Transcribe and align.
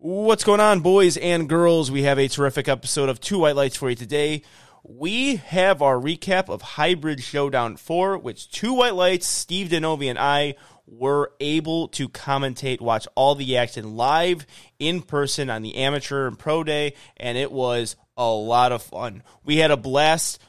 What's 0.00 0.44
going 0.44 0.60
on, 0.60 0.78
boys 0.78 1.16
and 1.16 1.48
girls? 1.48 1.90
We 1.90 2.04
have 2.04 2.20
a 2.20 2.28
terrific 2.28 2.68
episode 2.68 3.08
of 3.08 3.18
Two 3.18 3.40
White 3.40 3.56
Lights 3.56 3.74
for 3.74 3.90
you 3.90 3.96
today. 3.96 4.42
We 4.84 5.34
have 5.36 5.82
our 5.82 5.96
recap 5.96 6.48
of 6.48 6.62
Hybrid 6.62 7.20
Showdown 7.20 7.76
4, 7.76 8.16
which 8.18 8.48
Two 8.48 8.74
White 8.74 8.94
Lights, 8.94 9.26
Steve 9.26 9.70
Denovi, 9.70 10.08
and 10.08 10.16
I 10.16 10.54
were 10.86 11.32
able 11.40 11.88
to 11.88 12.08
commentate, 12.08 12.80
watch 12.80 13.08
all 13.16 13.34
the 13.34 13.56
action 13.56 13.96
live 13.96 14.46
in 14.78 15.02
person 15.02 15.50
on 15.50 15.62
the 15.62 15.74
amateur 15.74 16.28
and 16.28 16.38
pro 16.38 16.62
day, 16.62 16.94
and 17.16 17.36
it 17.36 17.50
was 17.50 17.96
a 18.16 18.30
lot 18.30 18.70
of 18.70 18.84
fun. 18.84 19.24
We 19.44 19.56
had 19.56 19.72
a 19.72 19.76
blast 19.76 20.40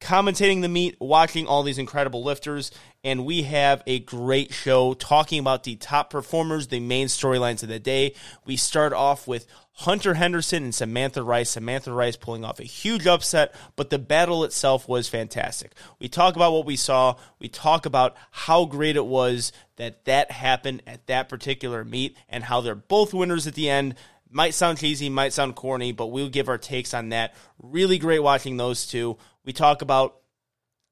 commentating 0.00 0.62
the 0.62 0.68
meet, 0.70 0.96
watching 0.98 1.46
all 1.46 1.62
these 1.62 1.78
incredible 1.78 2.24
lifters, 2.24 2.70
and 3.04 3.26
we 3.26 3.42
have 3.42 3.82
a 3.86 4.00
great 4.00 4.52
show 4.52 4.94
talking 4.94 5.38
about 5.38 5.62
the 5.62 5.76
top 5.76 6.08
performers, 6.08 6.68
the 6.68 6.80
main 6.80 7.06
storylines 7.06 7.62
of 7.62 7.68
the 7.68 7.78
day. 7.78 8.14
We 8.46 8.56
start 8.56 8.94
off 8.94 9.28
with 9.28 9.46
Hunter 9.78 10.14
Henderson 10.14 10.64
and 10.64 10.74
Samantha 10.74 11.22
Rice. 11.22 11.50
Samantha 11.50 11.92
Rice 11.92 12.16
pulling 12.16 12.44
off 12.44 12.60
a 12.60 12.64
huge 12.64 13.06
upset, 13.06 13.54
but 13.76 13.90
the 13.90 13.98
battle 13.98 14.42
itself 14.44 14.88
was 14.88 15.08
fantastic. 15.08 15.72
We 15.98 16.08
talk 16.08 16.34
about 16.34 16.52
what 16.52 16.64
we 16.64 16.76
saw. 16.76 17.16
We 17.38 17.48
talk 17.48 17.84
about 17.84 18.16
how 18.30 18.64
great 18.64 18.96
it 18.96 19.04
was 19.04 19.52
that 19.76 20.06
that 20.06 20.30
happened 20.30 20.82
at 20.86 21.06
that 21.08 21.28
particular 21.28 21.84
meet 21.84 22.16
and 22.28 22.44
how 22.44 22.62
they're 22.62 22.74
both 22.74 23.12
winners 23.12 23.46
at 23.46 23.54
the 23.54 23.68
end. 23.68 23.96
Might 24.30 24.54
sound 24.54 24.78
cheesy, 24.78 25.10
might 25.10 25.32
sound 25.32 25.56
corny, 25.56 25.92
but 25.92 26.06
we'll 26.06 26.28
give 26.28 26.48
our 26.48 26.58
takes 26.58 26.94
on 26.94 27.10
that. 27.10 27.34
Really 27.60 27.98
great 27.98 28.20
watching 28.20 28.56
those 28.56 28.86
two. 28.86 29.18
We 29.44 29.52
talk 29.52 29.82
about 29.82 30.16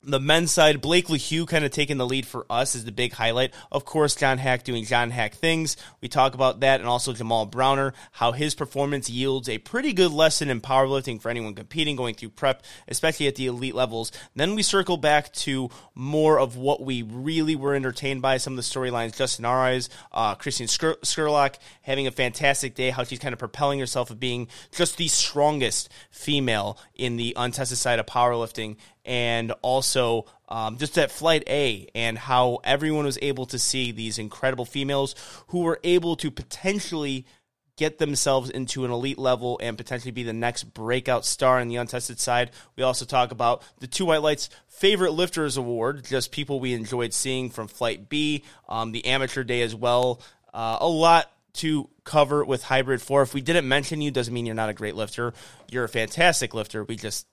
the 0.04 0.18
men's 0.18 0.50
side, 0.50 0.80
Blake 0.80 1.08
Lehew 1.08 1.46
kind 1.46 1.64
of 1.64 1.70
taking 1.70 1.96
the 1.96 2.06
lead 2.06 2.26
for 2.26 2.44
us 2.50 2.74
is 2.74 2.84
the 2.84 2.92
big 2.92 3.12
highlight. 3.12 3.54
Of 3.70 3.84
course, 3.84 4.16
John 4.16 4.38
Haack 4.38 4.64
doing 4.64 4.84
John 4.84 5.12
Haack 5.12 5.34
things. 5.34 5.76
We 6.00 6.08
talk 6.08 6.34
about 6.34 6.60
that 6.60 6.80
and 6.80 6.88
also 6.88 7.12
Jamal 7.12 7.46
Browner, 7.46 7.94
how 8.10 8.32
his 8.32 8.54
performance 8.54 9.08
yields 9.08 9.48
a 9.48 9.58
pretty 9.58 9.92
good 9.92 10.10
lesson 10.10 10.50
in 10.50 10.60
powerlifting 10.60 11.20
for 11.20 11.30
anyone 11.30 11.54
competing, 11.54 11.94
going 11.94 12.14
through 12.14 12.30
prep, 12.30 12.64
especially 12.88 13.28
at 13.28 13.36
the 13.36 13.46
elite 13.46 13.76
levels. 13.76 14.10
Then 14.34 14.56
we 14.56 14.62
circle 14.62 14.96
back 14.96 15.32
to 15.34 15.70
more 15.94 16.38
of 16.38 16.56
what 16.56 16.82
we 16.82 17.02
really 17.02 17.54
were 17.54 17.74
entertained 17.74 18.22
by, 18.22 18.38
some 18.38 18.54
of 18.54 18.56
the 18.56 18.62
storylines 18.62 19.16
just 19.16 19.38
in 19.38 19.44
our 19.44 19.60
eyes. 19.60 19.88
Uh, 20.10 20.34
Christian 20.34 20.66
Skurlock 20.66 21.56
having 21.82 22.08
a 22.08 22.10
fantastic 22.10 22.74
day, 22.74 22.90
how 22.90 23.04
she's 23.04 23.20
kind 23.20 23.32
of 23.32 23.38
propelling 23.38 23.78
herself 23.78 24.10
of 24.10 24.18
being 24.18 24.48
just 24.72 24.96
the 24.96 25.08
strongest 25.08 25.88
female 26.10 26.76
in 26.96 27.16
the 27.16 27.34
untested 27.36 27.78
side 27.78 28.00
of 28.00 28.06
powerlifting 28.06 28.76
and 29.04 29.52
also 29.62 30.26
um, 30.48 30.76
just 30.78 30.98
at 30.98 31.10
Flight 31.10 31.44
A 31.48 31.88
and 31.94 32.16
how 32.16 32.60
everyone 32.64 33.04
was 33.04 33.18
able 33.22 33.46
to 33.46 33.58
see 33.58 33.90
these 33.90 34.18
incredible 34.18 34.64
females 34.64 35.14
who 35.48 35.60
were 35.60 35.80
able 35.82 36.16
to 36.16 36.30
potentially 36.30 37.26
get 37.76 37.98
themselves 37.98 38.50
into 38.50 38.84
an 38.84 38.90
elite 38.90 39.18
level 39.18 39.58
and 39.62 39.76
potentially 39.78 40.10
be 40.10 40.22
the 40.22 40.32
next 40.32 40.64
breakout 40.64 41.24
star 41.24 41.58
in 41.58 41.68
the 41.68 41.76
untested 41.76 42.20
side. 42.20 42.50
We 42.76 42.82
also 42.82 43.04
talk 43.04 43.32
about 43.32 43.62
the 43.80 43.86
Two 43.86 44.04
White 44.04 44.22
Lights 44.22 44.50
Favorite 44.68 45.12
Lifters 45.12 45.56
Award, 45.56 46.04
just 46.04 46.32
people 46.32 46.60
we 46.60 46.74
enjoyed 46.74 47.14
seeing 47.14 47.50
from 47.50 47.68
Flight 47.68 48.08
B, 48.08 48.44
um, 48.68 48.92
the 48.92 49.06
amateur 49.06 49.42
day 49.42 49.62
as 49.62 49.74
well. 49.74 50.20
Uh, 50.52 50.78
a 50.80 50.88
lot 50.88 51.32
to 51.54 51.88
cover 52.04 52.44
with 52.44 52.62
Hybrid 52.62 53.00
4. 53.00 53.22
If 53.22 53.34
we 53.34 53.40
didn't 53.40 53.68
mention 53.68 54.00
you, 54.00 54.10
doesn't 54.10 54.32
mean 54.32 54.46
you're 54.46 54.54
not 54.54 54.68
a 54.68 54.74
great 54.74 54.94
lifter. 54.94 55.32
You're 55.70 55.84
a 55.84 55.88
fantastic 55.88 56.54
lifter. 56.54 56.84
We 56.84 56.96
just 56.96 57.26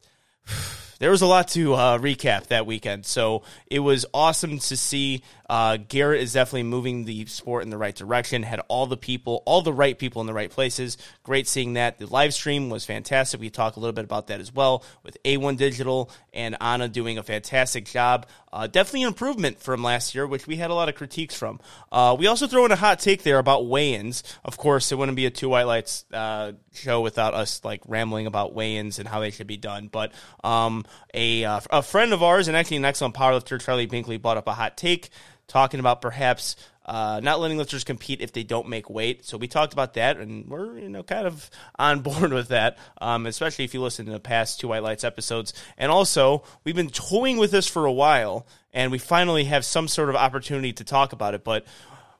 there 1.00 1.11
was 1.11 1.22
a 1.22 1.25
lot 1.25 1.47
to 1.50 1.73
uh, 1.73 1.97
recap 1.97 2.47
that 2.47 2.66
weekend. 2.66 3.05
So 3.05 3.44
it 3.67 3.80
was 3.80 4.05
awesome 4.14 4.59
to 4.59 4.78
see. 4.78 5.23
Uh, 5.50 5.78
Garrett 5.78 6.22
is 6.22 6.33
definitely 6.33 6.64
moving 6.64 7.05
the 7.05 7.25
sport 7.25 7.64
in 7.64 7.72
the 7.72 7.78
right 7.78 7.95
direction. 7.95 8.44
Had 8.44 8.61
all 8.67 8.86
the 8.86 8.97
people, 8.97 9.42
all 9.45 9.61
the 9.61 9.73
right 9.73 9.97
people 9.97 10.22
in 10.22 10.27
the 10.27 10.33
right 10.33 10.52
places. 10.52 10.97
Great 11.23 11.47
seeing 11.47 11.73
that. 11.73 11.97
The 11.97 12.05
live 12.05 12.33
stream 12.33 12.70
was 12.70 12.86
fantastic. 12.86 13.39
We 13.39 13.50
talk 13.50 13.75
a 13.75 13.80
little 13.80 13.94
bit 13.94 14.05
about 14.05 14.27
that 14.27 14.39
as 14.39 14.53
well 14.53 14.83
with 15.02 15.17
A1 15.23 15.58
Digital 15.58 16.11
and 16.33 16.55
Anna 16.61 16.88
doing 16.88 17.17
a 17.17 17.23
fantastic 17.23 17.86
job. 17.86 18.27
Uh, 18.52 18.67
definitely 18.67 19.04
an 19.04 19.10
improvement 19.10 19.60
from 19.60 19.83
last 19.83 20.14
year, 20.14 20.27
which 20.27 20.48
we 20.48 20.58
had 20.58 20.70
a 20.70 20.73
lot 20.73 20.89
of 20.89 20.95
critiques 20.95 21.36
from. 21.36 21.60
Uh, 21.92 22.16
we 22.17 22.27
also 22.27 22.48
throw 22.48 22.66
in 22.66 22.71
a 22.71 22.76
hot 22.76 22.99
take 22.99 23.23
there 23.23 23.39
about 23.39 23.67
weigh-ins. 23.67 24.23
Of 24.43 24.58
course, 24.58 24.92
it 24.92 24.98
wouldn't 24.98 25.16
be 25.16 25.26
a 25.26 25.30
two 25.30 25.49
white 25.49 25.64
lights 25.64 26.05
uh, 26.11 26.54
show 26.73 27.02
without 27.02 27.33
us 27.33 27.64
like 27.64 27.81
rambling 27.87 28.26
about 28.26 28.54
weigh-ins 28.54 28.99
and 28.99 29.08
how 29.08 29.20
they 29.20 29.31
should 29.31 29.48
be 29.48 29.58
done. 29.58 29.87
But 29.87 30.11
um, 30.43 30.86
a 31.14 31.44
uh, 31.44 31.60
a 31.72 31.82
friend 31.82 32.14
of 32.14 32.23
ours 32.23 32.48
and 32.48 32.58
actually 32.58 32.77
an 32.77 32.86
excellent 32.86 33.16
powerlifter, 33.16 33.60
Charlie 33.60 33.88
Binkley, 33.88 34.22
brought 34.22 34.38
up 34.38 34.48
a 34.48 34.54
hot 34.54 34.77
take 34.77 35.10
talking 35.48 35.80
about 35.80 36.02
perhaps 36.02 36.55
uh, 36.86 37.20
not 37.22 37.39
letting 37.39 37.58
lifters 37.58 37.83
compete 37.83 38.20
if 38.20 38.32
they 38.32 38.44
don't 38.44 38.67
make 38.67 38.89
weight. 38.89 39.23
So 39.23 39.38
we 39.38 39.48
talked 39.48 39.73
about 39.73 39.94
that, 39.94 40.17
and 40.17 40.48
we're 40.48 40.80
you 40.80 40.89
know 40.89 41.04
kind 41.04 41.28
of 41.28 41.49
on 41.80 41.99
board 41.99 42.33
with 42.33 42.48
that, 42.48 42.78
um, 42.99 43.26
especially 43.26 43.66
if 43.66 43.73
you 43.73 43.82
listen 43.82 44.05
to 44.08 44.11
the 44.11 44.20
past 44.20 44.60
two 44.60 44.70
White 44.70 44.83
Lights 44.83 45.04
episodes. 45.04 45.54
And 45.78 45.92
also, 45.92 46.44
we've 46.64 46.76
been 46.76 46.89
toying 46.89 47.38
with 47.38 47.52
this 47.52 47.67
for 47.67 47.86
a 47.86 47.92
while, 47.92 48.48
and 48.73 48.92
we 48.92 48.98
finally 48.98 49.44
have 49.45 49.66
some 49.66 49.88
sort 49.88 50.10
of 50.10 50.16
opportunity 50.16 50.73
to 50.73 50.83
talk 50.83 51.14
about 51.14 51.33
it. 51.36 51.44
But 51.44 51.66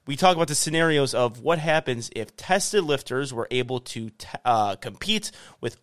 we 0.06 0.16
talk 0.16 0.36
about 0.36 0.48
the 0.48 0.56
scenarios 0.56 1.14
of 1.14 1.40
what 1.40 1.60
happens 1.60 2.10
if 2.16 2.36
tested 2.36 2.84
lifters 2.84 3.34
were 3.34 3.48
able 3.52 3.80
to 3.80 4.10
t- 4.10 4.28
uh, 4.46 4.76
compete 4.76 5.32
with 5.62 5.78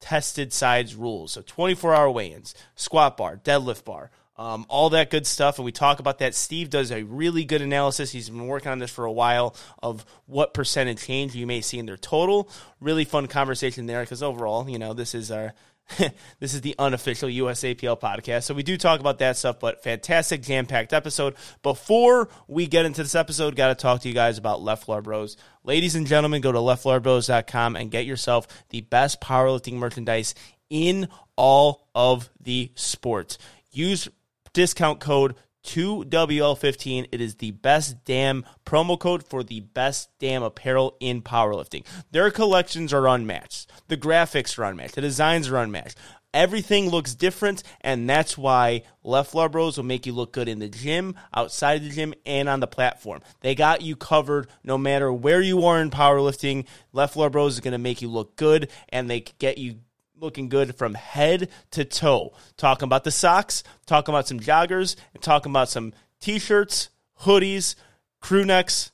untested 0.00 0.52
sides 0.52 0.94
rules. 0.94 1.32
So 1.32 1.42
24 1.42 1.94
hour 1.94 2.10
weigh 2.10 2.32
ins, 2.32 2.54
squat 2.74 3.16
bar, 3.16 3.36
deadlift 3.36 3.84
bar, 3.84 4.10
um, 4.36 4.66
all 4.68 4.90
that 4.90 5.10
good 5.10 5.26
stuff. 5.26 5.58
And 5.58 5.64
we 5.64 5.72
talk 5.72 5.98
about 5.98 6.18
that. 6.18 6.34
Steve 6.34 6.70
does 6.70 6.92
a 6.92 7.02
really 7.02 7.44
good 7.44 7.62
analysis. 7.62 8.12
He's 8.12 8.30
been 8.30 8.46
working 8.46 8.70
on 8.70 8.78
this 8.78 8.90
for 8.90 9.04
a 9.04 9.12
while 9.12 9.56
of 9.82 10.04
what 10.26 10.54
percentage 10.54 11.04
change 11.04 11.34
you 11.34 11.46
may 11.46 11.60
see 11.60 11.78
in 11.78 11.86
their 11.86 11.96
total. 11.96 12.48
Really 12.80 13.04
fun 13.04 13.26
conversation 13.26 13.86
there 13.86 14.02
because 14.02 14.22
overall, 14.22 14.68
you 14.68 14.78
know, 14.78 14.94
this 14.94 15.14
is 15.14 15.30
our. 15.30 15.54
this 16.40 16.54
is 16.54 16.60
the 16.60 16.74
unofficial 16.78 17.28
USAPL 17.28 18.00
podcast. 18.00 18.44
So 18.44 18.54
we 18.54 18.62
do 18.62 18.76
talk 18.76 19.00
about 19.00 19.18
that 19.18 19.36
stuff, 19.36 19.58
but 19.58 19.82
fantastic 19.82 20.42
jam 20.42 20.66
packed 20.66 20.92
episode. 20.92 21.34
Before 21.62 22.28
we 22.46 22.66
get 22.66 22.84
into 22.84 23.02
this 23.02 23.14
episode, 23.14 23.56
got 23.56 23.68
to 23.68 23.74
talk 23.74 24.02
to 24.02 24.08
you 24.08 24.14
guys 24.14 24.38
about 24.38 24.60
Left 24.60 24.84
Floor 24.84 25.02
Bros. 25.02 25.36
Ladies 25.64 25.94
and 25.94 26.06
gentlemen, 26.06 26.40
go 26.40 26.52
to 26.52 26.58
leftfloorbros.com 26.58 27.76
and 27.76 27.90
get 27.90 28.06
yourself 28.06 28.46
the 28.70 28.82
best 28.82 29.20
powerlifting 29.20 29.74
merchandise 29.74 30.34
in 30.70 31.08
all 31.36 31.88
of 31.94 32.28
the 32.40 32.70
sports. 32.74 33.38
Use 33.70 34.08
discount 34.52 35.00
code 35.00 35.34
2WL15. 35.64 37.08
It 37.12 37.20
is 37.20 37.36
the 37.36 37.50
best 37.52 38.04
damn 38.04 38.44
promo 38.64 38.98
code 38.98 39.26
for 39.26 39.42
the 39.42 39.60
best 39.60 40.10
damn 40.18 40.42
apparel 40.42 40.96
in 41.00 41.22
powerlifting. 41.22 41.84
Their 42.10 42.30
collections 42.30 42.92
are 42.92 43.08
unmatched. 43.08 43.70
The 43.88 43.96
graphics 43.96 44.58
are 44.58 44.64
unmatched. 44.64 44.94
The 44.94 45.00
designs 45.00 45.48
are 45.48 45.56
unmatched. 45.56 45.96
Everything 46.34 46.90
looks 46.90 47.14
different, 47.14 47.62
and 47.80 48.08
that's 48.08 48.36
why 48.36 48.82
Left 49.02 49.30
Floor 49.30 49.48
Bros 49.48 49.78
will 49.78 49.84
make 49.84 50.04
you 50.04 50.12
look 50.12 50.32
good 50.32 50.46
in 50.46 50.58
the 50.58 50.68
gym, 50.68 51.14
outside 51.34 51.82
the 51.82 51.88
gym, 51.88 52.12
and 52.26 52.50
on 52.50 52.60
the 52.60 52.66
platform. 52.66 53.22
They 53.40 53.54
got 53.54 53.80
you 53.80 53.96
covered 53.96 54.46
no 54.62 54.76
matter 54.76 55.10
where 55.10 55.40
you 55.40 55.64
are 55.64 55.80
in 55.80 55.90
powerlifting. 55.90 56.66
Left 56.92 57.14
Floor 57.14 57.30
Bros 57.30 57.54
is 57.54 57.60
going 57.60 57.72
to 57.72 57.78
make 57.78 58.02
you 58.02 58.08
look 58.08 58.36
good, 58.36 58.70
and 58.90 59.08
they 59.08 59.20
get 59.38 59.56
you 59.56 59.76
looking 60.20 60.48
good 60.48 60.74
from 60.74 60.94
head 60.94 61.48
to 61.70 61.84
toe. 61.84 62.32
Talking 62.56 62.86
about 62.86 63.04
the 63.04 63.10
socks, 63.10 63.62
talking 63.86 64.14
about 64.14 64.26
some 64.26 64.40
joggers, 64.40 64.96
and 65.14 65.22
talking 65.22 65.50
about 65.52 65.68
some 65.68 65.92
t-shirts, 66.20 66.90
hoodies, 67.20 67.74
crew 68.20 68.44
necks, 68.44 68.90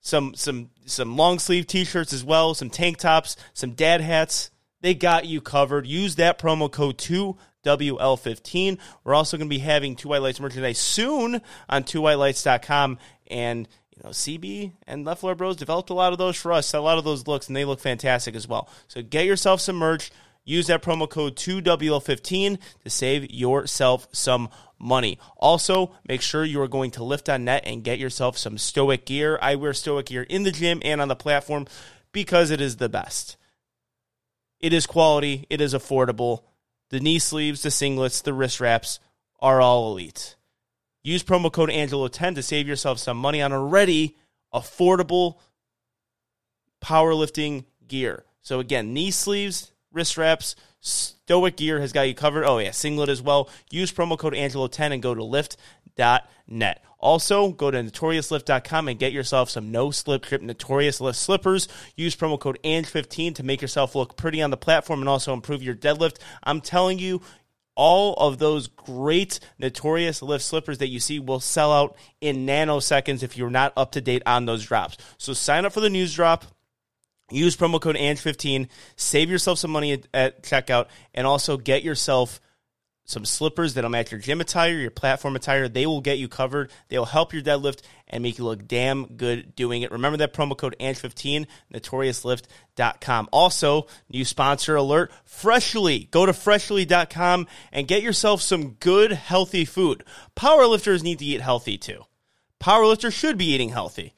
some 0.00 0.34
some 0.34 0.70
some 0.86 1.16
long 1.16 1.38
sleeve 1.38 1.66
t-shirts 1.66 2.12
as 2.12 2.24
well, 2.24 2.54
some 2.54 2.70
tank 2.70 2.98
tops, 2.98 3.36
some 3.52 3.72
dad 3.72 4.00
hats. 4.00 4.50
They 4.80 4.94
got 4.94 5.26
you 5.26 5.40
covered. 5.40 5.86
Use 5.86 6.16
that 6.16 6.38
promo 6.38 6.70
code 6.70 6.98
2WL15. 6.98 8.78
We're 9.04 9.14
also 9.14 9.36
going 9.36 9.48
to 9.48 9.54
be 9.54 9.58
having 9.58 9.96
Two 9.96 10.08
White 10.08 10.22
Lights 10.22 10.40
merchandise 10.40 10.78
soon 10.78 11.42
on 11.68 11.82
twowhitelights.com 11.82 12.98
and 13.28 13.68
you 13.98 14.04
know, 14.04 14.10
CB 14.10 14.72
and 14.86 15.04
Left 15.04 15.20
Floor 15.20 15.34
Bros 15.34 15.56
developed 15.56 15.90
a 15.90 15.94
lot 15.94 16.12
of 16.12 16.18
those 16.18 16.36
for 16.36 16.52
us, 16.52 16.72
a 16.72 16.80
lot 16.80 16.98
of 16.98 17.04
those 17.04 17.26
looks, 17.26 17.48
and 17.48 17.56
they 17.56 17.64
look 17.64 17.80
fantastic 17.80 18.36
as 18.36 18.46
well. 18.46 18.68
So 18.86 19.02
get 19.02 19.26
yourself 19.26 19.60
some 19.60 19.76
merch. 19.76 20.10
Use 20.44 20.68
that 20.68 20.82
promo 20.82 21.10
code 21.10 21.36
2WL15 21.36 22.58
to 22.84 22.90
save 22.90 23.30
yourself 23.30 24.08
some 24.12 24.48
money. 24.78 25.18
Also, 25.36 25.92
make 26.06 26.22
sure 26.22 26.44
you 26.44 26.60
are 26.62 26.68
going 26.68 26.90
to 26.92 27.04
Lift 27.04 27.28
on 27.28 27.44
Net 27.44 27.64
and 27.66 27.84
get 27.84 27.98
yourself 27.98 28.38
some 28.38 28.56
Stoic 28.56 29.04
gear. 29.04 29.38
I 29.42 29.56
wear 29.56 29.74
Stoic 29.74 30.06
gear 30.06 30.22
in 30.22 30.44
the 30.44 30.52
gym 30.52 30.80
and 30.84 31.02
on 31.02 31.08
the 31.08 31.16
platform 31.16 31.66
because 32.12 32.50
it 32.50 32.60
is 32.60 32.76
the 32.76 32.88
best. 32.88 33.36
It 34.60 34.72
is 34.72 34.86
quality, 34.86 35.44
it 35.50 35.60
is 35.60 35.74
affordable. 35.74 36.44
The 36.90 37.00
knee 37.00 37.18
sleeves, 37.18 37.62
the 37.62 37.68
singlets, 37.68 38.22
the 38.22 38.32
wrist 38.32 38.60
wraps 38.60 39.00
are 39.40 39.60
all 39.60 39.92
elite. 39.92 40.36
Use 41.02 41.22
promo 41.22 41.52
code 41.52 41.70
Angelo10 41.70 42.34
to 42.34 42.42
save 42.42 42.68
yourself 42.68 42.98
some 42.98 43.16
money 43.16 43.40
on 43.40 43.52
already 43.52 44.16
affordable 44.52 45.38
powerlifting 46.82 47.64
gear. 47.86 48.24
So 48.42 48.60
again, 48.60 48.92
knee 48.92 49.10
sleeves, 49.10 49.72
wrist 49.92 50.16
wraps, 50.16 50.54
Stoic 50.80 51.56
gear 51.56 51.80
has 51.80 51.92
got 51.92 52.02
you 52.02 52.14
covered. 52.14 52.44
Oh 52.44 52.58
yeah, 52.58 52.70
singlet 52.70 53.08
as 53.08 53.20
well. 53.20 53.50
Use 53.70 53.92
promo 53.92 54.18
code 54.18 54.34
Angelo10 54.34 54.92
and 54.92 55.02
go 55.02 55.14
to 55.14 55.24
lift.net. 55.24 56.84
Also, 57.00 57.50
go 57.50 57.70
to 57.70 57.78
notoriouslift.com 57.78 58.88
and 58.88 58.98
get 58.98 59.12
yourself 59.12 59.50
some 59.50 59.70
no 59.70 59.90
slip 59.90 60.26
grip 60.26 60.42
Notorious 60.42 61.00
Lift 61.00 61.18
slippers. 61.18 61.68
Use 61.96 62.16
promo 62.16 62.38
code 62.38 62.58
ANGE15 62.64 63.36
to 63.36 63.42
make 63.44 63.62
yourself 63.62 63.94
look 63.94 64.16
pretty 64.16 64.42
on 64.42 64.50
the 64.50 64.56
platform 64.56 65.00
and 65.00 65.08
also 65.08 65.32
improve 65.32 65.62
your 65.62 65.76
deadlift. 65.76 66.18
I'm 66.42 66.60
telling 66.60 66.98
you, 66.98 67.20
all 67.78 68.14
of 68.14 68.38
those 68.38 68.66
great 68.66 69.38
notorious 69.58 70.20
lift 70.20 70.44
slippers 70.44 70.78
that 70.78 70.88
you 70.88 70.98
see 70.98 71.20
will 71.20 71.40
sell 71.40 71.72
out 71.72 71.96
in 72.20 72.44
nanoseconds 72.44 73.22
if 73.22 73.38
you're 73.38 73.48
not 73.48 73.72
up 73.76 73.92
to 73.92 74.00
date 74.00 74.22
on 74.26 74.44
those 74.44 74.66
drops. 74.66 74.98
So 75.16 75.32
sign 75.32 75.64
up 75.64 75.72
for 75.72 75.80
the 75.80 75.88
news 75.88 76.12
drop. 76.12 76.44
Use 77.30 77.56
promo 77.56 77.80
code 77.80 77.96
ANGE15, 77.96 78.68
save 78.96 79.30
yourself 79.30 79.58
some 79.58 79.70
money 79.70 79.92
at, 79.92 80.06
at 80.14 80.42
checkout, 80.42 80.86
and 81.14 81.26
also 81.26 81.58
get 81.58 81.82
yourself 81.82 82.40
some 83.08 83.24
slippers 83.24 83.72
that'll 83.72 83.88
match 83.88 84.12
your 84.12 84.20
gym 84.20 84.42
attire, 84.42 84.74
your 84.74 84.90
platform 84.90 85.34
attire. 85.34 85.66
They 85.66 85.86
will 85.86 86.02
get 86.02 86.18
you 86.18 86.28
covered. 86.28 86.70
They'll 86.88 87.06
help 87.06 87.32
your 87.32 87.40
deadlift 87.40 87.80
and 88.06 88.22
make 88.22 88.36
you 88.36 88.44
look 88.44 88.68
damn 88.68 89.06
good 89.16 89.56
doing 89.56 89.80
it. 89.80 89.90
Remember 89.90 90.18
that 90.18 90.34
promo 90.34 90.54
code 90.56 90.76
ANGE15, 90.78 91.46
notoriouslift.com. 91.72 93.28
Also, 93.32 93.86
new 94.10 94.26
sponsor 94.26 94.76
alert, 94.76 95.10
Freshly. 95.24 96.08
Go 96.10 96.26
to 96.26 96.34
freshly.com 96.34 97.46
and 97.72 97.88
get 97.88 98.02
yourself 98.02 98.42
some 98.42 98.72
good, 98.72 99.12
healthy 99.12 99.64
food. 99.64 100.04
Powerlifters 100.36 101.02
need 101.02 101.18
to 101.20 101.24
eat 101.24 101.40
healthy 101.40 101.78
too. 101.78 102.04
Powerlifters 102.60 103.14
should 103.14 103.38
be 103.38 103.52
eating 103.52 103.70
healthy. 103.70 104.12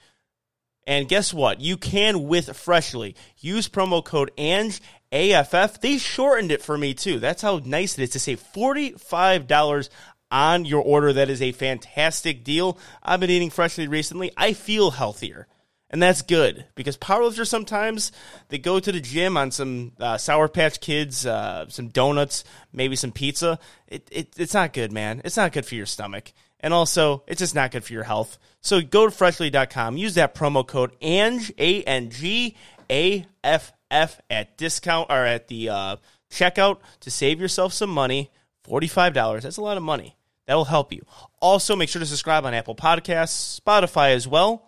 And 0.87 1.09
guess 1.09 1.33
what? 1.33 1.61
You 1.61 1.77
can 1.77 2.27
with 2.27 2.57
Freshly. 2.57 3.15
Use 3.39 3.69
promo 3.69 4.05
code 4.05 4.31
ANGE 4.37 4.81
AFF. 5.13 5.81
They 5.81 5.99
shortened 5.99 6.53
it 6.53 6.63
for 6.63 6.79
me 6.79 6.95
too. 6.95 7.19
That's 7.19 7.43
how 7.43 7.61
nice 7.65 7.99
it 7.99 8.03
is 8.03 8.11
to 8.11 8.19
save 8.19 8.43
$45 8.55 9.89
on 10.31 10.65
your 10.65 10.83
order. 10.83 11.13
That 11.13 11.31
is 11.31 11.43
a 11.43 11.53
fantastic 11.53 12.45
deal. 12.45 12.79
I've 13.03 13.21
been 13.21 13.31
eating 13.31 13.51
freshly 13.51 13.89
recently. 13.89 14.33
I 14.37 14.53
feel 14.53 14.93
healthier. 14.93 15.47
And 15.93 16.01
that's 16.01 16.23
good 16.23 16.67
because 16.77 16.97
powerlifters 16.97 17.49
sometimes 17.49 18.13
they 18.49 18.59
go 18.59 18.79
to 18.79 18.93
the 18.93 19.01
gym 19.01 19.37
on 19.37 19.51
some 19.51 19.93
uh, 19.99 20.19
Sour 20.19 20.49
Patch 20.49 20.81
Kids, 20.81 21.27
uh, 21.27 21.69
some 21.69 21.89
donuts, 21.89 22.45
maybe 22.73 22.95
some 22.95 23.11
pizza. 23.11 23.59
It, 23.89 24.09
it, 24.13 24.35
it's 24.37 24.55
not 24.55 24.73
good, 24.73 24.93
man. 24.93 25.21
It's 25.25 25.37
not 25.37 25.53
good 25.53 25.67
for 25.67 25.75
your 25.75 25.87
stomach. 25.87 26.33
And 26.61 26.75
also, 26.75 27.23
it's 27.27 27.39
just 27.39 27.55
not 27.55 27.71
good 27.71 27.85
for 27.85 27.93
your 27.93 28.05
health. 28.05 28.39
So 28.61 28.81
go 28.83 29.07
to 29.07 29.11
freshly.com, 29.11 29.97
use 29.97 30.15
that 30.15 30.35
promo 30.35 30.67
code 30.67 30.93
ANG, 31.01 31.41
A 31.59 31.83
N 31.83 32.11
G 32.11 32.57
A 32.91 33.27
F 33.43 33.73
F 33.91 34.21
at 34.29 34.57
discount 34.59 35.11
or 35.11 35.25
at 35.25 35.49
the 35.49 35.71
uh, 35.71 35.97
checkout 36.31 36.79
to 37.01 37.11
save 37.11 37.41
yourself 37.41 37.73
some 37.73 37.91
money. 37.91 38.31
$45. 38.69 39.43
That's 39.43 39.57
a 39.57 39.63
lot 39.63 39.77
of 39.77 39.83
money. 39.83 40.17
That'll 40.47 40.65
help 40.65 40.93
you. 40.93 41.03
Also, 41.41 41.77
make 41.77 41.89
sure 41.89 42.01
to 42.01 42.07
subscribe 42.07 42.45
on 42.45 42.55
Apple 42.55 42.75
Podcasts, 42.75 43.61
Spotify 43.61 44.15
as 44.15 44.29
well. 44.29 44.67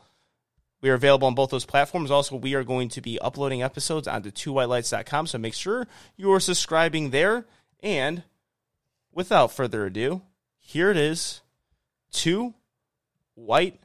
We 0.80 0.90
are 0.90 0.94
available 0.94 1.28
on 1.28 1.34
both 1.34 1.50
those 1.50 1.64
platforms. 1.64 2.10
Also, 2.10 2.36
we 2.36 2.54
are 2.54 2.64
going 2.64 2.88
to 2.90 3.00
be 3.00 3.18
uploading 3.20 3.62
episodes 3.62 4.08
onto 4.08 4.30
twowhitelights.com, 4.30 5.28
so 5.28 5.38
make 5.38 5.54
sure 5.54 5.86
you 6.16 6.32
are 6.32 6.40
subscribing 6.40 7.10
there. 7.10 7.46
And 7.80 8.24
without 9.12 9.52
further 9.52 9.86
ado, 9.86 10.22
here 10.58 10.90
it 10.90 10.96
is 10.96 11.42
Two 12.12 12.55
White 13.35 13.81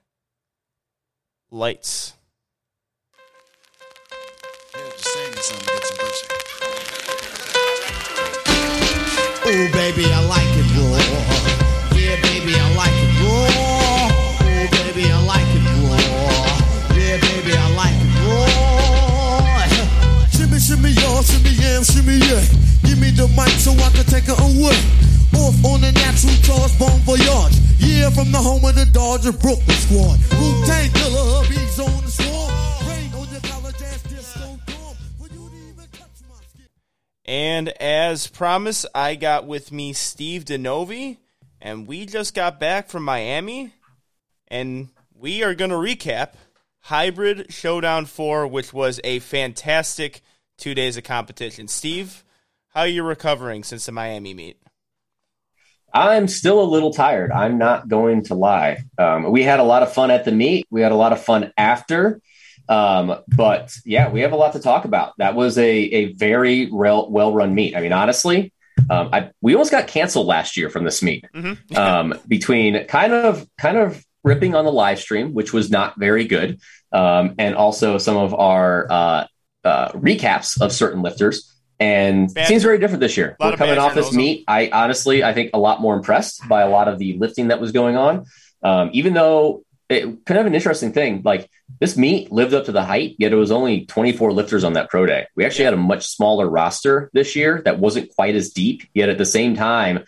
Lights. 1.49 2.13
Ooh, 9.47 9.71
baby, 9.71 10.05
I 10.11 10.19
like 10.27 10.43
it 10.59 10.67
raw. 10.75 10.99
Yeah, 11.95 12.19
baby, 12.21 12.53
I 12.53 12.75
like 12.75 12.91
it 12.91 13.15
raw. 13.23 14.11
Ooh, 14.43 14.67
baby, 14.75 15.09
I 15.09 15.23
like 15.23 15.47
it 15.55 15.63
raw. 15.87 15.95
Yeah, 16.93 17.17
baby, 17.21 17.53
I 17.55 17.69
like 17.79 17.95
it 17.95 18.11
raw. 18.27 19.39
Shimmy, 20.29 20.59
shimmy, 20.59 20.91
y'all, 21.01 21.23
shimmy, 21.23 21.51
yam, 21.51 21.83
shimmy, 21.83 22.17
yeah. 22.27 22.43
Give 22.83 22.99
me 22.99 23.09
the 23.11 23.27
mic 23.37 23.55
so 23.57 23.71
I 23.71 23.89
can 23.95 24.03
take 24.05 24.27
it 24.27 24.37
away. 24.37 24.75
Off 25.35 25.65
on 25.65 25.81
the 25.81 25.91
natural 25.91 26.35
charge, 26.43 26.79
bon 26.79 26.99
voyage. 27.01 27.55
Yeah, 27.79 28.09
from 28.09 28.31
the 28.31 28.37
home 28.37 28.63
of 28.65 28.75
the 28.75 28.85
Dodger 28.85 29.31
Brooklyn 29.31 29.77
squad. 29.77 30.19
Wu-Tang 30.39 30.91
killer, 30.91 31.25
hubby's 31.35 31.79
on 31.79 32.03
the 32.03 32.11
swarm. 32.11 32.67
And 37.27 37.67
as 37.81 38.27
promised, 38.27 38.85
I 38.95 39.15
got 39.15 39.45
with 39.45 39.71
me 39.71 39.91
Steve 39.91 40.45
Denovi, 40.45 41.17
and 41.61 41.85
we 41.85 42.05
just 42.05 42.33
got 42.33 42.57
back 42.57 42.87
from 42.87 43.03
Miami, 43.03 43.73
and 44.47 44.87
we 45.13 45.43
are 45.43 45.53
going 45.53 45.71
to 45.71 45.75
recap 45.75 46.35
Hybrid 46.79 47.51
Showdown 47.51 48.05
4, 48.05 48.47
which 48.47 48.71
was 48.71 49.01
a 49.03 49.19
fantastic 49.19 50.21
two 50.57 50.73
days 50.73 50.95
of 50.95 51.03
competition. 51.03 51.67
Steve, 51.67 52.23
how 52.69 52.81
are 52.81 52.87
you 52.87 53.03
recovering 53.03 53.63
since 53.63 53.85
the 53.87 53.91
Miami 53.91 54.33
meet? 54.33 54.57
I'm 55.93 56.27
still 56.27 56.61
a 56.61 56.65
little 56.65 56.91
tired. 56.91 57.31
I'm 57.31 57.57
not 57.57 57.87
going 57.87 58.23
to 58.25 58.35
lie. 58.35 58.83
Um, 58.97 59.31
we 59.31 59.43
had 59.43 59.59
a 59.59 59.63
lot 59.63 59.83
of 59.83 59.93
fun 59.93 60.11
at 60.11 60.25
the 60.25 60.31
meet. 60.31 60.67
We 60.69 60.81
had 60.81 60.91
a 60.91 60.95
lot 60.95 61.13
of 61.13 61.23
fun 61.23 61.51
after. 61.57 62.21
Um, 62.69 63.19
but 63.27 63.73
yeah, 63.85 64.09
we 64.09 64.21
have 64.21 64.33
a 64.33 64.35
lot 64.35 64.53
to 64.53 64.59
talk 64.59 64.85
about. 64.85 65.13
That 65.17 65.35
was 65.35 65.57
a, 65.57 65.63
a 65.63 66.13
very 66.13 66.69
well 66.69 67.33
run 67.33 67.55
meet. 67.55 67.75
I 67.75 67.81
mean, 67.81 67.93
honestly, 67.93 68.51
um, 68.89 69.09
I, 69.11 69.31
we 69.41 69.53
almost 69.53 69.71
got 69.71 69.87
canceled 69.87 70.27
last 70.27 70.57
year 70.57 70.69
from 70.69 70.83
this 70.83 71.01
meet 71.01 71.25
Mm-hmm. 71.33 71.75
um, 71.77 72.19
between 72.27 72.85
kind 72.87 73.13
of 73.13 73.47
kind 73.57 73.77
of 73.77 74.03
ripping 74.23 74.55
on 74.55 74.65
the 74.65 74.71
live 74.71 74.99
stream, 74.99 75.33
which 75.33 75.53
was 75.53 75.69
not 75.69 75.97
very 75.97 76.25
good, 76.25 76.59
um, 76.91 77.35
and 77.37 77.55
also 77.55 77.97
some 77.97 78.17
of 78.17 78.33
our 78.33 78.87
uh, 78.89 79.27
uh, 79.63 79.91
recaps 79.93 80.59
of 80.61 80.71
certain 80.71 81.01
lifters. 81.01 81.53
And 81.79 82.33
Bad- 82.33 82.45
it 82.45 82.47
seems 82.47 82.63
very 82.63 82.79
different 82.79 83.01
this 83.01 83.17
year. 83.17 83.35
We're 83.39 83.55
coming 83.55 83.77
off 83.77 83.93
this 83.93 84.13
meet. 84.13 84.45
I 84.47 84.69
honestly, 84.71 85.23
I 85.23 85.33
think 85.33 85.51
a 85.53 85.59
lot 85.59 85.81
more 85.81 85.95
impressed 85.95 86.47
by 86.47 86.61
a 86.61 86.69
lot 86.69 86.87
of 86.87 86.97
the 86.97 87.17
lifting 87.17 87.49
that 87.49 87.61
was 87.61 87.71
going 87.71 87.97
on. 87.97 88.25
Um, 88.63 88.89
even 88.93 89.13
though 89.13 89.63
it 89.89 90.25
kind 90.25 90.39
of 90.39 90.45
an 90.45 90.55
interesting 90.55 90.91
thing, 90.91 91.21
like 91.23 91.49
this 91.79 91.95
meet 91.95 92.31
lived 92.31 92.53
up 92.53 92.65
to 92.65 92.71
the 92.71 92.83
height, 92.83 93.15
yet 93.19 93.31
it 93.31 93.35
was 93.35 93.51
only 93.51 93.85
24 93.85 94.33
lifters 94.33 94.63
on 94.63 94.73
that 94.73 94.89
pro 94.89 95.05
day. 95.05 95.27
We 95.35 95.45
actually 95.45 95.65
had 95.65 95.73
a 95.73 95.77
much 95.77 96.07
smaller 96.07 96.49
roster 96.49 97.09
this 97.13 97.35
year 97.35 97.61
that 97.65 97.79
wasn't 97.79 98.13
quite 98.15 98.35
as 98.35 98.49
deep, 98.49 98.83
yet 98.93 99.09
at 99.09 99.17
the 99.17 99.25
same 99.25 99.55
time, 99.55 100.03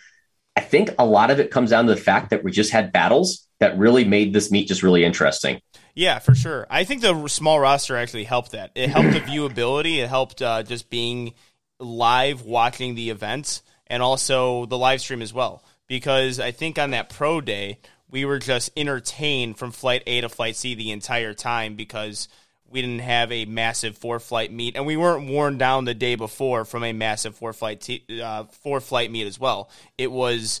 I 0.56 0.60
think 0.62 0.90
a 0.98 1.06
lot 1.06 1.30
of 1.30 1.40
it 1.40 1.50
comes 1.50 1.70
down 1.70 1.86
to 1.86 1.94
the 1.94 2.00
fact 2.00 2.30
that 2.30 2.44
we 2.44 2.50
just 2.50 2.72
had 2.72 2.92
battles 2.92 3.46
that 3.60 3.78
really 3.78 4.04
made 4.04 4.32
this 4.32 4.50
meet 4.50 4.68
just 4.68 4.82
really 4.82 5.04
interesting. 5.04 5.60
Yeah, 5.94 6.18
for 6.18 6.34
sure. 6.34 6.66
I 6.70 6.84
think 6.84 7.02
the 7.02 7.28
small 7.28 7.60
roster 7.60 7.96
actually 7.96 8.24
helped 8.24 8.52
that. 8.52 8.70
It 8.74 8.90
helped 8.90 9.12
the 9.12 9.20
viewability. 9.20 9.98
It 9.98 10.08
helped 10.08 10.42
uh, 10.42 10.62
just 10.62 10.90
being 10.90 11.34
live 11.80 12.42
watching 12.42 12.94
the 12.94 13.10
events 13.10 13.62
and 13.86 14.02
also 14.02 14.66
the 14.66 14.78
live 14.78 15.00
stream 15.00 15.22
as 15.22 15.34
well. 15.34 15.64
Because 15.88 16.38
I 16.38 16.52
think 16.52 16.78
on 16.78 16.90
that 16.90 17.10
pro 17.10 17.40
day, 17.40 17.80
we 18.08 18.24
were 18.24 18.38
just 18.38 18.70
entertained 18.76 19.58
from 19.58 19.72
flight 19.72 20.02
A 20.06 20.20
to 20.20 20.28
flight 20.28 20.56
C 20.56 20.74
the 20.74 20.92
entire 20.92 21.34
time 21.34 21.74
because 21.74 22.28
we 22.68 22.80
didn't 22.80 23.00
have 23.00 23.32
a 23.32 23.44
massive 23.46 23.98
four 23.98 24.20
flight 24.20 24.52
meet 24.52 24.76
and 24.76 24.86
we 24.86 24.96
weren't 24.96 25.28
worn 25.28 25.58
down 25.58 25.84
the 25.84 25.94
day 25.94 26.14
before 26.14 26.64
from 26.64 26.84
a 26.84 26.92
massive 26.92 27.34
four 27.34 27.52
flight 27.52 27.88
uh, 28.22 28.44
four 28.44 28.80
flight 28.80 29.10
meet 29.10 29.26
as 29.26 29.40
well. 29.40 29.70
It 29.98 30.12
was 30.12 30.60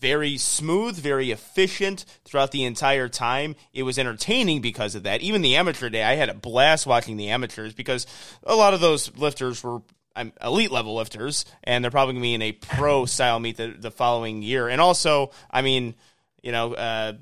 very 0.00 0.36
smooth, 0.36 0.96
very 0.96 1.30
efficient 1.30 2.04
throughout 2.24 2.52
the 2.52 2.64
entire 2.64 3.08
time. 3.08 3.56
It 3.72 3.82
was 3.82 3.98
entertaining 3.98 4.60
because 4.60 4.94
of 4.94 5.02
that. 5.04 5.22
Even 5.22 5.42
the 5.42 5.56
amateur 5.56 5.88
day, 5.88 6.04
I 6.04 6.14
had 6.14 6.28
a 6.28 6.34
blast 6.34 6.86
watching 6.86 7.16
the 7.16 7.30
amateurs 7.30 7.72
because 7.72 8.06
a 8.44 8.54
lot 8.54 8.74
of 8.74 8.80
those 8.80 9.16
lifters 9.16 9.62
were 9.62 9.80
um, 10.18 10.32
elite 10.42 10.70
level 10.70 10.94
lifters, 10.94 11.44
and 11.64 11.82
they're 11.82 11.90
probably 11.90 12.14
going 12.14 12.22
to 12.22 12.26
be 12.26 12.34
in 12.34 12.42
a 12.42 12.52
pro 12.52 13.06
style 13.06 13.38
meet 13.40 13.56
the, 13.56 13.68
the 13.68 13.90
following 13.90 14.42
year. 14.42 14.68
And 14.68 14.80
also, 14.80 15.30
I 15.50 15.62
mean, 15.62 15.94
you 16.42 16.52
know, 16.52 16.74
uh, 16.74 17.12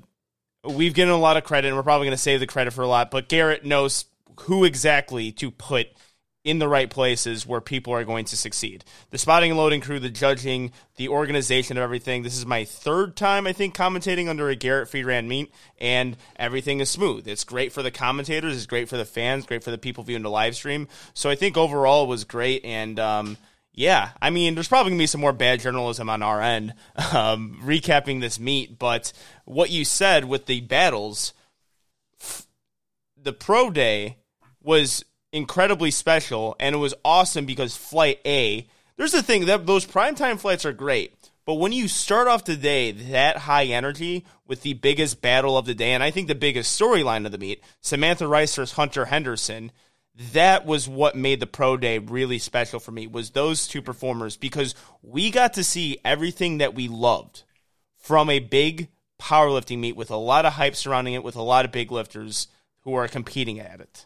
we've 0.63 0.93
given 0.93 1.13
a 1.13 1.17
lot 1.17 1.37
of 1.37 1.43
credit, 1.43 1.67
and 1.67 1.77
we're 1.77 1.83
probably 1.83 2.07
going 2.07 2.17
to 2.17 2.21
save 2.21 2.39
the 2.39 2.47
credit 2.47 2.71
for 2.71 2.81
a 2.81 2.87
lot, 2.87 3.11
but 3.11 3.29
Garrett 3.29 3.65
knows 3.65 4.05
who 4.41 4.65
exactly 4.65 5.31
to 5.33 5.51
put 5.51 5.87
in 6.47 6.59
the 6.59 6.67
right 6.69 6.89
places 6.89 7.45
where 7.45 7.59
people 7.59 7.93
are 7.93 8.05
going 8.05 8.23
to 8.23 8.37
succeed. 8.37 8.85
The 9.09 9.17
spotting 9.17 9.51
and 9.51 9.57
loading 9.57 9.81
crew, 9.81 9.99
the 9.99 10.09
judging, 10.09 10.71
the 10.95 11.09
organization 11.09 11.75
of 11.75 11.83
everything. 11.83 12.23
This 12.23 12.37
is 12.37 12.45
my 12.45 12.63
third 12.63 13.17
time, 13.17 13.45
I 13.45 13.51
think, 13.51 13.75
commentating 13.75 14.29
under 14.29 14.47
a 14.47 14.55
Garrett 14.55 14.87
free 14.87 15.03
ran 15.03 15.27
meet, 15.27 15.53
and 15.77 16.15
everything 16.37 16.79
is 16.79 16.89
smooth. 16.89 17.27
It's 17.27 17.43
great 17.43 17.73
for 17.73 17.83
the 17.83 17.91
commentators, 17.91 18.55
it's 18.55 18.65
great 18.65 18.87
for 18.87 18.95
the 18.95 19.03
fans, 19.03 19.45
great 19.45 19.61
for 19.61 19.71
the 19.71 19.77
people 19.77 20.05
viewing 20.05 20.23
the 20.23 20.29
live 20.29 20.55
stream. 20.55 20.87
So 21.13 21.29
I 21.29 21.35
think 21.35 21.57
overall 21.57 22.05
it 22.05 22.07
was 22.07 22.23
great, 22.23 22.63
and 22.63 22.97
um, 22.97 23.35
yeah, 23.73 24.11
I 24.21 24.29
mean, 24.29 24.55
there's 24.55 24.69
probably 24.69 24.91
gonna 24.91 24.99
be 24.99 25.07
some 25.07 25.19
more 25.19 25.33
bad 25.33 25.59
journalism 25.59 26.09
on 26.09 26.23
our 26.23 26.41
end, 26.41 26.75
um, 27.13 27.59
recapping 27.61 28.21
this 28.21 28.39
meet. 28.39 28.79
But 28.79 29.11
what 29.43 29.69
you 29.69 29.83
said 29.83 30.23
with 30.23 30.45
the 30.45 30.61
battles, 30.61 31.33
the 33.21 33.33
pro 33.33 33.69
day 33.69 34.19
was 34.63 35.03
incredibly 35.31 35.91
special, 35.91 36.55
and 36.59 36.75
it 36.75 36.79
was 36.79 36.93
awesome 37.03 37.45
because 37.45 37.75
flight 37.75 38.19
A. 38.25 38.67
There's 38.95 39.11
the 39.11 39.23
thing 39.23 39.45
that 39.45 39.65
those 39.65 39.85
primetime 39.85 40.39
flights 40.39 40.65
are 40.65 40.73
great, 40.73 41.13
But 41.47 41.55
when 41.55 41.71
you 41.71 41.87
start 41.87 42.27
off 42.27 42.43
the 42.43 42.57
day 42.57 42.91
that 42.91 43.37
high 43.37 43.65
energy 43.65 44.25
with 44.45 44.63
the 44.63 44.73
biggest 44.73 45.21
battle 45.21 45.57
of 45.57 45.65
the 45.65 45.73
day, 45.73 45.93
and 45.93 46.03
I 46.03 46.11
think 46.11 46.27
the 46.27 46.35
biggest 46.35 46.77
storyline 46.77 47.25
of 47.25 47.31
the 47.31 47.37
meet, 47.37 47.63
Samantha 47.79 48.27
Rice 48.27 48.53
versus 48.53 48.75
Hunter 48.75 49.05
Henderson, 49.05 49.71
that 50.33 50.65
was 50.65 50.89
what 50.89 51.15
made 51.15 51.39
the 51.39 51.47
pro 51.47 51.77
day 51.77 51.99
really 51.99 52.37
special 52.37 52.81
for 52.81 52.91
me 52.91 53.07
was 53.07 53.29
those 53.29 53.65
two 53.65 53.81
performers 53.81 54.35
because 54.35 54.75
we 55.01 55.31
got 55.31 55.53
to 55.53 55.63
see 55.63 55.99
everything 56.03 56.57
that 56.57 56.75
we 56.75 56.89
loved 56.89 57.43
from 57.95 58.29
a 58.29 58.39
big 58.39 58.89
powerlifting 59.17 59.79
meet 59.79 59.95
with 59.95 60.11
a 60.11 60.17
lot 60.17 60.45
of 60.45 60.53
hype 60.53 60.75
surrounding 60.75 61.13
it 61.13 61.23
with 61.23 61.37
a 61.37 61.41
lot 61.41 61.63
of 61.63 61.71
big 61.71 61.93
lifters 61.93 62.49
who 62.81 62.93
are 62.93 63.07
competing 63.07 63.59
at 63.59 63.79
it. 63.79 64.05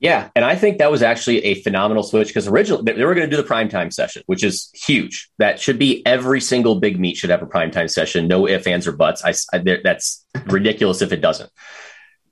Yeah, 0.00 0.30
and 0.34 0.46
I 0.46 0.56
think 0.56 0.78
that 0.78 0.90
was 0.90 1.02
actually 1.02 1.44
a 1.44 1.62
phenomenal 1.62 2.02
switch 2.02 2.28
because 2.28 2.48
originally 2.48 2.90
they 2.90 3.04
were 3.04 3.14
going 3.14 3.28
to 3.28 3.36
do 3.36 3.40
the 3.40 3.46
primetime 3.46 3.92
session, 3.92 4.22
which 4.24 4.42
is 4.42 4.70
huge. 4.72 5.28
That 5.38 5.60
should 5.60 5.78
be 5.78 6.04
every 6.06 6.40
single 6.40 6.80
big 6.80 6.98
meet 6.98 7.18
should 7.18 7.28
have 7.28 7.42
a 7.42 7.46
primetime 7.46 7.90
session, 7.90 8.26
no 8.26 8.48
ifs, 8.48 8.66
ands, 8.66 8.86
or 8.86 8.92
buts. 8.92 9.22
I, 9.22 9.34
I 9.52 9.58
that's 9.84 10.24
ridiculous 10.46 11.02
if 11.02 11.12
it 11.12 11.20
doesn't. 11.20 11.50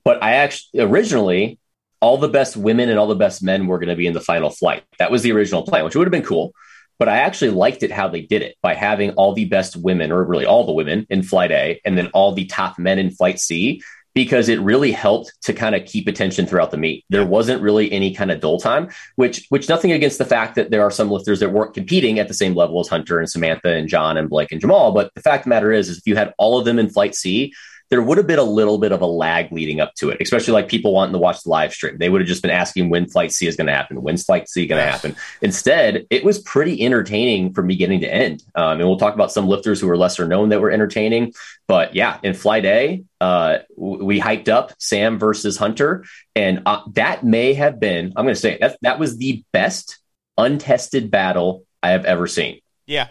But 0.02 0.22
I 0.22 0.36
actually 0.36 0.80
originally 0.80 1.58
all 2.00 2.16
the 2.16 2.28
best 2.28 2.56
women 2.56 2.88
and 2.88 2.98
all 2.98 3.06
the 3.06 3.14
best 3.14 3.42
men 3.42 3.66
were 3.66 3.78
going 3.78 3.90
to 3.90 3.96
be 3.96 4.06
in 4.06 4.14
the 4.14 4.20
final 4.20 4.48
flight. 4.48 4.84
That 4.98 5.10
was 5.10 5.22
the 5.22 5.32
original 5.32 5.62
plan, 5.62 5.84
which 5.84 5.94
would 5.94 6.06
have 6.06 6.12
been 6.12 6.22
cool. 6.22 6.54
But 6.98 7.10
I 7.10 7.18
actually 7.18 7.50
liked 7.50 7.82
it 7.82 7.92
how 7.92 8.08
they 8.08 8.22
did 8.22 8.40
it 8.40 8.56
by 8.62 8.74
having 8.74 9.10
all 9.12 9.34
the 9.34 9.44
best 9.44 9.76
women, 9.76 10.10
or 10.10 10.24
really 10.24 10.46
all 10.46 10.64
the 10.64 10.72
women 10.72 11.06
in 11.10 11.22
flight 11.22 11.50
A, 11.50 11.80
and 11.84 11.98
then 11.98 12.08
all 12.08 12.32
the 12.32 12.46
top 12.46 12.78
men 12.78 12.98
in 12.98 13.10
flight 13.10 13.38
C 13.38 13.82
because 14.18 14.48
it 14.48 14.60
really 14.62 14.90
helped 14.90 15.32
to 15.42 15.52
kind 15.52 15.76
of 15.76 15.84
keep 15.84 16.08
attention 16.08 16.44
throughout 16.44 16.72
the 16.72 16.76
meet. 16.76 17.04
There 17.08 17.24
wasn't 17.24 17.62
really 17.62 17.92
any 17.92 18.12
kind 18.12 18.32
of 18.32 18.40
dull 18.40 18.58
time, 18.58 18.88
which 19.14 19.46
which 19.48 19.68
nothing 19.68 19.92
against 19.92 20.18
the 20.18 20.24
fact 20.24 20.56
that 20.56 20.72
there 20.72 20.82
are 20.82 20.90
some 20.90 21.08
lifters 21.08 21.38
that 21.38 21.52
weren't 21.52 21.72
competing 21.72 22.18
at 22.18 22.26
the 22.26 22.34
same 22.34 22.56
level 22.56 22.80
as 22.80 22.88
Hunter 22.88 23.20
and 23.20 23.30
Samantha 23.30 23.68
and 23.68 23.88
John 23.88 24.16
and 24.16 24.28
Blake 24.28 24.50
and 24.50 24.60
Jamal. 24.60 24.90
But 24.90 25.14
the 25.14 25.20
fact 25.20 25.42
of 25.42 25.44
the 25.44 25.50
matter 25.50 25.70
is, 25.70 25.88
is 25.88 25.98
if 25.98 26.06
you 26.08 26.16
had 26.16 26.34
all 26.36 26.58
of 26.58 26.64
them 26.64 26.80
in 26.80 26.90
flight 26.90 27.14
C, 27.14 27.52
there 27.90 28.02
would 28.02 28.18
have 28.18 28.26
been 28.26 28.38
a 28.38 28.44
little 28.44 28.78
bit 28.78 28.92
of 28.92 29.00
a 29.00 29.06
lag 29.06 29.50
leading 29.50 29.80
up 29.80 29.94
to 29.94 30.10
it, 30.10 30.18
especially 30.20 30.52
like 30.52 30.68
people 30.68 30.92
wanting 30.92 31.14
to 31.14 31.18
watch 31.18 31.42
the 31.42 31.48
live 31.48 31.72
stream. 31.72 31.96
They 31.96 32.08
would 32.08 32.20
have 32.20 32.28
just 32.28 32.42
been 32.42 32.50
asking 32.50 32.90
when 32.90 33.08
Flight 33.08 33.32
C 33.32 33.46
is 33.46 33.56
going 33.56 33.66
to 33.66 33.72
happen, 33.72 34.02
when's 34.02 34.24
Flight 34.24 34.48
C 34.48 34.66
going 34.66 34.84
to 34.84 34.90
happen. 34.90 35.16
Instead, 35.40 36.06
it 36.10 36.22
was 36.22 36.38
pretty 36.38 36.84
entertaining 36.84 37.54
from 37.54 37.66
beginning 37.66 38.00
to 38.00 38.12
end. 38.12 38.42
Um, 38.54 38.80
and 38.80 38.88
we'll 38.88 38.98
talk 38.98 39.14
about 39.14 39.32
some 39.32 39.48
lifters 39.48 39.80
who 39.80 39.86
were 39.86 39.96
lesser 39.96 40.28
known 40.28 40.50
that 40.50 40.60
were 40.60 40.70
entertaining. 40.70 41.32
But 41.66 41.94
yeah, 41.94 42.18
in 42.22 42.34
Flight 42.34 42.66
A, 42.66 43.04
uh, 43.20 43.58
we 43.76 44.20
hyped 44.20 44.48
up 44.48 44.72
Sam 44.78 45.18
versus 45.18 45.56
Hunter, 45.56 46.04
and 46.34 46.62
uh, 46.66 46.82
that 46.92 47.24
may 47.24 47.54
have 47.54 47.80
been, 47.80 48.12
I'm 48.16 48.24
going 48.24 48.34
to 48.34 48.40
say, 48.40 48.58
that, 48.60 48.78
that 48.82 48.98
was 48.98 49.16
the 49.16 49.44
best 49.52 49.98
untested 50.36 51.10
battle 51.10 51.64
I 51.82 51.90
have 51.90 52.04
ever 52.04 52.26
seen. 52.26 52.60
Yeah, 52.86 53.08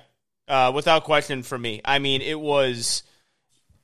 uh, 0.47 0.71
without 0.73 1.03
question 1.03 1.43
for 1.43 1.57
me. 1.57 1.81
I 1.83 1.99
mean, 1.99 2.21
it 2.21 2.39
was 2.39 3.03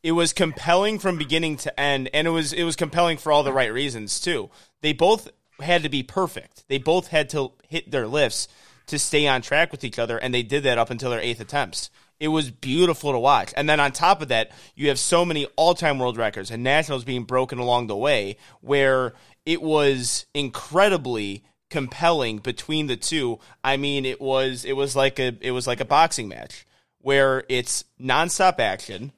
it 0.03 0.11
was 0.11 0.33
compelling 0.33 0.99
from 0.99 1.17
beginning 1.17 1.55
to 1.57 1.79
end, 1.79 2.09
and 2.13 2.27
it 2.27 2.31
was 2.31 2.53
it 2.53 2.63
was 2.63 2.75
compelling 2.75 3.17
for 3.17 3.31
all 3.31 3.43
the 3.43 3.53
right 3.53 3.71
reasons 3.73 4.19
too. 4.19 4.49
They 4.81 4.93
both 4.93 5.29
had 5.59 5.83
to 5.83 5.89
be 5.89 6.03
perfect. 6.03 6.65
They 6.67 6.77
both 6.77 7.07
had 7.07 7.29
to 7.29 7.53
hit 7.67 7.89
their 7.89 8.07
lifts 8.07 8.49
to 8.87 8.99
stay 8.99 9.27
on 9.27 9.41
track 9.41 9.71
with 9.71 9.83
each 9.83 9.97
other, 9.97 10.17
and 10.17 10.33
they 10.33 10.43
did 10.43 10.63
that 10.63 10.77
up 10.77 10.89
until 10.89 11.09
their 11.09 11.21
eighth 11.21 11.39
attempts. 11.39 11.89
It 12.19 12.27
was 12.27 12.51
beautiful 12.51 13.11
to 13.11 13.19
watch. 13.19 13.53
And 13.55 13.67
then 13.67 13.79
on 13.79 13.91
top 13.91 14.21
of 14.21 14.27
that, 14.27 14.51
you 14.75 14.89
have 14.89 14.99
so 14.99 15.25
many 15.25 15.45
all 15.55 15.73
time 15.73 15.99
world 15.99 16.17
records 16.17 16.51
and 16.51 16.63
nationals 16.63 17.05
being 17.05 17.23
broken 17.23 17.59
along 17.59 17.87
the 17.87 17.95
way 17.95 18.37
where 18.61 19.13
it 19.45 19.61
was 19.61 20.25
incredibly 20.33 21.43
compelling 21.69 22.37
between 22.37 22.87
the 22.87 22.97
two. 22.97 23.39
I 23.63 23.77
mean, 23.77 24.05
it 24.05 24.19
was 24.19 24.65
it 24.65 24.73
was 24.73 24.97
like 24.97 25.17
a 25.19 25.35
it 25.39 25.51
was 25.51 25.65
like 25.65 25.79
a 25.79 25.85
boxing 25.85 26.27
match 26.27 26.65
where 26.99 27.43
it's 27.49 27.83
nonstop 27.99 28.59
action 28.59 29.11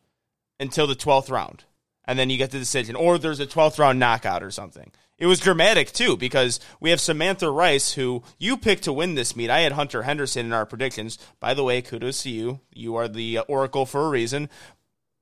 until 0.59 0.87
the 0.87 0.95
12th 0.95 1.29
round. 1.29 1.63
And 2.05 2.19
then 2.19 2.29
you 2.29 2.37
get 2.37 2.51
the 2.51 2.59
decision. 2.59 2.95
Or 2.95 3.17
there's 3.17 3.39
a 3.39 3.47
12th 3.47 3.79
round 3.79 3.99
knockout 3.99 4.43
or 4.43 4.51
something. 4.51 4.91
It 5.17 5.27
was 5.27 5.39
dramatic 5.39 5.91
too 5.91 6.17
because 6.17 6.59
we 6.79 6.89
have 6.89 6.99
Samantha 6.99 7.49
Rice, 7.49 7.93
who 7.93 8.23
you 8.37 8.57
picked 8.57 8.83
to 8.83 8.93
win 8.93 9.15
this 9.15 9.35
meet. 9.35 9.49
I 9.49 9.61
had 9.61 9.71
Hunter 9.71 10.03
Henderson 10.03 10.45
in 10.45 10.53
our 10.53 10.65
predictions. 10.65 11.17
By 11.39 11.53
the 11.53 11.63
way, 11.63 11.81
kudos 11.81 12.23
to 12.23 12.29
you. 12.29 12.59
You 12.73 12.95
are 12.95 13.07
the 13.07 13.39
uh, 13.39 13.43
oracle 13.43 13.85
for 13.85 14.05
a 14.05 14.09
reason. 14.09 14.49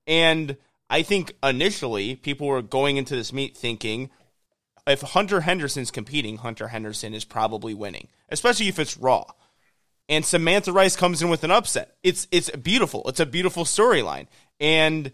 And 0.07 0.57
I 0.89 1.03
think 1.03 1.35
initially 1.43 2.15
people 2.15 2.47
were 2.47 2.61
going 2.61 2.97
into 2.97 3.15
this 3.15 3.31
meet 3.31 3.55
thinking 3.55 4.09
if 4.85 5.01
Hunter 5.01 5.41
Henderson's 5.41 5.91
competing, 5.91 6.37
Hunter 6.37 6.67
Henderson 6.67 7.13
is 7.13 7.23
probably 7.23 7.73
winning, 7.73 8.09
especially 8.29 8.67
if 8.67 8.79
it's 8.79 8.97
Raw. 8.97 9.25
And 10.09 10.25
Samantha 10.25 10.73
Rice 10.73 10.97
comes 10.97 11.21
in 11.21 11.29
with 11.29 11.45
an 11.45 11.51
upset. 11.51 11.95
It's 12.03 12.27
it's 12.31 12.49
beautiful. 12.51 13.03
It's 13.07 13.21
a 13.21 13.25
beautiful 13.25 13.63
storyline. 13.63 14.27
And 14.63 15.11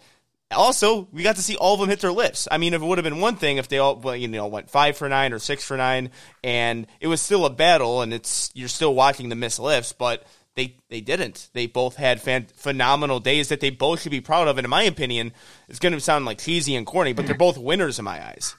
also, 0.51 1.07
we 1.11 1.23
got 1.23 1.35
to 1.35 1.41
see 1.41 1.57
all 1.57 1.73
of 1.73 1.79
them 1.79 1.89
hit 1.89 1.99
their 1.99 2.11
lips. 2.11 2.47
I 2.49 2.57
mean, 2.57 2.73
if 2.73 2.81
it 2.81 2.85
would 2.85 2.97
have 2.99 3.03
been 3.03 3.19
one 3.19 3.35
thing 3.35 3.57
if 3.57 3.67
they 3.67 3.79
all, 3.79 3.97
well, 3.97 4.15
you 4.15 4.27
know, 4.27 4.47
went 4.47 4.69
five 4.69 4.95
for 4.95 5.09
nine 5.09 5.33
or 5.33 5.39
six 5.39 5.65
for 5.65 5.75
nine, 5.75 6.11
and 6.43 6.87
it 7.01 7.07
was 7.07 7.21
still 7.21 7.45
a 7.45 7.49
battle, 7.49 8.01
and 8.01 8.13
it's 8.13 8.51
you're 8.53 8.67
still 8.67 8.93
watching 8.93 9.29
the 9.29 9.35
miss 9.35 9.59
lifts, 9.59 9.91
but 9.91 10.23
they 10.55 10.75
they 10.89 11.01
didn't. 11.01 11.49
They 11.53 11.67
both 11.67 11.95
had 11.95 12.21
fan, 12.21 12.47
phenomenal 12.55 13.19
days 13.19 13.49
that 13.49 13.59
they 13.59 13.69
both 13.71 14.01
should 14.01 14.11
be 14.11 14.21
proud 14.21 14.47
of. 14.47 14.57
And 14.57 14.65
in 14.65 14.69
my 14.69 14.83
opinion, 14.83 15.33
it's 15.67 15.79
going 15.79 15.93
to 15.93 15.99
sound 15.99 16.25
like 16.25 16.37
cheesy 16.37 16.75
and 16.75 16.85
corny, 16.85 17.13
but 17.13 17.25
they're 17.25 17.35
both 17.35 17.57
winners 17.57 17.99
in 17.99 18.05
my 18.05 18.23
eyes. 18.23 18.55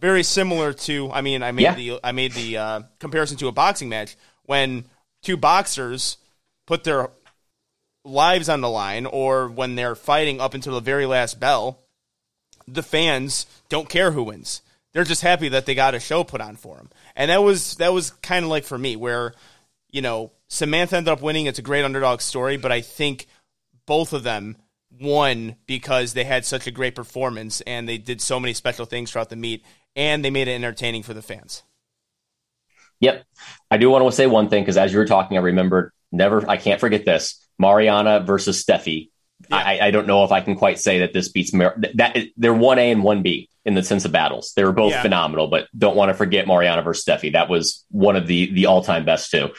Very 0.00 0.22
similar 0.22 0.74
to, 0.74 1.10
I 1.10 1.22
mean, 1.22 1.42
I 1.42 1.52
made 1.52 1.62
yeah. 1.62 1.74
the 1.74 2.00
I 2.04 2.12
made 2.12 2.32
the 2.32 2.56
uh, 2.58 2.80
comparison 2.98 3.38
to 3.38 3.48
a 3.48 3.52
boxing 3.52 3.88
match 3.88 4.16
when 4.44 4.84
two 5.22 5.36
boxers 5.38 6.18
put 6.66 6.84
their 6.84 7.10
lives 8.06 8.48
on 8.48 8.60
the 8.60 8.70
line 8.70 9.06
or 9.06 9.48
when 9.48 9.74
they're 9.74 9.94
fighting 9.94 10.40
up 10.40 10.54
until 10.54 10.74
the 10.74 10.80
very 10.80 11.06
last 11.06 11.40
bell, 11.40 11.80
the 12.66 12.82
fans 12.82 13.46
don't 13.68 13.88
care 13.88 14.12
who 14.12 14.24
wins. 14.24 14.62
They're 14.92 15.04
just 15.04 15.22
happy 15.22 15.48
that 15.50 15.66
they 15.66 15.74
got 15.74 15.94
a 15.94 16.00
show 16.00 16.24
put 16.24 16.40
on 16.40 16.56
for 16.56 16.76
them. 16.76 16.90
And 17.14 17.30
that 17.30 17.42
was 17.42 17.76
that 17.76 17.92
was 17.92 18.10
kind 18.22 18.44
of 18.44 18.50
like 18.50 18.64
for 18.64 18.78
me 18.78 18.96
where 18.96 19.34
you 19.90 20.02
know, 20.02 20.32
Samantha 20.48 20.96
ended 20.96 21.12
up 21.12 21.22
winning. 21.22 21.46
It's 21.46 21.58
a 21.58 21.62
great 21.62 21.84
underdog 21.84 22.20
story, 22.20 22.56
but 22.58 22.72
I 22.72 22.82
think 22.82 23.26
both 23.86 24.12
of 24.12 24.24
them 24.24 24.56
won 25.00 25.56
because 25.66 26.12
they 26.12 26.24
had 26.24 26.44
such 26.44 26.66
a 26.66 26.70
great 26.70 26.94
performance 26.94 27.60
and 27.62 27.88
they 27.88 27.98
did 27.98 28.20
so 28.20 28.38
many 28.38 28.52
special 28.52 28.84
things 28.84 29.10
throughout 29.10 29.30
the 29.30 29.36
meet 29.36 29.64
and 29.94 30.24
they 30.24 30.30
made 30.30 30.48
it 30.48 30.54
entertaining 30.54 31.02
for 31.02 31.14
the 31.14 31.22
fans. 31.22 31.62
Yep. 33.00 33.24
I 33.70 33.76
do 33.76 33.90
want 33.90 34.04
to 34.04 34.12
say 34.12 34.26
one 34.26 34.48
thing 34.48 34.62
because 34.62 34.76
as 34.76 34.92
you 34.92 34.98
were 34.98 35.06
talking, 35.06 35.36
I 35.36 35.40
remembered 35.40 35.92
never, 36.12 36.48
I 36.48 36.56
can't 36.56 36.80
forget 36.80 37.04
this. 37.04 37.45
Mariana 37.58 38.20
versus 38.20 38.62
Stefi. 38.62 39.10
Yeah. 39.48 39.56
I, 39.56 39.86
I, 39.86 39.90
don't 39.90 40.06
know 40.06 40.24
if 40.24 40.32
I 40.32 40.40
can 40.40 40.56
quite 40.56 40.78
say 40.78 41.00
that 41.00 41.12
this 41.12 41.28
beats 41.28 41.52
Mar- 41.52 41.78
that. 41.94 42.16
They're 42.36 42.54
one 42.54 42.78
A 42.78 42.90
and 42.90 43.02
one 43.02 43.22
B 43.22 43.50
in 43.64 43.74
the 43.74 43.82
sense 43.82 44.04
of 44.04 44.12
battles. 44.12 44.52
They 44.56 44.64
were 44.64 44.72
both 44.72 44.92
yeah. 44.92 45.02
phenomenal, 45.02 45.48
but 45.48 45.68
don't 45.76 45.96
want 45.96 46.08
to 46.08 46.14
forget 46.14 46.46
Mariana 46.46 46.82
versus 46.82 47.04
Stefi. 47.04 47.32
That 47.32 47.48
was 47.50 47.84
one 47.90 48.16
of 48.16 48.26
the 48.26 48.52
the 48.52 48.66
all 48.66 48.82
time 48.82 49.04
best 49.04 49.30
too. 49.30 49.50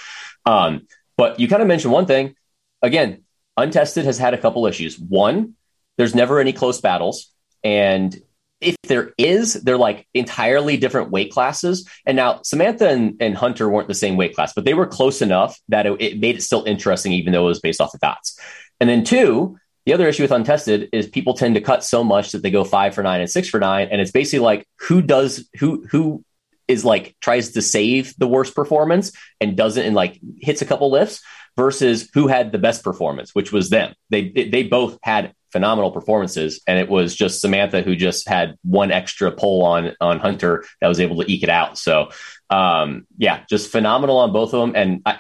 Um, 0.45 0.87
but 1.15 1.39
you 1.39 1.47
kind 1.47 1.61
of 1.61 1.67
mentioned 1.67 1.93
one 1.93 2.05
thing. 2.05 2.35
Again, 2.81 3.23
untested 3.55 4.05
has 4.05 4.17
had 4.17 4.33
a 4.33 4.37
couple 4.37 4.65
issues. 4.65 4.97
One, 4.97 5.53
there's 5.97 6.15
never 6.15 6.39
any 6.39 6.53
close 6.53 6.81
battles, 6.81 7.31
and 7.63 8.15
if 8.59 8.75
there 8.83 9.13
is, 9.17 9.53
they're 9.53 9.77
like 9.77 10.07
entirely 10.13 10.77
different 10.77 11.11
weight 11.11 11.31
classes. 11.31 11.87
And 12.05 12.15
now 12.15 12.41
Samantha 12.43 12.89
and, 12.89 13.15
and 13.19 13.35
Hunter 13.35 13.69
weren't 13.69 13.87
the 13.87 13.93
same 13.93 14.17
weight 14.17 14.35
class, 14.35 14.53
but 14.53 14.65
they 14.65 14.73
were 14.73 14.87
close 14.87 15.21
enough 15.21 15.59
that 15.69 15.85
it, 15.85 16.01
it 16.01 16.19
made 16.19 16.37
it 16.37 16.41
still 16.41 16.63
interesting, 16.63 17.13
even 17.13 17.33
though 17.33 17.45
it 17.45 17.49
was 17.49 17.59
based 17.59 17.81
off 17.81 17.91
the 17.91 17.99
dots. 17.99 18.39
And 18.79 18.89
then 18.89 19.03
two, 19.03 19.57
the 19.85 19.93
other 19.93 20.07
issue 20.07 20.23
with 20.23 20.31
untested 20.31 20.89
is 20.91 21.07
people 21.07 21.33
tend 21.33 21.55
to 21.55 21.61
cut 21.61 21.83
so 21.83 22.03
much 22.03 22.31
that 22.31 22.41
they 22.41 22.51
go 22.51 22.63
five 22.63 22.93
for 22.93 23.03
nine 23.03 23.21
and 23.21 23.29
six 23.29 23.47
for 23.47 23.59
nine. 23.59 23.89
And 23.91 24.01
it's 24.01 24.11
basically 24.11 24.39
like 24.39 24.67
who 24.79 25.01
does 25.01 25.47
who 25.57 25.85
who 25.89 26.23
is 26.67 26.83
like 26.83 27.15
tries 27.21 27.51
to 27.51 27.61
save 27.61 28.13
the 28.17 28.27
worst 28.27 28.53
performance 28.53 29.13
and 29.39 29.55
doesn't 29.55 29.85
and 29.85 29.95
like 29.95 30.19
hits 30.41 30.61
a 30.61 30.65
couple 30.65 30.91
lifts 30.91 31.21
versus 31.57 32.09
who 32.13 32.27
had 32.27 32.51
the 32.51 32.59
best 32.59 32.83
performance, 32.83 33.33
which 33.33 33.51
was 33.51 33.69
them. 33.69 33.93
They 34.09 34.29
they 34.29 34.63
both 34.63 34.97
had 35.03 35.33
phenomenal 35.51 35.91
performances, 35.91 36.61
and 36.67 36.79
it 36.79 36.87
was 36.87 37.15
just 37.15 37.41
Samantha 37.41 37.81
who 37.81 37.95
just 37.95 38.29
had 38.29 38.55
one 38.63 38.91
extra 38.91 39.31
pull 39.31 39.63
on 39.63 39.93
on 39.99 40.19
Hunter 40.19 40.63
that 40.79 40.87
was 40.87 40.99
able 40.99 41.21
to 41.21 41.29
eke 41.29 41.43
it 41.43 41.49
out. 41.49 41.77
So 41.77 42.11
um, 42.49 43.07
yeah, 43.17 43.43
just 43.49 43.71
phenomenal 43.71 44.17
on 44.19 44.31
both 44.31 44.53
of 44.53 44.61
them. 44.61 44.75
And 44.75 45.01
I, 45.05 45.19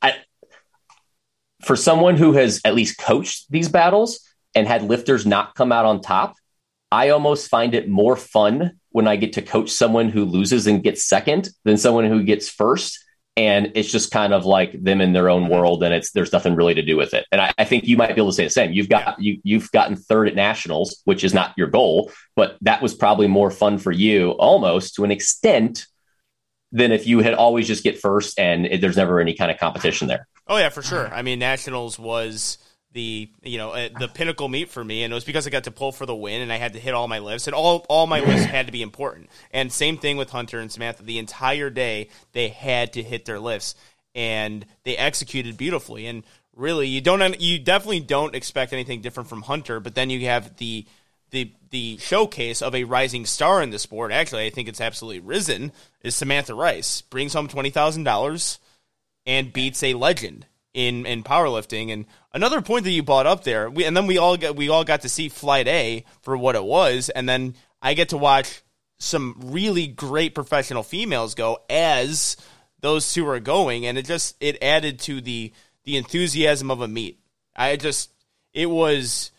I, 0.00 0.14
for 1.64 1.76
someone 1.76 2.16
who 2.16 2.32
has 2.32 2.60
at 2.64 2.74
least 2.74 2.98
coached 2.98 3.50
these 3.50 3.68
battles 3.68 4.20
and 4.54 4.66
had 4.66 4.82
lifters 4.82 5.26
not 5.26 5.54
come 5.54 5.72
out 5.72 5.84
on 5.84 6.00
top, 6.00 6.36
I 6.92 7.10
almost 7.10 7.48
find 7.50 7.74
it 7.74 7.88
more 7.88 8.16
fun 8.16 8.78
when 8.90 9.08
I 9.08 9.16
get 9.16 9.32
to 9.34 9.42
coach 9.42 9.70
someone 9.70 10.08
who 10.08 10.24
loses 10.24 10.68
and 10.68 10.82
gets 10.82 11.04
second 11.04 11.48
than 11.64 11.76
someone 11.76 12.04
who 12.04 12.22
gets 12.22 12.48
first 12.48 13.03
and 13.36 13.72
it's 13.74 13.90
just 13.90 14.10
kind 14.10 14.32
of 14.32 14.46
like 14.46 14.80
them 14.82 15.00
in 15.00 15.12
their 15.12 15.28
own 15.28 15.48
world 15.48 15.82
and 15.82 15.92
it's 15.92 16.12
there's 16.12 16.32
nothing 16.32 16.54
really 16.54 16.74
to 16.74 16.82
do 16.82 16.96
with 16.96 17.14
it. 17.14 17.26
And 17.32 17.40
I, 17.40 17.52
I, 17.58 17.64
think 17.64 17.84
you 17.84 17.96
might 17.96 18.14
be 18.14 18.20
able 18.20 18.30
to 18.30 18.36
say 18.36 18.44
the 18.44 18.50
same. 18.50 18.72
You've 18.72 18.88
got 18.88 19.20
you 19.20 19.40
you've 19.42 19.70
gotten 19.72 19.96
third 19.96 20.28
at 20.28 20.34
nationals 20.34 21.02
which 21.04 21.24
is 21.24 21.34
not 21.34 21.52
your 21.56 21.66
goal 21.66 22.12
but 22.36 22.56
that 22.60 22.80
was 22.82 22.94
probably 22.94 23.26
more 23.26 23.50
fun 23.50 23.78
for 23.78 23.90
you 23.92 24.30
almost 24.32 24.94
to 24.96 25.04
an 25.04 25.10
extent 25.10 25.86
than 26.74 26.90
if 26.90 27.06
you 27.06 27.20
had 27.20 27.34
always 27.34 27.66
just 27.68 27.84
get 27.84 28.00
first 28.00 28.38
and 28.38 28.66
it, 28.66 28.80
there's 28.80 28.96
never 28.96 29.20
any 29.20 29.34
kind 29.34 29.50
of 29.50 29.58
competition 29.58 30.08
there. 30.08 30.26
Oh 30.48 30.58
yeah, 30.58 30.68
for 30.68 30.82
sure. 30.82 31.08
I 31.14 31.22
mean, 31.22 31.38
nationals 31.38 31.98
was 31.98 32.58
the 32.94 33.28
you 33.42 33.58
know 33.58 33.72
uh, 33.72 33.88
the 33.98 34.08
pinnacle 34.08 34.48
meet 34.48 34.70
for 34.70 34.82
me, 34.82 35.02
and 35.02 35.12
it 35.12 35.14
was 35.14 35.24
because 35.24 35.46
I 35.46 35.50
got 35.50 35.64
to 35.64 35.70
pull 35.70 35.92
for 35.92 36.06
the 36.06 36.14
win, 36.14 36.40
and 36.40 36.52
I 36.52 36.56
had 36.56 36.72
to 36.72 36.80
hit 36.80 36.94
all 36.94 37.08
my 37.08 37.18
lifts, 37.18 37.46
and 37.46 37.54
all 37.54 37.84
all 37.88 38.06
my 38.06 38.20
lifts 38.20 38.44
had 38.44 38.66
to 38.66 38.72
be 38.72 38.82
important. 38.82 39.28
And 39.52 39.70
same 39.70 39.98
thing 39.98 40.16
with 40.16 40.30
Hunter 40.30 40.60
and 40.60 40.72
Samantha. 40.72 41.02
The 41.02 41.18
entire 41.18 41.70
day 41.70 42.08
they 42.32 42.48
had 42.48 42.94
to 42.94 43.02
hit 43.02 43.26
their 43.26 43.40
lifts, 43.40 43.74
and 44.14 44.64
they 44.84 44.96
executed 44.96 45.56
beautifully. 45.56 46.06
And 46.06 46.22
really, 46.56 46.88
you 46.88 47.00
don't 47.00 47.40
you 47.40 47.58
definitely 47.58 48.00
don't 48.00 48.34
expect 48.34 48.72
anything 48.72 49.02
different 49.02 49.28
from 49.28 49.42
Hunter, 49.42 49.80
but 49.80 49.94
then 49.94 50.08
you 50.08 50.20
have 50.26 50.56
the 50.56 50.86
the 51.30 51.52
the 51.70 51.98
showcase 51.98 52.62
of 52.62 52.76
a 52.76 52.84
rising 52.84 53.26
star 53.26 53.60
in 53.60 53.70
the 53.70 53.78
sport. 53.80 54.12
Actually, 54.12 54.46
I 54.46 54.50
think 54.50 54.68
it's 54.68 54.80
absolutely 54.80 55.20
risen. 55.20 55.72
Is 56.02 56.14
Samantha 56.14 56.54
Rice 56.54 57.02
brings 57.02 57.34
home 57.34 57.48
twenty 57.48 57.70
thousand 57.70 58.04
dollars 58.04 58.60
and 59.26 59.52
beats 59.52 59.82
a 59.82 59.94
legend 59.94 60.46
in 60.74 61.06
in 61.06 61.22
powerlifting. 61.22 61.92
And 61.92 62.04
another 62.32 62.60
point 62.60 62.84
that 62.84 62.90
you 62.90 63.02
brought 63.02 63.26
up 63.26 63.44
there, 63.44 63.70
we, 63.70 63.84
and 63.84 63.96
then 63.96 64.06
we 64.06 64.18
all 64.18 64.36
got 64.36 64.56
we 64.56 64.68
all 64.68 64.84
got 64.84 65.02
to 65.02 65.08
see 65.08 65.28
Flight 65.28 65.68
A 65.68 66.04
for 66.20 66.36
what 66.36 66.56
it 66.56 66.64
was, 66.64 67.08
and 67.08 67.28
then 67.28 67.54
I 67.80 67.94
get 67.94 68.10
to 68.10 68.18
watch 68.18 68.62
some 68.98 69.36
really 69.44 69.86
great 69.86 70.34
professional 70.34 70.82
females 70.82 71.34
go 71.34 71.58
as 71.70 72.36
those 72.80 73.10
two 73.12 73.26
are 73.28 73.40
going, 73.40 73.86
and 73.86 73.96
it 73.96 74.04
just 74.04 74.36
it 74.40 74.62
added 74.62 74.98
to 75.00 75.20
the 75.20 75.52
the 75.84 75.96
enthusiasm 75.96 76.70
of 76.70 76.80
a 76.80 76.88
meet. 76.88 77.20
I 77.56 77.76
just 77.76 78.10
it 78.52 78.66
was 78.66 79.30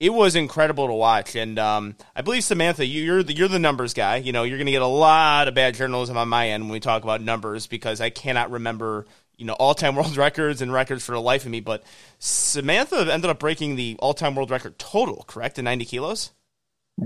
it 0.00 0.12
was 0.12 0.36
incredible 0.36 0.86
to 0.86 0.92
watch, 0.92 1.34
and 1.34 1.58
um, 1.58 1.96
I 2.14 2.22
believe 2.22 2.44
Samantha, 2.44 2.84
you're 2.84 3.22
the, 3.22 3.32
you're 3.32 3.48
the 3.48 3.58
numbers 3.58 3.94
guy. 3.94 4.16
You 4.16 4.32
know, 4.32 4.42
you're 4.42 4.58
going 4.58 4.66
to 4.66 4.72
get 4.72 4.82
a 4.82 4.86
lot 4.86 5.48
of 5.48 5.54
bad 5.54 5.74
journalism 5.74 6.16
on 6.16 6.28
my 6.28 6.50
end 6.50 6.64
when 6.64 6.72
we 6.72 6.80
talk 6.80 7.04
about 7.04 7.22
numbers 7.22 7.66
because 7.66 8.00
I 8.00 8.10
cannot 8.10 8.50
remember 8.50 9.06
you 9.36 9.44
know 9.44 9.54
all 9.54 9.74
time 9.74 9.96
world 9.96 10.16
records 10.16 10.60
and 10.62 10.72
records 10.72 11.04
for 11.04 11.12
the 11.12 11.20
life 11.20 11.44
of 11.44 11.50
me. 11.50 11.60
But 11.60 11.84
Samantha 12.18 13.12
ended 13.12 13.30
up 13.30 13.38
breaking 13.38 13.76
the 13.76 13.96
all 13.98 14.14
time 14.14 14.34
world 14.34 14.50
record 14.50 14.78
total, 14.78 15.24
correct, 15.26 15.58
in 15.58 15.64
90 15.64 15.84
kilos. 15.84 16.30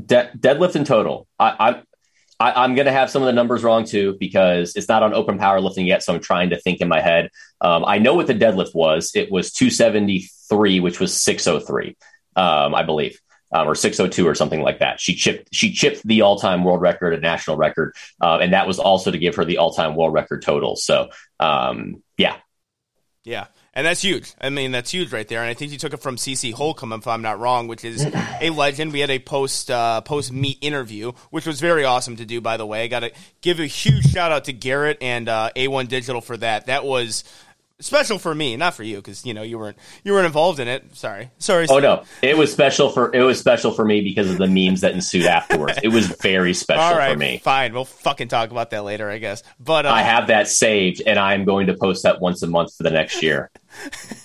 De- 0.07 0.31
deadlift 0.37 0.77
in 0.77 0.85
total. 0.85 1.27
I, 1.39 1.57
I'm 1.59 1.83
I, 2.41 2.65
am 2.65 2.75
going 2.75 2.87
to 2.87 2.93
have 2.93 3.11
some 3.11 3.23
of 3.23 3.27
the 3.27 3.33
numbers 3.33 3.65
wrong 3.65 3.85
too 3.85 4.17
because 4.19 4.77
it's 4.77 4.89
not 4.89 5.03
on 5.03 5.13
open 5.13 5.39
powerlifting 5.39 5.87
yet. 5.87 6.03
So 6.03 6.15
I'm 6.15 6.21
trying 6.21 6.51
to 6.51 6.61
think 6.61 6.81
in 6.81 6.89
my 6.89 7.01
head. 7.01 7.31
Um, 7.61 7.85
I 7.85 7.99
know 7.99 8.15
what 8.15 8.27
the 8.27 8.35
deadlift 8.35 8.75
was. 8.75 9.11
It 9.15 9.31
was 9.31 9.53
273, 9.53 10.81
which 10.81 11.01
was 11.01 11.21
603, 11.21 11.97
um, 12.37 12.75
I 12.75 12.83
believe. 12.83 13.21
Um, 13.51 13.67
or 13.67 13.75
602 13.75 14.29
or 14.29 14.35
something 14.35 14.61
like 14.61 14.81
that. 14.81 15.01
She 15.01 15.15
chipped 15.15 15.49
she 15.55 15.73
chipped 15.73 16.07
the 16.07 16.21
all 16.21 16.39
time 16.39 16.65
world 16.65 16.83
record, 16.83 17.15
a 17.15 17.21
national 17.21 17.57
record, 17.57 17.97
uh, 18.21 18.37
and 18.43 18.53
that 18.53 18.67
was 18.67 18.79
also 18.79 19.11
to 19.11 19.17
give 19.17 19.37
her 19.37 19.45
the 19.47 19.57
all 19.57 19.73
time 19.73 19.97
world 19.97 20.13
record 20.13 20.43
total. 20.43 20.77
So 20.77 21.09
um, 21.41 22.03
yeah, 22.19 22.37
yeah. 23.25 23.47
And 23.75 23.87
that's 23.87 24.03
huge. 24.03 24.35
I 24.41 24.51
mean, 24.51 24.73
that's 24.73 24.91
huge 24.91 25.13
right 25.13 25.29
there. 25.29 25.41
And 25.41 25.49
I 25.49 25.55
think 25.55 25.71
you 25.71 25.79
took 25.79 25.93
it 25.93 25.99
from 25.99 26.17
CC 26.17 26.53
Holcomb, 26.53 26.93
if 26.93 27.07
I'm 27.07 27.23
not 27.23 27.39
wrong, 27.39 27.69
which 27.69 27.85
is 27.85 28.05
a 28.41 28.51
legend. 28.51 28.93
We 28.93 29.01
had 29.01 29.11
a 29.11 29.21
post 29.21 29.71
uh, 29.71 30.01
post 30.01 30.33
meet 30.33 30.59
interview, 30.61 31.13
which 31.31 31.47
was 31.47 31.61
very 31.61 31.85
awesome 31.85 32.17
to 32.17 32.25
do. 32.25 32.41
By 32.41 32.57
the 32.57 32.67
way, 32.67 32.83
I 32.83 32.89
got 32.89 33.01
to 33.01 33.13
give 33.41 33.61
a 33.61 33.67
huge 33.67 34.11
shout 34.11 34.33
out 34.33 34.45
to 34.47 34.53
Garrett 34.53 34.99
and 35.01 35.29
uh, 35.29 35.51
A1 35.55 35.89
Digital 35.89 36.21
for 36.21 36.37
that. 36.39 36.67
That 36.67 36.85
was 36.85 37.23
special 37.81 38.19
for 38.19 38.35
me, 38.35 38.57
not 38.57 38.75
for 38.75 38.83
you, 38.83 38.97
because 38.97 39.25
you 39.25 39.35
know 39.35 39.43
you 39.43 39.59
weren't 39.59 39.77
you 40.05 40.13
weren't 40.13 40.27
involved 40.27 40.61
in 40.61 40.69
it. 40.69 40.97
Sorry, 40.97 41.31
sorry. 41.39 41.67
Oh 41.69 41.79
no, 41.79 42.05
it 42.23 42.37
was 42.37 42.53
special 42.53 42.91
for 42.91 43.15
it 43.15 43.23
was 43.23 43.39
special 43.39 43.73
for 43.73 43.85
me 43.85 44.01
because 44.01 44.31
of 44.31 44.39
the 44.39 44.47
memes 44.47 44.81
that 44.81 44.93
ensued 44.93 45.27
afterwards. 45.27 45.79
It 45.83 45.89
was 45.89 46.07
very 46.07 46.55
special 46.55 46.83
All 46.83 46.97
right, 46.97 47.13
for 47.13 47.19
me. 47.19 47.39
Fine, 47.39 47.73
we'll 47.73 47.85
fucking 47.85 48.29
talk 48.29 48.51
about 48.51 48.71
that 48.71 48.85
later, 48.85 49.11
I 49.11 49.19
guess. 49.19 49.43
But 49.61 49.87
uh, 49.87 49.91
I 49.91 50.03
have 50.03 50.29
that 50.29 50.49
saved, 50.49 51.03
and 51.07 51.19
I'm 51.19 51.45
going 51.45 51.69
to 51.69 51.75
post 51.75 52.03
that 52.03 52.21
once 52.21 52.43
a 52.43 52.47
month 52.47 52.75
for 52.77 52.83
the 52.83 52.91
next 52.91 53.23
year. 53.23 53.51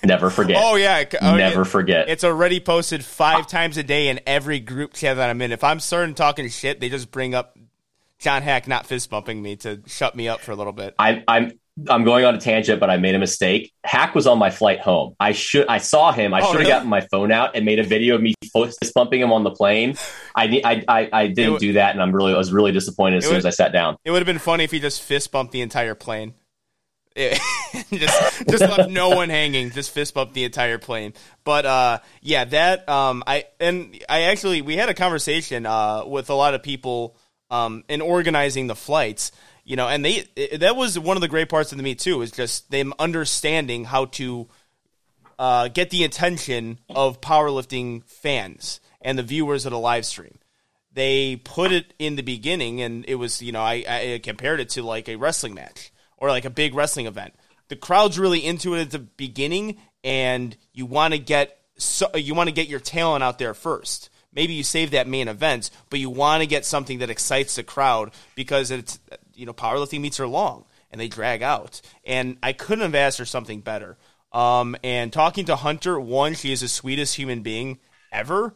Never 0.04 0.30
forget. 0.30 0.56
Oh 0.58 0.76
yeah, 0.76 1.04
oh, 1.20 1.36
never 1.36 1.62
it, 1.62 1.66
forget. 1.66 2.08
It's 2.08 2.24
already 2.24 2.60
posted 2.60 3.04
five 3.04 3.46
times 3.46 3.76
a 3.76 3.82
day 3.82 4.08
in 4.08 4.20
every 4.26 4.60
group 4.60 4.94
chat 4.94 5.16
that 5.16 5.30
I'm 5.30 5.40
in. 5.42 5.52
If 5.52 5.64
I'm 5.64 5.80
certain 5.80 6.14
talking 6.14 6.48
shit, 6.48 6.80
they 6.80 6.88
just 6.88 7.10
bring 7.10 7.34
up 7.34 7.56
John 8.18 8.42
Haack 8.42 8.66
not 8.66 8.86
fist 8.86 9.10
bumping 9.10 9.42
me 9.42 9.56
to 9.56 9.82
shut 9.86 10.16
me 10.16 10.28
up 10.28 10.40
for 10.40 10.52
a 10.52 10.56
little 10.56 10.72
bit. 10.72 10.94
I, 10.98 11.22
I'm 11.28 11.58
I'm 11.88 12.04
going 12.04 12.24
on 12.24 12.36
a 12.36 12.40
tangent, 12.40 12.78
but 12.78 12.88
I 12.88 12.98
made 12.98 13.16
a 13.16 13.18
mistake. 13.18 13.72
Haack 13.84 14.14
was 14.14 14.28
on 14.28 14.38
my 14.38 14.50
flight 14.50 14.80
home. 14.80 15.16
I 15.18 15.32
should 15.32 15.66
I 15.66 15.78
saw 15.78 16.12
him. 16.12 16.32
I 16.32 16.40
oh, 16.40 16.42
should 16.42 16.52
have 16.52 16.58
really? 16.60 16.70
gotten 16.70 16.88
my 16.88 17.00
phone 17.00 17.32
out 17.32 17.56
and 17.56 17.64
made 17.64 17.80
a 17.80 17.82
video 17.82 18.14
of 18.14 18.22
me 18.22 18.34
fist 18.52 18.92
bumping 18.94 19.20
him 19.20 19.32
on 19.32 19.42
the 19.42 19.50
plane. 19.50 19.96
I 20.36 20.60
I 20.64 20.84
I, 20.86 21.08
I 21.12 21.26
didn't 21.26 21.58
do 21.58 21.72
that, 21.74 21.94
and 21.94 22.02
I'm 22.02 22.14
really 22.14 22.32
I 22.32 22.38
was 22.38 22.52
really 22.52 22.70
disappointed 22.70 23.18
as 23.18 23.26
soon 23.26 23.36
as 23.36 23.44
I 23.44 23.50
sat 23.50 23.72
down. 23.72 23.96
It 24.04 24.12
would 24.12 24.18
have 24.18 24.26
been 24.26 24.38
funny 24.38 24.64
if 24.64 24.70
he 24.70 24.78
just 24.78 25.02
fist 25.02 25.32
bumped 25.32 25.52
the 25.52 25.62
entire 25.62 25.96
plane. 25.96 26.34
just 27.16 28.46
just 28.48 28.60
left 28.60 28.90
no 28.90 29.10
one 29.10 29.28
hanging. 29.28 29.70
Just 29.70 29.90
fist 29.90 30.14
bumped 30.14 30.34
the 30.34 30.44
entire 30.44 30.78
plane. 30.78 31.12
But 31.42 31.66
uh, 31.66 31.98
yeah, 32.20 32.44
that 32.44 32.88
um, 32.88 33.24
I 33.26 33.46
and 33.58 34.00
I 34.08 34.22
actually 34.22 34.62
we 34.62 34.76
had 34.76 34.88
a 34.88 34.94
conversation 34.94 35.66
uh, 35.66 36.04
with 36.06 36.30
a 36.30 36.34
lot 36.34 36.54
of 36.54 36.62
people 36.62 37.16
um, 37.50 37.84
in 37.88 38.00
organizing 38.00 38.66
the 38.66 38.74
flights 38.74 39.32
you 39.64 39.76
know, 39.76 39.88
and 39.88 40.04
they 40.04 40.26
that 40.58 40.76
was 40.76 40.98
one 40.98 41.16
of 41.16 41.22
the 41.22 41.28
great 41.28 41.48
parts 41.48 41.72
of 41.72 41.78
the 41.78 41.84
meet 41.84 41.98
too 41.98 42.20
is 42.22 42.30
just 42.30 42.70
them 42.70 42.92
understanding 42.98 43.84
how 43.84 44.06
to 44.06 44.46
uh, 45.38 45.68
get 45.68 45.90
the 45.90 46.04
attention 46.04 46.78
of 46.90 47.20
powerlifting 47.20 48.04
fans 48.04 48.80
and 49.00 49.18
the 49.18 49.22
viewers 49.22 49.64
of 49.64 49.72
the 49.72 49.78
live 49.78 50.04
stream. 50.04 50.38
They 50.92 51.36
put 51.36 51.72
it 51.72 51.92
in 51.98 52.16
the 52.16 52.22
beginning, 52.22 52.82
and 52.82 53.04
it 53.08 53.16
was 53.16 53.40
you 53.40 53.52
know 53.52 53.62
I, 53.62 53.84
I 53.88 54.20
compared 54.22 54.60
it 54.60 54.68
to 54.70 54.82
like 54.82 55.08
a 55.08 55.16
wrestling 55.16 55.54
match 55.54 55.92
or 56.18 56.28
like 56.28 56.44
a 56.44 56.50
big 56.50 56.74
wrestling 56.74 57.06
event. 57.06 57.34
The 57.68 57.76
crowd's 57.76 58.18
really 58.18 58.44
into 58.44 58.74
it 58.74 58.82
at 58.82 58.90
the 58.90 58.98
beginning, 58.98 59.78
and 60.04 60.54
you 60.74 60.84
want 60.84 61.14
to 61.14 61.18
get 61.18 61.58
so, 61.78 62.14
you 62.14 62.34
want 62.34 62.48
to 62.48 62.54
get 62.54 62.68
your 62.68 62.80
talent 62.80 63.24
out 63.24 63.38
there 63.38 63.54
first 63.54 64.10
maybe 64.34 64.52
you 64.52 64.62
save 64.62 64.90
that 64.90 65.06
main 65.06 65.28
event, 65.28 65.70
but 65.90 66.00
you 66.00 66.10
want 66.10 66.42
to 66.42 66.46
get 66.46 66.64
something 66.64 66.98
that 66.98 67.10
excites 67.10 67.56
the 67.56 67.62
crowd 67.62 68.10
because 68.34 68.70
it's 68.70 68.98
you 69.34 69.46
know, 69.46 69.52
powerlifting 69.52 70.00
meets 70.00 70.20
are 70.20 70.26
long 70.26 70.64
and 70.90 71.00
they 71.00 71.08
drag 71.08 71.42
out. 71.42 71.80
And 72.04 72.36
I 72.42 72.52
couldn't 72.52 72.82
have 72.82 72.94
asked 72.94 73.18
for 73.18 73.24
something 73.24 73.60
better. 73.60 73.96
Um, 74.32 74.76
and 74.82 75.12
talking 75.12 75.44
to 75.46 75.56
Hunter, 75.56 75.98
one, 75.98 76.34
she 76.34 76.52
is 76.52 76.60
the 76.60 76.68
sweetest 76.68 77.14
human 77.14 77.42
being 77.42 77.78
ever. 78.12 78.54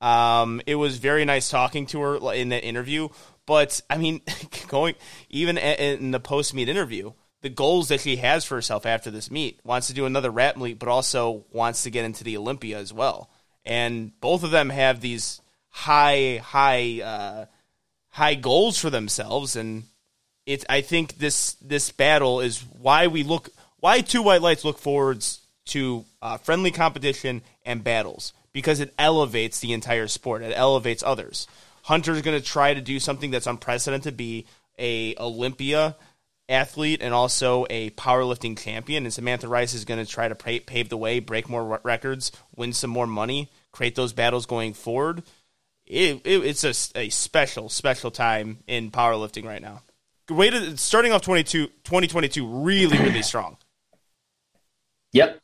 Um, 0.00 0.60
it 0.66 0.76
was 0.76 0.98
very 0.98 1.24
nice 1.24 1.50
talking 1.50 1.86
to 1.86 2.00
her 2.00 2.32
in 2.32 2.50
that 2.50 2.64
interview. 2.64 3.08
But 3.46 3.80
I 3.88 3.98
mean, 3.98 4.20
going 4.68 4.94
even 5.28 5.58
in 5.58 6.10
the 6.10 6.20
post 6.20 6.54
meet 6.54 6.68
interview, 6.68 7.12
the 7.40 7.48
goals 7.48 7.88
that 7.88 8.00
she 8.00 8.16
has 8.16 8.44
for 8.44 8.56
herself 8.56 8.84
after 8.84 9.10
this 9.10 9.30
meet 9.30 9.60
wants 9.64 9.86
to 9.88 9.94
do 9.94 10.06
another 10.06 10.30
rat 10.30 10.56
meet, 10.58 10.78
but 10.78 10.88
also 10.88 11.44
wants 11.52 11.84
to 11.84 11.90
get 11.90 12.04
into 12.04 12.24
the 12.24 12.36
Olympia 12.36 12.78
as 12.78 12.92
well. 12.92 13.30
And 13.64 14.18
both 14.20 14.44
of 14.44 14.50
them 14.50 14.70
have 14.70 15.00
these 15.00 15.40
high, 15.68 16.40
high, 16.42 17.00
uh, 17.02 17.46
high 18.08 18.34
goals 18.34 18.78
for 18.78 18.90
themselves, 18.90 19.56
and 19.56 19.84
it's 20.48 20.64
I 20.66 20.80
think 20.80 21.18
this 21.18 21.52
this 21.60 21.92
battle 21.92 22.40
is 22.40 22.64
why 22.80 23.06
we 23.06 23.22
look 23.22 23.50
why 23.80 24.00
two 24.00 24.22
white 24.22 24.40
lights 24.40 24.64
look 24.64 24.78
forwards 24.78 25.40
to 25.66 26.06
uh, 26.22 26.38
friendly 26.38 26.70
competition 26.70 27.42
and 27.66 27.84
battles 27.84 28.32
because 28.54 28.80
it 28.80 28.94
elevates 28.98 29.60
the 29.60 29.74
entire 29.74 30.08
sport. 30.08 30.42
It 30.42 30.54
elevates 30.56 31.02
others. 31.04 31.46
Hunter's 31.82 32.22
going 32.22 32.40
to 32.40 32.44
try 32.44 32.72
to 32.72 32.80
do 32.80 32.98
something 32.98 33.30
that's 33.30 33.46
unprecedented, 33.46 34.16
be 34.16 34.46
a 34.78 35.14
Olympia 35.16 35.96
athlete 36.48 37.02
and 37.02 37.12
also 37.12 37.66
a 37.68 37.90
powerlifting 37.90 38.58
champion. 38.58 39.04
And 39.04 39.12
Samantha 39.12 39.48
Rice 39.48 39.74
is 39.74 39.84
going 39.84 40.04
to 40.04 40.10
try 40.10 40.28
to 40.28 40.34
pave 40.34 40.88
the 40.88 40.96
way, 40.96 41.20
break 41.20 41.50
more 41.50 41.78
records, 41.84 42.32
win 42.56 42.72
some 42.72 42.88
more 42.88 43.06
money, 43.06 43.50
create 43.70 43.96
those 43.96 44.14
battles 44.14 44.46
going 44.46 44.72
forward. 44.72 45.24
It, 45.86 46.22
it, 46.24 46.44
it's 46.44 46.64
a, 46.64 46.98
a 46.98 47.10
special, 47.10 47.68
special 47.68 48.10
time 48.10 48.60
in 48.66 48.90
powerlifting 48.90 49.44
right 49.44 49.60
now 49.60 49.82
way 50.34 50.76
starting 50.76 51.12
off 51.12 51.22
22, 51.22 51.66
2022 51.66 52.46
really 52.46 52.98
really 52.98 53.22
strong. 53.22 53.56
Yep. 55.12 55.40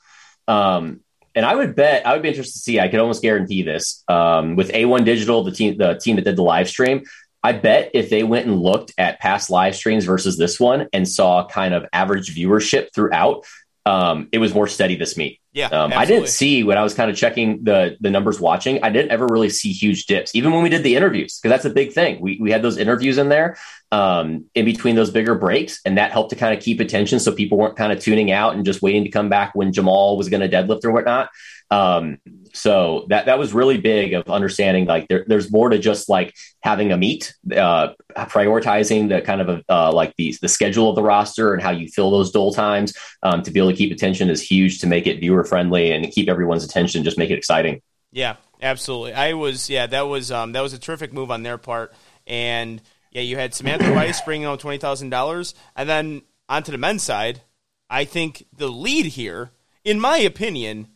Um, 0.47 1.01
and 1.35 1.44
I 1.44 1.55
would 1.55 1.75
bet 1.75 2.07
I 2.07 2.12
would 2.12 2.23
be 2.23 2.29
interested 2.29 2.55
to 2.55 2.59
see. 2.59 2.81
I 2.81 2.88
could 2.88 3.01
almost 3.01 3.23
guarantee 3.23 3.62
this 3.62 4.05
um, 4.09 4.57
with 4.57 4.70
A1 4.70 5.05
Digital, 5.05 5.42
the 5.42 5.51
team, 5.51 5.77
the 5.79 5.94
team 5.94 6.16
that 6.16 6.25
did 6.25 6.37
the 6.37 6.42
live 6.42 6.68
stream. 6.68 7.03
I 7.42 7.53
bet 7.53 7.90
if 7.92 8.09
they 8.09 8.23
went 8.23 8.47
and 8.47 8.59
looked 8.61 8.92
at 8.97 9.20
past 9.20 9.51
live 9.51 9.77
streams 9.77 10.05
versus 10.05 10.38
this 10.38 10.59
one 10.59 10.88
and 10.92 11.07
saw 11.07 11.47
kind 11.47 11.75
of 11.75 11.85
average 11.92 12.35
viewership 12.35 12.88
throughout, 12.94 13.44
um, 13.85 14.29
it 14.33 14.38
was 14.38 14.55
more 14.55 14.66
steady 14.66 14.97
this 14.97 15.16
meet. 15.16 15.40
Yeah, 15.55 15.69
Um, 15.69 15.93
I 15.95 16.05
didn't 16.05 16.29
see 16.29 16.64
when 16.64 16.77
I 16.77 16.83
was 16.83 16.95
kind 16.95 17.09
of 17.09 17.17
checking 17.17 17.62
the 17.62 17.97
the 18.01 18.11
numbers 18.11 18.40
watching. 18.40 18.83
I 18.83 18.90
didn't 18.90 19.12
ever 19.12 19.27
really 19.31 19.51
see 19.51 19.71
huge 19.73 20.07
dips, 20.07 20.35
even 20.35 20.53
when 20.53 20.64
we 20.64 20.69
did 20.69 20.83
the 20.83 20.97
interviews, 20.97 21.38
because 21.38 21.55
that's 21.55 21.64
a 21.64 21.71
big 21.71 21.93
thing. 21.93 22.21
We 22.21 22.38
we 22.40 22.51
had 22.51 22.61
those 22.61 22.77
interviews 22.77 23.19
in 23.19 23.29
there 23.29 23.57
um, 23.93 24.47
in 24.57 24.64
between 24.64 24.97
those 24.97 25.11
bigger 25.11 25.37
breaks, 25.37 25.81
and 25.85 25.97
that 25.97 26.11
helped 26.11 26.31
to 26.31 26.37
kind 26.37 26.59
of 26.59 26.62
keep 26.62 26.81
attention, 26.81 27.21
so 27.21 27.31
people 27.31 27.57
weren't 27.57 27.77
kind 27.77 27.93
of 27.93 28.01
tuning 28.01 28.33
out 28.33 28.57
and 28.57 28.64
just 28.64 28.83
waiting 28.83 29.05
to 29.05 29.11
come 29.11 29.29
back 29.29 29.55
when 29.55 29.73
Jamal 29.73 30.17
was 30.17 30.29
going 30.29 30.40
to 30.40 30.49
deadlift 30.49 30.85
or 30.85 30.90
whatnot. 30.90 31.31
Um, 31.71 32.19
so 32.53 33.07
that 33.09 33.27
that 33.27 33.38
was 33.38 33.53
really 33.53 33.79
big 33.79 34.12
of 34.12 34.29
understanding 34.29 34.87
like 34.87 35.09
there, 35.09 35.25
there's 35.27 35.51
more 35.51 35.71
to 35.71 35.79
just 35.79 36.09
like 36.09 36.35
having 36.62 36.93
a 36.93 36.97
meet, 36.97 37.35
uh, 37.57 37.88
prioritizing 38.17 39.09
the 39.09 39.21
kind 39.23 39.40
of 39.40 39.62
uh, 39.69 39.93
like 39.93 40.14
the 40.17 40.37
the 40.40 40.49
schedule 40.49 40.88
of 40.88 40.95
the 40.97 41.03
roster 41.03 41.53
and 41.53 41.62
how 41.62 41.71
you 41.71 41.88
fill 41.88 42.11
those 42.11 42.31
dull 42.31 42.53
times 42.53 42.95
um, 43.23 43.43
to 43.43 43.51
be 43.51 43.59
able 43.59 43.71
to 43.71 43.77
keep 43.77 43.93
attention 43.93 44.31
is 44.31 44.40
huge 44.40 44.81
to 44.81 44.87
make 44.87 45.07
it 45.07 45.21
viewer 45.21 45.43
friendly 45.44 45.92
and 45.92 46.11
keep 46.11 46.28
everyone's 46.28 46.64
attention, 46.64 47.04
just 47.04 47.18
make 47.18 47.30
it 47.30 47.38
exciting. 47.38 47.83
Yeah, 48.12 48.37
absolutely. 48.62 49.14
I 49.14 49.33
was 49.33 49.68
yeah, 49.68 49.87
that 49.87 50.02
was 50.02 50.30
um 50.30 50.52
that 50.52 50.61
was 50.61 50.72
a 50.72 50.78
terrific 50.78 51.12
move 51.12 51.30
on 51.30 51.42
their 51.42 51.59
part. 51.59 51.92
And 52.26 52.80
yeah, 53.11 53.22
you 53.22 53.37
had 53.37 53.54
Samantha 53.54 53.92
Rice 53.92 54.20
bringing 54.22 54.46
home 54.46 54.59
twenty 54.59 54.78
thousand 54.78 55.11
dollars, 55.11 55.54
and 55.76 55.88
then 55.88 56.22
onto 56.48 56.72
the 56.72 56.78
men's 56.78 57.02
side, 57.02 57.42
I 57.88 58.04
think 58.04 58.46
the 58.57 58.68
lead 58.68 59.07
here, 59.07 59.50
in 59.85 60.00
my 60.00 60.18
opinion, 60.18 60.88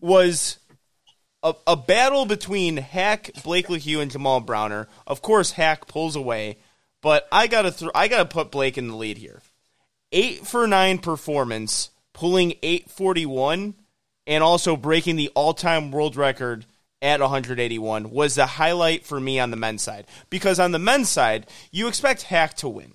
was 0.00 0.58
a, 1.42 1.54
a 1.66 1.76
battle 1.76 2.26
between 2.26 2.76
Haack, 2.78 3.42
Blake 3.42 3.68
Lehew, 3.68 4.00
and 4.00 4.10
Jamal 4.10 4.40
Browner. 4.40 4.88
Of 5.06 5.22
course, 5.22 5.52
Haack 5.52 5.86
pulls 5.86 6.16
away, 6.16 6.58
but 7.00 7.26
I 7.30 7.46
gotta 7.46 7.70
th- 7.70 7.90
I 7.94 8.08
gotta 8.08 8.26
put 8.26 8.50
Blake 8.50 8.78
in 8.78 8.88
the 8.88 8.96
lead 8.96 9.18
here. 9.18 9.42
Eight 10.10 10.46
for 10.46 10.66
nine 10.66 10.98
performance, 10.98 11.90
pulling 12.18 12.54
eight 12.64 12.90
forty 12.90 13.24
one, 13.24 13.74
and 14.26 14.42
also 14.42 14.76
breaking 14.76 15.14
the 15.14 15.30
all 15.36 15.54
time 15.54 15.92
world 15.92 16.16
record 16.16 16.66
at 17.00 17.20
181 17.20 18.10
was 18.10 18.34
the 18.34 18.44
highlight 18.44 19.06
for 19.06 19.20
me 19.20 19.38
on 19.38 19.52
the 19.52 19.56
men's 19.56 19.82
side. 19.82 20.04
Because 20.28 20.58
on 20.58 20.72
the 20.72 20.80
men's 20.80 21.08
side, 21.08 21.46
you 21.70 21.86
expect 21.86 22.24
Haack 22.24 22.54
to 22.54 22.68
win. 22.68 22.94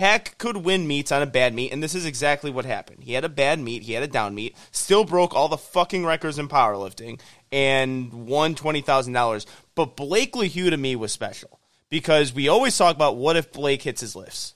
Haack 0.00 0.38
could 0.38 0.56
win 0.56 0.86
meets 0.86 1.12
on 1.12 1.20
a 1.20 1.26
bad 1.26 1.52
meet, 1.52 1.72
and 1.72 1.82
this 1.82 1.94
is 1.94 2.06
exactly 2.06 2.50
what 2.50 2.64
happened. 2.64 3.04
He 3.04 3.12
had 3.12 3.24
a 3.24 3.28
bad 3.28 3.60
meet, 3.60 3.82
he 3.82 3.92
had 3.92 4.02
a 4.02 4.06
down 4.06 4.34
meet, 4.34 4.56
still 4.70 5.04
broke 5.04 5.34
all 5.34 5.48
the 5.48 5.58
fucking 5.58 6.06
records 6.06 6.38
in 6.38 6.48
powerlifting, 6.48 7.20
and 7.52 8.26
won 8.26 8.54
$20,000. 8.54 9.44
But 9.74 9.94
Blake 9.94 10.32
Lehew 10.32 10.70
to 10.70 10.78
me 10.78 10.96
was 10.96 11.12
special 11.12 11.60
because 11.90 12.32
we 12.32 12.48
always 12.48 12.78
talk 12.78 12.96
about 12.96 13.16
what 13.16 13.36
if 13.36 13.52
Blake 13.52 13.82
hits 13.82 14.00
his 14.00 14.16
lifts? 14.16 14.54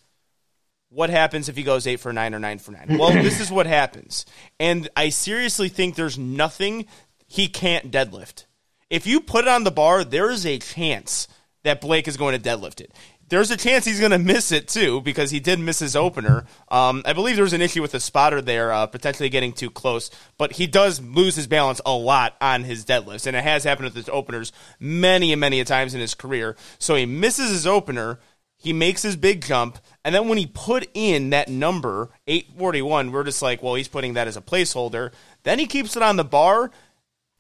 What 0.89 1.11
happens 1.11 1.49
if 1.49 1.57
he 1.57 1.63
goes 1.63 1.87
eight 1.87 2.01
for 2.01 2.13
nine 2.13 2.35
or 2.35 2.39
nine 2.39 2.59
for 2.59 2.73
nine? 2.73 2.97
Well, 2.99 3.13
this 3.23 3.41
is 3.41 3.51
what 3.51 3.67
happens. 3.67 4.25
And 4.61 4.89
I 4.97 5.09
seriously 5.09 5.69
think 5.69 5.95
there's 5.95 6.19
nothing 6.19 6.87
he 7.27 7.49
can't 7.49 7.91
deadlift. 7.91 8.45
If 8.89 9.07
you 9.07 9.21
put 9.21 9.45
it 9.45 9.49
on 9.49 9.65
the 9.65 9.71
bar, 9.73 10.05
there 10.05 10.31
is 10.31 10.47
a 10.47 10.59
chance 10.59 11.27
that 11.65 11.81
Blake 11.81 12.07
is 12.07 12.17
going 12.17 12.41
to 12.41 12.49
deadlift 12.49 12.81
it. 12.81 12.93
There's 13.29 13.51
a 13.51 13.57
chance 13.57 13.85
he's 13.85 13.99
going 13.99 14.13
to 14.13 14.19
miss 14.19 14.53
it 14.53 14.69
too 14.69 15.01
because 15.01 15.33
he 15.33 15.41
did 15.41 15.59
miss 15.59 15.81
his 15.81 15.97
opener. 15.97 16.47
Um, 16.69 17.03
I 17.05 17.13
believe 17.13 17.35
there 17.35 17.43
was 17.43 17.53
an 17.53 17.61
issue 17.61 17.83
with 17.83 17.91
the 17.91 17.99
spotter 17.99 18.41
there, 18.41 18.73
uh, 18.73 18.87
potentially 18.87 19.29
getting 19.29 19.53
too 19.53 19.69
close, 19.69 20.13
but 20.39 20.53
he 20.53 20.69
does 20.69 21.01
lose 21.01 21.35
his 21.35 21.49
balance 21.49 21.81
a 21.85 21.93
lot 21.93 22.37
on 22.41 22.63
his 22.63 22.85
deadlifts, 22.85 23.27
and 23.27 23.37
it 23.37 23.43
has 23.43 23.65
happened 23.65 23.87
with 23.87 23.97
his 23.97 24.09
openers 24.09 24.53
many 24.79 25.33
and 25.33 25.41
many 25.41 25.59
a 25.59 25.65
times 25.65 25.93
in 25.93 26.01
his 26.01 26.15
career. 26.15 26.55
So 26.79 26.95
he 26.95 27.05
misses 27.05 27.51
his 27.51 27.67
opener, 27.67 28.21
he 28.67 28.73
makes 28.73 29.01
his 29.01 29.15
big 29.15 29.45
jump, 29.45 29.79
and 30.05 30.13
then 30.13 30.27
when 30.27 30.39
he 30.39 30.47
put 30.47 30.89
in 30.93 31.31
that 31.31 31.49
number, 31.49 32.11
841, 32.27 33.13
we're 33.13 33.23
just 33.23 33.41
like, 33.41 33.63
well, 33.63 33.77
he's 33.77 33.87
putting 33.87 34.15
that 34.15 34.27
as 34.27 34.37
a 34.37 34.41
placeholder. 34.41 35.13
Then 35.45 35.61
he 35.61 35.67
keeps 35.67 35.97
it 35.97 36.03
on 36.03 36.17
the 36.17 36.25
bar, 36.25 36.73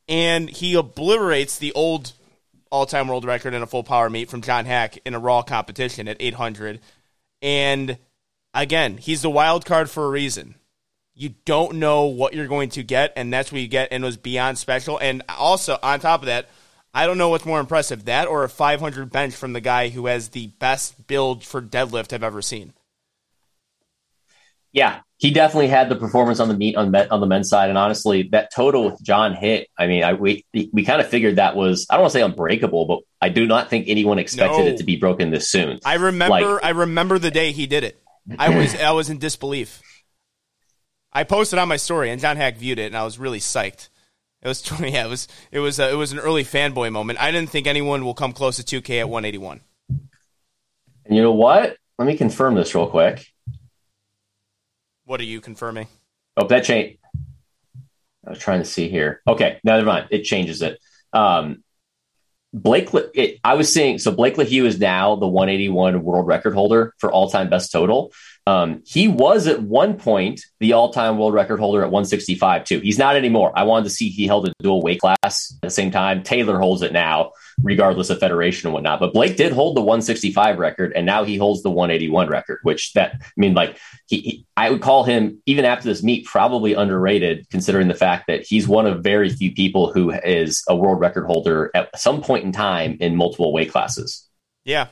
and 0.06 0.48
he 0.48 0.76
obliterates 0.76 1.58
the 1.58 1.72
old 1.72 2.12
all-time 2.70 3.08
world 3.08 3.24
record 3.24 3.54
in 3.54 3.62
a 3.62 3.66
full 3.66 3.82
power 3.82 4.08
meet 4.08 4.30
from 4.30 4.40
John 4.40 4.66
Haack 4.66 5.00
in 5.04 5.14
a 5.14 5.18
raw 5.18 5.42
competition 5.42 6.06
at 6.06 6.16
800. 6.20 6.78
And 7.42 7.98
again, 8.54 8.96
he's 8.96 9.22
the 9.22 9.28
wild 9.28 9.64
card 9.66 9.90
for 9.90 10.04
a 10.04 10.10
reason. 10.10 10.54
You 11.12 11.34
don't 11.44 11.78
know 11.78 12.04
what 12.04 12.34
you're 12.34 12.46
going 12.46 12.68
to 12.70 12.84
get, 12.84 13.12
and 13.16 13.32
that's 13.32 13.50
what 13.50 13.60
you 13.60 13.66
get, 13.66 13.88
and 13.90 14.04
it 14.04 14.06
was 14.06 14.16
beyond 14.16 14.58
special. 14.58 14.96
And 14.96 15.24
also, 15.28 15.76
on 15.82 15.98
top 15.98 16.20
of 16.20 16.26
that, 16.26 16.48
I 16.96 17.04
don't 17.06 17.18
know 17.18 17.28
what's 17.28 17.44
more 17.44 17.60
impressive, 17.60 18.06
that 18.06 18.26
or 18.26 18.42
a 18.42 18.48
500 18.48 19.12
bench 19.12 19.34
from 19.34 19.52
the 19.52 19.60
guy 19.60 19.90
who 19.90 20.06
has 20.06 20.30
the 20.30 20.46
best 20.46 21.06
build 21.06 21.44
for 21.44 21.60
deadlift 21.60 22.14
I've 22.14 22.22
ever 22.22 22.40
seen. 22.40 22.72
Yeah, 24.72 25.00
he 25.18 25.30
definitely 25.30 25.68
had 25.68 25.90
the 25.90 25.96
performance 25.96 26.40
on 26.40 26.48
the 26.48 26.56
meet 26.56 26.74
on, 26.74 26.94
on 26.94 27.20
the 27.20 27.26
men's 27.26 27.50
side, 27.50 27.68
and 27.68 27.76
honestly, 27.76 28.28
that 28.32 28.50
total 28.54 28.86
with 28.86 29.02
John 29.02 29.34
hit. 29.34 29.68
I 29.78 29.86
mean, 29.86 30.04
I 30.04 30.14
we 30.14 30.46
we 30.72 30.84
kind 30.84 31.02
of 31.02 31.08
figured 31.08 31.36
that 31.36 31.54
was 31.54 31.86
I 31.90 31.94
don't 31.94 32.02
want 32.02 32.12
to 32.12 32.18
say 32.18 32.22
unbreakable, 32.24 32.86
but 32.86 33.00
I 33.20 33.28
do 33.28 33.46
not 33.46 33.68
think 33.68 33.88
anyone 33.88 34.18
expected 34.18 34.64
No. 34.64 34.66
it 34.66 34.78
to 34.78 34.84
be 34.84 34.96
broken 34.96 35.30
this 35.30 35.50
soon. 35.50 35.80
I 35.84 35.94
remember 35.94 36.30
Like- 36.54 36.64
I 36.64 36.70
remember 36.70 37.18
the 37.18 37.30
day 37.30 37.52
he 37.52 37.66
did 37.66 37.84
it. 37.84 38.02
I 38.38 38.56
was 38.56 38.74
I 38.74 38.90
was 38.92 39.10
in 39.10 39.18
disbelief. 39.18 39.82
I 41.12 41.24
posted 41.24 41.58
on 41.58 41.68
my 41.68 41.76
story 41.76 42.10
and 42.10 42.20
John 42.20 42.36
Haack 42.38 42.56
viewed 42.56 42.78
it 42.78 42.86
and 42.86 42.96
I 42.96 43.04
was 43.04 43.18
really 43.18 43.40
psyched. 43.40 43.88
It 44.46 44.50
was 44.50 44.62
twenty. 44.62 44.92
yeah, 44.92 45.06
it 45.06 45.08
was 45.08 45.26
it 45.50 45.58
was 45.58 45.80
uh, 45.80 45.88
it 45.90 45.96
was 45.96 46.12
an 46.12 46.20
early 46.20 46.44
fanboy 46.44 46.92
moment. 46.92 47.20
I 47.20 47.32
didn't 47.32 47.50
think 47.50 47.66
anyone 47.66 48.04
will 48.04 48.14
come 48.14 48.32
close 48.32 48.62
to 48.62 48.80
2K 48.80 49.00
at 49.00 49.08
181. 49.08 49.60
And 49.88 51.16
you 51.16 51.20
know 51.20 51.32
what? 51.32 51.76
Let 51.98 52.06
me 52.06 52.16
confirm 52.16 52.54
this 52.54 52.72
real 52.72 52.86
quick. 52.86 53.26
What 55.04 55.18
are 55.18 55.24
you 55.24 55.40
confirming? 55.40 55.88
Oh, 56.36 56.46
that 56.46 56.62
change. 56.62 56.98
I 58.24 58.30
was 58.30 58.38
trying 58.38 58.60
to 58.60 58.64
see 58.64 58.88
here. 58.88 59.20
Okay, 59.26 59.58
never 59.64 59.84
mind. 59.84 60.08
It 60.10 60.22
changes 60.22 60.62
it. 60.62 60.78
Um, 61.12 61.64
Blake, 62.52 62.90
it, 63.14 63.40
I 63.42 63.54
was 63.54 63.72
seeing 63.72 63.98
so 63.98 64.12
Blake 64.12 64.36
Lehew 64.36 64.64
is 64.64 64.78
now 64.78 65.16
the 65.16 65.26
181 65.26 66.04
world 66.04 66.26
record 66.26 66.54
holder 66.54 66.94
for 66.98 67.10
all 67.10 67.28
time 67.30 67.50
best 67.50 67.72
total. 67.72 68.12
Um, 68.48 68.82
he 68.86 69.08
was 69.08 69.48
at 69.48 69.60
one 69.60 69.96
point 69.98 70.40
the 70.60 70.72
all 70.72 70.92
time 70.92 71.18
world 71.18 71.34
record 71.34 71.58
holder 71.58 71.82
at 71.82 71.90
165 71.90 72.64
too. 72.64 72.78
He's 72.78 72.98
not 72.98 73.16
anymore. 73.16 73.52
I 73.56 73.64
wanted 73.64 73.84
to 73.84 73.90
see 73.90 74.08
he 74.08 74.28
held 74.28 74.48
a 74.48 74.52
dual 74.62 74.82
weight 74.82 75.00
class 75.00 75.18
at 75.24 75.60
the 75.62 75.70
same 75.70 75.90
time. 75.90 76.22
Taylor 76.22 76.60
holds 76.60 76.82
it 76.82 76.92
now, 76.92 77.32
regardless 77.60 78.08
of 78.08 78.20
federation 78.20 78.68
and 78.68 78.74
whatnot. 78.74 79.00
But 79.00 79.12
Blake 79.12 79.36
did 79.36 79.52
hold 79.52 79.76
the 79.76 79.80
165 79.80 80.58
record, 80.58 80.92
and 80.94 81.04
now 81.04 81.24
he 81.24 81.36
holds 81.36 81.64
the 81.64 81.70
181 81.70 82.28
record. 82.28 82.60
Which 82.62 82.92
that 82.92 83.16
I 83.20 83.26
mean, 83.36 83.54
like 83.54 83.78
he, 84.06 84.20
he 84.20 84.46
I 84.56 84.70
would 84.70 84.80
call 84.80 85.02
him 85.02 85.42
even 85.46 85.64
after 85.64 85.88
this 85.88 86.04
meet 86.04 86.24
probably 86.24 86.74
underrated, 86.74 87.50
considering 87.50 87.88
the 87.88 87.94
fact 87.94 88.28
that 88.28 88.46
he's 88.46 88.68
one 88.68 88.86
of 88.86 89.02
very 89.02 89.28
few 89.28 89.52
people 89.52 89.92
who 89.92 90.12
is 90.12 90.62
a 90.68 90.76
world 90.76 91.00
record 91.00 91.26
holder 91.26 91.72
at 91.74 91.98
some 91.98 92.22
point 92.22 92.44
in 92.44 92.52
time 92.52 92.96
in 93.00 93.16
multiple 93.16 93.52
weight 93.52 93.72
classes. 93.72 94.28
Yeah. 94.64 94.86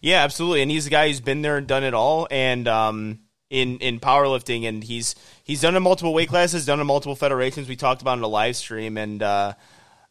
Yeah, 0.00 0.22
absolutely. 0.22 0.62
And 0.62 0.70
he's 0.70 0.86
a 0.86 0.90
guy 0.90 1.08
who's 1.08 1.20
been 1.20 1.42
there 1.42 1.56
and 1.56 1.66
done 1.66 1.84
it 1.84 1.94
all 1.94 2.26
and 2.30 2.66
um 2.68 3.20
in 3.50 3.78
in 3.78 4.00
powerlifting 4.00 4.66
and 4.68 4.82
he's 4.82 5.14
he's 5.44 5.60
done 5.60 5.74
it 5.74 5.78
in 5.78 5.82
multiple 5.82 6.12
weight 6.14 6.28
classes, 6.28 6.66
done 6.66 6.78
it 6.78 6.82
in 6.82 6.86
multiple 6.86 7.14
federations. 7.16 7.68
We 7.68 7.76
talked 7.76 8.02
about 8.02 8.14
it 8.14 8.18
in 8.18 8.24
a 8.24 8.28
live 8.28 8.56
stream 8.56 8.96
and 8.98 9.22
uh 9.22 9.54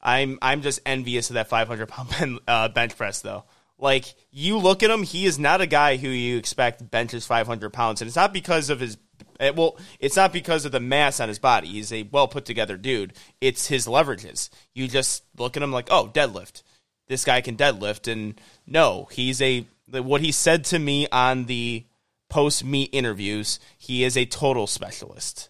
I'm 0.02 0.38
I'm 0.42 0.62
just 0.62 0.80
envious 0.86 1.30
of 1.30 1.34
that 1.34 1.48
500 1.50 1.88
pound 1.88 2.10
ben, 2.10 2.40
uh, 2.48 2.68
bench 2.70 2.96
press 2.96 3.22
though. 3.22 3.44
Like 3.78 4.14
you 4.32 4.58
look 4.58 4.84
at 4.84 4.90
him, 4.90 5.04
he 5.04 5.26
is 5.26 5.38
not 5.38 5.60
a 5.62 5.68
guy 5.68 5.98
who 5.98 6.08
you 6.08 6.38
expect 6.38 6.90
benches 6.90 7.26
500 7.26 7.74
pounds, 7.74 8.02
and 8.02 8.08
it's 8.08 8.16
not 8.16 8.32
because 8.32 8.70
of 8.70 8.80
his. 8.80 8.98
eh, 9.40 9.50
Well, 9.50 9.78
it's 10.00 10.16
not 10.16 10.32
because 10.32 10.64
of 10.64 10.72
the 10.72 10.80
mass 10.80 11.20
on 11.20 11.28
his 11.28 11.40
body. 11.40 11.68
He's 11.68 11.92
a 11.92 12.04
well 12.04 12.30
put 12.30 12.46
together 12.46 12.78
dude. 12.78 13.14
It's 13.42 13.68
his 13.68 13.86
leverages. 13.86 14.50
You 14.74 14.88
just 14.88 15.24
look 15.38 15.58
at 15.58 15.64
him 15.64 15.74
like, 15.74 15.90
oh, 15.92 16.10
deadlift. 16.14 16.64
This 17.08 17.26
guy 17.26 17.42
can 17.42 17.58
deadlift, 17.58 18.10
and 18.10 18.40
no, 18.66 19.10
he's 19.12 19.42
a. 19.42 19.68
What 19.88 20.22
he 20.22 20.32
said 20.32 20.64
to 20.66 20.80
me 20.80 21.08
on 21.12 21.46
the 21.46 21.86
post 22.30 22.64
meet 22.64 22.90
interviews, 22.92 23.60
he 23.78 24.04
is 24.04 24.18
a 24.18 24.26
total 24.26 24.68
specialist. 24.68 25.50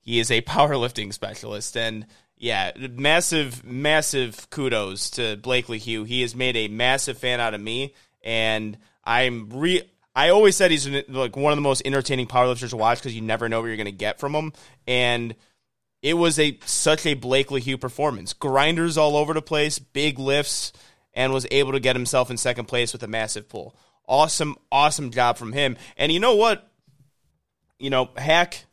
He 0.00 0.18
is 0.18 0.30
a 0.30 0.42
powerlifting 0.42 1.12
specialist, 1.12 1.76
and 1.76 2.06
yeah, 2.36 2.72
massive, 2.76 3.64
massive 3.64 4.48
kudos 4.50 5.10
to 5.10 5.36
Blake 5.36 5.66
Lehew. 5.66 6.06
He 6.06 6.22
has 6.22 6.34
made 6.34 6.56
a 6.56 6.68
massive 6.68 7.18
fan 7.18 7.38
out 7.40 7.54
of 7.54 7.60
me, 7.60 7.94
and 8.22 8.78
I'm 9.04 9.50
re. 9.50 9.82
I 10.14 10.30
always 10.30 10.56
said 10.56 10.70
he's 10.70 10.88
like 11.08 11.36
one 11.36 11.52
of 11.52 11.56
the 11.56 11.62
most 11.62 11.82
entertaining 11.84 12.26
powerlifters 12.26 12.70
to 12.70 12.76
watch 12.76 12.98
because 12.98 13.14
you 13.14 13.22
never 13.22 13.48
know 13.48 13.60
what 13.60 13.66
you're 13.66 13.76
going 13.76 13.84
to 13.86 13.92
get 13.92 14.18
from 14.18 14.34
him, 14.34 14.52
and 14.86 15.34
it 16.02 16.14
was 16.14 16.38
a 16.38 16.58
such 16.64 17.06
a 17.06 17.14
Blake 17.14 17.50
Lehew 17.50 17.78
performance. 17.78 18.32
Grinders 18.32 18.96
all 18.96 19.16
over 19.16 19.34
the 19.34 19.42
place, 19.42 19.78
big 19.78 20.18
lifts, 20.18 20.72
and 21.14 21.32
was 21.32 21.46
able 21.50 21.72
to 21.72 21.80
get 21.80 21.96
himself 21.96 22.30
in 22.30 22.36
second 22.36 22.66
place 22.66 22.92
with 22.92 23.02
a 23.02 23.08
massive 23.08 23.48
pull. 23.48 23.74
Awesome, 24.06 24.56
awesome 24.70 25.10
job 25.10 25.36
from 25.36 25.52
him. 25.52 25.76
And 25.96 26.10
you 26.10 26.20
know 26.20 26.36
what? 26.36 26.70
You 27.78 27.90
know, 27.90 28.06
Haack, 28.16 28.64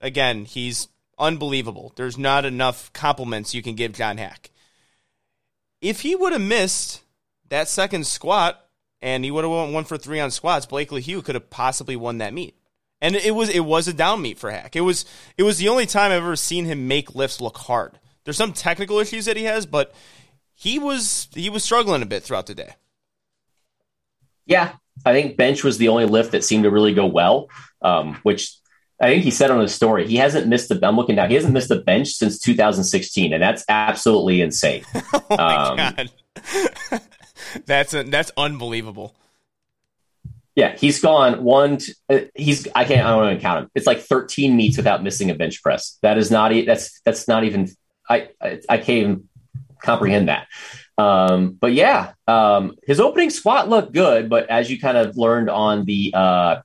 again, 0.00 0.44
he's 0.44 0.88
unbelievable. 1.18 1.92
There's 1.96 2.18
not 2.18 2.44
enough 2.44 2.92
compliments 2.92 3.54
you 3.54 3.62
can 3.62 3.74
give 3.74 3.92
John 3.92 4.18
Haack. 4.18 4.50
If 5.80 6.00
he 6.00 6.14
would 6.16 6.32
have 6.32 6.42
missed 6.42 7.02
that 7.48 7.68
second 7.68 8.06
squat 8.06 8.60
and 9.00 9.24
he 9.24 9.30
would 9.30 9.44
have 9.44 9.50
won 9.50 9.72
one 9.72 9.84
for 9.84 9.98
three 9.98 10.20
on 10.20 10.30
squats, 10.30 10.66
Blake 10.66 10.90
Lehew 10.90 11.22
could 11.22 11.34
have 11.34 11.50
possibly 11.50 11.94
won 11.96 12.18
that 12.18 12.34
meet. 12.34 12.56
and 13.00 13.16
it 13.16 13.34
was 13.34 13.50
it 13.50 13.60
was 13.60 13.86
a 13.86 13.92
down 13.92 14.22
meet 14.22 14.38
for 14.38 14.50
Haack. 14.50 14.74
It 14.76 14.80
was 14.80 15.04
it 15.36 15.42
was 15.42 15.58
the 15.58 15.68
only 15.68 15.84
time 15.84 16.10
I've 16.10 16.18
ever 16.22 16.36
seen 16.36 16.64
him 16.64 16.88
make 16.88 17.14
lifts 17.14 17.40
look 17.40 17.58
hard. 17.58 17.98
There's 18.24 18.38
some 18.38 18.54
technical 18.54 18.98
issues 18.98 19.26
that 19.26 19.36
he 19.36 19.44
has, 19.44 19.66
but 19.66 19.94
he 20.64 20.78
was 20.78 21.28
he 21.34 21.50
was 21.50 21.62
struggling 21.62 22.00
a 22.00 22.06
bit 22.06 22.22
throughout 22.22 22.46
the 22.46 22.54
day. 22.54 22.74
Yeah, 24.46 24.72
I 25.04 25.12
think 25.12 25.36
bench 25.36 25.62
was 25.62 25.76
the 25.76 25.88
only 25.88 26.06
lift 26.06 26.32
that 26.32 26.42
seemed 26.42 26.64
to 26.64 26.70
really 26.70 26.94
go 26.94 27.04
well, 27.04 27.50
um, 27.82 28.14
which 28.22 28.56
I 28.98 29.08
think 29.08 29.24
he 29.24 29.30
said 29.30 29.50
on 29.50 29.60
his 29.60 29.74
story 29.74 30.08
he 30.08 30.16
hasn't 30.16 30.46
missed 30.46 30.70
the. 30.70 30.80
I'm 30.82 30.96
looking 30.96 31.16
now. 31.16 31.28
He 31.28 31.34
hasn't 31.34 31.52
missed 31.52 31.68
the 31.68 31.80
bench 31.80 32.12
since 32.12 32.38
2016, 32.38 33.34
and 33.34 33.42
that's 33.42 33.62
absolutely 33.68 34.40
insane. 34.40 34.84
oh 35.12 35.22
my 35.28 35.36
um, 35.36 35.76
god, 35.76 36.10
that's 37.66 37.92
a, 37.92 38.02
that's 38.04 38.32
unbelievable. 38.38 39.14
Yeah, 40.54 40.76
he's 40.78 40.98
gone 40.98 41.44
one. 41.44 41.78
Uh, 42.08 42.20
he's 42.34 42.66
I 42.74 42.86
can't. 42.86 43.06
I 43.06 43.10
don't 43.10 43.28
even 43.28 43.40
count 43.42 43.64
him. 43.64 43.70
It's 43.74 43.86
like 43.86 44.00
13 44.00 44.56
meets 44.56 44.78
without 44.78 45.02
missing 45.02 45.28
a 45.28 45.34
bench 45.34 45.62
press. 45.62 45.98
That 46.00 46.16
is 46.16 46.30
not. 46.30 46.52
That's 46.64 47.02
that's 47.02 47.28
not 47.28 47.44
even. 47.44 47.68
I 48.08 48.28
I, 48.40 48.60
I 48.66 48.76
can't 48.78 48.88
even 48.88 49.28
comprehend 49.84 50.28
that. 50.28 50.48
Um, 50.96 51.52
but 51.60 51.72
yeah, 51.72 52.12
um, 52.26 52.76
his 52.86 53.00
opening 53.00 53.30
squat 53.30 53.68
looked 53.68 53.92
good, 53.92 54.28
but 54.28 54.48
as 54.48 54.70
you 54.70 54.80
kind 54.80 54.96
of 54.96 55.16
learned 55.16 55.50
on 55.50 55.84
the 55.84 56.12
uh, 56.14 56.62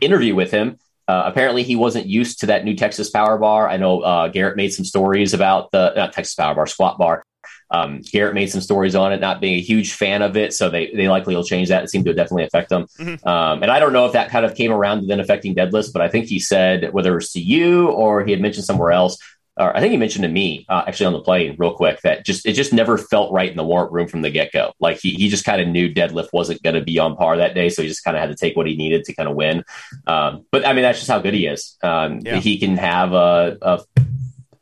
interview 0.00 0.34
with 0.34 0.50
him, 0.50 0.78
uh, 1.06 1.24
apparently 1.26 1.62
he 1.62 1.76
wasn't 1.76 2.06
used 2.06 2.40
to 2.40 2.46
that 2.46 2.64
new 2.64 2.74
Texas 2.74 3.10
Power 3.10 3.38
Bar. 3.38 3.68
I 3.68 3.76
know 3.76 4.00
uh, 4.00 4.28
Garrett 4.28 4.56
made 4.56 4.72
some 4.72 4.84
stories 4.84 5.34
about 5.34 5.70
the 5.70 5.92
not 5.94 6.12
Texas 6.12 6.34
Power 6.34 6.54
Bar 6.54 6.66
squat 6.66 6.98
bar. 6.98 7.24
Um, 7.70 8.00
Garrett 8.02 8.34
made 8.34 8.50
some 8.50 8.60
stories 8.60 8.94
on 8.94 9.12
it, 9.12 9.20
not 9.20 9.40
being 9.40 9.54
a 9.54 9.60
huge 9.60 9.94
fan 9.94 10.22
of 10.22 10.36
it, 10.36 10.54
so 10.54 10.70
they 10.70 10.92
they 10.94 11.08
likely 11.08 11.34
will 11.34 11.44
change 11.44 11.68
that. 11.68 11.84
It 11.84 11.90
seemed 11.90 12.04
to 12.06 12.14
definitely 12.14 12.44
affect 12.44 12.68
them. 12.68 12.86
Mm-hmm. 12.98 13.26
Um, 13.26 13.62
and 13.62 13.70
I 13.70 13.80
don't 13.80 13.92
know 13.92 14.06
if 14.06 14.12
that 14.12 14.30
kind 14.30 14.46
of 14.46 14.54
came 14.54 14.72
around 14.72 15.00
to 15.00 15.06
then 15.06 15.20
affecting 15.20 15.54
deadlifts, 15.54 15.92
but 15.92 16.00
I 16.00 16.08
think 16.08 16.26
he 16.26 16.38
said 16.38 16.92
whether 16.92 17.12
it 17.12 17.16
was 17.16 17.32
to 17.32 17.40
you 17.40 17.88
or 17.88 18.24
he 18.24 18.30
had 18.30 18.40
mentioned 18.40 18.64
somewhere 18.64 18.92
else. 18.92 19.18
Or 19.56 19.76
I 19.76 19.80
think 19.80 19.92
he 19.92 19.96
mentioned 19.96 20.24
to 20.24 20.28
me 20.28 20.66
uh, 20.68 20.82
actually 20.88 21.06
on 21.06 21.12
the 21.12 21.20
plane 21.20 21.54
real 21.58 21.74
quick 21.74 22.00
that 22.02 22.24
just 22.24 22.44
it 22.44 22.54
just 22.54 22.72
never 22.72 22.98
felt 22.98 23.32
right 23.32 23.48
in 23.48 23.56
the 23.56 23.64
warrant 23.64 23.92
room 23.92 24.08
from 24.08 24.22
the 24.22 24.30
get 24.30 24.52
go. 24.52 24.72
Like 24.80 24.98
he 25.00 25.10
he 25.10 25.28
just 25.28 25.44
kind 25.44 25.60
of 25.60 25.68
knew 25.68 25.92
deadlift 25.92 26.28
wasn't 26.32 26.62
going 26.62 26.74
to 26.74 26.82
be 26.82 26.98
on 26.98 27.16
par 27.16 27.36
that 27.36 27.54
day, 27.54 27.68
so 27.68 27.82
he 27.82 27.88
just 27.88 28.02
kind 28.02 28.16
of 28.16 28.20
had 28.20 28.30
to 28.30 28.36
take 28.36 28.56
what 28.56 28.66
he 28.66 28.76
needed 28.76 29.04
to 29.04 29.14
kind 29.14 29.28
of 29.28 29.36
win. 29.36 29.64
Um, 30.06 30.44
but 30.50 30.66
I 30.66 30.72
mean 30.72 30.82
that's 30.82 30.98
just 30.98 31.10
how 31.10 31.20
good 31.20 31.34
he 31.34 31.46
is. 31.46 31.76
Um, 31.82 32.20
yeah. 32.24 32.40
He 32.40 32.58
can 32.58 32.76
have 32.78 33.12
a, 33.12 33.56
a 33.62 33.84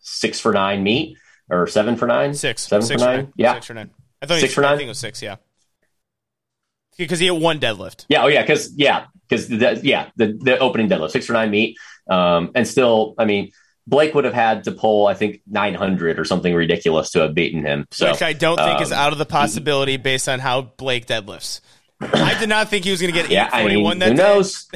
six 0.01 0.41
for 0.41 0.53
nine 0.53 0.83
meet 0.83 1.17
or 1.49 1.67
seven 1.67 1.97
for 1.97 2.07
nine? 2.07 2.35
Six. 2.35 2.67
For 2.67 2.79
nine? 2.81 2.99
nine? 2.99 3.33
Yeah. 3.37 3.55
Six 3.55 3.67
for 3.67 3.75
nine. 3.75 3.91
I 4.21 4.27
thought 4.27 4.41
six 4.41 4.55
for 4.55 4.61
nine. 4.61 4.75
I 4.75 4.77
think 4.77 4.87
it 4.87 4.91
was 4.91 4.99
six. 4.99 5.23
Yeah. 5.23 5.37
Because 6.99 7.19
he 7.19 7.27
had 7.27 7.41
one 7.41 7.61
deadlift. 7.61 8.07
Yeah. 8.09 8.25
Oh 8.25 8.29
yeah. 8.29 8.43
Because 8.43 8.73
yeah. 8.77 9.07
Because 9.29 9.51
yeah 9.83 10.11
the 10.17 10.39
the 10.39 10.59
opening 10.59 10.89
deadlift 10.89 11.11
six 11.11 11.27
for 11.27 11.33
nine 11.33 11.51
meet. 11.51 11.77
Um, 12.11 12.51
and 12.55 12.67
still, 12.67 13.15
I 13.17 13.25
mean, 13.25 13.53
Blake 13.87 14.15
would 14.15 14.25
have 14.25 14.35
had 14.35 14.65
to 14.65 14.73
pull, 14.73 15.07
I 15.07 15.15
think, 15.15 15.41
900 15.47 16.19
or 16.19 16.25
something 16.25 16.55
ridiculous 16.55 17.11
to 17.11 17.21
have 17.21 17.35
beaten 17.35 17.65
him. 17.65 17.87
So, 17.91 18.11
Which 18.11 18.23
I 18.23 18.33
don't 18.33 18.57
think 18.57 18.77
um, 18.77 18.83
is 18.83 18.93
out 18.93 19.13
of 19.13 19.19
the 19.19 19.27
possibility 19.27 19.97
based 19.97 20.29
on 20.29 20.39
how 20.39 20.63
Blake 20.63 21.07
deadlifts. 21.07 21.61
I 22.01 22.39
did 22.39 22.49
not 22.49 22.69
think 22.69 22.85
he 22.85 22.91
was 22.91 23.01
going 23.01 23.13
to 23.13 23.21
get 23.21 23.31
yeah, 23.31 23.49
I 23.53 23.67
mean, 23.67 23.99
that 24.01 24.09
who 24.09 24.15
knows? 24.15 24.69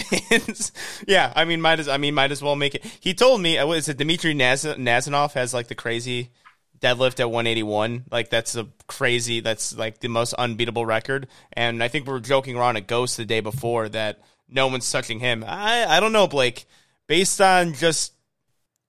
yeah, 1.09 1.33
I 1.35 1.45
mean, 1.45 1.61
might 1.61 1.81
as 1.81 1.89
I 1.89 1.97
mean, 1.97 2.15
might 2.15 2.31
as 2.31 2.41
well 2.41 2.55
make 2.55 2.75
it. 2.75 2.85
He 3.01 3.15
told 3.15 3.41
me, 3.41 3.59
uh, 3.59 3.67
what 3.67 3.79
is 3.79 3.89
it? 3.89 3.97
Dimitri 3.97 4.35
Naz- 4.35 4.65
Nasonov 4.65 5.33
has 5.33 5.53
like 5.53 5.67
the 5.67 5.75
crazy 5.75 6.31
deadlift 6.79 7.21
at 7.21 7.31
181. 7.31 8.05
Like 8.11 8.31
that's 8.31 8.55
a 8.55 8.69
crazy. 8.87 9.41
That's 9.41 9.77
like 9.77 9.99
the 9.99 10.09
most 10.09 10.35
unbeatable 10.35 10.87
record. 10.87 11.27
And 11.53 11.83
I 11.83 11.89
think 11.89 12.07
we 12.07 12.13
were 12.13 12.21
joking 12.21 12.57
around 12.57 12.77
at 12.77 12.87
Ghost 12.87 13.17
the 13.17 13.25
day 13.25 13.41
before 13.41 13.89
that 13.89 14.21
no 14.49 14.69
one's 14.69 14.91
touching 14.91 15.19
him. 15.19 15.45
I 15.47 15.85
I 15.87 16.01
don't 16.01 16.13
know, 16.13 16.29
Blake. 16.29 16.67
Based 17.09 17.41
on 17.41 17.75
just 17.75 18.13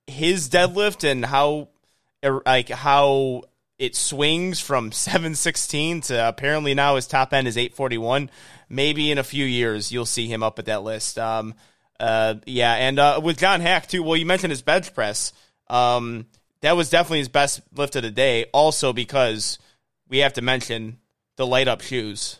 his 0.07 0.49
deadlift 0.49 1.09
and 1.09 1.25
how 1.25 1.67
er, 2.23 2.41
like 2.45 2.69
how 2.69 3.43
it 3.77 3.95
swings 3.95 4.59
from 4.59 4.91
716 4.93 6.01
to 6.01 6.27
apparently 6.27 6.73
now 6.73 6.95
his 6.95 7.07
top 7.07 7.33
end 7.33 7.47
is 7.47 7.57
841. 7.57 8.31
Maybe 8.69 9.11
in 9.11 9.17
a 9.17 9.23
few 9.23 9.45
years 9.45 9.91
you'll 9.91 10.05
see 10.05 10.27
him 10.27 10.43
up 10.43 10.57
at 10.59 10.65
that 10.65 10.83
list. 10.83 11.19
Um, 11.19 11.53
uh, 11.99 12.35
yeah, 12.45 12.73
and 12.73 12.99
uh, 12.99 13.19
with 13.23 13.37
John 13.37 13.61
Haack 13.61 13.87
too. 13.87 14.03
Well, 14.03 14.17
you 14.17 14.25
mentioned 14.25 14.51
his 14.51 14.61
bench 14.61 14.93
press. 14.93 15.33
Um, 15.67 16.27
that 16.61 16.75
was 16.75 16.89
definitely 16.89 17.19
his 17.19 17.29
best 17.29 17.61
lift 17.75 17.95
of 17.95 18.03
the 18.03 18.11
day. 18.11 18.45
Also 18.53 18.93
because 18.93 19.59
we 20.07 20.19
have 20.19 20.33
to 20.33 20.41
mention 20.41 20.99
the 21.35 21.45
light 21.45 21.67
up 21.67 21.81
shoes. 21.81 22.39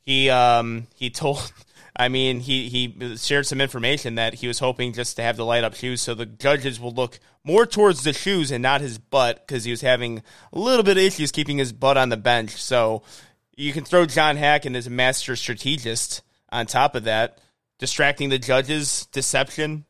He 0.00 0.30
um 0.30 0.86
he 0.94 1.10
told 1.10 1.52
I 1.96 2.08
mean 2.08 2.40
he 2.40 2.68
he 2.68 3.16
shared 3.16 3.46
some 3.46 3.60
information 3.60 4.14
that 4.14 4.34
he 4.34 4.48
was 4.48 4.58
hoping 4.58 4.92
just 4.92 5.16
to 5.16 5.22
have 5.22 5.36
the 5.36 5.44
light 5.44 5.64
up 5.64 5.74
shoes 5.74 6.00
so 6.00 6.14
the 6.14 6.26
judges 6.26 6.80
will 6.80 6.92
look 6.92 7.18
more 7.44 7.66
towards 7.66 8.04
the 8.04 8.12
shoes 8.12 8.50
and 8.50 8.62
not 8.62 8.80
his 8.80 8.98
butt 8.98 9.46
because 9.46 9.64
he 9.64 9.70
was 9.70 9.80
having 9.80 10.22
a 10.52 10.58
little 10.58 10.84
bit 10.84 10.96
of 10.96 11.02
issues 11.02 11.32
keeping 11.32 11.58
his 11.58 11.72
butt 11.72 11.96
on 11.96 12.08
the 12.08 12.16
bench. 12.16 12.62
So 12.62 13.02
you 13.56 13.72
can 13.72 13.84
throw 13.84 14.06
John 14.06 14.36
Haack 14.36 14.64
and 14.64 14.74
his 14.74 14.88
master 14.88 15.36
strategist 15.36 16.22
on 16.50 16.66
top 16.66 16.94
of 16.94 17.04
that, 17.04 17.38
distracting 17.78 18.28
the 18.28 18.38
judges, 18.38 19.06
deception, 19.12 19.84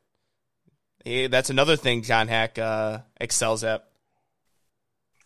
that's 1.04 1.50
another 1.50 1.76
thing 1.76 2.02
John 2.02 2.28
Haack 2.28 2.58
uh, 2.58 3.02
excels 3.20 3.64
at. 3.64 3.86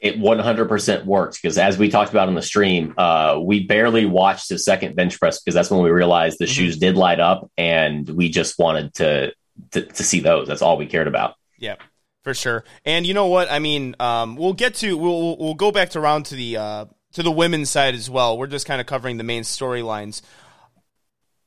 It 0.00 0.18
100% 0.18 1.04
worked 1.04 1.40
because, 1.40 1.56
as 1.56 1.78
we 1.78 1.88
talked 1.88 2.10
about 2.10 2.28
on 2.28 2.34
the 2.34 2.42
stream, 2.42 2.94
uh, 2.98 3.40
we 3.42 3.66
barely 3.66 4.04
watched 4.04 4.50
his 4.50 4.64
second 4.64 4.96
bench 4.96 5.18
press 5.18 5.40
because 5.40 5.54
that's 5.54 5.70
when 5.70 5.82
we 5.82 5.90
realized 5.90 6.38
the 6.38 6.44
mm-hmm. 6.44 6.52
shoes 6.52 6.78
did 6.78 6.96
light 6.96 7.20
up, 7.20 7.50
and 7.56 8.08
we 8.08 8.28
just 8.28 8.58
wanted 8.58 8.92
to, 8.94 9.32
to, 9.70 9.86
to 9.86 10.02
see 10.02 10.20
those. 10.20 10.46
That's 10.46 10.62
all 10.62 10.76
we 10.76 10.86
cared 10.86 11.08
about. 11.08 11.36
Yeah, 11.58 11.76
for 12.22 12.34
sure. 12.34 12.64
And 12.84 13.06
you 13.06 13.14
know 13.14 13.28
what? 13.28 13.50
I 13.50 13.60
mean, 13.60 13.96
um, 13.98 14.36
we'll 14.36 14.52
get 14.52 14.74
to 14.76 14.96
we'll 14.98 15.38
we'll 15.38 15.54
go 15.54 15.72
back 15.72 15.90
to 15.90 16.00
around 16.00 16.26
to 16.26 16.34
the 16.34 16.56
uh, 16.58 16.84
to 17.12 17.22
the 17.22 17.30
women's 17.30 17.70
side 17.70 17.94
as 17.94 18.10
well. 18.10 18.36
We're 18.36 18.46
just 18.46 18.66
kind 18.66 18.80
of 18.80 18.86
covering 18.86 19.16
the 19.16 19.24
main 19.24 19.42
storylines. 19.42 20.20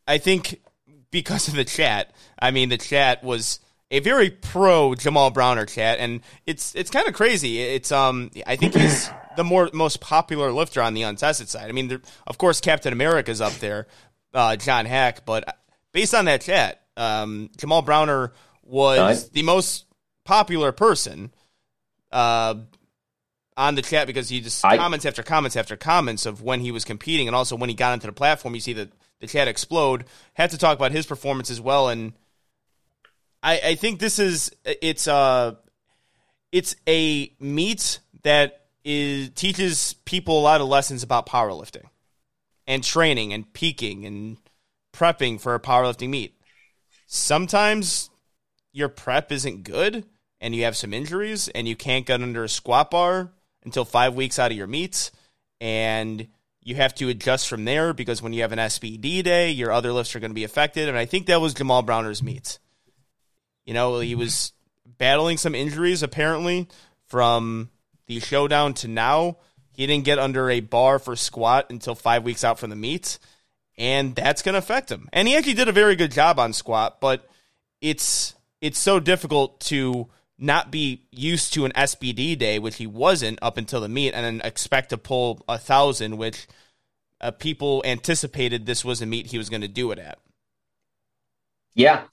I 0.07 0.17
think 0.17 0.61
because 1.11 1.47
of 1.47 1.55
the 1.55 1.65
chat. 1.65 2.13
I 2.39 2.51
mean, 2.51 2.69
the 2.69 2.77
chat 2.77 3.23
was 3.23 3.59
a 3.91 3.99
very 3.99 4.29
pro 4.29 4.95
Jamal 4.95 5.31
Browner 5.31 5.65
chat, 5.65 5.99
and 5.99 6.21
it's 6.45 6.75
it's 6.75 6.89
kind 6.89 7.07
of 7.07 7.13
crazy. 7.13 7.61
It's 7.61 7.91
um 7.91 8.31
I 8.45 8.55
think 8.55 8.73
he's 8.75 9.09
the 9.35 9.43
more 9.43 9.69
most 9.73 10.01
popular 10.01 10.51
lifter 10.51 10.81
on 10.81 10.93
the 10.93 11.03
untested 11.03 11.49
side. 11.49 11.69
I 11.69 11.71
mean, 11.71 11.87
there, 11.87 12.01
of 12.25 12.37
course, 12.37 12.59
Captain 12.59 12.91
America's 12.91 13.39
up 13.41 13.53
there, 13.53 13.87
uh, 14.33 14.55
John 14.55 14.85
Haack, 14.85 15.19
but 15.25 15.57
based 15.93 16.13
on 16.13 16.25
that 16.25 16.41
chat, 16.41 16.81
um, 16.97 17.49
Jamal 17.57 17.81
Browner 17.81 18.33
was 18.63 19.29
the 19.29 19.43
most 19.43 19.85
popular 20.25 20.71
person 20.73 21.31
uh, 22.11 22.55
on 23.55 23.75
the 23.75 23.81
chat 23.81 24.07
because 24.07 24.27
he 24.27 24.41
just 24.41 24.63
I, 24.65 24.77
comments 24.77 25.05
after 25.05 25.23
comments 25.23 25.55
after 25.55 25.77
comments 25.77 26.25
of 26.25 26.41
when 26.41 26.59
he 26.59 26.71
was 26.71 26.83
competing, 26.83 27.27
and 27.27 27.35
also 27.35 27.55
when 27.55 27.69
he 27.69 27.75
got 27.75 27.93
into 27.93 28.07
the 28.07 28.13
platform, 28.13 28.53
you 28.53 28.61
see 28.61 28.73
the 28.73 28.89
the 29.19 29.27
chat 29.27 29.47
explode. 29.47 30.03
Had 30.33 30.51
to 30.51 30.57
talk 30.57 30.77
about 30.77 30.91
his 30.91 31.05
performance 31.05 31.49
as 31.49 31.61
well, 31.61 31.87
and 31.89 32.13
I, 33.47 33.61
I 33.63 33.75
think 33.75 33.99
this 33.99 34.19
is 34.19 34.51
it's 34.65 35.07
uh 35.07 35.55
it's 36.51 36.75
a 36.85 37.31
meet 37.39 37.99
that 38.23 38.65
is 38.83 39.29
teaches 39.29 39.95
people 40.03 40.39
a 40.39 40.41
lot 40.41 40.59
of 40.59 40.67
lessons 40.67 41.01
about 41.01 41.27
powerlifting 41.27 41.85
and 42.67 42.83
training 42.83 43.31
and 43.31 43.51
peaking 43.53 44.05
and 44.05 44.37
prepping 44.93 45.39
for 45.39 45.55
a 45.55 45.61
powerlifting 45.61 46.09
meet. 46.09 46.35
Sometimes 47.05 48.09
your 48.73 48.89
prep 48.89 49.31
isn't 49.31 49.63
good 49.63 50.05
and 50.41 50.53
you 50.53 50.65
have 50.65 50.75
some 50.75 50.93
injuries 50.93 51.47
and 51.47 51.69
you 51.69 51.75
can't 51.77 52.05
get 52.05 52.21
under 52.21 52.43
a 52.43 52.49
squat 52.49 52.91
bar 52.91 53.31
until 53.63 53.85
five 53.85 54.13
weeks 54.13 54.37
out 54.39 54.51
of 54.51 54.57
your 54.57 54.67
meets 54.67 55.09
and 55.61 56.27
you 56.61 56.75
have 56.75 56.93
to 56.95 57.07
adjust 57.07 57.47
from 57.47 57.63
there 57.63 57.93
because 57.93 58.21
when 58.21 58.33
you 58.33 58.41
have 58.41 58.51
an 58.51 58.59
SBD 58.59 59.23
day, 59.23 59.51
your 59.51 59.71
other 59.71 59.93
lifts 59.93 60.13
are 60.17 60.19
going 60.19 60.31
to 60.31 60.35
be 60.35 60.43
affected. 60.43 60.89
And 60.89 60.97
I 60.97 61.05
think 61.05 61.27
that 61.27 61.39
was 61.39 61.53
Jamal 61.53 61.81
Browner's 61.81 62.21
meets. 62.21 62.59
You 63.67 63.73
know, 63.73 63.99
he 63.99 64.15
was 64.15 64.53
battling 64.97 65.37
some 65.37 65.53
injuries 65.53 66.01
apparently 66.01 66.67
from 67.05 67.69
the 68.07 68.21
showdown 68.21 68.73
to 68.75 68.87
now. 68.87 69.37
He 69.73 69.85
didn't 69.85 70.05
get 70.05 70.17
under 70.17 70.49
a 70.49 70.61
bar 70.61 70.97
for 70.97 71.17
squat 71.17 71.67
until 71.69 71.93
five 71.93 72.23
weeks 72.23 72.45
out 72.45 72.57
from 72.57 72.69
the 72.69 72.77
meet, 72.77 73.19
and 73.77 74.15
that's 74.15 74.41
going 74.41 74.53
to 74.53 74.59
affect 74.59 74.89
him. 74.89 75.09
And 75.11 75.27
he 75.27 75.35
actually 75.35 75.53
did 75.53 75.67
a 75.67 75.73
very 75.73 75.97
good 75.97 76.13
job 76.13 76.39
on 76.39 76.53
squat, 76.53 77.01
but 77.01 77.29
it's 77.81 78.33
it's 78.61 78.79
so 78.79 79.01
difficult 79.01 79.59
to 79.59 80.07
not 80.39 80.71
be 80.71 81.03
used 81.11 81.53
to 81.53 81.65
an 81.65 81.73
SBD 81.73 82.37
day, 82.37 82.59
which 82.59 82.77
he 82.77 82.87
wasn't 82.87 83.37
up 83.41 83.57
until 83.57 83.81
the 83.81 83.89
meet, 83.89 84.13
and 84.13 84.25
then 84.25 84.47
expect 84.47 84.89
to 84.91 84.97
pull 84.97 85.43
a 85.49 85.57
thousand, 85.57 86.17
which 86.17 86.47
uh, 87.19 87.31
people 87.31 87.83
anticipated 87.85 88.65
this 88.65 88.85
was 88.85 89.01
a 89.01 89.05
meet 89.05 89.27
he 89.27 89.37
was 89.37 89.49
going 89.49 89.61
to 89.61 89.67
do 89.67 89.91
it 89.91 89.99
at. 89.99 90.19
Yeah. 91.75 92.03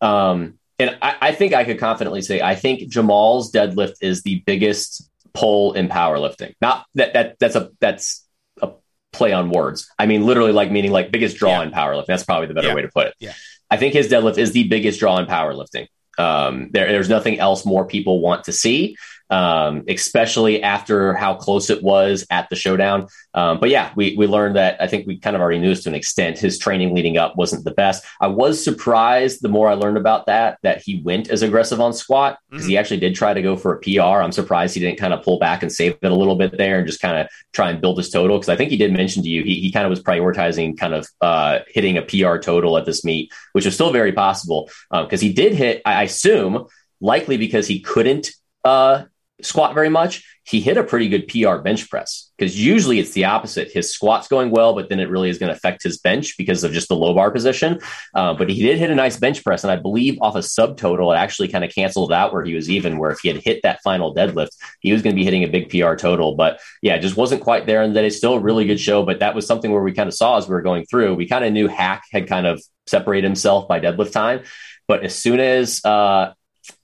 Um, 0.00 0.58
and 0.82 0.98
I, 1.02 1.16
I, 1.20 1.32
think 1.32 1.54
I 1.54 1.64
could 1.64 1.78
confidently 1.78 2.22
say 2.22 2.40
I 2.40 2.54
think 2.54 2.88
Jamal's 2.88 3.52
deadlift 3.52 3.94
is 4.00 4.22
the 4.22 4.42
biggest 4.46 5.08
pull 5.34 5.72
in 5.72 5.88
powerlifting. 5.88 6.54
Not 6.60 6.86
that 6.94 7.14
that 7.14 7.38
that's 7.38 7.56
a 7.56 7.70
that's 7.80 8.26
a 8.60 8.70
play 9.12 9.32
on 9.32 9.50
words. 9.50 9.88
I 9.98 10.06
mean, 10.06 10.26
literally, 10.26 10.52
like 10.52 10.70
meaning 10.70 10.92
like 10.92 11.10
biggest 11.10 11.36
draw 11.36 11.60
Yeah. 11.60 11.62
in 11.62 11.70
powerlifting. 11.72 12.06
That's 12.06 12.24
probably 12.24 12.46
the 12.48 12.54
better 12.54 12.68
Yeah. 12.68 12.74
way 12.74 12.82
to 12.82 12.88
put 12.88 13.06
it. 13.08 13.14
Yeah. 13.18 13.32
I 13.70 13.76
think 13.76 13.94
his 13.94 14.08
deadlift 14.08 14.38
is 14.38 14.52
the 14.52 14.68
biggest 14.68 15.00
draw 15.00 15.18
in 15.18 15.26
powerlifting. 15.26 15.86
Um, 16.18 16.68
there, 16.72 16.92
there's 16.92 17.08
nothing 17.08 17.38
else 17.38 17.64
more 17.64 17.86
people 17.86 18.20
want 18.20 18.44
to 18.44 18.52
see, 18.52 18.96
um, 19.32 19.84
especially 19.88 20.62
after 20.62 21.14
how 21.14 21.34
close 21.34 21.70
it 21.70 21.82
was 21.82 22.26
at 22.28 22.50
the 22.50 22.54
showdown. 22.54 23.08
Um, 23.32 23.58
but 23.60 23.70
yeah, 23.70 23.90
we 23.96 24.14
we 24.14 24.26
learned 24.26 24.56
that. 24.56 24.76
I 24.78 24.86
think 24.86 25.06
we 25.06 25.18
kind 25.18 25.34
of 25.34 25.40
already 25.40 25.58
knew 25.58 25.70
this 25.70 25.84
to 25.84 25.88
an 25.88 25.94
extent. 25.94 26.38
His 26.38 26.58
training 26.58 26.94
leading 26.94 27.16
up 27.16 27.34
wasn't 27.34 27.64
the 27.64 27.70
best. 27.70 28.04
I 28.20 28.26
was 28.26 28.62
surprised 28.62 29.40
the 29.40 29.48
more 29.48 29.68
I 29.68 29.74
learned 29.74 29.96
about 29.96 30.26
that 30.26 30.58
that 30.62 30.82
he 30.82 31.00
went 31.00 31.30
as 31.30 31.40
aggressive 31.40 31.80
on 31.80 31.94
squat 31.94 32.38
because 32.50 32.66
he 32.66 32.76
actually 32.76 33.00
did 33.00 33.14
try 33.14 33.32
to 33.32 33.40
go 33.40 33.56
for 33.56 33.72
a 33.72 33.80
PR. 33.80 34.20
I'm 34.20 34.32
surprised 34.32 34.74
he 34.74 34.80
didn't 34.80 34.98
kind 34.98 35.14
of 35.14 35.22
pull 35.22 35.38
back 35.38 35.62
and 35.62 35.72
save 35.72 35.96
it 36.02 36.12
a 36.12 36.14
little 36.14 36.36
bit 36.36 36.58
there 36.58 36.76
and 36.76 36.86
just 36.86 37.00
kind 37.00 37.16
of 37.16 37.26
try 37.54 37.70
and 37.70 37.80
build 37.80 37.96
his 37.96 38.10
total 38.10 38.36
because 38.36 38.50
I 38.50 38.56
think 38.56 38.70
he 38.70 38.76
did 38.76 38.92
mention 38.92 39.22
to 39.22 39.30
you 39.30 39.42
he, 39.44 39.60
he 39.60 39.72
kind 39.72 39.86
of 39.86 39.90
was 39.90 40.02
prioritizing 40.02 40.76
kind 40.76 40.92
of 40.92 41.08
uh, 41.22 41.60
hitting 41.68 41.96
a 41.96 42.02
PR 42.02 42.36
total 42.36 42.76
at 42.76 42.84
this 42.84 43.02
meet, 43.02 43.32
which 43.52 43.64
is 43.64 43.72
still 43.72 43.92
very 43.92 44.12
possible 44.12 44.68
because 44.90 45.22
he 45.22 45.32
did 45.32 45.54
hit. 45.54 45.80
I 45.86 46.02
assume 46.02 46.66
likely 47.00 47.38
because 47.38 47.66
he 47.66 47.80
couldn't 47.80 48.30
uh, 48.64 49.04
squat 49.42 49.74
very 49.74 49.88
much. 49.88 50.24
He 50.44 50.60
hit 50.60 50.76
a 50.76 50.82
pretty 50.82 51.08
good 51.08 51.28
PR 51.28 51.58
bench 51.58 51.88
press 51.88 52.32
because 52.36 52.60
usually 52.60 52.98
it's 52.98 53.12
the 53.12 53.26
opposite. 53.26 53.70
His 53.70 53.92
squat's 53.92 54.26
going 54.26 54.50
well, 54.50 54.74
but 54.74 54.88
then 54.88 54.98
it 54.98 55.08
really 55.08 55.30
is 55.30 55.38
going 55.38 55.50
to 55.50 55.56
affect 55.56 55.84
his 55.84 55.98
bench 55.98 56.36
because 56.36 56.64
of 56.64 56.72
just 56.72 56.88
the 56.88 56.96
low 56.96 57.14
bar 57.14 57.30
position. 57.30 57.78
Uh, 58.12 58.34
but 58.34 58.50
he 58.50 58.60
did 58.60 58.78
hit 58.78 58.90
a 58.90 58.94
nice 58.94 59.16
bench 59.16 59.44
press, 59.44 59.62
and 59.62 59.70
I 59.70 59.76
believe 59.76 60.18
off 60.20 60.34
a 60.34 60.40
subtotal, 60.40 61.14
it 61.14 61.18
actually 61.18 61.46
kind 61.46 61.64
of 61.64 61.72
canceled 61.72 62.12
out 62.12 62.32
where 62.32 62.44
he 62.44 62.54
was 62.54 62.68
even. 62.68 62.98
Where 62.98 63.12
if 63.12 63.20
he 63.20 63.28
had 63.28 63.36
hit 63.36 63.60
that 63.62 63.80
final 63.82 64.12
deadlift, 64.12 64.50
he 64.80 64.92
was 64.92 65.02
going 65.02 65.14
to 65.14 65.20
be 65.20 65.24
hitting 65.24 65.44
a 65.44 65.48
big 65.48 65.70
PR 65.70 65.94
total. 65.94 66.34
But 66.34 66.60
yeah, 66.82 66.98
just 66.98 67.16
wasn't 67.16 67.42
quite 67.42 67.66
there. 67.66 67.82
And 67.82 67.94
that 67.94 68.04
is 68.04 68.16
still 68.16 68.34
a 68.34 68.40
really 68.40 68.64
good 68.64 68.80
show. 68.80 69.04
But 69.04 69.20
that 69.20 69.36
was 69.36 69.46
something 69.46 69.70
where 69.70 69.82
we 69.82 69.92
kind 69.92 70.08
of 70.08 70.14
saw 70.14 70.38
as 70.38 70.48
we 70.48 70.54
were 70.54 70.62
going 70.62 70.86
through. 70.86 71.14
We 71.14 71.28
kind 71.28 71.44
of 71.44 71.52
knew 71.52 71.68
Haack 71.68 72.00
had 72.10 72.26
kind 72.26 72.48
of 72.48 72.60
separated 72.88 73.26
himself 73.26 73.68
by 73.68 73.78
deadlift 73.78 74.12
time, 74.12 74.42
but 74.88 75.04
as 75.04 75.14
soon 75.14 75.38
as 75.38 75.84
uh, 75.84 76.32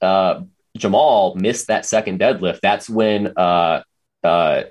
uh, 0.01 0.42
Jamal 0.78 1.34
missed 1.34 1.66
that 1.68 1.84
second 1.84 2.20
deadlift, 2.20 2.60
that's 2.60 2.88
when 2.88 3.32
uh, 3.36 3.82
uh, 4.24 4.62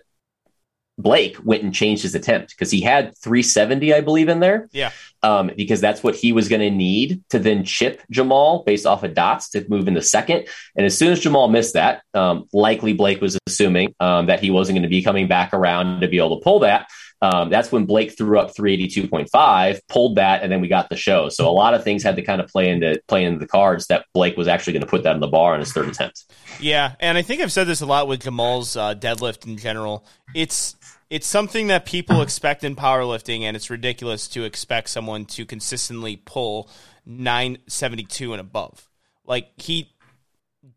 Blake 0.98 1.38
went 1.44 1.64
and 1.64 1.74
changed 1.74 2.02
his 2.02 2.16
attempt 2.16 2.50
because 2.50 2.72
he 2.72 2.82
had 2.82 3.16
370, 3.20 3.94
I 3.94 4.02
believe, 4.02 4.30
in 4.30 4.40
there. 4.40 4.68
Yeah. 4.72 4.92
Um, 5.22 5.52
because 5.56 5.80
that's 5.80 6.02
what 6.04 6.16
he 6.16 6.32
was 6.32 6.50
going 6.50 6.62
to 6.62 6.72
need 6.72 7.24
to 7.30 7.40
then 7.40 7.64
chip 7.64 8.02
Jamal 8.10 8.64
based 8.64 8.86
off 8.86 9.04
of 9.04 9.14
dots 9.14 9.50
to 9.52 9.68
move 9.70 9.88
into 9.88 10.02
second. 10.02 10.48
And 10.76 10.86
as 10.86 10.98
soon 10.98 11.12
as 11.12 11.20
Jamal 11.20 11.50
missed 11.50 11.74
that, 11.74 12.02
um, 12.14 12.48
likely 12.52 12.94
Blake 12.94 13.22
was 13.22 13.38
assuming 13.48 13.94
um, 14.00 14.28
that 14.28 14.40
he 14.40 14.50
wasn't 14.50 14.76
going 14.76 14.84
to 14.84 14.90
be 14.90 15.04
coming 15.04 15.28
back 15.28 15.54
around 15.54 16.02
to 16.02 16.08
be 16.08 16.18
able 16.18 16.40
to 16.40 16.44
pull 16.44 16.60
that. 16.60 16.88
Um, 17.22 17.50
that's 17.50 17.72
when 17.72 17.86
Blake 17.86 18.16
threw 18.16 18.40
up 18.40 18.54
382.5, 18.56 19.80
pulled 19.90 20.16
that, 20.16 20.44
and 20.44 20.52
then 20.52 20.62
we 20.62 20.68
got 20.68 20.90
the 20.90 20.96
show. 20.96 21.30
So 21.30 21.50
a 21.50 21.52
lot 21.52 21.74
of 21.74 21.84
things 21.84 22.04
had 22.04 22.16
to 22.18 22.22
kind 22.22 22.40
of 22.40 22.48
play 22.48 22.70
into 22.70 23.02
play 23.08 23.24
into 23.24 23.40
the 23.40 23.48
cards 23.48 23.88
that 23.88 24.06
Blake 24.14 24.38
was 24.38 24.48
actually 24.48 24.74
going 24.74 24.84
to 24.84 24.88
put 24.88 25.04
that 25.04 25.16
on 25.16 25.20
the 25.20 25.28
bar 25.28 25.54
on 25.54 25.60
his 25.60 25.74
third 25.74 25.88
attempt. 25.88 26.26
Yeah, 26.60 26.96
and 27.00 27.18
I 27.18 27.24
think 27.24 27.42
I've 27.42 27.52
said 27.52 27.66
this 27.66 27.82
a 27.82 27.86
lot 27.86 28.08
with 28.08 28.22
Jamal's 28.22 28.78
uh, 28.78 28.94
deadlift 28.94 29.48
in 29.48 29.58
general. 29.58 30.06
It's 30.36 30.76
it's 31.10 31.26
something 31.26 31.68
that 31.68 31.86
people 31.86 32.22
expect 32.22 32.64
in 32.64 32.76
powerlifting, 32.76 33.42
and 33.42 33.56
it's 33.56 33.70
ridiculous 33.70 34.28
to 34.30 34.44
expect 34.44 34.90
someone 34.90 35.26
to 35.26 35.46
consistently 35.46 36.18
pull 36.18 36.70
972 37.06 38.34
and 38.34 38.42
above. 38.42 38.88
Like 39.26 39.60
he 39.60 39.94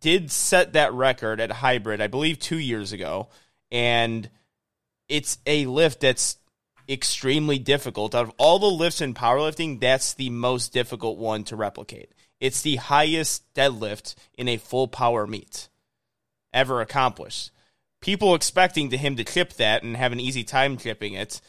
did 0.00 0.31
set 0.31 0.72
that 0.72 0.92
record 0.94 1.40
at 1.40 1.50
hybrid, 1.50 2.00
I 2.00 2.07
believe, 2.07 2.38
two 2.38 2.59
years 2.59 2.92
ago, 2.92 3.29
and 3.70 4.31
it's 5.11 5.38
a 5.44 5.66
lift 5.66 6.01
that's 6.01 6.38
extremely 6.88 7.59
difficult. 7.59 8.14
Out 8.14 8.25
of 8.27 8.33
all 8.38 8.59
the 8.59 8.66
lifts 8.66 9.01
in 9.01 9.12
powerlifting, 9.12 9.81
that's 9.81 10.14
the 10.14 10.31
most 10.31 10.73
difficult 10.73 11.18
one 11.18 11.44
to 11.44 11.57
replicate. 11.57 12.12
It's 12.40 12.62
the 12.62 12.77
highest 12.77 13.53
deadlift 13.53 14.14
in 14.38 14.49
a 14.49 14.57
full 14.57 14.88
power 14.88 15.27
meet 15.27 15.68
ever 16.53 16.81
accomplished. 16.81 17.51
People 18.01 18.35
expecting 18.35 18.90
to 18.90 18.96
him 18.96 19.16
to 19.16 19.25
chip 19.25 19.53
that 19.55 19.83
and 19.83 19.96
have 19.96 20.12
an 20.12 20.20
easy 20.20 20.42
time 20.42 20.79
chipping 20.79 21.12
it 21.12 21.40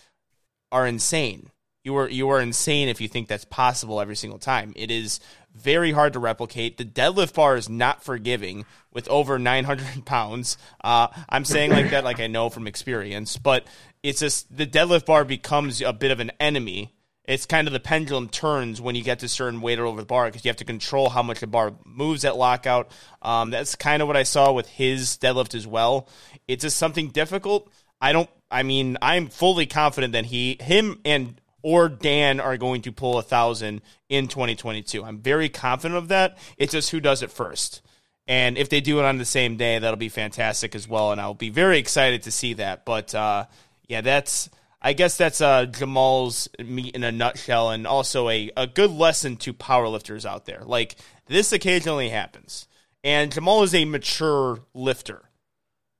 are 0.72 0.86
insane. 0.86 1.50
You 1.84 1.98
are 1.98 2.08
you 2.08 2.30
are 2.30 2.40
insane 2.40 2.90
if 2.90 3.02
you 3.02 3.08
think 3.08 3.28
that's 3.28 3.46
possible 3.46 4.00
every 4.00 4.16
single 4.16 4.38
time. 4.38 4.72
It 4.76 4.92
is 4.92 5.20
very 5.56 5.92
hard 5.92 6.14
to 6.14 6.20
replicate. 6.20 6.78
The 6.78 6.86
deadlift 6.86 7.34
bar 7.34 7.56
is 7.56 7.70
not 7.70 8.04
forgiving 8.04 8.66
with 8.94 9.08
over 9.10 9.40
900 9.40 10.06
pounds. 10.06 10.58
Uh, 10.84 11.08
I'm 11.28 11.44
saying 11.44 11.72
like 11.72 11.90
that 11.90 12.04
like 12.04 12.20
I 12.20 12.28
know 12.28 12.50
from 12.50 12.68
experience, 12.68 13.38
but 13.38 13.66
it's 14.04 14.20
just 14.20 14.56
the 14.56 14.68
deadlift 14.68 15.06
bar 15.06 15.26
becomes 15.26 15.82
a 15.82 15.92
bit 15.92 16.12
of 16.12 16.20
an 16.20 16.32
enemy. 16.40 16.94
It's 17.26 17.46
kind 17.48 17.68
of 17.68 17.74
the 17.74 17.80
pendulum 17.80 18.30
turns 18.30 18.80
when 18.80 18.94
you 18.96 19.04
get 19.04 19.20
to 19.20 19.28
certain 19.28 19.62
weight 19.62 19.80
over 19.80 20.00
the 20.00 20.06
bar 20.06 20.26
because 20.26 20.46
you 20.46 20.50
have 20.50 20.58
to 20.58 20.66
control 20.66 21.10
how 21.10 21.24
much 21.24 21.40
the 21.40 21.48
bar 21.48 21.74
moves 21.84 22.26
at 22.26 22.36
lockout. 22.36 22.92
Um, 23.22 23.50
that's 23.50 23.76
kind 23.76 24.02
of 24.02 24.08
what 24.08 24.18
I 24.18 24.24
saw 24.24 24.52
with 24.52 24.68
his 24.68 25.18
deadlift 25.18 25.56
as 25.56 25.66
well. 25.66 26.10
It's 26.48 26.64
just 26.64 26.78
something 26.78 27.10
difficult. 27.10 27.72
I 28.00 28.12
don't. 28.12 28.30
I 28.52 28.64
mean, 28.64 28.98
I'm 29.02 29.30
fully 29.30 29.66
confident 29.66 30.14
that 30.14 30.26
he, 30.26 30.58
him, 30.60 31.00
and 31.06 31.40
or 31.62 31.90
Dan 31.90 32.40
are 32.40 32.58
going 32.58 32.82
to 32.84 32.92
pull 32.92 33.18
a 33.18 33.24
thousand 33.24 33.82
in 34.10 34.28
2022. 34.28 35.04
I'm 35.04 35.20
very 35.20 35.50
confident 35.50 35.98
of 35.98 36.08
that. 36.10 36.38
It's 36.58 36.72
just 36.72 36.92
who 36.92 37.00
does 37.00 37.22
it 37.22 37.32
first. 37.32 37.82
And 38.28 38.58
if 38.58 38.70
they 38.70 38.82
do 38.82 39.00
it 39.00 39.06
on 39.06 39.18
the 39.18 39.26
same 39.26 39.58
day, 39.58 39.80
that'll 39.80 39.98
be 39.98 40.10
fantastic 40.10 40.76
as 40.76 40.88
well. 40.88 41.12
And 41.12 41.20
I'll 41.20 41.34
be 41.34 41.50
very 41.50 41.80
excited 41.80 42.24
to 42.24 42.32
see 42.32 42.54
that. 42.54 42.86
But 42.86 43.14
uh, 43.14 43.46
yeah, 43.88 44.02
that's 44.02 44.50
I 44.82 44.94
guess 44.94 45.16
that's 45.18 45.42
uh, 45.42 45.66
Jamal's 45.66 46.50
meet 46.58 46.96
in 46.96 47.04
a 47.04 47.12
nutshell, 47.12 47.70
and 47.70 47.86
also 47.86 48.30
a, 48.30 48.50
a 48.58 48.66
good 48.66 48.90
lesson 48.90 49.38
to 49.38 49.54
powerlifters 49.54 50.26
out 50.26 50.46
there. 50.46 50.64
Like 50.66 50.96
this 51.28 51.52
occasionally 51.52 52.10
happens, 52.10 52.68
and 53.04 53.32
Jamal 53.32 53.62
is 53.62 53.76
a 53.76 53.86
mature 53.86 54.60
lifter. 54.74 55.30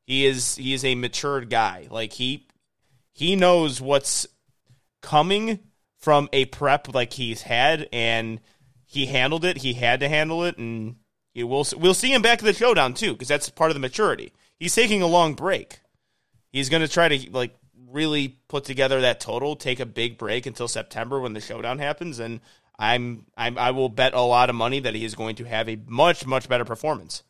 He 0.08 0.26
is 0.26 0.56
he 0.56 0.74
is 0.74 0.84
a 0.84 0.96
matured 0.96 1.50
guy. 1.50 1.88
Like 1.92 2.14
he 2.14 2.48
he 3.14 3.36
knows 3.36 3.80
what's 3.80 4.26
coming 5.02 5.60
from 5.98 6.30
a 6.34 6.46
prep 6.46 6.94
like 6.94 7.14
he's 7.14 7.44
had, 7.44 7.88
and 7.92 8.40
he 8.86 9.06
handled 9.06 9.46
it. 9.46 9.58
He 9.58 9.74
had 9.74 10.00
to 10.00 10.10
handle 10.10 10.44
it, 10.44 10.58
and 10.58 10.96
you 11.34 11.48
will 11.48 11.66
we'll 11.78 11.94
see 11.94 12.14
him 12.14 12.22
back 12.22 12.40
at 12.40 12.46
the 12.46 12.54
showdown 12.54 12.94
too, 12.94 13.14
because 13.14 13.28
that's 13.28 13.50
part 13.50 13.72
of 13.72 13.76
the 13.76 13.80
maturity. 13.80 14.34
He's 14.60 14.76
taking 14.76 15.02
a 15.02 15.08
long 15.08 15.34
break. 15.34 15.80
He's 16.52 16.70
going 16.70 16.82
to 16.82 16.88
try 16.88 17.08
to 17.08 17.32
like 17.32 17.56
really 17.90 18.40
put 18.48 18.64
together 18.64 19.02
that 19.02 19.20
total, 19.20 19.56
take 19.56 19.80
a 19.80 19.86
big 19.86 20.18
break 20.18 20.46
until 20.46 20.68
September 20.68 21.20
when 21.20 21.34
the 21.34 21.42
showdown 21.42 21.80
happens, 21.80 22.20
and 22.20 22.42
I'm, 22.78 23.26
I'm 23.38 23.58
I 23.58 23.72
will 23.72 23.90
bet 23.90 24.14
a 24.14 24.22
lot 24.22 24.50
of 24.50 24.56
money 24.56 24.80
that 24.80 24.96
he 24.96 25.06
is 25.06 25.16
going 25.16 25.36
to 25.36 25.44
have 25.46 25.70
a 25.70 25.80
much 25.88 26.26
much 26.26 26.50
better 26.50 26.66
performance. 26.66 27.24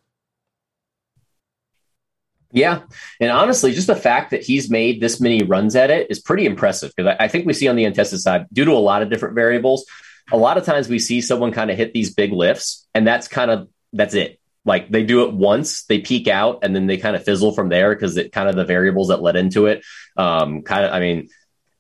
Yeah. 2.51 2.81
And 3.19 3.31
honestly, 3.31 3.71
just 3.71 3.87
the 3.87 3.95
fact 3.95 4.31
that 4.31 4.43
he's 4.43 4.69
made 4.69 4.99
this 4.99 5.21
many 5.21 5.43
runs 5.43 5.75
at 5.75 5.89
it 5.89 6.11
is 6.11 6.19
pretty 6.19 6.45
impressive 6.45 6.91
because 6.95 7.15
I, 7.19 7.25
I 7.25 7.27
think 7.27 7.45
we 7.45 7.53
see 7.53 7.67
on 7.67 7.75
the 7.75 7.85
untested 7.85 8.19
side, 8.19 8.47
due 8.51 8.65
to 8.65 8.71
a 8.71 8.73
lot 8.73 9.01
of 9.01 9.09
different 9.09 9.35
variables, 9.35 9.85
a 10.31 10.37
lot 10.37 10.57
of 10.57 10.65
times 10.65 10.89
we 10.89 10.99
see 10.99 11.21
someone 11.21 11.51
kind 11.51 11.71
of 11.71 11.77
hit 11.77 11.93
these 11.93 12.13
big 12.13 12.31
lifts 12.31 12.87
and 12.93 13.07
that's 13.07 13.27
kind 13.27 13.51
of 13.51 13.69
that's 13.93 14.13
it. 14.13 14.39
Like 14.63 14.91
they 14.91 15.03
do 15.03 15.23
it 15.25 15.33
once, 15.33 15.85
they 15.85 15.99
peak 15.99 16.27
out, 16.27 16.59
and 16.61 16.75
then 16.75 16.85
they 16.85 16.97
kind 16.97 17.15
of 17.15 17.23
fizzle 17.23 17.51
from 17.51 17.69
there 17.69 17.95
because 17.95 18.15
it 18.17 18.31
kind 18.31 18.47
of 18.47 18.55
the 18.55 18.65
variables 18.65 19.07
that 19.07 19.21
led 19.21 19.35
into 19.35 19.65
it. 19.65 19.83
Um, 20.15 20.61
kind 20.61 20.85
of, 20.85 20.93
I 20.93 20.99
mean, 20.99 21.29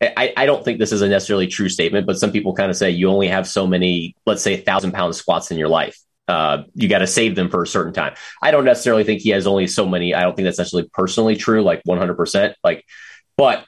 I, 0.01 0.33
I 0.35 0.45
don't 0.47 0.65
think 0.65 0.79
this 0.79 0.91
is 0.91 1.03
a 1.03 1.07
necessarily 1.07 1.45
true 1.45 1.69
statement, 1.69 2.07
but 2.07 2.17
some 2.17 2.31
people 2.31 2.55
kind 2.55 2.71
of 2.71 2.77
say 2.77 2.89
you 2.89 3.09
only 3.09 3.27
have 3.27 3.47
so 3.47 3.67
many, 3.67 4.15
let's 4.25 4.41
say, 4.41 4.57
thousand 4.57 4.93
pound 4.93 5.15
squats 5.15 5.51
in 5.51 5.59
your 5.59 5.67
life. 5.67 5.99
Uh, 6.31 6.63
you 6.75 6.87
got 6.87 6.99
to 6.99 7.07
save 7.07 7.35
them 7.35 7.49
for 7.49 7.61
a 7.61 7.67
certain 7.67 7.91
time. 7.91 8.13
I 8.41 8.51
don't 8.51 8.63
necessarily 8.63 9.03
think 9.03 9.21
he 9.21 9.31
has 9.31 9.45
only 9.45 9.67
so 9.67 9.85
many. 9.85 10.15
I 10.15 10.21
don't 10.21 10.33
think 10.33 10.45
that's 10.45 10.59
necessarily 10.59 10.89
personally 10.93 11.35
true, 11.35 11.61
like 11.61 11.83
100%. 11.83 12.53
Like, 12.63 12.85
but 13.35 13.65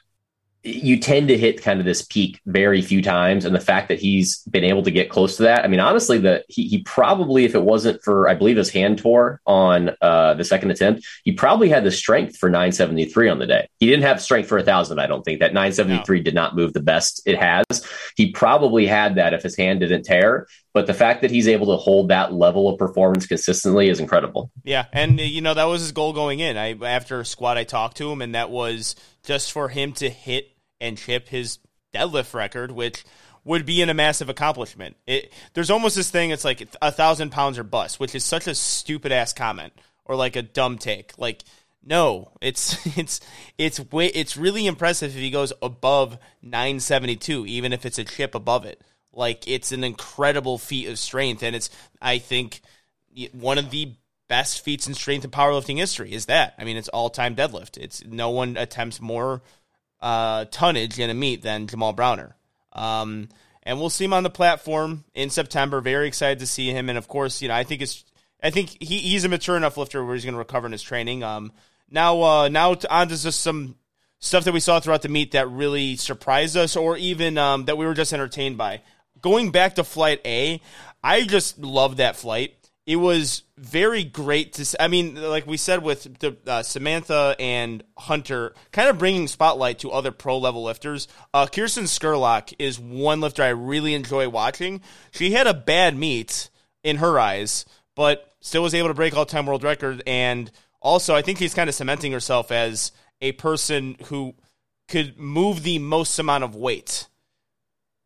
you 0.64 0.98
tend 0.98 1.28
to 1.28 1.36
hit 1.36 1.62
kind 1.62 1.78
of 1.78 1.84
this 1.84 2.02
peak 2.02 2.40
very 2.46 2.80
few 2.80 3.02
times, 3.02 3.44
and 3.44 3.54
the 3.54 3.60
fact 3.60 3.88
that 3.88 4.00
he's 4.00 4.38
been 4.44 4.64
able 4.64 4.82
to 4.82 4.90
get 4.90 5.10
close 5.10 5.36
to 5.36 5.42
that. 5.42 5.64
I 5.64 5.68
mean, 5.68 5.80
honestly, 5.80 6.18
the 6.18 6.42
he, 6.48 6.66
he 6.68 6.82
probably, 6.82 7.44
if 7.44 7.54
it 7.54 7.62
wasn't 7.62 8.02
for, 8.02 8.28
I 8.28 8.34
believe 8.34 8.56
his 8.56 8.70
hand 8.70 8.98
tore 8.98 9.40
on 9.46 9.90
uh, 10.00 10.34
the 10.34 10.44
second 10.44 10.70
attempt, 10.70 11.06
he 11.22 11.32
probably 11.32 11.68
had 11.68 11.84
the 11.84 11.90
strength 11.90 12.38
for 12.38 12.48
973 12.48 13.28
on 13.28 13.38
the 13.38 13.46
day. 13.46 13.68
He 13.78 13.86
didn't 13.86 14.04
have 14.04 14.22
strength 14.22 14.48
for 14.48 14.56
a 14.56 14.62
thousand. 14.62 14.98
I 15.00 15.06
don't 15.06 15.22
think 15.22 15.40
that 15.40 15.52
973 15.52 16.18
no. 16.18 16.22
did 16.22 16.34
not 16.34 16.56
move 16.56 16.72
the 16.72 16.82
best 16.82 17.20
it 17.26 17.38
has. 17.38 17.64
He 18.16 18.32
probably 18.32 18.86
had 18.86 19.16
that 19.16 19.34
if 19.34 19.42
his 19.42 19.56
hand 19.56 19.80
didn't 19.80 20.04
tear. 20.04 20.46
But 20.72 20.88
the 20.88 20.94
fact 20.94 21.22
that 21.22 21.30
he's 21.30 21.46
able 21.46 21.66
to 21.66 21.76
hold 21.76 22.08
that 22.08 22.32
level 22.32 22.68
of 22.68 22.78
performance 22.78 23.26
consistently 23.26 23.88
is 23.88 24.00
incredible. 24.00 24.50
Yeah, 24.64 24.86
and 24.92 25.20
you 25.20 25.40
know 25.40 25.54
that 25.54 25.64
was 25.64 25.82
his 25.82 25.92
goal 25.92 26.12
going 26.12 26.40
in. 26.40 26.56
I 26.56 26.72
after 26.84 27.22
squat, 27.22 27.56
I 27.56 27.62
talked 27.62 27.96
to 27.98 28.10
him, 28.10 28.20
and 28.20 28.34
that 28.34 28.50
was 28.50 28.96
just 29.22 29.52
for 29.52 29.68
him 29.68 29.92
to 29.92 30.10
hit 30.10 30.53
and 30.80 30.98
chip 30.98 31.28
his 31.28 31.58
deadlift 31.94 32.34
record, 32.34 32.72
which 32.72 33.04
would 33.44 33.66
be 33.66 33.82
in 33.82 33.90
a 33.90 33.94
massive 33.94 34.28
accomplishment. 34.28 34.96
It, 35.06 35.32
there's 35.52 35.70
almost 35.70 35.96
this 35.96 36.10
thing. 36.10 36.30
It's 36.30 36.44
like 36.44 36.66
a 36.80 36.90
thousand 36.90 37.30
pounds 37.30 37.58
or 37.58 37.64
bust, 37.64 38.00
which 38.00 38.14
is 38.14 38.24
such 38.24 38.46
a 38.46 38.54
stupid 38.54 39.12
ass 39.12 39.32
comment 39.32 39.72
or 40.04 40.16
like 40.16 40.36
a 40.36 40.42
dumb 40.42 40.78
take. 40.78 41.12
Like 41.18 41.44
No, 41.82 42.32
it's 42.40 42.74
it's 42.98 43.20
it's 43.58 43.80
way 43.92 44.06
it's 44.06 44.36
really 44.36 44.66
impressive 44.66 45.14
if 45.14 45.20
he 45.20 45.30
goes 45.30 45.52
above 45.62 46.18
972, 46.42 47.46
even 47.46 47.72
if 47.72 47.84
it's 47.86 47.98
a 47.98 48.04
chip 48.04 48.34
above 48.34 48.64
it. 48.64 48.82
Like 49.12 49.46
it's 49.46 49.72
an 49.72 49.84
incredible 49.84 50.58
feat 50.58 50.88
of 50.88 50.98
strength, 50.98 51.42
and 51.42 51.54
it's 51.54 51.70
I 52.00 52.18
think 52.18 52.60
one 53.32 53.58
of 53.58 53.70
the 53.70 53.94
best 54.26 54.64
feats 54.64 54.88
in 54.88 54.94
strength 54.94 55.22
and 55.24 55.32
powerlifting 55.32 55.76
history. 55.76 56.12
Is 56.12 56.26
that 56.26 56.54
I 56.58 56.64
mean 56.64 56.78
it's 56.78 56.88
all 56.88 57.10
time 57.10 57.36
deadlift. 57.36 57.76
It's 57.76 58.04
no 58.04 58.30
one 58.30 58.56
attempts 58.56 59.00
more 59.00 59.42
uh, 60.04 60.44
tonnage 60.50 61.00
in 61.00 61.08
a 61.08 61.14
meet 61.14 61.42
than 61.42 61.66
Jamal 61.66 61.94
Browner. 61.94 62.36
Um, 62.74 63.30
and 63.62 63.80
we'll 63.80 63.88
see 63.88 64.04
him 64.04 64.12
on 64.12 64.22
the 64.22 64.30
platform 64.30 65.04
in 65.14 65.30
September. 65.30 65.80
Very 65.80 66.06
excited 66.06 66.40
to 66.40 66.46
see 66.46 66.70
him, 66.70 66.90
and 66.90 66.98
of 66.98 67.08
course, 67.08 67.40
you 67.40 67.48
know 67.48 67.54
I 67.54 67.64
think 67.64 67.80
it's 67.80 68.04
I 68.42 68.50
think 68.50 68.76
he, 68.80 68.98
he's 68.98 69.24
a 69.24 69.28
mature 69.30 69.56
enough 69.56 69.78
lifter 69.78 70.04
where 70.04 70.14
he's 70.14 70.24
going 70.24 70.34
to 70.34 70.38
recover 70.38 70.66
in 70.66 70.72
his 70.72 70.82
training. 70.82 71.22
Um, 71.22 71.52
now, 71.90 72.22
uh, 72.22 72.48
now 72.48 72.76
on 72.90 73.08
to 73.08 73.22
just 73.22 73.40
some 73.40 73.76
stuff 74.18 74.44
that 74.44 74.52
we 74.52 74.60
saw 74.60 74.80
throughout 74.80 75.00
the 75.00 75.08
meet 75.08 75.32
that 75.32 75.48
really 75.48 75.96
surprised 75.96 76.56
us, 76.56 76.76
or 76.76 76.98
even 76.98 77.38
um, 77.38 77.64
that 77.64 77.78
we 77.78 77.86
were 77.86 77.94
just 77.94 78.12
entertained 78.12 78.58
by. 78.58 78.82
Going 79.22 79.50
back 79.52 79.76
to 79.76 79.84
Flight 79.84 80.20
A, 80.26 80.60
I 81.02 81.22
just 81.22 81.58
love 81.58 81.96
that 81.96 82.16
flight. 82.16 82.54
It 82.86 82.96
was 82.96 83.44
very 83.56 84.04
great 84.04 84.54
to. 84.54 84.64
see. 84.64 84.76
I 84.78 84.88
mean, 84.88 85.14
like 85.14 85.46
we 85.46 85.56
said 85.56 85.82
with 85.82 86.18
the, 86.18 86.36
uh, 86.46 86.62
Samantha 86.62 87.34
and 87.38 87.82
Hunter, 87.96 88.54
kind 88.72 88.88
of 88.88 88.98
bringing 88.98 89.26
spotlight 89.26 89.78
to 89.80 89.90
other 89.90 90.10
pro 90.10 90.36
level 90.36 90.64
lifters. 90.64 91.08
Uh, 91.32 91.46
Kirsten 91.46 91.84
Skurlock 91.84 92.52
is 92.58 92.78
one 92.78 93.20
lifter 93.20 93.42
I 93.42 93.48
really 93.48 93.94
enjoy 93.94 94.28
watching. 94.28 94.82
She 95.12 95.32
had 95.32 95.46
a 95.46 95.54
bad 95.54 95.96
meet 95.96 96.50
in 96.82 96.96
her 96.96 97.18
eyes, 97.18 97.64
but 97.96 98.34
still 98.40 98.62
was 98.62 98.74
able 98.74 98.88
to 98.88 98.94
break 98.94 99.16
all 99.16 99.24
time 99.24 99.46
world 99.46 99.64
record 99.64 100.02
and 100.06 100.50
also, 100.84 101.14
I 101.14 101.22
think 101.22 101.38
she's 101.38 101.54
kind 101.54 101.68
of 101.68 101.74
cementing 101.74 102.12
herself 102.12 102.52
as 102.52 102.92
a 103.22 103.32
person 103.32 103.96
who 104.04 104.34
could 104.86 105.18
move 105.18 105.62
the 105.62 105.78
most 105.78 106.18
amount 106.18 106.44
of 106.44 106.54
weight. 106.54 107.08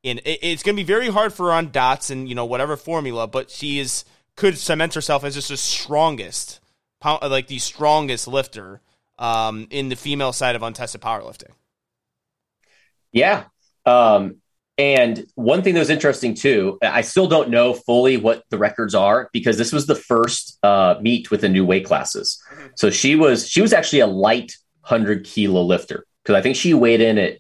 In 0.05 0.21
it's 0.25 0.63
going 0.63 0.77
to 0.77 0.81
be 0.81 0.87
very 0.87 1.09
hard 1.09 1.33
for 1.33 1.47
her 1.47 1.53
on 1.53 1.73
dots 1.73 2.11
and 2.11 2.29
you 2.29 2.37
know 2.37 2.45
whatever 2.45 2.77
formula, 2.77 3.27
but 3.27 3.51
she 3.51 3.81
is 3.81 4.05
could 4.39 4.57
cement 4.57 4.95
herself 4.95 5.25
as 5.25 5.35
just 5.35 5.49
the 5.49 5.57
strongest, 5.57 6.61
like 7.05 7.49
the 7.49 7.59
strongest 7.59 8.29
lifter 8.29 8.81
um, 9.19 9.67
in 9.69 9.89
the 9.89 9.97
female 9.97 10.33
side 10.33 10.55
of 10.55 10.63
untested 10.63 11.01
powerlifting. 11.01 11.51
Yeah, 13.11 13.47
um, 13.85 14.37
and 14.77 15.27
one 15.35 15.63
thing 15.63 15.75
that 15.75 15.81
was 15.81 15.91
interesting 15.91 16.35
too, 16.35 16.79
I 16.81 17.01
still 17.01 17.27
don't 17.27 17.51
know 17.51 17.75
fully 17.75 18.17
what 18.17 18.45
the 18.51 18.59
records 18.59 18.95
are 18.95 19.29
because 19.33 19.59
this 19.59 19.73
was 19.73 19.87
the 19.87 19.97
first 19.97 20.57
uh, 20.63 20.95
meet 21.01 21.33
with 21.33 21.41
the 21.41 21.49
new 21.49 21.67
weight 21.67 21.85
classes. 21.85 22.41
Mm-hmm. 22.53 22.67
So 22.77 22.91
she 22.91 23.17
was 23.17 23.49
she 23.49 23.61
was 23.61 23.73
actually 23.73 24.01
a 24.01 24.07
light 24.07 24.53
hundred 24.83 25.25
kilo 25.25 25.63
lifter 25.63 26.07
because 26.23 26.37
I 26.37 26.43
think 26.43 26.55
she 26.55 26.75
weighed 26.75 27.01
in 27.01 27.19
at 27.19 27.39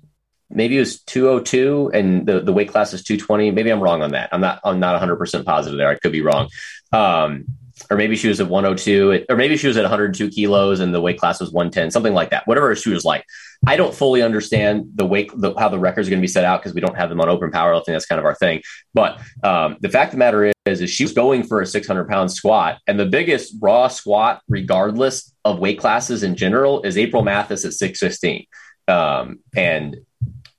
maybe 0.51 0.77
it 0.77 0.81
was 0.81 1.01
202 1.03 1.93
and 1.95 2.27
the, 2.27 2.41
the 2.41 2.53
weight 2.53 2.71
class 2.71 2.93
is 2.93 3.05
220. 3.05 3.51
Maybe 3.53 3.71
I'm 3.71 3.81
wrong 3.81 4.03
on 4.03 4.11
that. 4.13 4.31
I'm 4.33 4.41
not 4.41 4.61
I'm 4.65 4.81
not 4.81 4.93
100 4.95 5.17
percent 5.17 5.47
positive 5.47 5.79
there. 5.79 5.89
I 5.89 5.95
could 5.95 6.13
be 6.13 6.23
wrong. 6.23 6.49
Um, 6.93 7.47
or 7.91 7.97
maybe 7.97 8.17
she 8.17 8.29
was 8.29 8.41
at 8.41 8.49
102, 8.49 9.25
or 9.29 9.37
maybe 9.37 9.57
she 9.57 9.67
was 9.67 9.77
at 9.77 9.83
102 9.83 10.31
kilos 10.31 10.81
and 10.81 10.93
the 10.93 11.01
weight 11.01 11.19
class 11.19 11.41
was 11.41 11.53
110, 11.53 11.91
something 11.91 12.15
like 12.15 12.31
that. 12.31 12.47
Whatever 12.47 12.75
she 12.75 12.91
was 12.91 13.05
like. 13.05 13.25
I 13.67 13.77
don't 13.77 13.95
fully 13.95 14.23
understand 14.23 14.91
the 14.95 15.07
weight, 15.07 15.31
the, 15.35 15.55
how 15.59 15.69
the 15.69 15.79
records 15.79 16.09
are 16.09 16.11
going 16.11 16.21
to 16.21 16.25
be 16.25 16.29
set 16.29 16.45
out 16.45 16.61
because 16.61 16.75
we 16.75 16.81
don't 16.81 16.97
have 16.97 17.09
them 17.09 17.21
on 17.21 17.29
open 17.29 17.51
powerlifting. 17.51 17.87
That's 17.87 18.07
kind 18.07 18.19
of 18.19 18.25
our 18.25 18.35
thing. 18.35 18.63
But 18.95 19.21
um, 19.43 19.77
the 19.81 19.89
fact 19.89 20.09
of 20.09 20.13
the 20.13 20.19
matter 20.19 20.53
is, 20.67 20.81
is 20.81 20.91
she 20.91 21.05
was 21.05 21.13
going 21.13 21.45
for 21.45 21.61
a 21.61 21.67
600 21.67 22.09
pound 22.09 22.31
squat, 22.31 22.79
and 22.87 22.99
the 22.99 23.07
biggest 23.07 23.55
raw 23.61 23.89
squat, 23.89 24.43
regardless 24.49 25.33
of 25.45 25.59
weight 25.59 25.79
classes 25.79 26.23
in 26.23 26.37
general, 26.37 26.83
is 26.83 26.99
April 26.99 27.23
Mathis 27.23 27.65
at 27.65 27.73
615. 27.73 28.47
Um, 28.87 29.41
and 29.57 29.97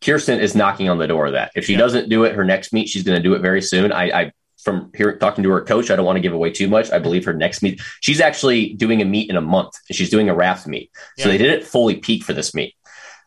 Kirsten 0.02 0.40
is 0.40 0.56
knocking 0.56 0.90
on 0.90 0.98
the 0.98 1.08
door 1.08 1.28
of 1.28 1.34
that. 1.34 1.52
If 1.56 1.66
she 1.66 1.74
yeah. 1.74 1.80
doesn't 1.80 2.10
do 2.10 2.24
it 2.24 2.36
her 2.36 2.46
next 2.46 2.74
meet, 2.74 2.90
she's 2.90 3.04
going 3.04 3.18
to 3.18 3.24
do 3.24 3.34
it 3.34 3.42
very 3.42 3.62
soon. 3.62 3.92
I, 3.92 4.22
I 4.22 4.32
from 4.64 4.91
here 4.95 5.18
talking 5.18 5.43
to 5.43 5.49
her 5.51 5.62
coach, 5.62 5.89
I 5.89 5.95
don't 5.95 6.05
want 6.05 6.18
to 6.18 6.22
give 6.22 6.34
away 6.34 6.51
too 6.51 6.68
much. 6.68 6.91
I 6.91 6.99
believe 6.99 7.26
her 7.26 7.34
next 7.34 7.62
meet, 7.62 7.82
she's 8.01 8.22
actually 8.22 8.74
doing 8.74 9.01
a 9.01 9.05
meet 9.05 9.30
in 9.30 9.36
a 9.36 9.41
month. 9.41 9.74
She's 9.91 10.10
doing 10.10 10.30
a 10.30 10.36
raft 10.36 10.68
meet. 10.68 10.91
So 11.18 11.30
they 11.30 11.38
didn't 11.38 11.66
fully 11.66 11.95
peak 11.95 12.24
for 12.24 12.34
this 12.34 12.53
meet 12.53 12.76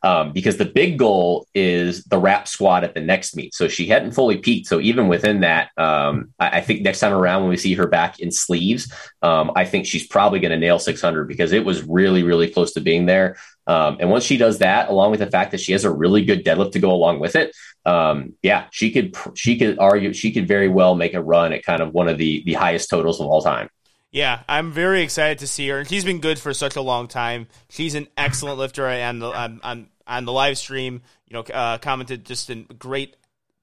um, 0.02 0.32
because 0.32 0.56
the 0.56 0.64
big 0.64 0.98
goal 0.98 1.46
is 1.54 2.04
the 2.04 2.18
wrap 2.18 2.48
squat 2.48 2.84
at 2.84 2.94
the 2.94 3.00
next 3.00 3.36
meet. 3.36 3.54
So 3.54 3.68
she 3.68 3.86
hadn't 3.86 4.12
fully 4.12 4.38
peaked. 4.38 4.66
So 4.66 4.80
even 4.80 5.08
within 5.08 5.40
that, 5.40 5.70
um, 5.76 6.32
I, 6.38 6.58
I, 6.58 6.60
think 6.60 6.82
next 6.82 7.00
time 7.00 7.12
around 7.12 7.42
when 7.42 7.50
we 7.50 7.56
see 7.56 7.74
her 7.74 7.86
back 7.86 8.18
in 8.18 8.32
sleeves, 8.32 8.92
um, 9.22 9.52
I 9.54 9.64
think 9.64 9.86
she's 9.86 10.06
probably 10.06 10.40
going 10.40 10.50
to 10.50 10.58
nail 10.58 10.78
600 10.78 11.28
because 11.28 11.52
it 11.52 11.64
was 11.64 11.82
really, 11.84 12.24
really 12.24 12.50
close 12.50 12.72
to 12.72 12.80
being 12.80 13.06
there. 13.06 13.36
Um, 13.66 13.98
and 14.00 14.10
once 14.10 14.24
she 14.24 14.36
does 14.36 14.58
that, 14.58 14.88
along 14.88 15.12
with 15.12 15.20
the 15.20 15.30
fact 15.30 15.52
that 15.52 15.60
she 15.60 15.72
has 15.72 15.84
a 15.84 15.90
really 15.90 16.24
good 16.24 16.44
deadlift 16.44 16.72
to 16.72 16.80
go 16.80 16.90
along 16.90 17.20
with 17.20 17.36
it, 17.36 17.54
um, 17.84 18.34
yeah, 18.42 18.66
she 18.70 18.90
could 18.90 19.16
she 19.34 19.58
could 19.58 19.78
argue 19.78 20.12
she 20.12 20.32
could 20.32 20.48
very 20.48 20.68
well 20.68 20.94
make 20.94 21.14
a 21.14 21.22
run 21.22 21.52
at 21.52 21.64
kind 21.64 21.80
of 21.80 21.92
one 21.92 22.08
of 22.08 22.18
the 22.18 22.42
the 22.44 22.54
highest 22.54 22.90
totals 22.90 23.20
of 23.20 23.26
all 23.26 23.42
time. 23.42 23.68
Yeah, 24.10 24.42
I'm 24.46 24.72
very 24.72 25.02
excited 25.02 25.38
to 25.38 25.46
see 25.46 25.68
her, 25.68 25.78
and 25.78 25.88
she's 25.88 26.04
been 26.04 26.20
good 26.20 26.38
for 26.38 26.52
such 26.52 26.76
a 26.76 26.82
long 26.82 27.08
time. 27.08 27.46
She's 27.70 27.94
an 27.94 28.08
excellent 28.16 28.58
lifter 28.58 28.82
the 28.82 29.02
on, 29.02 29.60
on, 29.62 29.88
on 30.06 30.24
the 30.26 30.32
live 30.32 30.58
stream. 30.58 31.00
You 31.26 31.34
know, 31.34 31.40
uh, 31.40 31.78
commented 31.78 32.26
just 32.26 32.50
a 32.50 32.56
great 32.56 33.16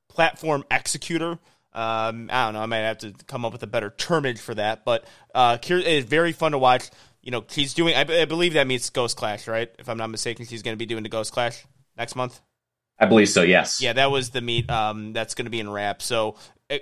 platform 0.08 0.64
executor. 0.72 1.38
Um, 1.72 2.30
I 2.32 2.46
don't 2.46 2.54
know. 2.56 2.62
I 2.62 2.66
might 2.66 2.78
have 2.78 2.98
to 3.00 3.14
come 3.28 3.46
up 3.46 3.54
with 3.54 3.62
a 3.62 3.68
better 3.68 3.92
termage 3.92 4.40
for 4.40 4.56
that, 4.56 4.84
but 4.86 5.06
uh, 5.36 5.60
it's 5.62 6.10
very 6.10 6.32
fun 6.32 6.54
to 6.54 6.58
watch. 6.58 6.90
You 7.22 7.32
know, 7.32 7.44
she's 7.50 7.74
doing. 7.74 7.96
I, 7.96 8.22
I 8.22 8.26
believe 8.26 8.54
that 8.54 8.68
means 8.68 8.90
Ghost 8.90 9.18
Clash, 9.18 9.48
right? 9.48 9.70
If 9.78 9.90
I'm 9.90 9.98
not 9.98 10.10
mistaken, 10.10 10.46
she's 10.46 10.64
going 10.64 10.74
to 10.74 10.80
be 10.80 10.86
doing 10.86 11.04
the 11.04 11.10
Ghost 11.10 11.34
Clash 11.34 11.66
next 11.98 12.16
month. 12.16 12.40
I 12.98 13.06
believe 13.06 13.30
so. 13.30 13.42
Yes. 13.42 13.82
Yeah, 13.82 13.94
that 13.94 14.12
was 14.12 14.32
the 14.32 14.42
meet. 14.42 14.70
Um, 14.70 15.14
that's 15.14 15.36
going 15.36 15.46
to 15.46 15.52
be 15.52 15.60
in 15.60 15.70
wrap. 15.70 16.02
So, 16.02 16.36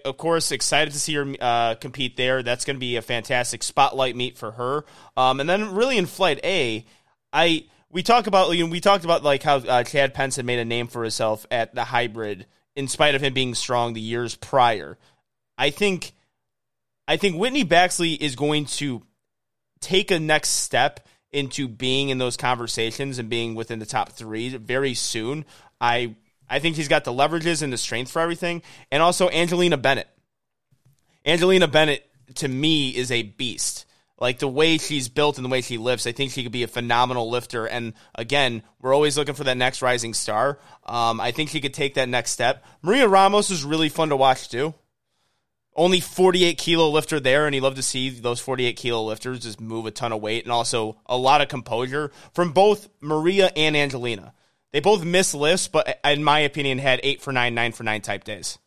of 0.04 0.18
course, 0.18 0.52
excited 0.52 0.94
to 0.94 1.00
see 1.00 1.14
her 1.14 1.36
uh, 1.40 1.76
compete 1.76 2.18
there. 2.18 2.42
That's 2.44 2.66
going 2.66 2.76
to 2.76 2.80
be 2.80 2.96
a 2.96 3.02
fantastic 3.02 3.62
spotlight 3.62 4.16
meet 4.16 4.38
for 4.38 4.52
her. 4.52 4.86
Um, 5.16 5.40
and 5.40 5.50
then 5.50 5.76
really 5.76 5.98
in 5.98 6.08
flight 6.08 6.40
A, 6.44 6.86
I 7.32 7.66
we 7.92 8.04
talk 8.04 8.28
about 8.28 8.50
you 8.52 8.66
know, 8.66 8.72
we 8.72 8.80
talked 8.80 9.06
about 9.06 9.24
like 9.24 9.44
how 9.44 9.58
uh, 9.58 9.84
Chad 9.84 10.14
Pence 10.14 10.36
had 10.36 10.46
made 10.46 10.60
a 10.60 10.66
name 10.66 10.88
for 10.88 11.04
himself 11.04 11.46
at 11.52 11.74
the 11.76 11.84
hybrid 11.84 12.48
in 12.76 12.88
spite 12.88 13.16
of 13.16 13.22
him 13.22 13.34
being 13.34 13.56
strong 13.56 13.94
the 13.94 14.02
years 14.02 14.36
prior. 14.36 14.98
I 15.58 15.70
think 15.70 16.14
I 17.08 17.18
think 17.18 17.38
Whitney 17.38 17.64
Baxley 17.64 18.18
is 18.20 18.36
going 18.36 18.66
to 18.66 19.04
take 19.80 20.12
a 20.12 20.20
next 20.20 20.50
step 20.50 21.08
into 21.32 21.68
being 21.68 22.10
in 22.10 22.18
those 22.18 22.38
conversations 22.38 23.20
and 23.20 23.30
being 23.30 23.56
within 23.56 23.80
the 23.80 23.86
top 23.86 24.10
three 24.10 24.56
very 24.58 24.94
soon. 24.94 25.46
I 25.80 26.16
I 26.50 26.60
think 26.60 26.76
he's 26.76 26.88
got 26.88 27.04
the 27.04 27.12
leverages 27.12 27.62
and 27.62 27.72
the 27.72 27.78
strength 27.78 28.12
for 28.12 28.22
everything. 28.22 28.62
And 28.92 29.04
also 29.04 29.30
Angelina 29.30 29.78
Bennett. 29.78 30.08
Angelina 31.26 31.68
Bennett 31.68 32.10
to 32.36 32.48
me 32.48 32.90
is 32.90 33.12
a 33.12 33.24
beast. 33.24 33.86
Like 34.20 34.40
the 34.40 34.48
way 34.48 34.80
she's 34.80 35.10
built 35.10 35.38
and 35.38 35.46
the 35.46 35.50
way 35.50 35.62
she 35.62 35.78
lifts, 35.78 36.08
I 36.08 36.12
think 36.12 36.32
she 36.32 36.42
could 36.42 36.52
be 36.52 36.64
a 36.64 36.68
phenomenal 36.68 37.30
lifter. 37.30 37.68
And 37.68 37.94
again, 38.16 38.64
we're 38.82 38.94
always 38.94 39.16
looking 39.16 39.36
for 39.36 39.44
that 39.44 39.58
next 39.58 39.84
rising 39.84 40.16
star. 40.16 40.58
Um, 40.86 41.22
I 41.22 41.32
think 41.32 41.50
she 41.50 41.62
could 41.62 41.74
take 41.74 41.96
that 41.96 42.10
next 42.10 42.32
step. 42.32 42.66
Maria 42.82 43.08
Ramos 43.08 43.52
is 43.52 43.64
really 43.64 43.90
fun 43.90 44.10
to 44.10 44.16
watch 44.16 44.50
too. 44.50 44.74
Only 45.78 46.00
48 46.00 46.58
kilo 46.58 46.90
lifter 46.90 47.20
there, 47.20 47.46
and 47.46 47.54
you 47.54 47.62
love 47.62 47.76
to 47.76 47.84
see 47.84 48.10
those 48.10 48.40
48 48.40 48.76
kilo 48.76 49.04
lifters 49.04 49.42
just 49.42 49.62
move 49.62 49.86
a 49.86 49.92
ton 49.92 50.12
of 50.12 50.20
weight 50.22 50.44
and 50.44 50.52
also 50.52 50.98
a 51.06 51.16
lot 51.16 51.40
of 51.40 51.50
composure 51.50 52.12
from 52.34 52.52
both 52.52 52.90
Maria 53.00 53.52
and 53.56 53.78
Angelina. 53.78 54.34
They 54.74 54.80
both 54.80 55.06
missed 55.06 55.36
lifts, 55.36 55.68
but 55.68 55.88
uh, 55.88 56.10
in 56.10 56.24
my 56.24 56.40
opinion, 56.40 56.80
had 56.80 57.00
eight 57.04 57.22
for 57.22 57.32
nine, 57.32 57.54
nine 57.54 57.74
for 57.74 57.84
nine 57.84 58.02
type 58.02 58.24
days. 58.24 58.58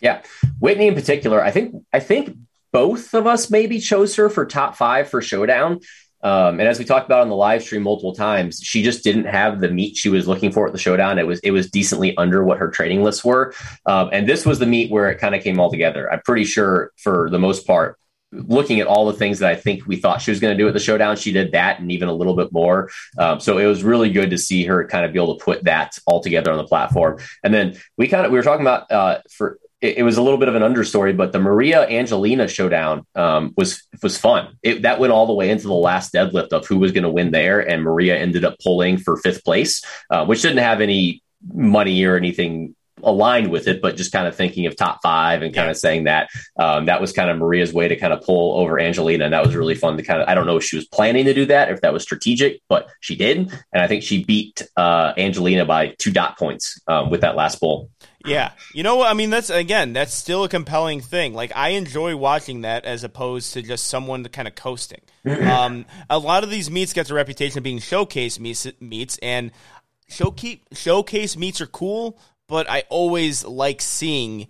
Yeah, 0.00 0.22
Whitney 0.60 0.86
in 0.86 0.94
particular, 0.94 1.42
I 1.42 1.50
think 1.50 1.74
I 1.92 2.00
think 2.00 2.36
both 2.72 3.14
of 3.14 3.26
us 3.26 3.50
maybe 3.50 3.80
chose 3.80 4.14
her 4.16 4.28
for 4.28 4.46
top 4.46 4.76
five 4.76 5.08
for 5.08 5.20
Showdown. 5.20 5.80
Um, 6.26 6.58
and 6.58 6.68
as 6.68 6.80
we 6.80 6.84
talked 6.84 7.06
about 7.06 7.20
on 7.20 7.28
the 7.28 7.36
live 7.36 7.62
stream 7.62 7.82
multiple 7.82 8.12
times, 8.12 8.60
she 8.60 8.82
just 8.82 9.04
didn't 9.04 9.26
have 9.26 9.60
the 9.60 9.70
meet 9.70 9.96
she 9.96 10.08
was 10.08 10.26
looking 10.26 10.50
for 10.50 10.66
at 10.66 10.72
the 10.72 10.78
showdown. 10.78 11.20
It 11.20 11.26
was 11.26 11.38
it 11.40 11.52
was 11.52 11.70
decently 11.70 12.16
under 12.16 12.42
what 12.42 12.58
her 12.58 12.68
training 12.68 13.04
lists 13.04 13.24
were, 13.24 13.54
um, 13.86 14.10
and 14.12 14.28
this 14.28 14.44
was 14.44 14.58
the 14.58 14.66
meet 14.66 14.90
where 14.90 15.08
it 15.08 15.18
kind 15.18 15.36
of 15.36 15.44
came 15.44 15.60
all 15.60 15.70
together. 15.70 16.12
I'm 16.12 16.20
pretty 16.24 16.44
sure 16.44 16.90
for 16.96 17.30
the 17.30 17.38
most 17.38 17.64
part, 17.64 17.96
looking 18.32 18.80
at 18.80 18.88
all 18.88 19.06
the 19.06 19.12
things 19.12 19.38
that 19.38 19.50
I 19.50 19.54
think 19.54 19.86
we 19.86 19.96
thought 19.96 20.20
she 20.20 20.32
was 20.32 20.40
going 20.40 20.56
to 20.56 20.60
do 20.60 20.66
at 20.66 20.74
the 20.74 20.80
showdown, 20.80 21.16
she 21.16 21.30
did 21.30 21.52
that 21.52 21.78
and 21.78 21.92
even 21.92 22.08
a 22.08 22.12
little 22.12 22.34
bit 22.34 22.52
more. 22.52 22.90
Um, 23.18 23.38
so 23.38 23.58
it 23.58 23.66
was 23.66 23.84
really 23.84 24.10
good 24.10 24.30
to 24.30 24.38
see 24.38 24.64
her 24.64 24.84
kind 24.86 25.04
of 25.04 25.12
be 25.12 25.20
able 25.20 25.38
to 25.38 25.44
put 25.44 25.62
that 25.64 25.96
all 26.06 26.20
together 26.20 26.50
on 26.50 26.58
the 26.58 26.64
platform. 26.64 27.20
And 27.44 27.54
then 27.54 27.80
we 27.96 28.08
kind 28.08 28.26
of 28.26 28.32
we 28.32 28.38
were 28.38 28.42
talking 28.42 28.66
about 28.66 28.90
uh, 28.90 29.20
for 29.30 29.58
it, 29.80 29.98
it, 29.98 30.02
was 30.02 30.16
a 30.16 30.22
little 30.22 30.38
bit 30.38 30.48
of 30.48 30.54
an 30.54 30.62
understory, 30.62 31.16
but 31.16 31.32
the 31.32 31.38
Maria 31.38 31.86
Angelina 31.88 32.48
showdown 32.48 33.06
um, 33.14 33.52
was 33.56 33.82
was 34.02 34.16
fun. 34.18 34.56
It, 34.62 34.82
that 34.82 34.98
went 34.98 35.12
all 35.12 35.26
the 35.26 35.34
way 35.34 35.50
into 35.50 35.66
the 35.66 35.74
last 35.74 36.12
deadlift 36.14 36.48
of 36.48 36.66
who 36.66 36.78
was 36.78 36.92
going 36.92 37.04
to 37.04 37.10
win 37.10 37.30
there, 37.30 37.60
and 37.60 37.82
Maria 37.82 38.16
ended 38.16 38.44
up 38.44 38.56
pulling 38.62 38.96
for 38.98 39.16
fifth 39.18 39.44
place, 39.44 39.84
uh, 40.10 40.24
which 40.24 40.42
didn't 40.42 40.58
have 40.58 40.80
any 40.80 41.22
money 41.52 42.04
or 42.04 42.16
anything 42.16 42.74
aligned 43.02 43.50
with 43.50 43.68
it, 43.68 43.82
but 43.82 43.96
just 43.96 44.10
kind 44.10 44.26
of 44.26 44.34
thinking 44.34 44.66
of 44.66 44.74
top 44.74 45.00
five 45.02 45.42
and 45.42 45.54
kind 45.54 45.66
Yeah. 45.66 45.72
of 45.72 45.76
saying 45.76 46.04
that. 46.04 46.28
Um, 46.58 46.86
that 46.86 47.00
was 47.00 47.12
kind 47.12 47.28
of 47.28 47.36
Maria's 47.36 47.72
way 47.72 47.88
to 47.88 47.96
kind 47.96 48.12
of 48.12 48.22
pull 48.22 48.58
over 48.58 48.80
Angelina. 48.80 49.24
And 49.24 49.34
that 49.34 49.44
was 49.44 49.54
really 49.54 49.74
fun 49.74 49.98
to 49.98 50.02
kind 50.02 50.22
of, 50.22 50.28
I 50.28 50.34
don't 50.34 50.46
know 50.46 50.56
if 50.56 50.64
she 50.64 50.76
was 50.76 50.86
planning 50.86 51.26
to 51.26 51.34
do 51.34 51.44
that, 51.44 51.70
if 51.70 51.82
that 51.82 51.92
was 51.92 52.02
strategic, 52.02 52.60
but 52.70 52.88
she 53.00 53.14
did. 53.14 53.52
And 53.72 53.82
I 53.82 53.86
think 53.86 54.02
she 54.02 54.24
beat 54.24 54.62
uh, 54.76 55.12
Angelina 55.18 55.66
by 55.66 55.94
two 55.98 56.10
dot 56.10 56.38
points 56.38 56.80
um, 56.88 57.10
with 57.10 57.20
that 57.20 57.36
last 57.36 57.60
bowl. 57.60 57.90
Yeah. 58.26 58.52
You 58.72 58.82
know 58.82 58.96
what? 58.96 59.10
I 59.10 59.14
mean, 59.14 59.30
that's, 59.30 59.50
again, 59.50 59.92
that's 59.92 60.14
still 60.14 60.44
a 60.44 60.48
compelling 60.48 61.00
thing. 61.00 61.34
Like, 61.34 61.52
I 61.54 61.70
enjoy 61.70 62.16
watching 62.16 62.62
that 62.62 62.84
as 62.84 63.04
opposed 63.04 63.54
to 63.54 63.62
just 63.62 63.86
someone 63.86 64.24
kind 64.24 64.48
of 64.48 64.54
coasting. 64.54 65.02
um, 65.26 65.86
a 66.10 66.18
lot 66.18 66.44
of 66.44 66.50
these 66.50 66.70
meets 66.70 66.92
get 66.92 67.08
the 67.08 67.14
reputation 67.14 67.58
of 67.58 67.64
being 67.64 67.78
showcase 67.78 68.38
meets, 68.38 68.66
meets 68.80 69.18
and 69.18 69.50
showcase, 70.08 70.58
showcase 70.72 71.36
meets 71.36 71.60
are 71.60 71.66
cool, 71.66 72.18
but 72.48 72.68
I 72.68 72.84
always 72.88 73.44
like 73.44 73.80
seeing 73.80 74.48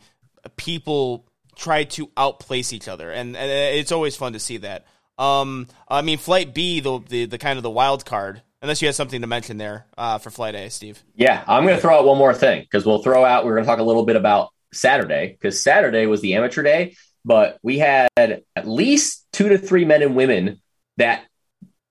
people 0.57 1.27
try 1.57 1.85
to 1.85 2.11
outplace 2.17 2.73
each 2.73 2.89
other. 2.89 3.11
And, 3.11 3.37
and 3.37 3.51
it's 3.51 3.93
always 3.93 4.17
fun 4.17 4.35
to 4.35 4.39
see 4.39 4.59
that. 4.59 4.87
Um, 5.19 5.69
I 5.89 6.03
mean, 6.03 6.19
Flight 6.19 6.53
B, 6.53 6.81
the, 6.81 7.01
the, 7.09 7.25
the 7.25 7.39
kind 7.39 7.57
of 7.59 7.63
the 7.63 7.71
wild 7.71 8.05
card, 8.05 8.43
unless 8.63 8.83
you 8.83 8.89
have 8.89 8.95
something 8.95 9.21
to 9.21 9.27
mention 9.27 9.59
there 9.59 9.87
uh, 9.97 10.19
for 10.19 10.31
Flight 10.31 10.55
A, 10.55 10.71
Steve. 10.71 11.03
Yeah, 11.15 11.45
I'm 11.47 11.65
going 11.65 11.77
to 11.77 11.81
throw 11.81 11.99
out 11.99 12.05
one 12.05 12.19
more 12.19 12.35
thing 12.35 12.63
because 12.63 12.85
we'll 12.87 13.03
throw 13.03 13.25
out, 13.25 13.45
we're 13.45 13.55
going 13.55 13.65
to 13.65 13.69
talk 13.69 13.79
a 13.79 13.85
little 13.85 14.05
bit 14.05 14.17
about 14.17 14.51
Saturday 14.73 15.33
because 15.33 15.63
Saturday 15.63 16.07
was 16.07 16.21
the 16.21 16.35
amateur 16.35 16.63
day, 16.63 16.97
but 17.25 17.59
we 17.63 17.79
had 17.79 18.09
at 18.17 18.67
least 18.67 19.27
two 19.33 19.49
to 19.49 19.59
three 19.59 19.85
men 19.85 20.03
and 20.03 20.17
women 20.17 20.61
that 20.97 21.25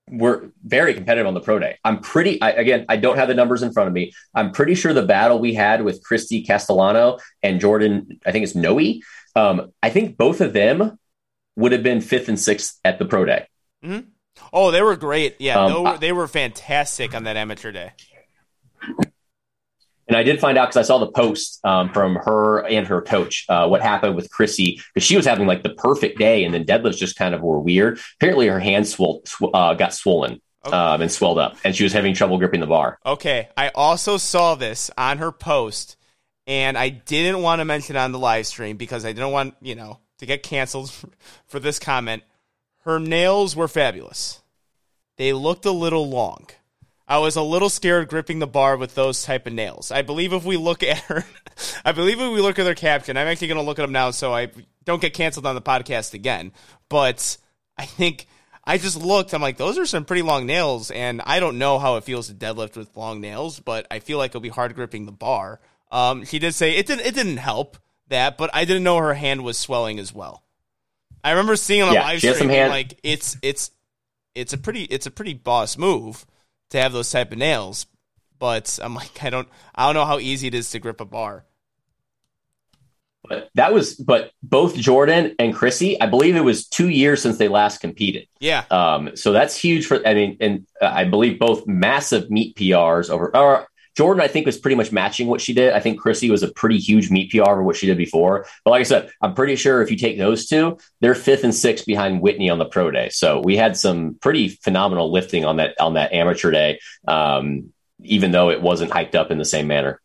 were 0.08 0.52
very 0.64 0.94
competitive 0.94 1.26
on 1.26 1.34
the 1.34 1.40
pro 1.40 1.58
day. 1.58 1.78
I'm 1.84 2.00
pretty, 2.00 2.40
I, 2.40 2.50
again, 2.50 2.86
I 2.88 2.96
don't 2.96 3.16
have 3.16 3.28
the 3.28 3.34
numbers 3.34 3.62
in 3.62 3.72
front 3.72 3.88
of 3.88 3.92
me. 3.92 4.12
I'm 4.34 4.52
pretty 4.52 4.76
sure 4.76 4.92
the 4.92 5.02
battle 5.02 5.38
we 5.38 5.54
had 5.54 5.82
with 5.82 6.02
Christy 6.02 6.44
Castellano 6.44 7.18
and 7.42 7.60
Jordan, 7.60 8.20
I 8.24 8.30
think 8.30 8.44
it's 8.44 8.54
Noe, 8.54 8.78
um, 9.34 9.72
I 9.82 9.90
think 9.90 10.16
both 10.16 10.40
of 10.40 10.52
them 10.52 10.98
would 11.56 11.72
have 11.72 11.82
been 11.82 12.00
fifth 12.00 12.28
and 12.28 12.38
sixth 12.38 12.78
at 12.84 12.98
the 12.98 13.04
pro 13.04 13.24
day. 13.24 13.46
Oh, 14.52 14.70
they 14.70 14.82
were 14.82 14.96
great. 14.96 15.36
Yeah, 15.38 15.58
Um, 15.64 15.72
they, 15.72 15.78
were, 15.90 15.98
they 15.98 16.12
were 16.12 16.28
fantastic 16.28 17.14
on 17.14 17.24
that 17.24 17.36
amateur 17.36 17.72
day. 17.72 17.92
And 20.08 20.16
I 20.16 20.22
did 20.22 20.38
find 20.38 20.56
out 20.56 20.68
because 20.68 20.76
I 20.76 20.82
saw 20.82 20.98
the 20.98 21.10
post 21.10 21.58
um, 21.64 21.92
from 21.92 22.14
her 22.14 22.64
and 22.64 22.86
her 22.86 23.02
coach 23.02 23.44
uh, 23.48 23.66
what 23.66 23.82
happened 23.82 24.14
with 24.14 24.30
Chrissy 24.30 24.80
because 24.94 25.04
she 25.04 25.16
was 25.16 25.26
having 25.26 25.48
like 25.48 25.64
the 25.64 25.70
perfect 25.74 26.18
day, 26.18 26.44
and 26.44 26.54
then 26.54 26.64
deadlifts 26.64 26.96
just 26.98 27.16
kind 27.16 27.34
of 27.34 27.42
were 27.42 27.58
weird. 27.58 27.98
Apparently, 28.20 28.46
her 28.46 28.60
hand 28.60 28.86
sw- 28.86 29.00
uh, 29.52 29.74
got 29.74 29.92
swollen 29.94 30.40
Okay. 30.64 30.76
um, 30.76 31.00
and 31.02 31.10
swelled 31.10 31.38
up, 31.38 31.56
and 31.64 31.74
she 31.74 31.82
was 31.82 31.92
having 31.92 32.14
trouble 32.14 32.38
gripping 32.38 32.60
the 32.60 32.66
bar. 32.68 32.98
Okay, 33.04 33.48
I 33.56 33.70
also 33.70 34.16
saw 34.16 34.54
this 34.54 34.92
on 34.96 35.18
her 35.18 35.32
post, 35.32 35.96
and 36.46 36.78
I 36.78 36.88
didn't 36.88 37.42
want 37.42 37.58
to 37.60 37.64
mention 37.64 37.96
it 37.96 37.98
on 37.98 38.12
the 38.12 38.18
live 38.20 38.46
stream 38.46 38.76
because 38.76 39.04
I 39.04 39.12
didn't 39.12 39.32
want 39.32 39.54
you 39.60 39.74
know 39.74 39.98
to 40.18 40.26
get 40.26 40.44
canceled 40.44 40.92
for 41.48 41.58
this 41.58 41.80
comment. 41.80 42.22
Her 42.86 43.00
nails 43.00 43.56
were 43.56 43.66
fabulous. 43.66 44.40
They 45.16 45.32
looked 45.32 45.66
a 45.66 45.72
little 45.72 46.08
long. 46.08 46.46
I 47.08 47.18
was 47.18 47.34
a 47.34 47.42
little 47.42 47.68
scared 47.68 48.08
gripping 48.08 48.38
the 48.38 48.46
bar 48.46 48.76
with 48.76 48.94
those 48.94 49.24
type 49.24 49.48
of 49.48 49.52
nails. 49.52 49.90
I 49.90 50.02
believe 50.02 50.32
if 50.32 50.44
we 50.44 50.56
look 50.56 50.84
at 50.84 50.98
her, 50.98 51.24
I 51.84 51.90
believe 51.90 52.20
if 52.20 52.32
we 52.32 52.40
look 52.40 52.60
at 52.60 52.64
their 52.64 52.76
caption, 52.76 53.16
I'm 53.16 53.26
actually 53.26 53.48
going 53.48 53.58
to 53.58 53.64
look 53.64 53.80
at 53.80 53.82
them 53.82 53.90
now 53.90 54.12
so 54.12 54.32
I 54.32 54.52
don't 54.84 55.02
get 55.02 55.14
canceled 55.14 55.46
on 55.46 55.56
the 55.56 55.60
podcast 55.60 56.14
again. 56.14 56.52
But 56.88 57.36
I 57.76 57.86
think 57.86 58.28
I 58.62 58.78
just 58.78 58.96
looked. 58.96 59.34
I'm 59.34 59.42
like, 59.42 59.56
those 59.56 59.78
are 59.78 59.86
some 59.86 60.04
pretty 60.04 60.22
long 60.22 60.46
nails, 60.46 60.92
and 60.92 61.20
I 61.26 61.40
don't 61.40 61.58
know 61.58 61.80
how 61.80 61.96
it 61.96 62.04
feels 62.04 62.28
to 62.28 62.34
deadlift 62.34 62.76
with 62.76 62.96
long 62.96 63.20
nails, 63.20 63.58
but 63.58 63.88
I 63.90 63.98
feel 63.98 64.18
like 64.18 64.30
it'll 64.30 64.40
be 64.40 64.48
hard 64.48 64.76
gripping 64.76 65.06
the 65.06 65.12
bar. 65.12 65.60
Um, 65.90 66.24
she 66.24 66.38
did 66.38 66.54
say 66.54 66.76
it 66.76 66.86
didn't. 66.86 67.04
It 67.04 67.16
didn't 67.16 67.38
help 67.38 67.78
that, 68.10 68.38
but 68.38 68.50
I 68.54 68.64
didn't 68.64 68.84
know 68.84 68.98
her 68.98 69.14
hand 69.14 69.42
was 69.42 69.58
swelling 69.58 69.98
as 69.98 70.14
well. 70.14 70.44
I 71.26 71.30
remember 71.30 71.56
seeing 71.56 71.82
on 71.82 71.88
the 71.88 71.94
Yeah, 71.94 72.02
live 72.02 72.20
stream 72.20 72.48
hand- 72.48 72.70
like 72.70 72.98
it's 73.02 73.36
it's 73.42 73.72
it's 74.36 74.52
a 74.52 74.58
pretty 74.58 74.84
it's 74.84 75.06
a 75.06 75.10
pretty 75.10 75.34
boss 75.34 75.76
move 75.76 76.24
to 76.70 76.80
have 76.80 76.92
those 76.92 77.10
type 77.10 77.32
of 77.32 77.38
nails. 77.38 77.86
But 78.38 78.78
I'm 78.82 78.94
like, 78.94 79.22
I 79.24 79.30
don't 79.30 79.48
I 79.74 79.86
don't 79.86 79.94
know 79.94 80.04
how 80.04 80.18
easy 80.20 80.46
it 80.46 80.54
is 80.54 80.70
to 80.70 80.78
grip 80.78 81.00
a 81.00 81.04
bar. 81.04 81.44
But 83.28 83.50
that 83.56 83.72
was, 83.74 83.96
but 83.96 84.30
both 84.44 84.76
Jordan 84.76 85.34
and 85.40 85.52
Chrissy, 85.52 86.00
I 86.00 86.06
believe 86.06 86.36
it 86.36 86.44
was 86.44 86.68
two 86.68 86.88
years 86.88 87.20
since 87.20 87.38
they 87.38 87.48
last 87.48 87.78
competed. 87.78 88.28
Yeah, 88.38 88.62
Um, 88.70 89.16
so 89.16 89.32
that's 89.32 89.56
huge 89.56 89.86
for. 89.86 90.06
I 90.06 90.14
mean, 90.14 90.36
and 90.40 90.64
uh, 90.80 90.86
I 90.94 91.04
believe 91.06 91.40
both 91.40 91.66
massive 91.66 92.30
meet 92.30 92.54
PRs 92.54 93.10
over. 93.10 93.36
Or 93.36 93.66
Jordan, 93.96 94.22
I 94.22 94.28
think 94.28 94.46
was 94.46 94.58
pretty 94.58 94.76
much 94.76 94.92
matching 94.92 95.26
what 95.26 95.40
she 95.40 95.54
did. 95.54 95.72
I 95.72 95.80
think 95.80 95.98
Chrissy 95.98 96.30
was 96.30 96.42
a 96.42 96.48
pretty 96.48 96.78
huge 96.78 97.10
meet 97.10 97.30
PR 97.30 97.50
over 97.50 97.62
what 97.62 97.76
she 97.76 97.86
did 97.86 97.96
before. 97.96 98.46
But 98.64 98.70
like 98.70 98.80
I 98.80 98.84
said, 98.84 99.10
I'm 99.20 99.34
pretty 99.34 99.56
sure 99.56 99.82
if 99.82 99.90
you 99.90 99.96
take 99.96 100.18
those 100.18 100.46
two, 100.46 100.78
they're 101.00 101.14
fifth 101.14 101.44
and 101.44 101.54
sixth 101.54 101.86
behind 101.86 102.20
Whitney 102.20 102.50
on 102.50 102.58
the 102.58 102.66
pro 102.66 102.90
day. 102.90 103.08
So 103.08 103.40
we 103.40 103.56
had 103.56 103.76
some 103.76 104.14
pretty 104.20 104.48
phenomenal 104.48 105.10
lifting 105.10 105.44
on 105.44 105.56
that 105.56 105.80
on 105.80 105.94
that 105.94 106.12
amateur 106.12 106.50
day. 106.50 106.78
Um, 107.08 107.72
even 108.02 108.30
though 108.30 108.50
it 108.50 108.60
wasn't 108.60 108.90
hyped 108.90 109.14
up 109.14 109.30
in 109.30 109.38
the 109.38 109.44
same 109.44 109.66
manner. 109.66 110.00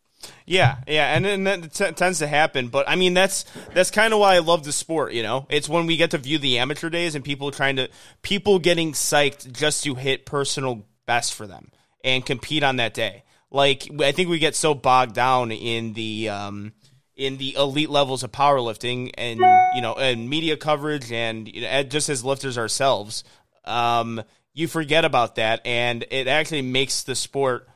Yeah, 0.45 0.77
yeah, 0.87 1.15
and, 1.15 1.25
and 1.25 1.47
that 1.47 1.73
t- 1.73 1.91
tends 1.91 2.19
to 2.19 2.27
happen. 2.27 2.67
But 2.67 2.87
I 2.89 2.95
mean, 2.95 3.13
that's 3.13 3.45
that's 3.73 3.91
kind 3.91 4.13
of 4.13 4.19
why 4.19 4.35
I 4.35 4.39
love 4.39 4.63
the 4.63 4.71
sport. 4.71 5.13
You 5.13 5.23
know, 5.23 5.47
it's 5.49 5.69
when 5.69 5.85
we 5.85 5.97
get 5.97 6.11
to 6.11 6.17
view 6.17 6.37
the 6.37 6.59
amateur 6.59 6.89
days 6.89 7.15
and 7.15 7.23
people 7.23 7.51
trying 7.51 7.77
to 7.77 7.89
people 8.21 8.59
getting 8.59 8.93
psyched 8.93 9.51
just 9.51 9.83
to 9.83 9.95
hit 9.95 10.25
personal 10.25 10.85
best 11.05 11.33
for 11.33 11.47
them 11.47 11.71
and 12.03 12.25
compete 12.25 12.63
on 12.63 12.77
that 12.77 12.93
day. 12.93 13.23
Like 13.51 13.89
I 13.99 14.11
think 14.13 14.29
we 14.29 14.39
get 14.39 14.55
so 14.55 14.73
bogged 14.73 15.13
down 15.13 15.51
in 15.51 15.93
the 15.93 16.29
um, 16.29 16.73
in 17.15 17.37
the 17.37 17.55
elite 17.55 17.89
levels 17.89 18.23
of 18.23 18.31
powerlifting 18.31 19.11
and 19.17 19.39
you 19.75 19.81
know 19.81 19.93
and 19.93 20.29
media 20.29 20.55
coverage 20.57 21.11
and 21.11 21.47
you 21.47 21.61
know, 21.61 21.83
just 21.83 22.09
as 22.09 22.23
lifters 22.23 22.57
ourselves, 22.57 23.23
um, 23.65 24.23
you 24.53 24.67
forget 24.67 25.05
about 25.05 25.35
that, 25.35 25.61
and 25.65 26.05
it 26.09 26.27
actually 26.27 26.61
makes 26.61 27.03
the 27.03 27.15
sport 27.15 27.67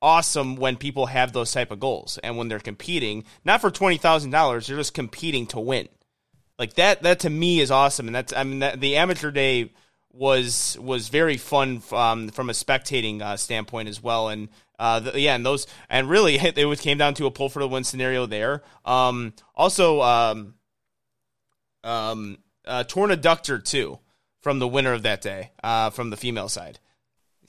awesome 0.00 0.56
when 0.56 0.76
people 0.76 1.06
have 1.06 1.32
those 1.32 1.52
type 1.52 1.70
of 1.70 1.80
goals 1.80 2.18
and 2.22 2.36
when 2.36 2.46
they're 2.46 2.60
competing 2.60 3.24
not 3.44 3.60
for 3.60 3.68
$20,000 3.68 4.30
they're 4.66 4.76
just 4.76 4.94
competing 4.94 5.44
to 5.44 5.58
win. 5.58 5.88
Like 6.58 6.74
that 6.74 7.02
that 7.02 7.20
to 7.20 7.30
me 7.30 7.60
is 7.60 7.70
awesome. 7.70 8.06
And 8.06 8.14
that's 8.14 8.32
I 8.32 8.44
mean 8.44 8.60
that, 8.60 8.80
the 8.80 8.96
amateur 8.96 9.30
day 9.30 9.72
was 10.12 10.76
was 10.80 11.08
very 11.08 11.36
fun 11.36 11.82
um, 11.92 12.28
from 12.30 12.50
a 12.50 12.52
spectating 12.52 13.20
uh, 13.22 13.36
standpoint 13.36 13.88
as 13.88 14.02
well 14.02 14.28
and 14.28 14.48
uh, 14.78 15.00
the, 15.00 15.20
yeah 15.20 15.34
and 15.34 15.44
those 15.44 15.66
and 15.88 16.08
really 16.08 16.34
it 16.56 16.64
was 16.64 16.80
came 16.80 16.98
down 16.98 17.14
to 17.14 17.26
a 17.26 17.30
pull 17.30 17.48
for 17.48 17.60
the 17.60 17.68
win 17.68 17.84
scenario 17.84 18.26
there 18.26 18.62
um, 18.84 19.32
also 19.54 20.00
um, 20.02 20.54
um, 21.84 22.38
uh, 22.66 22.84
torn 22.84 23.10
adductor 23.10 23.62
too 23.62 23.98
from 24.40 24.58
the 24.58 24.68
winner 24.68 24.92
of 24.92 25.02
that 25.02 25.20
day 25.20 25.50
uh, 25.62 25.90
from 25.90 26.10
the 26.10 26.16
female 26.16 26.48
side 26.48 26.78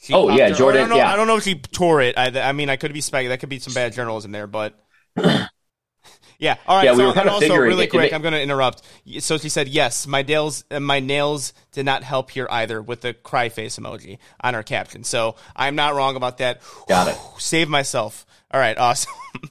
she 0.01 0.13
Oh, 0.13 0.29
yeah, 0.29 0.49
her- 0.49 0.55
Jordan, 0.55 0.79
I 0.79 0.81
don't 0.83 0.89
know, 0.91 0.95
yeah. 0.97 1.11
I 1.11 1.15
don't 1.17 1.27
know 1.27 1.35
if 1.35 1.43
she 1.43 1.55
tore 1.55 2.01
it. 2.01 2.17
I, 2.17 2.27
I 2.39 2.53
mean, 2.53 2.69
I 2.69 2.77
could 2.77 2.93
be 2.93 3.01
spec. 3.01 3.27
That 3.27 3.41
could 3.41 3.49
be 3.49 3.59
some 3.59 3.73
bad 3.73 3.91
journalism 3.91 4.31
there, 4.31 4.47
but 4.47 4.79
yeah. 6.39 6.55
All 6.67 6.77
right. 6.77 6.85
Yeah, 6.85 6.91
we 6.93 6.97
so, 6.97 7.07
were 7.07 7.13
kind 7.13 7.27
of 7.27 7.33
also, 7.35 7.47
figuring 7.47 7.69
really 7.69 7.83
it- 7.85 7.89
quick. 7.91 8.11
it- 8.11 8.15
I'm 8.15 8.21
going 8.21 8.33
to 8.33 8.41
interrupt. 8.41 8.81
So 9.19 9.37
she 9.37 9.49
said, 9.49 9.67
"Yes, 9.67 10.07
my 10.07 10.21
nails, 10.23 10.63
uh, 10.71 10.79
my 10.79 10.99
nails 10.99 11.53
did 11.71 11.85
not 11.85 12.03
help 12.03 12.31
here 12.31 12.47
either." 12.49 12.81
With 12.81 13.01
the 13.01 13.13
cry 13.13 13.49
face 13.49 13.77
emoji 13.77 14.17
on 14.41 14.53
her 14.55 14.63
caption. 14.63 15.03
So 15.03 15.35
I'm 15.55 15.75
not 15.75 15.93
wrong 15.95 16.15
about 16.15 16.37
that. 16.39 16.61
Got 16.87 17.09
it. 17.09 17.17
Save 17.37 17.69
myself. 17.69 18.25
All 18.51 18.59
right. 18.59 18.77
Awesome. 18.77 19.11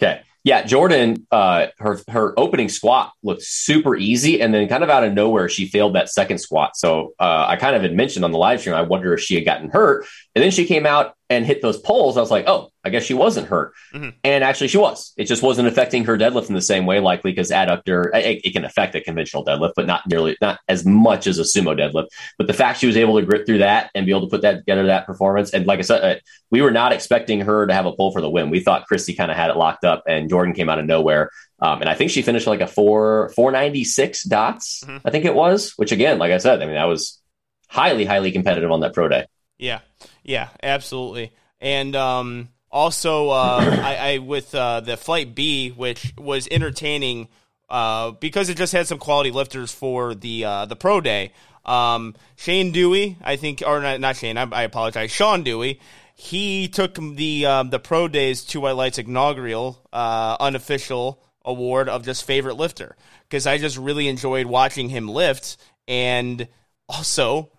Okay. 0.00 0.20
Yeah, 0.44 0.62
Jordan, 0.62 1.26
uh, 1.32 1.68
her 1.78 1.98
her 2.08 2.38
opening 2.38 2.68
squat 2.68 3.12
looked 3.22 3.42
super 3.42 3.96
easy, 3.96 4.40
and 4.40 4.54
then 4.54 4.68
kind 4.68 4.84
of 4.84 4.90
out 4.90 5.02
of 5.02 5.12
nowhere, 5.12 5.48
she 5.48 5.66
failed 5.66 5.94
that 5.96 6.08
second 6.08 6.38
squat. 6.38 6.76
So 6.76 7.14
uh, 7.18 7.46
I 7.48 7.56
kind 7.56 7.74
of 7.74 7.82
had 7.82 7.94
mentioned 7.94 8.24
on 8.24 8.30
the 8.30 8.38
live 8.38 8.60
stream, 8.60 8.76
I 8.76 8.82
wonder 8.82 9.12
if 9.14 9.20
she 9.20 9.34
had 9.34 9.44
gotten 9.44 9.70
hurt, 9.70 10.06
and 10.36 10.44
then 10.44 10.52
she 10.52 10.64
came 10.66 10.86
out 10.86 11.15
and 11.28 11.44
hit 11.44 11.60
those 11.60 11.78
poles. 11.78 12.16
I 12.16 12.20
was 12.20 12.30
like, 12.30 12.44
oh, 12.46 12.70
I 12.84 12.90
guess 12.90 13.02
she 13.02 13.14
wasn't 13.14 13.48
hurt, 13.48 13.72
Mhm. 13.92 14.14
and 14.22 14.44
actually 14.44 14.68
she 14.68 14.78
was. 14.78 15.12
It 15.16 15.24
just 15.24 15.42
wasn't 15.42 15.66
affecting 15.66 16.04
her 16.04 16.16
deadlift 16.16 16.48
in 16.48 16.54
the 16.54 16.60
same 16.62 16.86
way, 16.86 17.00
likely 17.00 17.32
because 17.32 17.50
adductor 17.50 18.14
it, 18.14 18.42
it 18.44 18.52
can 18.52 18.64
affect 18.64 18.94
a 18.94 19.00
conventional 19.00 19.44
deadlift, 19.44 19.72
but 19.74 19.86
not 19.86 20.02
nearly 20.08 20.36
not 20.40 20.60
as 20.68 20.86
much 20.86 21.26
as 21.26 21.40
a 21.40 21.42
sumo 21.42 21.76
deadlift. 21.76 22.06
But 22.38 22.46
the 22.46 22.52
fact 22.54 22.78
she 22.78 22.86
was 22.86 22.96
able 22.96 23.18
to 23.18 23.26
grit 23.26 23.44
through 23.44 23.58
that 23.58 23.90
and 23.94 24.06
be 24.06 24.12
able 24.12 24.20
to 24.22 24.28
put 24.28 24.42
that 24.42 24.58
together, 24.58 24.86
that 24.86 25.04
performance, 25.06 25.50
and 25.50 25.66
like 25.66 25.80
I 25.80 25.82
said, 25.82 26.04
uh, 26.04 26.20
we 26.52 26.62
were 26.62 26.70
not 26.70 26.92
expecting 26.92 27.40
her 27.40 27.66
to 27.66 27.74
have 27.74 27.86
a 27.86 27.92
pull 27.92 28.12
for 28.12 28.20
the 28.20 28.30
win. 28.30 28.50
We 28.50 28.60
thought 28.60 28.86
Christy 28.86 29.14
kind 29.14 29.32
of 29.32 29.36
had 29.36 29.50
it 29.50 29.56
locked 29.56 29.84
up, 29.84 30.04
and 30.06 30.28
Jordan 30.30 30.54
came 30.54 30.68
out 30.68 30.78
of 30.78 30.86
nowhere. 30.86 31.30
Um, 31.60 31.80
and 31.80 31.90
I 31.90 31.94
think 31.94 32.12
she 32.12 32.22
finished 32.22 32.46
like 32.46 32.60
a 32.60 32.66
four 32.68 33.30
four 33.34 33.50
ninety 33.50 33.82
six 33.82 34.22
dots. 34.22 34.84
Mhm. 34.86 35.00
I 35.04 35.10
think 35.10 35.24
it 35.24 35.34
was, 35.34 35.72
which 35.76 35.90
again, 35.90 36.18
like 36.18 36.30
I 36.30 36.38
said, 36.38 36.62
I 36.62 36.66
mean 36.66 36.74
that 36.74 36.84
was 36.84 37.20
highly 37.68 38.04
highly 38.04 38.30
competitive 38.30 38.70
on 38.70 38.80
that 38.80 38.92
pro 38.94 39.08
day. 39.08 39.24
Yeah, 39.58 39.80
yeah, 40.22 40.48
absolutely. 40.62 41.32
And 41.60 41.96
um, 41.96 42.48
also, 42.70 43.30
uh, 43.30 43.60
I, 43.82 43.96
I 43.96 44.18
with 44.18 44.54
uh, 44.54 44.80
the 44.80 44.96
flight 44.96 45.34
B, 45.34 45.70
which 45.70 46.14
was 46.18 46.46
entertaining 46.50 47.28
uh, 47.68 48.12
because 48.12 48.48
it 48.48 48.56
just 48.56 48.72
had 48.72 48.86
some 48.86 48.98
quality 48.98 49.30
lifters 49.30 49.72
for 49.72 50.14
the 50.14 50.44
uh, 50.44 50.66
the 50.66 50.76
pro 50.76 51.00
day. 51.00 51.32
Um, 51.64 52.14
Shane 52.36 52.70
Dewey, 52.70 53.18
I 53.22 53.36
think, 53.36 53.62
or 53.66 53.80
not, 53.80 53.98
not 53.98 54.16
Shane. 54.16 54.36
I, 54.36 54.44
I 54.52 54.62
apologize. 54.62 55.10
Sean 55.10 55.42
Dewey 55.42 55.80
he 56.16 56.66
took 56.68 56.94
the 56.94 57.44
um, 57.44 57.68
the 57.70 57.78
Pro 57.78 58.08
Days 58.08 58.42
Two 58.42 58.62
White 58.62 58.72
Lights 58.72 58.98
inaugural 58.98 59.86
uh, 59.92 60.36
unofficial 60.40 61.22
award 61.44 61.88
of 61.90 62.04
just 62.04 62.24
favorite 62.24 62.56
lifter 62.56 62.96
because 63.28 63.46
I 63.46 63.58
just 63.58 63.76
really 63.76 64.08
enjoyed 64.08 64.46
watching 64.46 64.88
him 64.88 65.08
lift, 65.08 65.58
and 65.86 66.48
also 66.88 67.50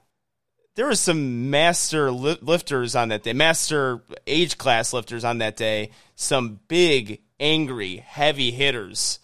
there 0.78 0.88
was 0.88 1.00
some 1.00 1.50
master 1.50 2.12
li- 2.12 2.38
lifters 2.40 2.96
on 2.96 3.10
that 3.10 3.24
day, 3.24 3.34
master 3.34 4.00
age 4.28 4.60
class 4.60 4.94
lifters 4.94 5.26
on 5.26 5.40
that 5.40 5.58
day. 5.58 5.90
Some 6.16 6.60
big, 6.68 7.20
angry, 7.40 7.98
heavy 7.98 8.52
hitters 8.52 9.18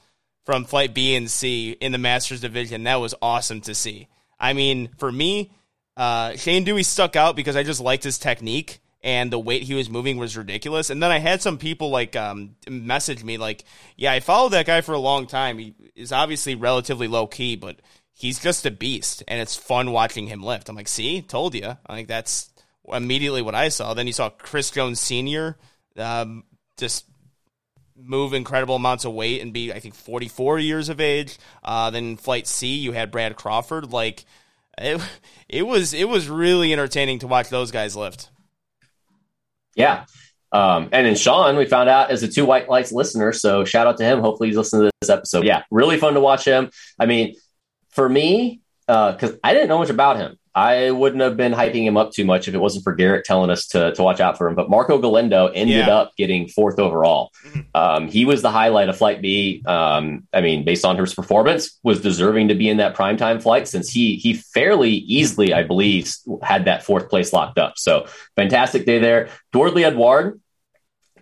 from 0.45 0.65
Flight 0.65 0.95
B 0.95 1.15
and 1.15 1.29
C 1.29 1.71
in 1.79 1.91
the 1.91 1.99
Masters 1.99 2.41
division. 2.41 2.83
That 2.83 2.95
was 2.95 3.13
awesome 3.21 3.61
to 3.61 3.75
see. 3.75 4.07
I 4.39 4.53
mean, 4.53 4.89
for 4.97 5.11
me, 5.11 5.51
uh, 5.95 6.35
Shane 6.37 6.63
Dewey 6.63 6.81
stuck 6.81 7.15
out 7.15 7.35
because 7.35 7.55
I 7.55 7.61
just 7.61 7.79
liked 7.79 8.03
his 8.03 8.17
technique 8.17 8.79
and 9.03 9.31
the 9.31 9.37
weight 9.37 9.61
he 9.61 9.75
was 9.75 9.91
moving 9.91 10.17
was 10.17 10.35
ridiculous. 10.35 10.89
And 10.89 11.03
then 11.03 11.11
I 11.11 11.19
had 11.19 11.43
some 11.43 11.59
people 11.59 11.91
like 11.91 12.15
um, 12.15 12.55
message 12.67 13.23
me 13.23 13.37
like, 13.37 13.63
"Yeah, 13.95 14.11
I 14.11 14.21
followed 14.21 14.53
that 14.53 14.65
guy 14.65 14.81
for 14.81 14.93
a 14.93 14.99
long 14.99 15.27
time. 15.27 15.59
He 15.59 15.75
is 15.95 16.11
obviously 16.11 16.55
relatively 16.55 17.07
low 17.07 17.27
key, 17.27 17.55
but 17.57 17.79
he's 18.13 18.39
just 18.39 18.65
a 18.65 18.71
beast, 18.71 19.23
and 19.27 19.41
it's 19.41 19.55
fun 19.55 19.91
watching 19.91 20.27
him 20.27 20.43
lift." 20.43 20.69
I'm 20.69 20.75
like, 20.75 20.87
"See, 20.87 21.21
told 21.21 21.55
you." 21.55 21.77
I 21.85 21.95
think 21.95 22.07
that's 22.07 22.49
immediately 22.91 23.41
what 23.41 23.55
I 23.55 23.69
saw. 23.69 23.93
Then 23.93 24.07
you 24.07 24.13
saw 24.13 24.29
Chris 24.29 24.71
Jones 24.71 24.99
Senior 24.99 25.57
um, 25.97 26.43
just 26.77 27.05
move 27.95 28.33
incredible 28.33 28.75
amounts 28.75 29.05
of 29.05 29.13
weight 29.13 29.41
and 29.41 29.53
be, 29.53 29.71
I 29.71 29.79
think, 29.79 29.95
44 29.95 30.59
years 30.59 30.89
of 30.89 30.99
age. 30.99 31.37
Uh, 31.63 31.89
then 31.89 32.17
Flight 32.17 32.47
C, 32.47 32.75
you 32.75 32.91
had 32.91 33.11
Brad 33.11 33.35
Crawford. 33.35 33.91
Like 33.91 34.25
it, 34.77 35.01
it 35.49 35.63
was, 35.63 35.93
it 35.93 36.07
was 36.09 36.27
really 36.27 36.73
entertaining 36.73 37.19
to 37.19 37.27
watch 37.27 37.49
those 37.49 37.71
guys 37.71 37.95
lift. 37.95 38.29
Yeah. 39.75 40.05
Um, 40.51 40.89
and 40.91 41.07
then 41.07 41.15
Sean, 41.15 41.57
we 41.57 41.65
found 41.65 41.89
out 41.89 42.11
is 42.11 42.21
a 42.21 42.27
two 42.27 42.45
white 42.45 42.69
lights 42.69 42.91
listener. 42.91 43.33
So 43.33 43.65
shout 43.65 43.87
out 43.87 43.97
to 43.97 44.03
him. 44.03 44.19
Hopefully 44.19 44.49
he's 44.49 44.57
listening 44.57 44.83
to 44.83 44.91
this 45.01 45.09
episode. 45.09 45.45
Yeah, 45.45 45.63
really 45.71 45.97
fun 45.97 46.13
to 46.13 46.19
watch 46.19 46.45
him. 46.45 46.69
I 46.99 47.07
mean, 47.07 47.35
for 47.93 48.07
me, 48.09 48.61
because 48.87 49.31
uh, 49.31 49.37
I 49.43 49.53
didn't 49.53 49.69
know 49.69 49.79
much 49.79 49.89
about 49.89 50.17
him. 50.17 50.37
I 50.55 50.91
wouldn't 50.91 51.23
have 51.23 51.35
been 51.35 51.51
hyping 51.51 51.83
him 51.83 51.97
up 51.97 52.11
too 52.11 52.25
much 52.25 52.47
if 52.47 52.53
it 52.53 52.59
wasn't 52.59 52.83
for 52.83 52.93
Garrett 52.93 53.25
telling 53.25 53.49
us 53.49 53.65
to, 53.69 53.91
to 53.93 54.03
watch 54.03 54.19
out 54.19 54.37
for 54.37 54.47
him. 54.47 54.53
But 54.53 54.69
Marco 54.69 54.99
Galindo 54.99 55.47
ended 55.47 55.77
yeah. 55.77 55.95
up 55.95 56.15
getting 56.15 56.47
fourth 56.47 56.77
overall. 56.77 57.31
Mm-hmm. 57.47 57.59
Um, 57.73 58.07
he 58.07 58.25
was 58.25 58.43
the 58.43 58.51
highlight 58.51 58.87
of 58.87 58.95
Flight 58.95 59.19
B. 59.19 59.63
Um, 59.65 60.27
I 60.31 60.41
mean, 60.41 60.63
based 60.63 60.85
on 60.85 60.95
his 60.95 61.15
performance, 61.15 61.79
was 61.81 62.01
deserving 62.01 62.49
to 62.49 62.55
be 62.55 62.69
in 62.69 62.77
that 62.77 62.95
primetime 62.95 63.41
flight 63.41 63.67
since 63.67 63.89
he 63.89 64.17
he 64.17 64.35
fairly 64.35 64.91
easily, 64.91 65.55
I 65.55 65.63
believe, 65.63 66.13
had 66.43 66.65
that 66.65 66.83
fourth 66.83 67.09
place 67.09 67.33
locked 67.33 67.57
up. 67.57 67.79
So 67.79 68.05
fantastic 68.35 68.85
day 68.85 68.99
there. 68.99 69.29
Dwardley 69.53 69.85
Edouard, 69.85 70.39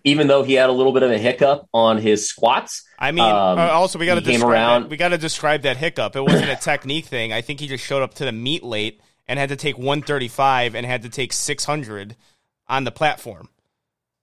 even 0.04 0.28
though 0.28 0.44
he 0.44 0.54
had 0.54 0.70
a 0.70 0.74
little 0.74 0.94
bit 0.94 1.04
of 1.04 1.12
a 1.12 1.18
hiccup 1.18 1.68
on 1.74 1.98
his 1.98 2.28
squats. 2.28 2.84
I 2.98 3.12
mean, 3.12 3.26
um, 3.26 3.60
uh, 3.60 3.70
also 3.70 4.00
we 4.00 4.06
got 4.06 4.16
to 4.16 4.22
describe 4.22 4.90
we 4.90 4.98
got 4.98 5.10
to 5.10 5.18
describe 5.18 5.64
that 5.64 5.78
hiccup. 5.78 6.16
It 6.16 6.22
wasn't 6.22 6.50
a 6.50 6.56
technique 6.56 7.06
thing. 7.06 7.34
I 7.34 7.42
think 7.42 7.60
he 7.60 7.68
just 7.68 7.84
showed 7.84 8.04
up 8.04 8.14
to 8.16 8.26
the 8.26 8.32
meet 8.32 8.64
late 8.64 9.02
and 9.28 9.40
had 9.40 9.50
to 9.50 9.56
take 9.56 9.78
135 9.78 10.76
and 10.76 10.86
had 10.86 11.04
to 11.04 11.10
take 11.10 11.34
600 11.34 12.16
on 12.68 12.84
the 12.84 12.92
platform 12.92 13.50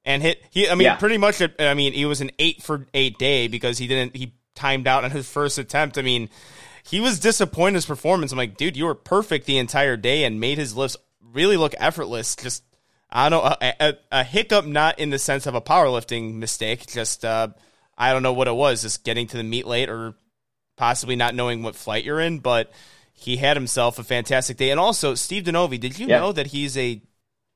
and 0.04 0.22
hit 0.22 0.42
he 0.50 0.68
i 0.68 0.74
mean 0.74 0.86
yeah. 0.86 0.96
pretty 0.96 1.18
much 1.18 1.42
i 1.58 1.74
mean 1.74 1.92
he 1.92 2.04
was 2.04 2.20
an 2.20 2.30
8 2.38 2.62
for 2.62 2.86
8 2.92 3.18
day 3.18 3.48
because 3.48 3.78
he 3.78 3.86
didn't 3.86 4.16
he 4.16 4.34
timed 4.54 4.86
out 4.86 5.04
on 5.04 5.10
his 5.10 5.28
first 5.28 5.58
attempt 5.58 5.98
i 5.98 6.02
mean 6.02 6.28
he 6.82 7.00
was 7.00 7.20
disappointed 7.20 7.68
in 7.68 7.74
his 7.76 7.86
performance 7.86 8.32
i'm 8.32 8.38
like 8.38 8.56
dude 8.56 8.76
you 8.76 8.86
were 8.86 8.94
perfect 8.94 9.46
the 9.46 9.58
entire 9.58 9.96
day 9.96 10.24
and 10.24 10.40
made 10.40 10.58
his 10.58 10.76
lifts 10.76 10.96
really 11.20 11.56
look 11.56 11.74
effortless 11.78 12.34
just 12.36 12.64
i 13.10 13.28
don't 13.28 13.42
know 13.42 13.56
a, 13.60 13.74
a, 13.80 13.94
a 14.12 14.24
hiccup 14.24 14.66
not 14.66 14.98
in 14.98 15.10
the 15.10 15.18
sense 15.18 15.46
of 15.46 15.54
a 15.54 15.60
powerlifting 15.60 16.34
mistake 16.34 16.86
just 16.86 17.24
uh, 17.24 17.48
i 17.96 18.12
don't 18.12 18.22
know 18.22 18.32
what 18.32 18.48
it 18.48 18.54
was 18.54 18.82
just 18.82 19.04
getting 19.04 19.26
to 19.26 19.36
the 19.36 19.42
meet 19.42 19.66
late 19.66 19.88
or 19.88 20.14
possibly 20.76 21.16
not 21.16 21.34
knowing 21.34 21.62
what 21.62 21.74
flight 21.74 22.04
you're 22.04 22.20
in 22.20 22.38
but 22.38 22.70
he 23.18 23.36
had 23.36 23.56
himself 23.56 23.98
a 23.98 24.04
fantastic 24.04 24.56
day. 24.56 24.70
And 24.70 24.78
also, 24.78 25.16
Steve 25.16 25.42
Denovi, 25.42 25.80
did 25.80 25.98
you 25.98 26.06
yeah. 26.06 26.20
know 26.20 26.30
that 26.30 26.48
he's 26.48 26.76
a 26.76 27.02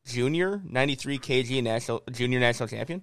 junior 0.04 0.60
93 0.68 1.18
kg 1.18 1.62
national 1.62 2.02
junior 2.10 2.40
national 2.40 2.68
champion? 2.68 3.02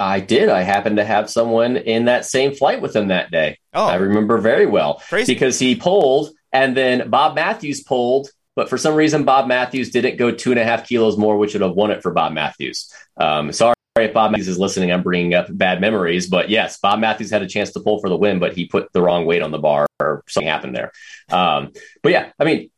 I 0.00 0.18
did. 0.18 0.48
I 0.48 0.62
happened 0.62 0.96
to 0.96 1.04
have 1.04 1.30
someone 1.30 1.76
in 1.76 2.06
that 2.06 2.24
same 2.24 2.54
flight 2.54 2.80
with 2.80 2.94
him 2.94 3.08
that 3.08 3.30
day. 3.30 3.58
Oh, 3.72 3.86
I 3.86 3.96
remember 3.96 4.38
very 4.38 4.66
well 4.66 5.00
Crazy. 5.08 5.32
because 5.32 5.60
he 5.60 5.76
pulled, 5.76 6.30
and 6.52 6.76
then 6.76 7.08
Bob 7.08 7.36
Matthews 7.36 7.84
pulled, 7.84 8.30
but 8.58 8.68
for 8.68 8.76
some 8.76 8.96
reason 8.96 9.22
Bob 9.22 9.46
Matthews 9.46 9.90
didn't 9.90 10.16
go 10.16 10.32
two 10.32 10.50
and 10.50 10.58
a 10.58 10.64
half 10.64 10.88
kilos 10.88 11.16
more, 11.16 11.38
which 11.38 11.52
would 11.52 11.62
have 11.62 11.76
won 11.76 11.92
it 11.92 12.02
for 12.02 12.10
Bob 12.10 12.32
Matthews. 12.32 12.92
Um, 13.16 13.52
sorry 13.52 13.76
if 13.96 14.12
Bob 14.12 14.32
Matthews 14.32 14.48
is 14.48 14.58
listening. 14.58 14.90
I'm 14.90 15.04
bringing 15.04 15.32
up 15.32 15.46
bad 15.48 15.80
memories, 15.80 16.26
but 16.26 16.50
yes, 16.50 16.76
Bob 16.80 16.98
Matthews 16.98 17.30
had 17.30 17.40
a 17.40 17.46
chance 17.46 17.70
to 17.74 17.80
pull 17.80 18.00
for 18.00 18.08
the 18.08 18.16
win, 18.16 18.40
but 18.40 18.56
he 18.56 18.66
put 18.66 18.92
the 18.92 19.00
wrong 19.00 19.26
weight 19.26 19.42
on 19.42 19.52
the 19.52 19.60
bar 19.60 19.86
or 20.00 20.24
something 20.26 20.48
happened 20.48 20.74
there. 20.74 20.90
Um, 21.30 21.70
but 22.02 22.10
yeah, 22.10 22.32
I 22.36 22.42
mean, 22.42 22.70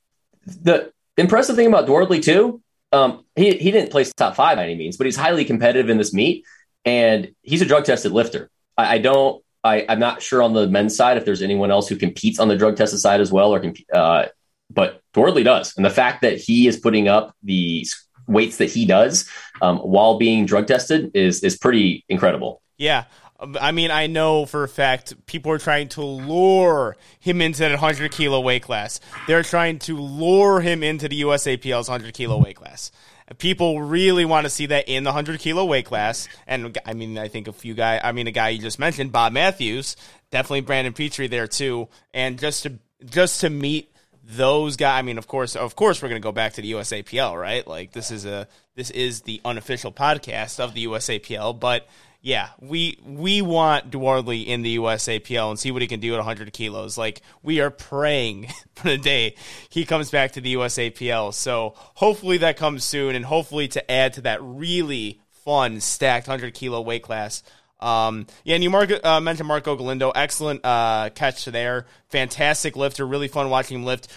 the 0.44 0.92
impressive 1.16 1.56
thing 1.56 1.66
about 1.66 1.86
Dwardley 1.86 2.22
too, 2.22 2.60
um, 2.92 3.24
he 3.34 3.56
he 3.56 3.70
didn't 3.70 3.90
place 3.90 4.12
top 4.12 4.36
five 4.36 4.58
by 4.58 4.64
any 4.64 4.74
means, 4.74 4.98
but 4.98 5.06
he's 5.06 5.16
highly 5.16 5.46
competitive 5.46 5.88
in 5.88 5.96
this 5.96 6.12
meet, 6.12 6.44
and 6.84 7.34
he's 7.40 7.62
a 7.62 7.66
drug 7.66 7.86
tested 7.86 8.12
lifter. 8.12 8.50
I, 8.76 8.96
I 8.96 8.98
don't. 8.98 9.42
I, 9.64 9.86
I'm 9.88 9.98
not 9.98 10.20
sure 10.20 10.42
on 10.42 10.52
the 10.52 10.66
men's 10.66 10.94
side 10.94 11.16
if 11.16 11.24
there's 11.24 11.40
anyone 11.40 11.70
else 11.70 11.88
who 11.88 11.96
competes 11.96 12.38
on 12.38 12.48
the 12.48 12.56
drug 12.56 12.76
tested 12.76 13.00
side 13.00 13.22
as 13.22 13.32
well, 13.32 13.54
or 13.54 13.72
uh, 13.94 14.26
but 14.70 15.02
Dwardley 15.14 15.44
does, 15.44 15.76
and 15.76 15.84
the 15.84 15.90
fact 15.90 16.22
that 16.22 16.38
he 16.38 16.66
is 16.66 16.78
putting 16.78 17.08
up 17.08 17.34
the 17.42 17.86
weights 18.26 18.58
that 18.58 18.70
he 18.70 18.86
does 18.86 19.28
um, 19.60 19.78
while 19.78 20.18
being 20.18 20.46
drug 20.46 20.66
tested 20.66 21.10
is 21.14 21.42
is 21.42 21.56
pretty 21.56 22.04
incredible. 22.08 22.62
Yeah, 22.78 23.04
I 23.40 23.72
mean, 23.72 23.90
I 23.90 24.06
know 24.06 24.44
for 24.44 24.64
a 24.64 24.68
fact 24.68 25.14
people 25.26 25.50
are 25.52 25.58
trying 25.58 25.88
to 25.90 26.02
lure 26.02 26.96
him 27.20 27.40
into 27.40 27.60
that 27.60 27.70
100 27.70 28.12
kilo 28.12 28.40
weight 28.40 28.62
class. 28.62 29.00
They're 29.26 29.42
trying 29.42 29.78
to 29.80 29.96
lure 29.96 30.60
him 30.60 30.82
into 30.82 31.08
the 31.08 31.22
USAPL's 31.22 31.88
100 31.88 32.12
kilo 32.12 32.38
weight 32.38 32.56
class. 32.56 32.92
People 33.38 33.80
really 33.80 34.24
want 34.24 34.44
to 34.44 34.50
see 34.50 34.66
that 34.66 34.88
in 34.88 35.04
the 35.04 35.10
100 35.10 35.40
kilo 35.40 35.64
weight 35.64 35.86
class. 35.86 36.28
And 36.46 36.76
I 36.84 36.92
mean, 36.92 37.16
I 37.16 37.28
think 37.28 37.48
a 37.48 37.52
few 37.52 37.74
guys, 37.74 38.00
I 38.04 38.12
mean, 38.12 38.26
a 38.26 38.32
guy 38.32 38.50
you 38.50 38.60
just 38.60 38.78
mentioned, 38.78 39.12
Bob 39.12 39.32
Matthews, 39.32 39.96
definitely 40.30 40.62
Brandon 40.62 40.92
Petrie 40.92 41.28
there 41.28 41.46
too. 41.46 41.88
And 42.12 42.38
just 42.38 42.64
to, 42.64 42.74
just 43.06 43.40
to 43.40 43.48
meet 43.48 43.89
those 44.30 44.76
guys, 44.76 44.98
I 44.98 45.02
mean, 45.02 45.18
of 45.18 45.26
course, 45.26 45.56
of 45.56 45.76
course, 45.76 46.02
we're 46.02 46.08
going 46.08 46.20
to 46.20 46.26
go 46.26 46.32
back 46.32 46.54
to 46.54 46.62
the 46.62 46.72
USAPL, 46.72 47.40
right? 47.40 47.66
Like 47.66 47.92
this 47.92 48.10
is 48.10 48.24
a, 48.24 48.48
this 48.74 48.90
is 48.90 49.22
the 49.22 49.40
unofficial 49.44 49.92
podcast 49.92 50.60
of 50.60 50.74
the 50.74 50.86
USAPL, 50.86 51.58
but 51.58 51.86
yeah, 52.22 52.50
we 52.60 52.98
we 53.02 53.40
want 53.40 53.90
Dwardley 53.90 54.46
in 54.46 54.62
the 54.62 54.76
USAPL 54.76 55.50
and 55.50 55.58
see 55.58 55.70
what 55.70 55.80
he 55.80 55.88
can 55.88 56.00
do 56.00 56.12
at 56.12 56.18
100 56.18 56.52
kilos. 56.52 56.98
Like 56.98 57.22
we 57.42 57.60
are 57.60 57.70
praying 57.70 58.48
for 58.74 58.88
the 58.88 58.98
day 58.98 59.36
he 59.70 59.86
comes 59.86 60.10
back 60.10 60.32
to 60.32 60.40
the 60.40 60.54
USAPL. 60.54 61.32
So 61.32 61.74
hopefully 61.76 62.38
that 62.38 62.56
comes 62.56 62.84
soon, 62.84 63.14
and 63.14 63.24
hopefully 63.24 63.68
to 63.68 63.90
add 63.90 64.14
to 64.14 64.20
that 64.22 64.42
really 64.42 65.20
fun 65.30 65.80
stacked 65.80 66.28
100 66.28 66.52
kilo 66.52 66.80
weight 66.82 67.02
class. 67.02 67.42
Um, 67.80 68.26
yeah, 68.44 68.54
and 68.54 68.64
you 68.64 68.72
uh, 68.74 69.20
mentioned 69.20 69.48
Marco 69.48 69.74
Galindo. 69.74 70.10
Excellent 70.10 70.64
uh, 70.64 71.10
catch 71.10 71.44
there. 71.46 71.86
Fantastic 72.08 72.76
lifter. 72.76 73.06
Really 73.06 73.28
fun 73.28 73.50
watching 73.50 73.78
him 73.78 73.84
lift. 73.84 74.08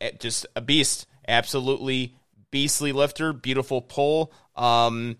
Eh, 0.00 0.12
just 0.18 0.46
a 0.56 0.60
beast. 0.60 1.06
Absolutely 1.26 2.14
beastly 2.50 2.92
lifter. 2.92 3.32
Beautiful 3.32 3.82
pull. 3.82 4.32
Um, 4.56 5.16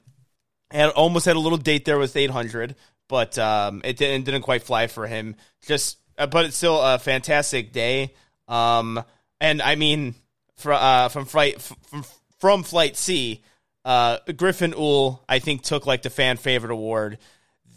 had 0.71 0.91
almost 0.91 1.27
had 1.27 1.37
a 1.37 1.41
little 1.41 1.59
date 1.59 1.85
there 1.85 1.99
with 1.99 2.17
800, 2.17 2.77
but 3.09 3.37
um, 3.39 3.83
it 3.85 3.97
didn't 3.97 4.25
didn't 4.25 4.43
quite 4.43 4.63
fly 4.63 4.87
for 4.87 5.07
him. 5.07 5.37
Just, 5.67 5.99
uh, 6.17 6.27
but 6.27 6.47
it's 6.47 6.57
still 6.57 6.81
a 6.81 6.99
fantastic 6.99 7.73
day. 7.73 8.15
Um, 8.49 9.03
and 9.41 9.61
I 9.61 9.75
mean, 9.75 10.15
for, 10.57 10.73
uh, 10.73 11.09
from 11.09 11.25
flight 11.25 11.61
from 11.61 12.05
from 12.39 12.63
flight 12.63 12.97
C, 12.97 13.43
uh, 13.85 14.19
Griffin 14.37 14.73
Uhl, 14.73 15.21
I 15.29 15.39
think 15.39 15.63
took 15.63 15.87
like 15.87 16.03
the 16.03 16.11
fan 16.11 16.37
favorite 16.37 16.73
award. 16.73 17.19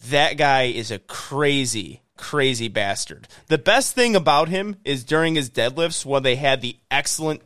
That 0.10 0.38
guy 0.38 0.64
is 0.64 0.92
a 0.92 1.00
crazy, 1.00 2.02
crazy 2.16 2.68
bastard. 2.68 3.28
The 3.48 3.58
best 3.58 3.96
thing 3.96 4.16
about 4.16 4.50
him 4.50 4.76
is 4.84 5.04
during 5.04 5.36
his 5.36 5.50
deadlifts 5.50 6.06
when 6.06 6.22
they 6.22 6.36
had 6.36 6.62
the 6.62 6.78
excellent 6.92 7.42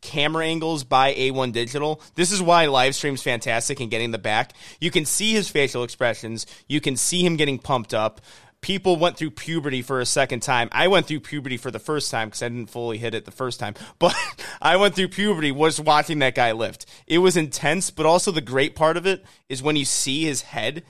camera 0.00 0.46
angles 0.46 0.84
by 0.84 1.12
A1 1.12 1.52
Digital. 1.52 2.00
This 2.14 2.32
is 2.32 2.40
why 2.40 2.66
live 2.66 2.94
stream's 2.94 3.22
fantastic 3.22 3.80
and 3.80 3.90
getting 3.90 4.10
the 4.10 4.18
back. 4.18 4.52
You 4.80 4.90
can 4.90 5.04
see 5.04 5.32
his 5.32 5.50
facial 5.50 5.82
expressions. 5.82 6.46
You 6.66 6.80
can 6.80 6.96
see 6.96 7.24
him 7.24 7.36
getting 7.36 7.58
pumped 7.58 7.92
up. 7.92 8.22
People 8.60 8.96
went 8.96 9.16
through 9.16 9.32
puberty 9.32 9.82
for 9.82 10.00
a 10.00 10.06
second 10.06 10.40
time. 10.40 10.68
I 10.72 10.88
went 10.88 11.06
through 11.06 11.20
puberty 11.20 11.58
for 11.58 11.70
the 11.70 11.78
first 11.78 12.10
time 12.10 12.28
because 12.28 12.42
I 12.42 12.48
didn't 12.48 12.70
fully 12.70 12.98
hit 12.98 13.14
it 13.14 13.24
the 13.24 13.30
first 13.30 13.60
time. 13.60 13.74
But 13.98 14.16
I 14.62 14.76
went 14.76 14.94
through 14.94 15.08
puberty 15.08 15.52
was 15.52 15.78
watching 15.78 16.20
that 16.20 16.34
guy 16.34 16.52
lift. 16.52 16.86
It 17.06 17.18
was 17.18 17.36
intense, 17.36 17.90
but 17.90 18.06
also 18.06 18.32
the 18.32 18.40
great 18.40 18.74
part 18.74 18.96
of 18.96 19.06
it 19.06 19.24
is 19.48 19.62
when 19.62 19.76
you 19.76 19.84
see 19.84 20.24
his 20.24 20.42
head, 20.42 20.84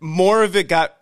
more 0.00 0.42
of 0.42 0.56
it 0.56 0.68
got 0.68 0.96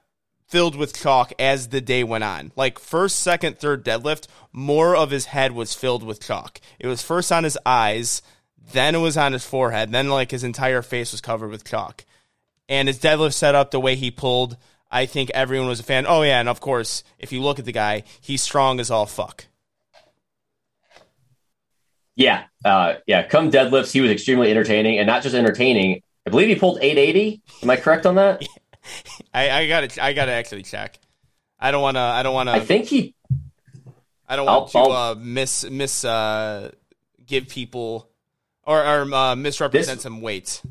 filled 0.48 0.76
with 0.76 0.94
chalk 0.94 1.32
as 1.38 1.68
the 1.68 1.80
day 1.80 2.04
went 2.04 2.24
on. 2.24 2.52
Like 2.56 2.78
first, 2.78 3.20
second, 3.20 3.58
third 3.58 3.84
deadlift, 3.84 4.28
more 4.52 4.94
of 4.94 5.10
his 5.10 5.26
head 5.26 5.52
was 5.52 5.74
filled 5.74 6.04
with 6.04 6.22
chalk. 6.22 6.60
It 6.78 6.86
was 6.86 7.02
first 7.02 7.32
on 7.32 7.44
his 7.44 7.58
eyes, 7.66 8.22
then 8.72 8.94
it 8.94 8.98
was 8.98 9.16
on 9.16 9.32
his 9.32 9.44
forehead, 9.44 9.92
then 9.92 10.08
like 10.08 10.30
his 10.30 10.44
entire 10.44 10.82
face 10.82 11.12
was 11.12 11.20
covered 11.20 11.50
with 11.50 11.64
chalk. 11.64 12.04
And 12.68 12.88
his 12.88 12.98
deadlift 12.98 13.34
set 13.34 13.54
up 13.54 13.70
the 13.70 13.80
way 13.80 13.96
he 13.96 14.10
pulled, 14.10 14.56
I 14.90 15.06
think 15.06 15.30
everyone 15.30 15.68
was 15.68 15.80
a 15.80 15.82
fan. 15.84 16.06
Oh 16.06 16.22
yeah, 16.22 16.40
and 16.40 16.48
of 16.48 16.60
course, 16.60 17.02
if 17.18 17.32
you 17.32 17.42
look 17.42 17.58
at 17.58 17.64
the 17.64 17.72
guy, 17.72 18.04
he's 18.20 18.42
strong 18.42 18.78
as 18.78 18.90
all 18.90 19.06
fuck. 19.06 19.46
Yeah, 22.16 22.44
uh, 22.64 22.94
yeah. 23.06 23.24
Come 23.24 23.50
deadlifts, 23.50 23.90
he 23.90 24.00
was 24.00 24.12
extremely 24.12 24.50
entertaining, 24.50 24.98
and 24.98 25.06
not 25.06 25.22
just 25.22 25.34
entertaining. 25.34 26.00
I 26.26 26.30
believe 26.30 26.48
he 26.48 26.54
pulled 26.54 26.78
880. 26.80 27.42
Am 27.62 27.70
I 27.70 27.76
correct 27.76 28.06
on 28.06 28.14
that? 28.14 28.46
I, 29.34 29.50
I 29.50 29.68
gotta, 29.68 30.04
I 30.04 30.12
gotta 30.12 30.32
actually 30.32 30.62
check. 30.62 30.98
I 31.58 31.70
don't 31.70 31.82
want 31.82 31.96
to. 31.96 32.00
I 32.00 32.22
don't 32.22 32.34
want 32.34 32.48
to. 32.48 32.54
I 32.54 32.60
think 32.60 32.86
he. 32.86 33.14
I 34.28 34.36
don't 34.36 34.46
want 34.46 34.74
I'll, 34.74 34.86
to 34.86 34.90
I'll, 34.90 35.10
uh, 35.12 35.14
miss 35.14 35.68
miss 35.68 36.04
uh, 36.04 36.70
give 37.24 37.48
people 37.48 38.10
or, 38.64 38.84
or 38.84 39.14
uh, 39.14 39.36
misrepresent 39.36 39.98
this, 39.98 40.02
some 40.02 40.20
weights. 40.20 40.62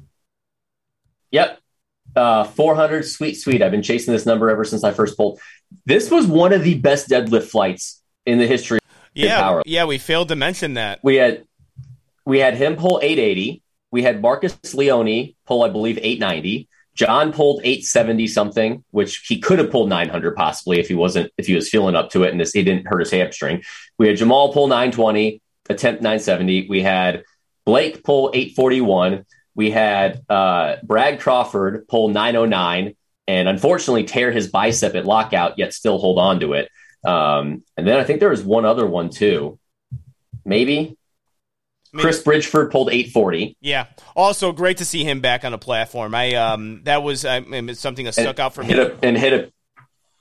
Yep, 1.32 1.59
uh, 2.16 2.43
400. 2.43 3.05
Sweet, 3.05 3.36
sweet. 3.36 3.61
I've 3.61 3.72
been 3.72 3.84
chasing 3.84 4.14
this 4.14 4.26
number 4.26 4.49
ever 4.49 4.64
since 4.64 4.84
I 4.84 4.91
first 4.91 5.18
pulled. 5.18 5.39
This 5.86 6.11
was 6.11 6.28
one 6.28 6.53
of 6.53 6.64
the 6.64 6.76
best 6.76 7.09
deadlift 7.09 7.49
flights 7.49 8.01
in 8.26 8.38
the 8.38 8.47
history. 8.47 8.80
Yeah, 9.14 9.61
yeah. 9.66 9.86
We 9.86 9.97
failed 9.99 10.30
to 10.30 10.36
mention 10.36 10.76
that 10.76 10.99
we 11.03 11.16
had 11.16 11.45
we 12.26 12.39
had 12.39 12.55
him 12.55 12.76
pull 12.76 12.99
880. 13.01 13.61
We 13.91 14.01
had 14.01 14.22
Marcus 14.22 14.57
Leone 14.74 15.34
pull, 15.45 15.64
I 15.64 15.70
believe, 15.70 15.97
890. 15.97 16.68
John 16.96 17.34
pulled 17.34 17.62
870 17.64 18.28
something, 18.28 18.84
which 18.91 19.26
he 19.28 19.39
could 19.39 19.60
have 19.60 19.72
pulled 19.72 19.89
900 19.89 20.36
possibly 20.36 20.80
if 20.80 20.88
he 20.88 20.94
wasn't 20.94 21.32
if 21.38 21.48
he 21.48 21.56
was 21.56 21.70
feeling 21.70 21.96
up 21.96 22.12
to 22.12 22.24
it 22.24 22.32
and 22.32 22.39
this 22.39 22.54
he 22.54 22.64
didn't 22.64 22.88
hurt 22.88 23.00
his 23.00 23.12
hamstring. 23.12 23.64
We 23.98 24.08
had 24.08 24.18
Jamal 24.18 24.54
pull 24.54 24.68
920, 24.68 25.41
attempt 25.70 26.02
970. 26.02 26.68
We 26.70 26.82
had 26.82 27.24
Blake 27.66 28.04
pull 28.04 28.32
841. 28.34 29.26
We 29.56 29.72
had 29.72 30.22
uh, 30.30 30.78
Brad 30.84 31.20
Crawford 31.20 31.88
pull 31.88 32.10
909 32.10 32.96
and 33.28 33.48
unfortunately 33.48 34.04
tear 34.04 34.32
his 34.32 34.50
bicep 34.50 34.96
at 34.96 35.06
lockout, 35.06 35.58
yet 35.58 35.74
still 35.74 35.98
hold 35.98 36.20
on 36.20 36.41
to 36.41 36.54
it. 36.54 36.70
Um, 37.04 37.64
and 37.78 37.88
then 37.88 38.00
I 38.00 38.04
think 38.04 38.20
there 38.20 38.30
was 38.30 38.44
one 38.44 38.66
other 38.66 38.86
one 38.86 39.10
too. 39.10 39.60
Maybe 40.46 40.98
Chris 42.02 42.24
Bridgeford 42.24 42.72
pulled 42.72 42.89
840. 42.89 43.58
Yeah. 43.62 43.86
Also, 44.16 44.52
great 44.52 44.78
to 44.78 44.86
see 44.86 45.04
him 45.04 45.22
back 45.22 45.46
on 45.46 45.54
a 45.54 45.58
platform. 45.58 46.16
I 46.16 46.34
um 46.36 46.82
that 46.84 47.04
was 47.04 47.26
I 47.26 47.39
mean, 47.41 47.74
something 47.76 48.06
that 48.06 48.14
stuck 48.14 48.28
and 48.28 48.39
out 48.39 48.54
for 48.54 48.64
me. 48.64 48.74
A, 48.74 48.96
and 49.04 49.18
hit 49.18 49.52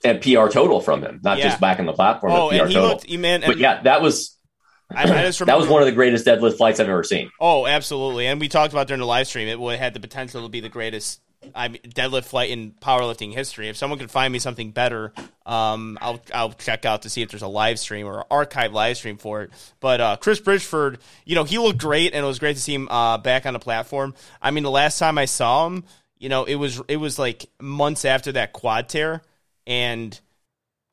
a, 0.03 0.09
a, 0.09 0.19
PR 0.19 0.51
total 0.51 0.81
from 0.81 1.01
him, 1.01 1.19
not 1.23 1.37
yeah. 1.37 1.45
just 1.45 1.59
back 1.59 1.79
on 1.79 1.85
the 1.85 1.93
platform. 1.93 2.33
Oh, 2.33 2.49
and 2.49 2.67
he 2.67 2.75
total. 2.75 2.89
looked, 2.89 3.09
man, 3.09 3.41
but 3.45 3.57
yeah, 3.57 3.81
that 3.83 4.01
was. 4.01 4.37
I, 4.91 5.03
I 5.03 5.23
just 5.23 5.39
that 5.45 5.57
was 5.57 5.67
one 5.67 5.81
of 5.81 5.87
the 5.87 5.93
greatest 5.93 6.25
deadlift 6.25 6.57
flights 6.57 6.79
I've 6.79 6.89
ever 6.89 7.03
seen. 7.03 7.31
Oh, 7.39 7.65
absolutely, 7.65 8.27
and 8.27 8.39
we 8.39 8.49
talked 8.49 8.73
about 8.73 8.87
during 8.87 8.99
the 9.01 9.07
live 9.07 9.27
stream. 9.27 9.47
It 9.47 9.79
had 9.79 9.93
the 9.93 9.99
potential 9.99 10.43
to 10.43 10.49
be 10.49 10.59
the 10.59 10.69
greatest 10.69 11.21
I 11.55 11.67
mean, 11.67 11.81
deadlift 11.83 12.25
flight 12.25 12.49
in 12.49 12.71
powerlifting 12.71 13.33
history. 13.33 13.69
If 13.69 13.77
someone 13.77 13.99
could 13.99 14.11
find 14.11 14.31
me 14.31 14.39
something 14.39 14.71
better, 14.71 15.13
um, 15.45 15.97
I'll 16.01 16.21
I'll 16.33 16.53
check 16.53 16.85
out 16.85 17.03
to 17.03 17.09
see 17.09 17.21
if 17.21 17.29
there's 17.29 17.41
a 17.41 17.47
live 17.47 17.79
stream 17.79 18.07
or 18.07 18.25
archive 18.31 18.73
live 18.73 18.97
stream 18.97 19.17
for 19.17 19.43
it. 19.43 19.51
But 19.79 20.01
uh, 20.01 20.17
Chris 20.17 20.39
Bridgeford, 20.39 20.99
you 21.25 21.35
know, 21.35 21.43
he 21.43 21.57
looked 21.57 21.79
great, 21.79 22.13
and 22.13 22.23
it 22.23 22.27
was 22.27 22.39
great 22.39 22.55
to 22.55 22.61
see 22.61 22.73
him 22.73 22.87
uh, 22.89 23.17
back 23.17 23.45
on 23.45 23.53
the 23.53 23.59
platform. 23.59 24.13
I 24.41 24.51
mean, 24.51 24.63
the 24.63 24.71
last 24.71 24.99
time 24.99 25.17
I 25.17 25.25
saw 25.25 25.67
him, 25.67 25.83
you 26.17 26.29
know, 26.29 26.45
it 26.45 26.55
was 26.55 26.81
it 26.87 26.97
was 26.97 27.19
like 27.19 27.45
months 27.61 28.05
after 28.05 28.31
that 28.33 28.53
quad 28.53 28.89
tear, 28.89 29.21
and 29.67 30.19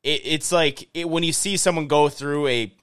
it, 0.03 0.21
it's 0.25 0.51
like 0.51 0.89
it, 0.93 1.09
when 1.09 1.23
you 1.23 1.33
see 1.33 1.57
someone 1.57 1.87
go 1.87 2.09
through 2.09 2.47
a 2.47 2.73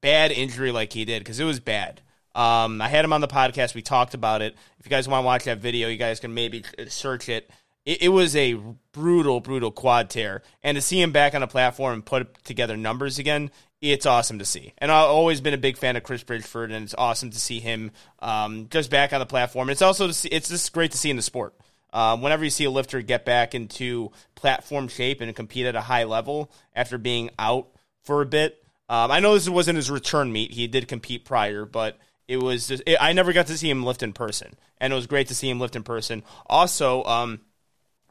bad 0.00 0.30
injury 0.30 0.72
like 0.72 0.92
he 0.92 1.04
did, 1.04 1.20
because 1.20 1.40
it 1.40 1.44
was 1.44 1.60
bad. 1.60 2.02
Um, 2.36 2.82
I 2.82 2.88
had 2.88 3.04
him 3.04 3.14
on 3.14 3.22
the 3.22 3.28
podcast. 3.28 3.74
We 3.74 3.80
talked 3.80 4.12
about 4.12 4.42
it. 4.42 4.54
If 4.78 4.84
you 4.86 4.90
guys 4.90 5.08
want 5.08 5.22
to 5.22 5.26
watch 5.26 5.44
that 5.44 5.58
video, 5.58 5.88
you 5.88 5.96
guys 5.96 6.20
can 6.20 6.34
maybe 6.34 6.62
search 6.88 7.30
it. 7.30 7.50
It, 7.86 8.02
it 8.02 8.08
was 8.10 8.36
a 8.36 8.60
brutal, 8.92 9.40
brutal 9.40 9.70
quad 9.70 10.10
tear, 10.10 10.42
and 10.62 10.76
to 10.76 10.82
see 10.82 11.00
him 11.00 11.12
back 11.12 11.34
on 11.34 11.42
a 11.42 11.46
platform 11.46 11.94
and 11.94 12.04
put 12.04 12.44
together 12.44 12.76
numbers 12.76 13.18
again, 13.18 13.50
it's 13.80 14.04
awesome 14.04 14.38
to 14.38 14.44
see. 14.44 14.74
And 14.78 14.90
I've 14.90 15.08
always 15.08 15.40
been 15.40 15.54
a 15.54 15.58
big 15.58 15.78
fan 15.78 15.96
of 15.96 16.02
Chris 16.02 16.24
Bridgeford, 16.24 16.66
and 16.66 16.84
it's 16.84 16.94
awesome 16.98 17.30
to 17.30 17.40
see 17.40 17.58
him 17.58 17.92
um, 18.20 18.68
just 18.70 18.90
back 18.90 19.14
on 19.14 19.20
the 19.20 19.26
platform. 19.26 19.70
It's 19.70 19.82
also 19.82 20.10
see, 20.10 20.28
it's 20.28 20.50
just 20.50 20.72
great 20.72 20.92
to 20.92 20.98
see 20.98 21.10
in 21.10 21.16
the 21.16 21.22
sport. 21.22 21.54
Um, 21.92 22.20
whenever 22.20 22.44
you 22.44 22.50
see 22.50 22.64
a 22.64 22.70
lifter 22.70 23.00
get 23.00 23.24
back 23.24 23.54
into 23.54 24.10
platform 24.34 24.88
shape 24.88 25.22
and 25.22 25.34
compete 25.34 25.64
at 25.64 25.74
a 25.74 25.80
high 25.80 26.04
level 26.04 26.50
after 26.74 26.98
being 26.98 27.30
out 27.38 27.68
for 28.02 28.20
a 28.20 28.26
bit, 28.26 28.62
um, 28.88 29.10
I 29.10 29.20
know 29.20 29.34
this 29.34 29.48
wasn't 29.48 29.76
his 29.76 29.90
return 29.90 30.30
meet. 30.30 30.52
He 30.52 30.66
did 30.66 30.88
compete 30.88 31.24
prior, 31.24 31.64
but 31.64 31.98
it 32.28 32.38
was 32.38 32.68
just 32.68 32.82
it, 32.86 32.98
I 33.00 33.12
never 33.12 33.32
got 33.32 33.46
to 33.48 33.56
see 33.56 33.70
him 33.70 33.84
lift 33.84 34.02
in 34.02 34.12
person, 34.12 34.54
and 34.78 34.92
it 34.92 34.96
was 34.96 35.06
great 35.06 35.28
to 35.28 35.34
see 35.34 35.48
him 35.48 35.60
lift 35.60 35.76
in 35.76 35.82
person. 35.82 36.22
Also, 36.46 37.04
um, 37.04 37.40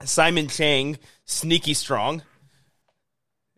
Simon 0.04 0.48
Chang, 0.48 0.98
sneaky 1.26 1.74
strong. 1.74 2.24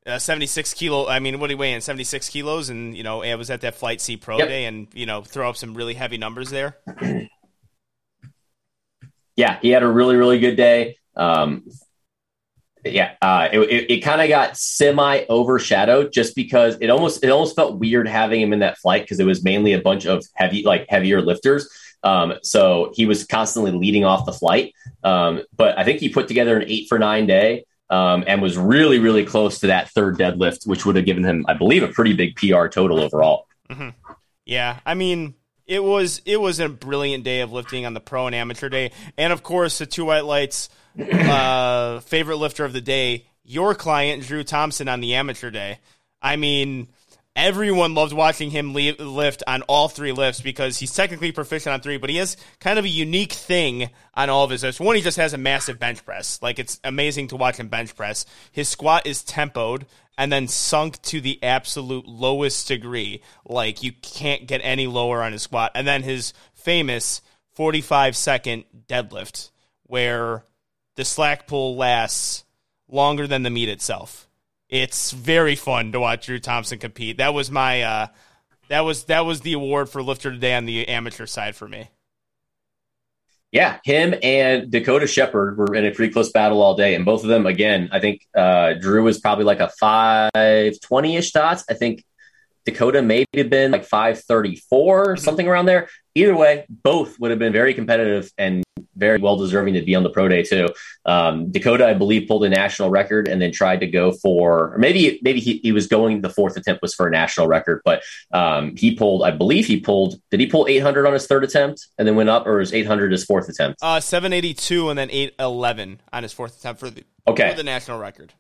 Uh, 0.05 0.17
76 0.17 0.73
kilo. 0.73 1.05
I 1.09 1.19
mean, 1.19 1.37
what 1.37 1.47
did 1.47 1.55
he 1.55 1.59
weigh 1.59 1.73
in? 1.73 1.81
76 1.81 2.29
kilos, 2.29 2.69
and 2.69 2.95
you 2.95 3.03
know, 3.03 3.23
I 3.23 3.35
was 3.35 3.49
at 3.49 3.59
that 3.61 3.75
Flight 3.75 3.99
C 3.99 4.15
Pro 4.15 4.37
yep. 4.37 4.47
Day, 4.47 4.63
and 4.63 4.87
you 4.93 5.05
know, 5.05 5.21
throw 5.21 5.49
up 5.49 5.57
some 5.57 5.73
really 5.73 5.95
heavy 5.95 6.17
numbers 6.17 6.49
there. 6.49 6.77
yeah, 9.35 9.59
he 9.61 9.69
had 9.69 9.83
a 9.83 9.87
really, 9.87 10.15
really 10.15 10.39
good 10.39 10.55
day. 10.55 10.97
Um, 11.17 11.67
yeah, 12.91 13.13
uh, 13.21 13.49
it, 13.51 13.59
it, 13.59 13.91
it 13.91 13.99
kind 14.01 14.21
of 14.21 14.29
got 14.29 14.57
semi 14.57 15.25
overshadowed 15.29 16.11
just 16.11 16.35
because 16.35 16.77
it 16.81 16.89
almost 16.89 17.23
it 17.23 17.29
almost 17.29 17.55
felt 17.55 17.79
weird 17.79 18.07
having 18.07 18.41
him 18.41 18.53
in 18.53 18.59
that 18.59 18.77
flight 18.77 19.03
because 19.03 19.19
it 19.19 19.25
was 19.25 19.43
mainly 19.43 19.73
a 19.73 19.81
bunch 19.81 20.05
of 20.05 20.23
heavy 20.33 20.63
like 20.63 20.85
heavier 20.89 21.21
lifters. 21.21 21.69
Um, 22.03 22.33
so 22.43 22.91
he 22.93 23.05
was 23.05 23.25
constantly 23.25 23.71
leading 23.71 24.05
off 24.05 24.25
the 24.25 24.33
flight. 24.33 24.73
Um, 25.03 25.41
but 25.55 25.77
I 25.77 25.83
think 25.83 25.99
he 25.99 26.09
put 26.09 26.27
together 26.27 26.57
an 26.57 26.67
eight 26.67 26.88
for 26.88 26.99
nine 26.99 27.25
day 27.25 27.65
um, 27.89 28.23
and 28.27 28.41
was 28.41 28.57
really 28.57 28.99
really 28.99 29.25
close 29.25 29.59
to 29.59 29.67
that 29.67 29.89
third 29.89 30.17
deadlift, 30.17 30.67
which 30.67 30.85
would 30.85 30.95
have 30.95 31.05
given 31.05 31.23
him, 31.23 31.45
I 31.47 31.53
believe, 31.53 31.83
a 31.83 31.89
pretty 31.89 32.13
big 32.13 32.35
PR 32.35 32.67
total 32.67 32.99
overall. 32.99 33.47
Mm-hmm. 33.69 33.89
Yeah, 34.45 34.79
I 34.85 34.93
mean. 34.93 35.35
It 35.65 35.83
was 35.83 36.21
it 36.23 36.39
was 36.39 36.61
a 36.61 36.69
brilliant 36.69 37.25
day 37.25 37.41
of 37.41 37.51
lifting 37.51 37.85
on 37.85 37.93
the 37.93 37.99
pro 37.99 38.25
and 38.25 38.33
amateur 38.33 38.69
day, 38.69 38.93
and 39.17 39.33
of 39.33 39.43
course 39.43 39.79
the 39.79 39.85
two 39.85 40.05
white 40.05 40.23
lights 40.23 40.69
uh, 40.99 41.99
favorite 42.01 42.37
lifter 42.37 42.65
of 42.65 42.73
the 42.73 42.81
day, 42.81 43.25
your 43.43 43.75
client 43.75 44.23
Drew 44.23 44.43
Thompson 44.43 44.87
on 44.87 45.01
the 45.01 45.15
amateur 45.15 45.49
day. 45.49 45.79
I 46.21 46.35
mean, 46.35 46.87
everyone 47.35 47.93
loves 47.93 48.13
watching 48.13 48.49
him 48.49 48.73
lift 48.73 49.43
on 49.45 49.61
all 49.63 49.87
three 49.87 50.11
lifts 50.11 50.41
because 50.41 50.79
he's 50.79 50.93
technically 50.93 51.31
proficient 51.31 51.73
on 51.73 51.81
three, 51.81 51.97
but 51.97 52.09
he 52.09 52.17
has 52.17 52.35
kind 52.59 52.79
of 52.79 52.85
a 52.85 52.89
unique 52.89 53.31
thing 53.31 53.89
on 54.15 54.29
all 54.29 54.43
of 54.43 54.49
his 54.49 54.63
lifts. 54.63 54.79
One, 54.79 54.95
he 54.95 55.01
just 55.01 55.17
has 55.17 55.33
a 55.33 55.37
massive 55.37 55.79
bench 55.79 56.03
press. 56.03 56.41
Like 56.41 56.57
it's 56.59 56.79
amazing 56.83 57.29
to 57.29 57.35
watch 57.35 57.57
him 57.57 57.67
bench 57.67 57.95
press. 57.95 58.25
His 58.51 58.67
squat 58.67 59.05
is 59.05 59.23
tempoed 59.23 59.85
and 60.17 60.31
then 60.31 60.47
sunk 60.47 60.99
to 61.03 61.21
the 61.21 61.41
absolute 61.43 62.07
lowest 62.07 62.67
degree. 62.67 63.21
Like 63.45 63.83
you 63.83 63.91
can't 63.91 64.47
get 64.47 64.61
any 64.63 64.87
lower 64.87 65.21
on 65.21 65.31
his 65.31 65.43
squat. 65.43 65.71
And 65.75 65.87
then 65.87 66.01
his 66.01 66.33
famous 66.55 67.21
45 67.53 68.15
second 68.15 68.65
deadlift 68.87 69.51
where 69.83 70.43
the 70.97 71.05
slack 71.05 71.47
pull 71.47 71.77
lasts 71.77 72.43
longer 72.89 73.25
than 73.25 73.43
the 73.43 73.49
meet 73.49 73.69
itself. 73.69 74.27
It's 74.67 75.11
very 75.11 75.55
fun 75.55 75.93
to 75.93 75.99
watch 76.01 76.25
Drew 76.25 76.39
Thompson 76.39 76.77
compete. 76.77 77.17
That 77.17 77.33
was 77.33 77.49
my 77.49 77.83
uh, 77.83 78.07
that 78.67 78.81
was 78.81 79.05
that 79.05 79.21
was 79.21 79.41
the 79.41 79.53
award 79.53 79.89
for 79.89 80.03
lifter 80.03 80.29
today 80.31 80.55
on 80.55 80.65
the 80.65 80.89
amateur 80.89 81.25
side 81.25 81.55
for 81.55 81.69
me. 81.69 81.89
Yeah, 83.53 83.79
him 83.85 84.13
and 84.21 84.69
Dakota 84.69 85.07
Shepard 85.07 85.57
were 85.57 85.73
in 85.73 85.85
a 85.85 85.91
pretty 85.91 86.11
close 86.11 86.31
battle 86.33 86.61
all 86.61 86.75
day, 86.75 86.95
and 86.95 87.05
both 87.05 87.23
of 87.23 87.29
them, 87.29 87.45
again, 87.45 87.87
I 87.93 88.01
think 88.01 88.27
uh, 88.35 88.73
Drew 88.73 89.03
was 89.03 89.21
probably 89.21 89.45
like 89.45 89.61
a 89.61 89.69
five 89.79 90.81
twenty 90.81 91.15
ish 91.15 91.31
dots. 91.31 91.63
I 91.69 91.73
think 91.73 92.03
Dakota 92.68 93.01
maybe 93.01 93.26
been 93.43 93.72
like 93.72 93.86
five 93.86 94.20
thirty 94.20 94.57
four, 94.70 95.15
mm-hmm. 95.15 95.24
something 95.24 95.47
around 95.47 95.68
there. 95.68 95.88
Either 96.15 96.36
way, 96.36 96.65
both 96.70 97.18
would 97.18 97.32
have 97.32 97.39
been 97.39 97.53
very 97.53 97.74
competitive 97.74 98.30
and 98.38 98.61
very 98.95 99.20
well 99.20 99.38
deserving 99.38 99.76
to 99.76 99.82
be 99.82 99.95
on 99.95 100.03
the 100.03 100.09
pro 100.09 100.28
day 100.28 100.43
too. 100.43 100.68
Um, 101.05 101.49
Dakota, 101.49 101.88
I 101.88 101.93
believe, 101.93 102.28
pulled 102.28 102.43
a 102.43 102.49
national 102.49 102.89
record 102.89 103.30
and 103.30 103.41
then 103.41 103.53
tried 103.53 103.80
to 103.80 103.88
go 103.88 104.11
for, 104.11 104.74
or 104.74 104.78
maybe 104.80 105.18
maybe 105.22 105.39
he, 105.39 105.59
he 105.63 105.72
was 105.72 105.88
going. 105.88 106.20
The 106.20 106.30
fourth 106.30 106.57
attempt 106.57 106.82
was 106.82 106.93
for 106.93 107.07
a 107.07 107.11
national 107.11 107.47
record, 107.47 107.82
but 107.86 108.03
um, 108.34 108.76
he 108.76 108.95
pulled. 108.95 109.24
I 109.24 109.32
believe 109.32 109.65
he 109.65 109.80
pulled. 109.80 110.15
Did 110.30 110.41
he 110.41 110.47
pull 110.47 110.68
800 110.68 111.07
on 111.07 111.13
his 111.13 111.26
third 111.26 111.45
attempt 111.45 111.88
and 111.97 112.05
then 112.05 112.18
went 112.18 112.30
up, 112.30 112.45
or 112.45 112.57
was 112.57 112.74
800 112.74 113.13
his 113.13 113.24
fourth 113.24 113.47
attempt? 113.47 113.80
Uh, 113.82 114.01
782 114.01 114.89
and 114.89 114.99
then 114.99 115.09
811 115.09 116.01
on 116.11 116.24
his 116.24 116.34
fourth 116.34 116.59
attempt 116.59 116.82
for 116.82 116.89
the 116.89 117.05
okay 117.30 117.51
for 117.51 117.55
the 117.55 117.63
national 117.63 117.97
record. 117.97 118.34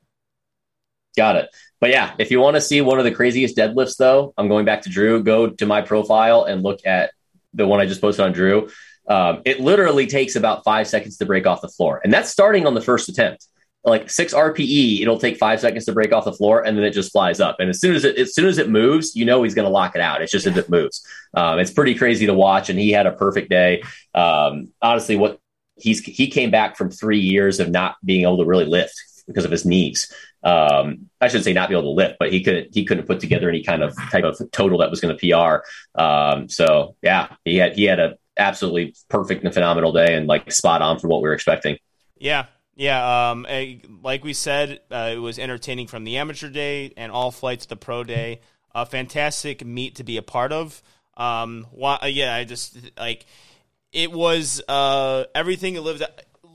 Got 1.17 1.35
it. 1.37 1.49
But 1.81 1.89
yeah, 1.89 2.13
if 2.19 2.31
you 2.31 2.39
want 2.39 2.55
to 2.55 2.61
see 2.61 2.79
one 2.81 2.99
of 2.99 3.05
the 3.05 3.11
craziest 3.11 3.57
deadlifts, 3.57 3.97
though, 3.97 4.33
I'm 4.37 4.47
going 4.47 4.65
back 4.65 4.83
to 4.83 4.89
Drew. 4.89 5.23
Go 5.23 5.49
to 5.49 5.65
my 5.65 5.81
profile 5.81 6.43
and 6.43 6.63
look 6.63 6.85
at 6.85 7.11
the 7.53 7.67
one 7.67 7.79
I 7.79 7.87
just 7.87 8.01
posted 8.01 8.23
on 8.23 8.31
Drew. 8.31 8.69
Um, 9.07 9.41
it 9.45 9.59
literally 9.59 10.05
takes 10.05 10.35
about 10.35 10.63
five 10.63 10.87
seconds 10.87 11.17
to 11.17 11.25
break 11.25 11.47
off 11.47 11.61
the 11.61 11.69
floor, 11.69 12.01
and 12.03 12.13
that's 12.13 12.29
starting 12.29 12.67
on 12.67 12.73
the 12.73 12.81
first 12.81 13.09
attempt. 13.09 13.47
like 13.83 14.09
six 14.09 14.33
RPE, 14.33 15.01
it'll 15.01 15.19
take 15.19 15.37
five 15.37 15.61
seconds 15.61 15.85
to 15.85 15.93
break 15.93 16.11
off 16.11 16.25
the 16.25 16.33
floor, 16.33 16.65
and 16.65 16.77
then 16.77 16.83
it 16.83 16.91
just 16.91 17.11
flies 17.11 17.39
up. 17.39 17.57
And 17.59 17.69
as 17.69 17.79
soon 17.79 17.95
as 17.95 18.03
it 18.03 18.17
as 18.17 18.35
soon 18.35 18.47
as 18.47 18.57
it 18.57 18.69
moves, 18.69 19.15
you 19.15 19.25
know 19.25 19.43
he's 19.43 19.55
going 19.55 19.67
to 19.67 19.71
lock 19.71 19.95
it 19.95 20.01
out. 20.01 20.21
It's 20.21 20.31
just 20.31 20.45
yeah. 20.45 20.51
if 20.51 20.57
it 20.57 20.69
moves. 20.69 21.05
Um, 21.33 21.59
it's 21.59 21.71
pretty 21.71 21.95
crazy 21.95 22.25
to 22.25 22.33
watch, 22.33 22.69
and 22.69 22.77
he 22.77 22.91
had 22.91 23.07
a 23.07 23.11
perfect 23.11 23.49
day. 23.49 23.81
Um, 24.13 24.73
honestly, 24.81 25.15
what 25.15 25.39
he's 25.77 26.01
he 26.01 26.27
came 26.27 26.51
back 26.51 26.75
from 26.75 26.91
three 26.91 27.19
years 27.19 27.59
of 27.59 27.69
not 27.69 27.95
being 28.03 28.23
able 28.23 28.37
to 28.39 28.45
really 28.45 28.65
lift 28.65 29.01
because 29.27 29.45
of 29.45 29.51
his 29.51 29.65
knees. 29.65 30.11
Um, 30.43 31.09
I 31.19 31.27
should 31.27 31.43
say 31.43 31.53
not 31.53 31.69
be 31.69 31.75
able 31.75 31.83
to 31.83 31.89
lift, 31.89 32.15
but 32.19 32.31
he 32.31 32.43
couldn't 32.43 32.73
he 32.73 32.85
couldn't 32.85 33.05
put 33.05 33.19
together 33.19 33.49
any 33.49 33.63
kind 33.63 33.83
of 33.83 33.95
type 34.11 34.23
of 34.23 34.39
total 34.51 34.79
that 34.79 34.89
was 34.89 35.01
going 35.01 35.15
to 35.15 35.29
PR. 35.29 36.01
Um, 36.01 36.49
so 36.49 36.95
yeah, 37.01 37.35
he 37.43 37.57
had 37.57 37.73
he 37.73 37.83
had 37.83 37.99
a 37.99 38.17
absolutely 38.37 38.95
perfect 39.09 39.43
and 39.43 39.53
phenomenal 39.53 39.91
day 39.91 40.15
and 40.15 40.27
like 40.27 40.51
spot 40.51 40.81
on 40.81 40.99
for 40.99 41.07
what 41.07 41.21
we 41.21 41.27
were 41.27 41.33
expecting. 41.33 41.77
Yeah, 42.17 42.45
yeah, 42.75 43.31
um, 43.31 43.45
like 44.03 44.23
we 44.23 44.33
said, 44.33 44.79
uh, 44.91 45.11
it 45.13 45.17
was 45.17 45.39
entertaining 45.39 45.87
from 45.87 46.03
the 46.03 46.17
amateur 46.17 46.49
day 46.49 46.93
and 46.95 47.11
all 47.11 47.31
flights 47.31 47.65
to 47.65 47.69
the 47.69 47.75
pro 47.75 48.03
day. 48.03 48.41
A 48.73 48.85
fantastic 48.85 49.65
meet 49.65 49.95
to 49.95 50.03
be 50.03 50.17
a 50.17 50.21
part 50.21 50.51
of. 50.51 50.81
Um, 51.15 51.65
why, 51.71 51.97
yeah, 52.05 52.35
I 52.35 52.43
just 52.43 52.77
like 52.97 53.25
it 53.91 54.11
was 54.11 54.61
uh, 54.67 55.23
everything 55.33 55.75
it 55.75 55.81
lived 55.81 56.03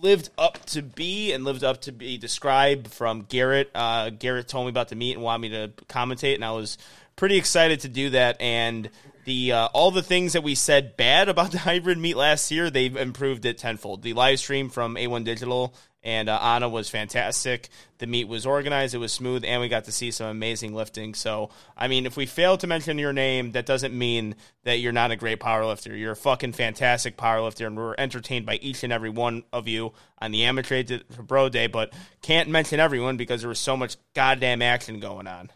lived 0.03 0.30
up 0.36 0.64
to 0.66 0.82
be 0.82 1.32
and 1.32 1.44
lived 1.44 1.64
up 1.64 1.80
to 1.82 1.92
be 1.92 2.18
described 2.18 2.88
from 2.88 3.22
Garrett. 3.22 3.70
Uh, 3.74 4.11
Garrett 4.11 4.48
told 4.48 4.66
me 4.66 4.70
about 4.70 4.88
the 4.88 4.96
meet 4.96 5.14
and 5.14 5.22
wanted 5.22 5.42
me 5.42 5.48
to 5.50 5.68
commentate, 5.86 6.34
and 6.34 6.44
I 6.44 6.50
was 6.50 6.76
pretty 7.16 7.36
excited 7.36 7.80
to 7.80 7.88
do 7.88 8.11
that. 8.11 8.40
And 8.40 8.90
the 9.24 9.53
uh, 9.53 9.66
all 9.72 9.92
the 9.92 10.03
things 10.03 10.32
that 10.32 10.42
we 10.42 10.55
said 10.55 10.96
bad 10.96 11.28
about 11.30 11.53
the 11.53 11.59
hybrid 11.59 11.98
meet 11.98 12.16
last 12.16 12.50
year, 12.50 12.68
they've 12.68 12.96
improved 12.96 13.44
it 13.46 13.59
tenfold. 13.59 14.03
The 14.03 14.12
live 14.12 14.40
stream 14.40 14.68
from 14.68 14.96
A1 14.96 15.24
Digital 15.24 15.74
and 16.03 16.28
uh, 16.28 16.38
Anna 16.40 16.68
was 16.68 16.88
fantastic. 16.88 17.68
The 17.98 18.07
meet 18.07 18.26
was 18.26 18.44
organized, 18.44 18.94
it 18.94 18.98
was 18.98 19.12
smooth, 19.12 19.44
and 19.44 19.61
we 19.61 19.68
got 19.68 19.84
to 19.84 19.92
see 19.92 20.11
some 20.11 20.26
amazing 20.26 20.74
lifting. 20.74 21.14
So, 21.14 21.50
I 21.76 21.86
mean, 21.86 22.07
if 22.07 22.16
we 22.16 22.26
fail 22.26 22.57
to 22.59 22.66
mention 22.66 22.98
your 22.98 23.12
name, 23.12 23.53
that 23.53 23.66
doesn't 23.66 23.96
mean 23.96 24.34
that 24.64 24.78
you're 24.78 24.92
not 24.92 25.12
a 25.12 25.16
great 25.16 25.38
powerlifter. 25.38 25.96
You're 25.96 26.12
a 26.12 26.16
fucking 26.16 26.53
fantastic 26.53 27.16
powerlifter, 27.16 27.66
and 27.66 27.76
we're 27.76 27.94
entertained 27.96 28.46
by 28.46 28.57
each 28.57 28.82
and 28.82 28.92
every 28.92 29.11
one 29.11 29.44
of 29.53 29.68
you 29.68 29.92
on 30.18 30.32
the 30.32 30.44
Amateur 30.44 30.82
for 31.11 31.22
Bro 31.22 31.50
Day, 31.50 31.68
but 31.68 31.92
can't 32.20 32.48
mention 32.48 32.80
everyone 32.80 33.16
because 33.16 33.42
there 33.42 33.48
was 33.48 33.61
so 33.61 33.76
much 33.76 33.96
goddamn 34.14 34.62
action 34.62 34.98
going 34.98 35.26
on. 35.26 35.50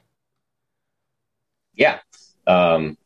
Yeah. 1.74 1.98
Um, 2.46 2.96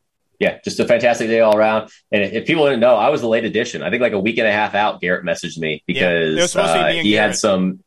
yeah, 0.40 0.58
just 0.64 0.80
a 0.80 0.86
fantastic 0.86 1.28
day 1.28 1.40
all 1.40 1.56
around. 1.56 1.90
And 2.10 2.22
if 2.22 2.46
people 2.46 2.64
didn't 2.64 2.80
know, 2.80 2.96
I 2.96 3.10
was 3.10 3.20
the 3.20 3.28
late 3.28 3.44
edition. 3.44 3.82
I 3.82 3.90
think 3.90 4.00
like 4.00 4.14
a 4.14 4.18
week 4.18 4.38
and 4.38 4.48
a 4.48 4.52
half 4.52 4.74
out, 4.74 5.00
Garrett 5.00 5.24
messaged 5.24 5.58
me 5.58 5.84
because 5.86 6.54
yeah, 6.54 6.60
uh, 6.60 6.88
he 6.88 7.12
Garrett. 7.12 7.30
had 7.30 7.36
some 7.36 7.84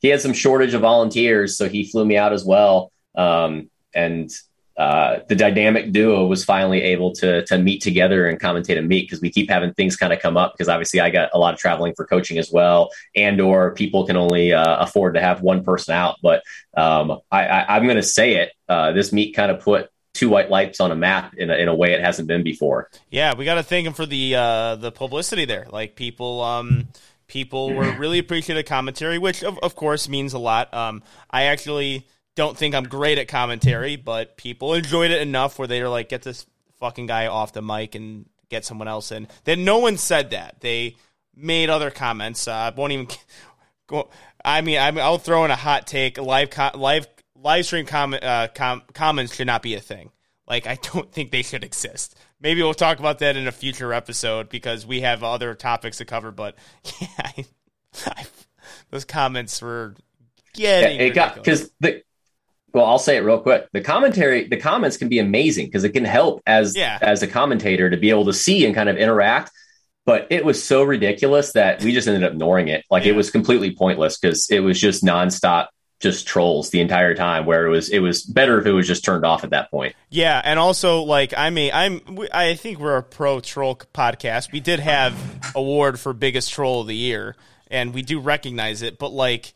he 0.00 0.08
had 0.08 0.20
some 0.20 0.34
shortage 0.34 0.74
of 0.74 0.82
volunteers, 0.82 1.56
so 1.56 1.68
he 1.68 1.90
flew 1.90 2.04
me 2.04 2.18
out 2.18 2.32
as 2.32 2.44
well. 2.44 2.92
Um, 3.14 3.70
and 3.94 4.30
uh, 4.76 5.20
the 5.28 5.34
dynamic 5.34 5.92
duo 5.92 6.26
was 6.26 6.44
finally 6.44 6.82
able 6.82 7.12
to 7.12 7.44
to 7.46 7.56
meet 7.56 7.82
together 7.82 8.26
and 8.26 8.38
commentate 8.38 8.78
a 8.78 8.82
meet 8.82 9.02
because 9.02 9.22
we 9.22 9.30
keep 9.30 9.48
having 9.48 9.72
things 9.72 9.96
kind 9.96 10.12
of 10.12 10.18
come 10.18 10.36
up 10.36 10.52
because 10.52 10.68
obviously 10.68 11.00
I 11.00 11.08
got 11.08 11.30
a 11.32 11.38
lot 11.38 11.54
of 11.54 11.60
traveling 11.60 11.94
for 11.94 12.06
coaching 12.06 12.36
as 12.36 12.50
well, 12.52 12.90
and 13.16 13.40
or 13.40 13.74
people 13.74 14.06
can 14.06 14.16
only 14.18 14.52
uh, 14.52 14.76
afford 14.84 15.14
to 15.14 15.20
have 15.22 15.40
one 15.40 15.64
person 15.64 15.94
out. 15.94 16.16
But 16.22 16.42
um, 16.76 17.18
I, 17.30 17.46
I, 17.46 17.76
am 17.76 17.84
going 17.84 17.96
to 17.96 18.02
say 18.02 18.36
it. 18.36 18.52
Uh, 18.68 18.92
this 18.92 19.12
meet 19.12 19.36
kind 19.36 19.50
of 19.50 19.60
put 19.60 19.88
two 20.14 20.28
white 20.28 20.50
lights 20.50 20.80
on 20.80 20.90
a 20.90 20.96
map 20.96 21.34
in 21.34 21.50
a, 21.50 21.54
in 21.54 21.68
a 21.68 21.74
way 21.74 21.92
it 21.92 22.00
hasn't 22.00 22.28
been 22.28 22.42
before. 22.42 22.88
Yeah, 23.10 23.34
we 23.34 23.44
got 23.44 23.54
to 23.54 23.62
thank 23.62 23.86
him 23.86 23.92
for 23.92 24.06
the 24.06 24.34
uh, 24.34 24.76
the 24.76 24.92
publicity 24.92 25.44
there. 25.44 25.66
Like 25.70 25.96
people, 25.96 26.42
um, 26.42 26.88
people 27.26 27.72
were 27.74 27.92
really 27.98 28.18
appreciative 28.18 28.66
commentary, 28.66 29.18
which 29.18 29.42
of, 29.42 29.58
of 29.62 29.74
course 29.74 30.08
means 30.08 30.32
a 30.32 30.38
lot. 30.38 30.72
Um, 30.74 31.02
I 31.30 31.44
actually 31.44 32.06
don't 32.34 32.56
think 32.56 32.74
I'm 32.74 32.84
great 32.84 33.18
at 33.18 33.28
commentary, 33.28 33.96
but 33.96 34.36
people 34.36 34.74
enjoyed 34.74 35.10
it 35.10 35.22
enough 35.22 35.58
where 35.58 35.68
they 35.68 35.82
were 35.82 35.88
like, 35.88 36.08
"Get 36.08 36.22
this 36.22 36.46
fucking 36.78 37.06
guy 37.06 37.26
off 37.26 37.52
the 37.52 37.62
mic 37.62 37.94
and 37.94 38.26
get 38.48 38.64
someone 38.64 38.88
else 38.88 39.12
in." 39.12 39.28
Then 39.44 39.64
no 39.64 39.78
one 39.78 39.96
said 39.96 40.30
that. 40.30 40.60
They 40.60 40.96
made 41.34 41.70
other 41.70 41.90
comments. 41.90 42.46
Uh, 42.46 42.52
I 42.52 42.70
won't 42.70 42.92
even 42.92 43.08
go. 43.86 44.10
I 44.44 44.60
mean, 44.60 44.78
I 44.78 44.90
will 44.90 45.18
throw 45.18 45.44
in 45.44 45.50
a 45.50 45.56
hot 45.56 45.86
take. 45.86 46.18
Live 46.18 46.50
live 46.74 47.11
live 47.42 47.66
stream 47.66 47.86
comment 47.86 48.22
uh, 48.22 48.48
com- 48.54 48.82
comments 48.94 49.34
should 49.34 49.46
not 49.46 49.62
be 49.62 49.74
a 49.74 49.80
thing. 49.80 50.10
Like 50.46 50.66
I 50.66 50.78
don't 50.92 51.10
think 51.12 51.30
they 51.30 51.42
should 51.42 51.64
exist. 51.64 52.16
Maybe 52.40 52.62
we'll 52.62 52.74
talk 52.74 52.98
about 52.98 53.20
that 53.20 53.36
in 53.36 53.46
a 53.46 53.52
future 53.52 53.92
episode 53.92 54.48
because 54.48 54.86
we 54.86 55.02
have 55.02 55.22
other 55.22 55.54
topics 55.54 55.98
to 55.98 56.04
cover. 56.04 56.30
But 56.30 56.56
yeah, 57.00 57.08
I, 57.18 57.44
I, 58.06 58.24
those 58.90 59.04
comments 59.04 59.60
were 59.62 59.94
getting 60.54 60.98
yeah, 60.98 61.06
it 61.06 61.14
got 61.14 61.34
because 61.34 61.70
the 61.80 62.02
well, 62.72 62.86
I'll 62.86 62.98
say 62.98 63.16
it 63.18 63.20
real 63.20 63.38
quick. 63.38 63.68
The 63.72 63.82
commentary, 63.82 64.48
the 64.48 64.56
comments 64.56 64.96
can 64.96 65.08
be 65.08 65.18
amazing 65.18 65.66
because 65.66 65.84
it 65.84 65.90
can 65.90 66.06
help 66.06 66.42
as 66.46 66.74
yeah. 66.74 66.98
as 67.00 67.22
a 67.22 67.26
commentator 67.26 67.90
to 67.90 67.96
be 67.96 68.10
able 68.10 68.24
to 68.26 68.32
see 68.32 68.64
and 68.64 68.74
kind 68.74 68.88
of 68.88 68.96
interact. 68.96 69.50
But 70.04 70.28
it 70.30 70.44
was 70.44 70.62
so 70.64 70.82
ridiculous 70.82 71.52
that 71.52 71.82
we 71.82 71.92
just 71.92 72.08
ended 72.08 72.24
up 72.24 72.32
ignoring 72.32 72.68
it. 72.68 72.84
Like 72.90 73.04
yeah. 73.04 73.12
it 73.12 73.16
was 73.16 73.30
completely 73.30 73.76
pointless 73.76 74.18
because 74.18 74.50
it 74.50 74.60
was 74.60 74.80
just 74.80 75.04
nonstop 75.04 75.68
just 76.02 76.26
trolls 76.26 76.70
the 76.70 76.80
entire 76.80 77.14
time 77.14 77.46
where 77.46 77.64
it 77.64 77.70
was 77.70 77.88
it 77.88 78.00
was 78.00 78.24
better 78.24 78.58
if 78.58 78.66
it 78.66 78.72
was 78.72 78.86
just 78.86 79.04
turned 79.04 79.24
off 79.24 79.44
at 79.44 79.50
that 79.50 79.70
point. 79.70 79.94
Yeah 80.10 80.40
and 80.44 80.58
also 80.58 81.02
like 81.02 81.32
i 81.36 81.48
mean 81.50 81.70
i'm 81.72 82.00
i 82.32 82.54
think 82.54 82.78
we're 82.80 82.96
a 82.96 83.02
pro 83.02 83.40
troll 83.40 83.76
podcast. 83.76 84.52
We 84.52 84.60
did 84.60 84.80
have 84.80 85.14
award 85.54 86.00
for 86.00 86.12
biggest 86.12 86.52
troll 86.52 86.82
of 86.82 86.88
the 86.88 86.96
year 86.96 87.36
and 87.70 87.94
we 87.94 88.02
do 88.02 88.18
recognize 88.18 88.82
it 88.82 88.98
but 88.98 89.12
like 89.12 89.54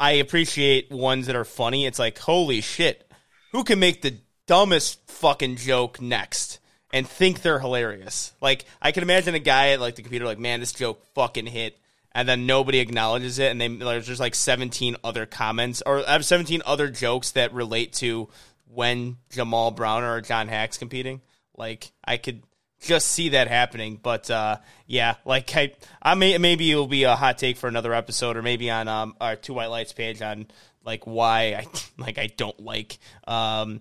i 0.00 0.12
appreciate 0.12 0.90
ones 0.90 1.26
that 1.26 1.36
are 1.36 1.44
funny. 1.44 1.86
It's 1.86 1.98
like 1.98 2.18
holy 2.18 2.62
shit 2.62 3.08
who 3.52 3.62
can 3.62 3.78
make 3.78 4.02
the 4.02 4.16
dumbest 4.46 4.98
fucking 5.10 5.56
joke 5.56 6.00
next 6.00 6.60
and 6.90 7.06
think 7.06 7.42
they're 7.42 7.60
hilarious? 7.60 8.32
Like 8.40 8.64
i 8.80 8.90
can 8.90 9.02
imagine 9.02 9.34
a 9.34 9.38
guy 9.38 9.70
at 9.72 9.80
like 9.80 9.96
the 9.96 10.02
computer 10.02 10.24
like 10.24 10.38
man 10.38 10.60
this 10.60 10.72
joke 10.72 11.04
fucking 11.14 11.46
hit 11.46 11.78
and 12.12 12.28
then 12.28 12.46
nobody 12.46 12.78
acknowledges 12.78 13.38
it, 13.38 13.50
and 13.50 13.60
they 13.60 13.68
there's 13.68 14.06
just 14.06 14.20
like 14.20 14.34
17 14.34 14.96
other 15.04 15.26
comments 15.26 15.82
or 15.84 16.06
I 16.08 16.12
have 16.12 16.24
17 16.24 16.62
other 16.66 16.88
jokes 16.88 17.32
that 17.32 17.52
relate 17.52 17.92
to 17.94 18.28
when 18.66 19.16
Jamal 19.30 19.70
Browner 19.70 20.20
John 20.20 20.48
Haack's 20.48 20.78
competing. 20.78 21.20
Like 21.56 21.92
I 22.04 22.16
could 22.16 22.42
just 22.80 23.08
see 23.08 23.30
that 23.30 23.48
happening, 23.48 23.98
but 24.00 24.30
uh, 24.30 24.58
yeah, 24.86 25.16
like 25.24 25.54
I, 25.56 25.74
I 26.00 26.14
may 26.14 26.38
maybe 26.38 26.70
it'll 26.70 26.86
be 26.86 27.04
a 27.04 27.16
hot 27.16 27.38
take 27.38 27.56
for 27.56 27.68
another 27.68 27.92
episode, 27.92 28.36
or 28.36 28.42
maybe 28.42 28.70
on 28.70 28.88
um, 28.88 29.16
our 29.20 29.36
two 29.36 29.54
white 29.54 29.66
lights 29.66 29.92
page 29.92 30.22
on 30.22 30.46
like 30.84 31.06
why 31.06 31.54
I 31.54 31.66
like 31.98 32.18
I 32.18 32.28
don't 32.28 32.58
like 32.60 32.98
um, 33.26 33.80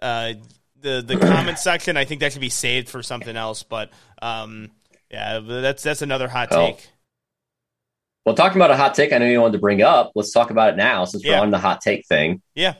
uh, 0.00 0.34
the 0.80 1.02
the 1.06 1.18
comment 1.18 1.58
section. 1.60 1.96
I 1.96 2.04
think 2.04 2.20
that 2.20 2.32
should 2.32 2.40
be 2.40 2.48
saved 2.48 2.88
for 2.88 3.02
something 3.02 3.36
else, 3.36 3.62
but 3.62 3.90
um, 4.22 4.70
yeah, 5.10 5.40
that's 5.40 5.82
that's 5.82 6.02
another 6.02 6.28
hot 6.28 6.50
take. 6.50 6.88
Well, 8.24 8.34
talking 8.34 8.58
about 8.58 8.70
a 8.70 8.76
hot 8.76 8.94
take, 8.94 9.12
I 9.12 9.18
know 9.18 9.26
you 9.26 9.40
wanted 9.40 9.54
to 9.54 9.58
bring 9.58 9.82
up. 9.82 10.12
Let's 10.14 10.32
talk 10.32 10.50
about 10.50 10.74
it 10.74 10.76
now 10.76 11.04
since 11.04 11.24
yeah. 11.24 11.38
we're 11.38 11.44
on 11.44 11.50
the 11.50 11.58
hot 11.58 11.80
take 11.80 12.06
thing. 12.06 12.42
Yeah. 12.54 12.74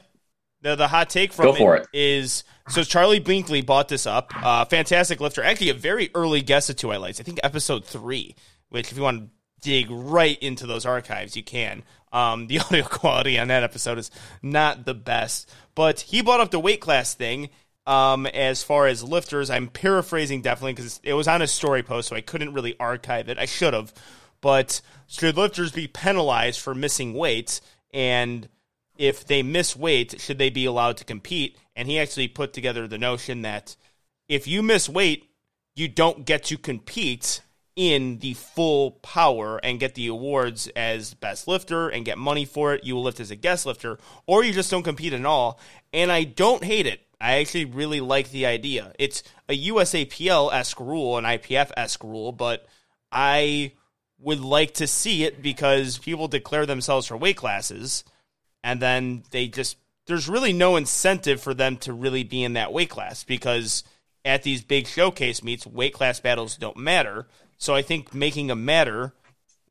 The, 0.62 0.76
the 0.76 0.88
hot 0.88 1.08
take 1.08 1.32
from 1.32 1.46
Go 1.46 1.54
for 1.54 1.76
it, 1.76 1.86
it 1.92 1.98
is 1.98 2.44
so 2.68 2.84
Charlie 2.84 3.20
Binkley 3.20 3.64
bought 3.64 3.88
this 3.88 4.06
up. 4.06 4.32
Uh, 4.36 4.64
fantastic 4.66 5.20
lifter. 5.20 5.42
Actually, 5.42 5.70
a 5.70 5.74
very 5.74 6.10
early 6.14 6.42
guest 6.42 6.68
at 6.68 6.76
Two 6.76 6.88
White 6.88 7.00
Lights. 7.00 7.18
I 7.18 7.22
think 7.22 7.40
episode 7.42 7.84
three, 7.84 8.36
which 8.68 8.92
if 8.92 8.98
you 8.98 9.02
want 9.02 9.22
to 9.22 9.28
dig 9.60 9.90
right 9.90 10.38
into 10.38 10.66
those 10.66 10.86
archives, 10.86 11.36
you 11.36 11.42
can. 11.42 11.82
Um, 12.12 12.46
the 12.46 12.58
audio 12.60 12.84
quality 12.84 13.38
on 13.38 13.48
that 13.48 13.62
episode 13.62 13.98
is 13.98 14.10
not 14.42 14.84
the 14.84 14.94
best, 14.94 15.50
but 15.74 16.00
he 16.00 16.22
brought 16.22 16.40
up 16.40 16.50
the 16.50 16.60
weight 16.60 16.80
class 16.80 17.14
thing. 17.14 17.50
Um, 17.86 18.26
as 18.26 18.62
far 18.62 18.86
as 18.86 19.02
lifters, 19.02 19.50
I'm 19.50 19.66
paraphrasing 19.66 20.42
definitely 20.42 20.74
because 20.74 21.00
it 21.02 21.14
was 21.14 21.26
on 21.26 21.42
a 21.42 21.46
story 21.46 21.82
post, 21.82 22.08
so 22.08 22.16
I 22.16 22.20
couldn't 22.20 22.52
really 22.52 22.76
archive 22.78 23.28
it. 23.28 23.38
I 23.38 23.46
should 23.46 23.74
have, 23.74 23.92
but 24.40 24.80
should 25.06 25.36
lifters 25.36 25.72
be 25.72 25.88
penalized 25.88 26.60
for 26.60 26.74
missing 26.74 27.14
weight? 27.14 27.60
And 27.92 28.48
if 28.96 29.24
they 29.26 29.42
miss 29.42 29.74
weight, 29.76 30.20
should 30.20 30.38
they 30.38 30.50
be 30.50 30.64
allowed 30.64 30.96
to 30.98 31.04
compete? 31.04 31.56
And 31.74 31.88
he 31.88 31.98
actually 31.98 32.28
put 32.28 32.52
together 32.52 32.86
the 32.86 32.98
notion 32.98 33.42
that 33.42 33.76
if 34.28 34.46
you 34.46 34.62
miss 34.62 34.88
weight, 34.88 35.30
you 35.74 35.88
don't 35.88 36.24
get 36.24 36.44
to 36.44 36.58
compete 36.58 37.40
in 37.76 38.18
the 38.18 38.34
full 38.34 38.90
power 38.90 39.58
and 39.62 39.80
get 39.80 39.94
the 39.94 40.08
awards 40.08 40.68
as 40.76 41.14
best 41.14 41.48
lifter 41.48 41.88
and 41.88 42.04
get 42.04 42.18
money 42.18 42.44
for 42.44 42.74
it. 42.74 42.84
You 42.84 42.94
will 42.94 43.02
lift 43.02 43.20
as 43.20 43.30
a 43.30 43.36
guest 43.36 43.64
lifter, 43.64 43.98
or 44.26 44.44
you 44.44 44.52
just 44.52 44.70
don't 44.70 44.82
compete 44.82 45.12
at 45.12 45.24
all. 45.24 45.58
And 45.92 46.12
I 46.12 46.24
don't 46.24 46.62
hate 46.62 46.86
it. 46.86 47.00
I 47.20 47.38
actually 47.38 47.66
really 47.66 48.00
like 48.00 48.30
the 48.30 48.46
idea. 48.46 48.92
It's 48.98 49.22
a 49.48 49.68
USAPL 49.68 50.52
esque 50.52 50.80
rule, 50.80 51.18
an 51.18 51.24
IPF 51.24 51.70
esque 51.76 52.02
rule, 52.02 52.32
but 52.32 52.66
I 53.12 53.72
would 54.20 54.40
like 54.40 54.74
to 54.74 54.86
see 54.86 55.24
it 55.24 55.42
because 55.42 55.98
people 55.98 56.28
declare 56.28 56.66
themselves 56.66 57.06
for 57.06 57.16
weight 57.16 57.36
classes 57.36 58.04
and 58.62 58.80
then 58.80 59.22
they 59.30 59.48
just 59.48 59.76
there's 60.06 60.28
really 60.28 60.52
no 60.52 60.76
incentive 60.76 61.40
for 61.40 61.54
them 61.54 61.76
to 61.76 61.92
really 61.92 62.24
be 62.24 62.42
in 62.42 62.52
that 62.54 62.72
weight 62.72 62.90
class 62.90 63.24
because 63.24 63.84
at 64.24 64.42
these 64.42 64.62
big 64.62 64.86
showcase 64.86 65.42
meets 65.42 65.66
weight 65.66 65.94
class 65.94 66.20
battles 66.20 66.56
don't 66.56 66.76
matter 66.76 67.26
so 67.56 67.74
i 67.74 67.80
think 67.80 68.12
making 68.14 68.50
a 68.50 68.56
matter 68.56 69.14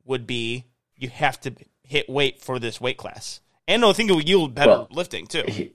would 0.04 0.26
be 0.26 0.64
you 0.96 1.08
have 1.08 1.40
to 1.40 1.54
hit 1.90 2.08
weight 2.08 2.40
for 2.40 2.58
this 2.60 2.80
weight 2.80 2.96
class. 2.96 3.40
And 3.66 3.84
I 3.84 3.92
think 3.92 4.10
it 4.10 4.14
would 4.14 4.28
yield 4.28 4.54
better 4.54 4.70
well, 4.70 4.88
lifting 4.92 5.26
too. 5.26 5.72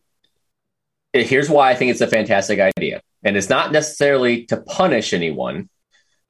Here's 1.13 1.49
why 1.49 1.71
I 1.71 1.76
think 1.76 1.91
it's 1.91 2.01
a 2.01 2.07
fantastic 2.07 2.59
idea. 2.59 3.01
And 3.23 3.36
it's 3.36 3.49
not 3.49 3.71
necessarily 3.71 4.45
to 4.45 4.57
punish 4.57 5.13
anyone. 5.13 5.69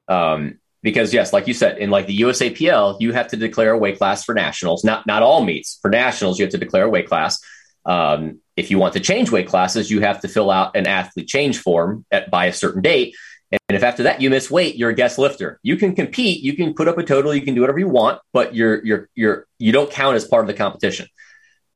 Um, 0.08 0.58
because 0.86 1.12
yes, 1.12 1.32
like 1.32 1.48
you 1.48 1.52
said, 1.52 1.78
in 1.78 1.90
like 1.90 2.06
the 2.06 2.18
USAPL, 2.18 2.98
you 3.00 3.12
have 3.12 3.26
to 3.28 3.36
declare 3.36 3.72
a 3.72 3.76
weight 3.76 3.98
class 3.98 4.22
for 4.22 4.36
nationals. 4.36 4.84
Not 4.84 5.04
not 5.04 5.20
all 5.20 5.42
meets. 5.42 5.80
For 5.82 5.90
nationals, 5.90 6.38
you 6.38 6.44
have 6.44 6.52
to 6.52 6.58
declare 6.58 6.84
a 6.84 6.88
weight 6.88 7.08
class. 7.08 7.40
Um, 7.84 8.40
if 8.56 8.70
you 8.70 8.78
want 8.78 8.92
to 8.92 9.00
change 9.00 9.32
weight 9.32 9.48
classes, 9.48 9.90
you 9.90 10.00
have 10.02 10.20
to 10.20 10.28
fill 10.28 10.48
out 10.48 10.76
an 10.76 10.86
athlete 10.86 11.26
change 11.26 11.58
form 11.58 12.06
at, 12.12 12.30
by 12.30 12.46
a 12.46 12.52
certain 12.52 12.82
date. 12.82 13.16
And 13.50 13.76
if 13.76 13.82
after 13.82 14.04
that 14.04 14.20
you 14.20 14.30
miss 14.30 14.48
weight, 14.48 14.76
you're 14.76 14.90
a 14.90 14.94
guest 14.94 15.18
lifter. 15.18 15.58
You 15.64 15.74
can 15.74 15.92
compete, 15.96 16.44
you 16.44 16.54
can 16.54 16.72
put 16.72 16.86
up 16.86 16.98
a 16.98 17.02
total, 17.02 17.34
you 17.34 17.42
can 17.42 17.56
do 17.56 17.62
whatever 17.62 17.80
you 17.80 17.88
want, 17.88 18.20
but 18.32 18.54
you're 18.54 18.84
you're 18.84 19.08
you're 19.16 19.48
you 19.58 19.72
don't 19.72 19.90
count 19.90 20.14
as 20.14 20.24
part 20.24 20.44
of 20.44 20.46
the 20.46 20.54
competition. 20.54 21.08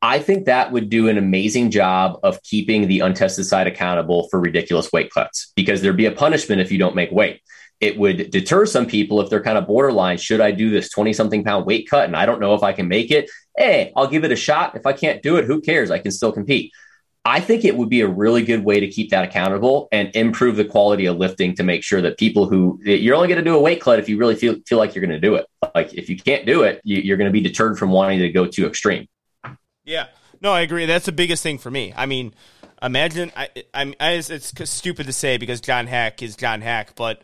I 0.01 0.21
think 0.21 0.45
that 0.47 0.71
would 0.71 0.89
do 0.89 1.09
an 1.09 1.19
amazing 1.19 1.73
job 1.73 2.21
of 2.23 2.41
keeping 2.45 2.87
the 2.87 3.01
untested 3.01 3.47
side 3.47 3.67
accountable 3.67 4.29
for 4.31 4.39
ridiculous 4.39 4.93
weight 4.93 5.13
cuts 5.13 5.53
because 5.57 5.83
there'd 5.83 5.97
be 5.97 6.07
a 6.07 6.13
punishment 6.13 6.61
if 6.61 6.71
you 6.71 6.79
don't 6.79 6.95
make 6.95 7.11
weight. 7.11 7.41
It 7.81 7.99
would 7.99 8.31
deter 8.31 8.67
some 8.67 8.87
people 8.87 9.21
if 9.21 9.31
they're 9.31 9.43
kind 9.43 9.57
of 9.57 9.67
borderline. 9.67 10.19
Should 10.19 10.41
I 10.41 10.51
do 10.51 10.71
this 10.71 10.91
20 10.91 11.13
something 11.15 11.45
pound 11.45 11.67
weight 11.67 11.89
cut 11.89 12.05
and 12.05 12.15
I 12.15 12.27
don't 12.27 12.41
know 12.41 12.55
if 12.55 12.63
I 12.63 12.73
can 12.73 12.89
make 12.89 13.11
it? 13.11 13.31
Hey, 13.57 13.93
I'll 13.97 14.07
give 14.07 14.25
it 14.25 14.33
a 14.33 14.37
shot. 14.37 14.77
If 14.77 14.87
I 14.87 14.93
can't 14.93 15.23
do 15.23 15.37
it, 15.37 15.47
who 15.47 15.61
cares? 15.61 15.91
I 15.91 15.99
can 15.99 16.13
still 16.13 16.33
compete. 16.33 16.73
I 17.25 17.41
think 17.41 17.65
it 17.65 17.77
would 17.77 17.91
be 17.91 18.01
a 18.01 18.09
really 18.09 18.43
good 18.43 18.65
way 18.65 18.81
to 18.81 18.89
keep 18.89 19.11
that 19.11 19.25
accountable 19.25 19.89
and 19.93 20.11
improve 20.15 20.57
the 20.57 20.65
quality 20.65 21.05
of 21.05 21.19
lifting 21.19 21.55
to 21.57 21.63
make 21.63 21.83
sure 21.83 22.01
that 22.01 22.17
people 22.17 22.49
who 22.49 22.81
you're 22.83 23.15
only 23.15 23.29
going 23.29 23.39
to 23.39 23.45
do 23.45 23.55
a 23.55 23.61
weight 23.61 23.81
cut 23.83 23.99
if 23.99 24.09
you 24.09 24.17
really 24.17 24.35
feel 24.35 24.57
feel 24.67 24.79
like 24.79 24.95
you're 24.95 25.05
going 25.05 25.21
to 25.21 25.27
do 25.27 25.35
it. 25.35 25.47
Like 25.75 25.93
if 25.93 26.09
you 26.09 26.17
can't 26.17 26.47
do 26.47 26.63
it, 26.63 26.81
you, 26.83 27.13
are 27.13 27.19
going 27.19 27.29
to 27.29 27.33
be 27.33 27.43
deterred 27.43 27.79
from 27.79 27.91
wanting 27.91 28.21
to 28.21 28.31
go 28.31 28.47
too 28.47 28.67
extreme. 28.67 29.07
Yeah, 29.85 30.07
no, 30.41 30.53
I 30.53 30.63
agree. 30.63 30.87
That's 30.87 31.07
the 31.07 31.13
biggest 31.13 31.43
thing 31.43 31.59
for 31.59 31.71
me. 31.71 31.93
I 31.95 32.07
mean, 32.07 32.35
imagine 32.83 33.33
I, 33.37 33.51
I, 33.75 33.95
I 34.01 34.11
it's 34.13 34.71
stupid 34.71 35.07
to 35.07 35.13
say 35.13 35.37
because 35.37 35.61
John 35.61 35.87
Haack 35.87 36.23
is 36.23 36.37
John 36.37 36.63
Haack, 36.63 36.95
but 36.95 37.23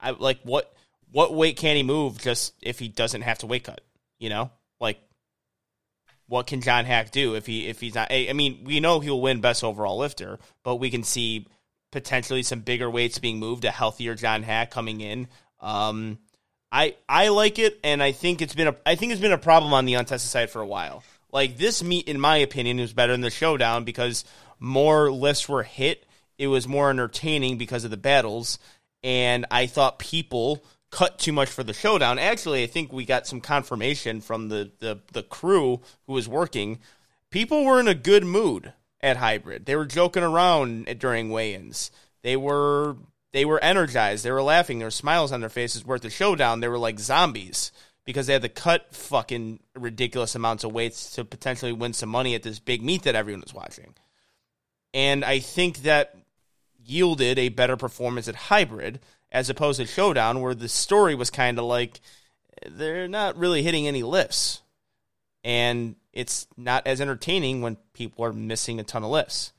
I 0.00 0.10
like 0.10 0.40
what 0.42 0.72
what 1.12 1.34
weight 1.34 1.56
can 1.56 1.76
he 1.76 1.82
move 1.82 2.18
just 2.18 2.54
if 2.62 2.78
he 2.78 2.88
doesn't 2.88 3.22
have 3.22 3.38
to 3.38 3.46
weight 3.46 3.64
cut? 3.64 3.80
You 4.18 4.28
know, 4.28 4.50
like 4.80 5.00
what 6.26 6.46
can 6.46 6.60
John 6.60 6.84
Haack 6.84 7.10
do 7.10 7.34
if 7.34 7.46
he 7.46 7.66
if 7.66 7.80
he's 7.80 7.94
not? 7.94 8.08
I 8.10 8.32
mean, 8.32 8.62
we 8.64 8.80
know 8.80 9.00
he'll 9.00 9.20
win 9.20 9.40
best 9.40 9.64
overall 9.64 9.98
lifter, 9.98 10.38
but 10.62 10.76
we 10.76 10.90
can 10.90 11.02
see 11.02 11.46
potentially 11.90 12.42
some 12.42 12.60
bigger 12.60 12.88
weights 12.88 13.18
being 13.18 13.38
moved, 13.38 13.64
a 13.64 13.70
healthier 13.70 14.14
John 14.14 14.44
Haack 14.44 14.70
coming 14.70 15.00
in. 15.00 15.28
Um, 15.60 16.18
I 16.72 16.94
I 17.08 17.28
like 17.28 17.58
it, 17.58 17.80
and 17.82 18.02
I 18.02 18.12
think 18.12 18.42
it's 18.42 18.54
been 18.54 18.68
a 18.68 18.76
I 18.86 18.94
think 18.94 19.12
it's 19.12 19.20
been 19.20 19.32
a 19.32 19.38
problem 19.38 19.74
on 19.74 19.86
the 19.86 19.94
untested 19.94 20.30
side 20.30 20.50
for 20.50 20.62
a 20.62 20.66
while. 20.66 21.02
Like 21.32 21.56
this 21.56 21.82
meet, 21.82 22.08
in 22.08 22.20
my 22.20 22.38
opinion, 22.38 22.78
was 22.78 22.92
better 22.92 23.12
than 23.12 23.20
the 23.20 23.30
showdown 23.30 23.84
because 23.84 24.24
more 24.58 25.10
lifts 25.10 25.48
were 25.48 25.62
hit. 25.62 26.06
It 26.38 26.46
was 26.46 26.66
more 26.66 26.90
entertaining 26.90 27.58
because 27.58 27.84
of 27.84 27.90
the 27.90 27.96
battles, 27.96 28.58
and 29.02 29.46
I 29.50 29.66
thought 29.66 29.98
people 29.98 30.62
cut 30.90 31.18
too 31.18 31.32
much 31.32 31.48
for 31.48 31.62
the 31.62 31.72
showdown. 31.72 32.18
Actually, 32.18 32.62
I 32.62 32.66
think 32.66 32.92
we 32.92 33.04
got 33.04 33.26
some 33.26 33.40
confirmation 33.40 34.20
from 34.20 34.48
the, 34.48 34.70
the, 34.80 35.00
the 35.12 35.22
crew 35.22 35.80
who 36.06 36.12
was 36.12 36.28
working. 36.28 36.80
People 37.30 37.64
were 37.64 37.78
in 37.80 37.88
a 37.88 37.94
good 37.94 38.24
mood 38.24 38.72
at 39.00 39.16
hybrid. 39.16 39.66
They 39.66 39.76
were 39.76 39.86
joking 39.86 40.22
around 40.22 40.86
during 40.98 41.30
weigh-ins. 41.30 41.90
They 42.22 42.36
were 42.36 42.96
they 43.32 43.44
were 43.44 43.62
energized. 43.62 44.24
They 44.24 44.32
were 44.32 44.42
laughing. 44.42 44.78
There 44.78 44.86
were 44.86 44.90
smiles 44.92 45.30
on 45.30 45.40
their 45.40 45.48
faces. 45.48 45.86
Where 45.86 45.96
at 45.96 46.02
the 46.02 46.10
showdown, 46.10 46.60
they 46.60 46.68
were 46.68 46.78
like 46.78 46.98
zombies 46.98 47.70
because 48.04 48.26
they 48.26 48.32
had 48.32 48.42
to 48.42 48.48
cut 48.48 48.92
fucking 48.94 49.60
ridiculous 49.76 50.34
amounts 50.34 50.64
of 50.64 50.72
weights 50.72 51.14
to 51.14 51.24
potentially 51.24 51.72
win 51.72 51.92
some 51.92 52.08
money 52.08 52.34
at 52.34 52.42
this 52.42 52.58
big 52.58 52.82
meet 52.82 53.04
that 53.04 53.14
everyone 53.14 53.42
was 53.42 53.54
watching. 53.54 53.94
And 54.92 55.24
I 55.24 55.38
think 55.38 55.82
that 55.82 56.16
yielded 56.90 57.38
a 57.38 57.48
better 57.48 57.76
performance 57.76 58.28
at 58.28 58.34
hybrid 58.34 59.00
as 59.32 59.48
opposed 59.48 59.80
to 59.80 59.86
Showdown, 59.86 60.40
where 60.40 60.54
the 60.54 60.68
story 60.68 61.14
was 61.14 61.30
kind 61.30 61.58
of 61.58 61.64
like 61.64 62.00
they're 62.66 63.08
not 63.08 63.36
really 63.36 63.62
hitting 63.62 63.86
any 63.86 64.02
lifts, 64.02 64.62
and 65.44 65.96
it's 66.12 66.46
not 66.56 66.86
as 66.86 67.00
entertaining 67.00 67.62
when 67.62 67.76
people 67.92 68.24
are 68.24 68.32
missing 68.32 68.80
a 68.80 68.84
ton 68.84 69.04
of 69.04 69.10
lifts. 69.10 69.52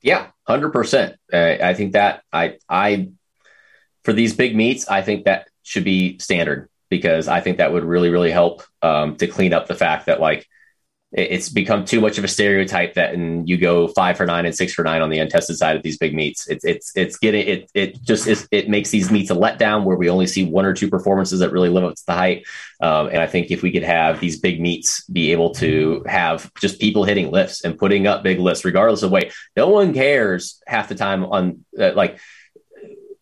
Yeah, 0.00 0.28
hundred 0.46 0.68
uh, 0.68 0.72
percent. 0.72 1.16
I 1.32 1.74
think 1.74 1.92
that 1.92 2.22
I 2.32 2.58
I 2.68 3.10
for 4.04 4.12
these 4.12 4.34
big 4.34 4.56
meets, 4.56 4.88
I 4.88 5.02
think 5.02 5.24
that 5.24 5.48
should 5.62 5.84
be 5.84 6.18
standard 6.18 6.68
because 6.88 7.28
I 7.28 7.40
think 7.40 7.58
that 7.58 7.72
would 7.72 7.84
really 7.84 8.10
really 8.10 8.30
help 8.30 8.62
um, 8.80 9.16
to 9.16 9.26
clean 9.26 9.52
up 9.52 9.68
the 9.68 9.74
fact 9.74 10.06
that 10.06 10.20
like 10.20 10.48
it's 11.14 11.50
become 11.50 11.84
too 11.84 12.00
much 12.00 12.16
of 12.16 12.24
a 12.24 12.28
stereotype 12.28 12.94
that 12.94 13.12
and 13.12 13.46
you 13.46 13.58
go 13.58 13.86
five 13.88 14.16
for 14.16 14.24
nine 14.24 14.46
and 14.46 14.54
six 14.54 14.72
for 14.72 14.82
nine 14.82 15.02
on 15.02 15.10
the 15.10 15.18
untested 15.18 15.56
side 15.56 15.76
of 15.76 15.82
these 15.82 15.98
big 15.98 16.14
meets. 16.14 16.48
It's 16.48 16.64
it's 16.64 16.92
it's 16.96 17.18
getting 17.18 17.46
it 17.46 17.70
it 17.74 18.02
just 18.02 18.26
is 18.26 18.48
it 18.50 18.70
makes 18.70 18.90
these 18.90 19.10
meets 19.10 19.30
a 19.30 19.34
letdown 19.34 19.84
where 19.84 19.96
we 19.96 20.08
only 20.08 20.26
see 20.26 20.44
one 20.44 20.64
or 20.64 20.72
two 20.72 20.88
performances 20.88 21.40
that 21.40 21.52
really 21.52 21.68
live 21.68 21.84
up 21.84 21.96
to 21.96 22.06
the 22.06 22.14
height. 22.14 22.46
Um, 22.80 23.08
and 23.08 23.18
I 23.18 23.26
think 23.26 23.50
if 23.50 23.62
we 23.62 23.70
could 23.70 23.82
have 23.82 24.20
these 24.20 24.40
big 24.40 24.60
meets 24.60 25.04
be 25.04 25.32
able 25.32 25.50
to 25.56 26.02
have 26.06 26.52
just 26.54 26.80
people 26.80 27.04
hitting 27.04 27.30
lifts 27.30 27.62
and 27.62 27.78
putting 27.78 28.06
up 28.06 28.22
big 28.22 28.38
lifts 28.38 28.64
regardless 28.64 29.02
of 29.02 29.10
weight, 29.10 29.34
no 29.54 29.68
one 29.68 29.92
cares 29.92 30.62
half 30.66 30.88
the 30.88 30.94
time 30.94 31.24
on 31.26 31.64
uh, 31.78 31.92
like 31.94 32.18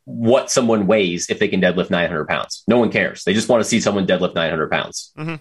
what 0.05 0.51
someone 0.51 0.87
weighs 0.87 1.29
if 1.29 1.41
they 1.41 1.49
can 1.49 1.61
deadlift 1.61 1.91
900 1.91 2.27
pounds. 2.27 2.63
No 2.69 2.79
one 2.79 2.91
cares. 2.91 3.25
They 3.25 3.35
just 3.35 3.49
want 3.49 3.63
to 3.63 3.69
see 3.69 3.81
someone 3.81 4.07
deadlift 4.07 4.35
900 4.35 4.71
pounds. 4.71 5.13
Mm-hmm. 5.19 5.37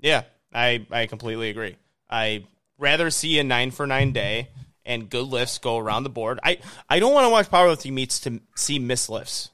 Yeah, 0.00 0.22
I 0.52 0.86
I 0.90 1.06
completely 1.06 1.48
agree. 1.48 1.76
I 2.14 2.44
rather 2.78 3.10
see 3.10 3.38
a 3.40 3.44
nine 3.44 3.72
for 3.72 3.86
nine 3.86 4.12
day 4.12 4.50
and 4.84 5.10
good 5.10 5.26
lifts 5.26 5.58
go 5.58 5.78
around 5.78 6.04
the 6.04 6.10
board. 6.10 6.38
I, 6.44 6.58
I 6.88 7.00
don't 7.00 7.12
want 7.12 7.24
to 7.26 7.30
watch 7.30 7.50
powerlifting 7.50 7.92
meets 7.92 8.20
to 8.20 8.40
see 8.54 8.78
miss 8.78 9.08
lifts. 9.08 9.50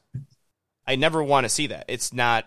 I 0.86 0.96
never 0.96 1.22
want 1.22 1.44
to 1.44 1.48
see 1.48 1.68
that. 1.68 1.86
It's 1.88 2.12
not 2.12 2.46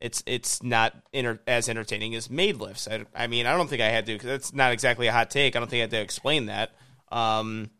it's 0.00 0.22
it's 0.26 0.62
not 0.62 0.94
inter- 1.12 1.40
as 1.46 1.68
entertaining 1.68 2.14
as 2.14 2.28
made 2.28 2.56
lifts. 2.56 2.88
I, 2.90 3.04
I 3.14 3.26
mean, 3.28 3.46
I 3.46 3.56
don't 3.56 3.68
think 3.68 3.82
I 3.82 3.88
had 3.88 4.06
to 4.06 4.14
because 4.14 4.28
that's 4.28 4.52
not 4.52 4.72
exactly 4.72 5.06
a 5.06 5.12
hot 5.12 5.30
take. 5.30 5.54
I 5.54 5.58
don't 5.60 5.68
think 5.68 5.80
I 5.80 5.82
had 5.82 5.90
to 5.90 6.00
explain 6.00 6.46
that. 6.46 6.72
Um, 7.12 7.70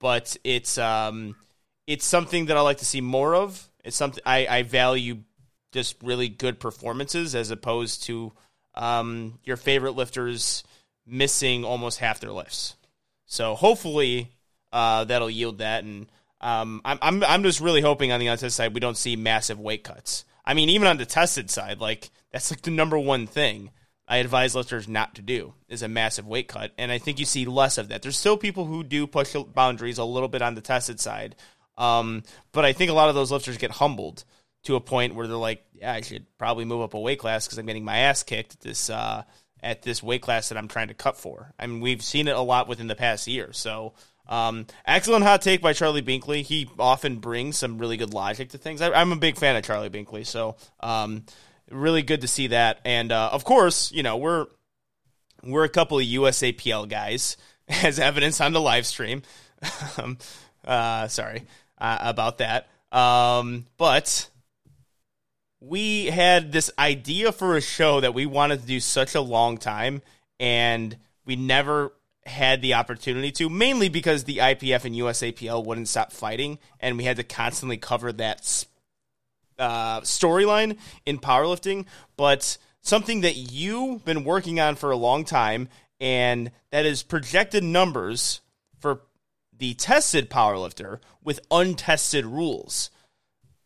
but 0.00 0.36
it's 0.42 0.78
um, 0.78 1.36
it's 1.86 2.06
something 2.06 2.46
that 2.46 2.56
I 2.56 2.60
like 2.62 2.78
to 2.78 2.86
see 2.86 3.02
more 3.02 3.34
of. 3.34 3.68
It's 3.84 3.96
something 3.96 4.22
I, 4.26 4.46
I 4.46 4.62
value 4.62 5.18
just 5.72 6.02
really 6.02 6.28
good 6.28 6.58
performances 6.58 7.34
as 7.34 7.50
opposed 7.50 8.04
to 8.04 8.32
um, 8.74 9.38
your 9.44 9.56
favorite 9.56 9.92
lifters 9.92 10.64
missing 11.08 11.64
almost 11.64 11.98
half 11.98 12.20
their 12.20 12.32
lifts. 12.32 12.76
So 13.26 13.54
hopefully 13.54 14.32
uh, 14.72 15.04
that'll 15.04 15.30
yield 15.30 15.58
that. 15.58 15.84
And 15.84 16.06
um, 16.40 16.80
I'm, 16.84 16.98
I'm 17.02 17.24
I'm 17.24 17.42
just 17.42 17.60
really 17.60 17.80
hoping 17.80 18.12
on 18.12 18.20
the 18.20 18.28
untested 18.28 18.52
side 18.52 18.74
we 18.74 18.80
don't 18.80 18.96
see 18.96 19.16
massive 19.16 19.58
weight 19.58 19.84
cuts. 19.84 20.24
I 20.44 20.54
mean, 20.54 20.68
even 20.70 20.88
on 20.88 20.96
the 20.96 21.06
tested 21.06 21.50
side, 21.50 21.80
like 21.80 22.10
that's 22.32 22.50
like 22.50 22.62
the 22.62 22.70
number 22.70 22.98
one 22.98 23.26
thing 23.26 23.70
I 24.06 24.18
advise 24.18 24.54
lifters 24.54 24.88
not 24.88 25.14
to 25.16 25.22
do 25.22 25.54
is 25.68 25.82
a 25.82 25.88
massive 25.88 26.26
weight 26.26 26.48
cut, 26.48 26.72
and 26.78 26.92
I 26.92 26.98
think 26.98 27.18
you 27.18 27.24
see 27.24 27.44
less 27.44 27.76
of 27.76 27.88
that. 27.88 28.02
There's 28.02 28.16
still 28.16 28.36
people 28.36 28.64
who 28.64 28.82
do 28.82 29.06
push 29.06 29.34
boundaries 29.54 29.98
a 29.98 30.04
little 30.04 30.28
bit 30.28 30.42
on 30.42 30.54
the 30.54 30.60
tested 30.60 31.00
side, 31.00 31.34
um, 31.76 32.22
but 32.52 32.64
I 32.64 32.72
think 32.72 32.90
a 32.90 32.94
lot 32.94 33.08
of 33.08 33.14
those 33.14 33.32
lifters 33.32 33.58
get 33.58 33.72
humbled 33.72 34.24
to 34.64 34.76
a 34.76 34.80
point 34.80 35.14
where 35.14 35.26
they're 35.26 35.36
like, 35.36 35.64
"Yeah, 35.74 35.92
I 35.92 36.00
should 36.02 36.26
probably 36.38 36.64
move 36.64 36.82
up 36.82 36.94
a 36.94 37.00
weight 37.00 37.18
class 37.18 37.46
because 37.46 37.58
I'm 37.58 37.66
getting 37.66 37.84
my 37.84 37.98
ass 37.98 38.22
kicked 38.22 38.54
at 38.54 38.60
this 38.60 38.90
uh, 38.90 39.24
at 39.62 39.82
this 39.82 40.02
weight 40.02 40.22
class 40.22 40.48
that 40.48 40.58
I'm 40.58 40.68
trying 40.68 40.88
to 40.88 40.94
cut 40.94 41.16
for. 41.16 41.52
I 41.58 41.66
mean, 41.66 41.80
we've 41.80 42.02
seen 42.02 42.28
it 42.28 42.36
a 42.36 42.40
lot 42.40 42.68
within 42.68 42.86
the 42.86 42.94
past 42.94 43.26
year. 43.26 43.52
So, 43.52 43.94
um, 44.28 44.66
excellent 44.86 45.24
hot 45.24 45.42
take 45.42 45.62
by 45.62 45.72
Charlie 45.72 46.02
Binkley. 46.02 46.42
He 46.42 46.68
often 46.78 47.16
brings 47.16 47.56
some 47.56 47.78
really 47.78 47.96
good 47.96 48.12
logic 48.12 48.50
to 48.50 48.58
things. 48.58 48.82
I, 48.82 49.00
am 49.00 49.12
a 49.12 49.16
big 49.16 49.36
fan 49.36 49.56
of 49.56 49.64
Charlie 49.64 49.90
Binkley, 49.90 50.26
so 50.26 50.56
um, 50.80 51.24
really 51.70 52.02
good 52.02 52.20
to 52.20 52.28
see 52.28 52.48
that. 52.48 52.80
And 52.84 53.10
uh, 53.10 53.30
of 53.32 53.44
course, 53.44 53.90
you 53.90 54.02
know 54.02 54.18
we're 54.18 54.46
we're 55.42 55.64
a 55.64 55.68
couple 55.68 55.98
of 55.98 56.04
USAPL 56.04 56.88
guys, 56.88 57.36
as 57.68 57.98
evidence 57.98 58.40
on 58.40 58.52
the 58.52 58.60
live 58.60 58.86
stream. 58.86 59.22
Um, 59.96 60.18
uh, 60.64 61.08
sorry 61.08 61.42
uh, 61.78 61.98
about 62.00 62.38
that, 62.38 62.68
um, 62.92 63.66
but 63.76 64.28
we 65.60 66.06
had 66.06 66.52
this 66.52 66.70
idea 66.78 67.32
for 67.32 67.56
a 67.56 67.60
show 67.60 68.00
that 68.00 68.14
we 68.14 68.26
wanted 68.26 68.60
to 68.60 68.66
do 68.66 68.80
such 68.80 69.14
a 69.14 69.20
long 69.20 69.58
time 69.58 70.02
and 70.38 70.96
we 71.24 71.36
never 71.36 71.92
had 72.26 72.62
the 72.62 72.74
opportunity 72.74 73.32
to 73.32 73.48
mainly 73.48 73.88
because 73.88 74.24
the 74.24 74.36
IPF 74.36 74.84
and 74.84 74.94
USAPL 74.94 75.64
wouldn't 75.64 75.88
stop 75.88 76.12
fighting 76.12 76.58
and 76.78 76.96
we 76.96 77.04
had 77.04 77.16
to 77.16 77.24
constantly 77.24 77.76
cover 77.76 78.12
that 78.12 78.66
uh, 79.58 80.00
storyline 80.02 80.78
in 81.04 81.18
powerlifting. 81.18 81.86
But 82.16 82.58
something 82.80 83.22
that 83.22 83.36
you've 83.36 84.04
been 84.04 84.24
working 84.24 84.60
on 84.60 84.76
for 84.76 84.90
a 84.90 84.96
long 84.96 85.24
time 85.24 85.68
and 86.00 86.52
that 86.70 86.86
is 86.86 87.02
projected 87.02 87.64
numbers 87.64 88.40
for 88.78 89.00
the 89.56 89.74
tested 89.74 90.30
powerlifter 90.30 91.00
with 91.24 91.40
untested 91.50 92.24
rules 92.24 92.90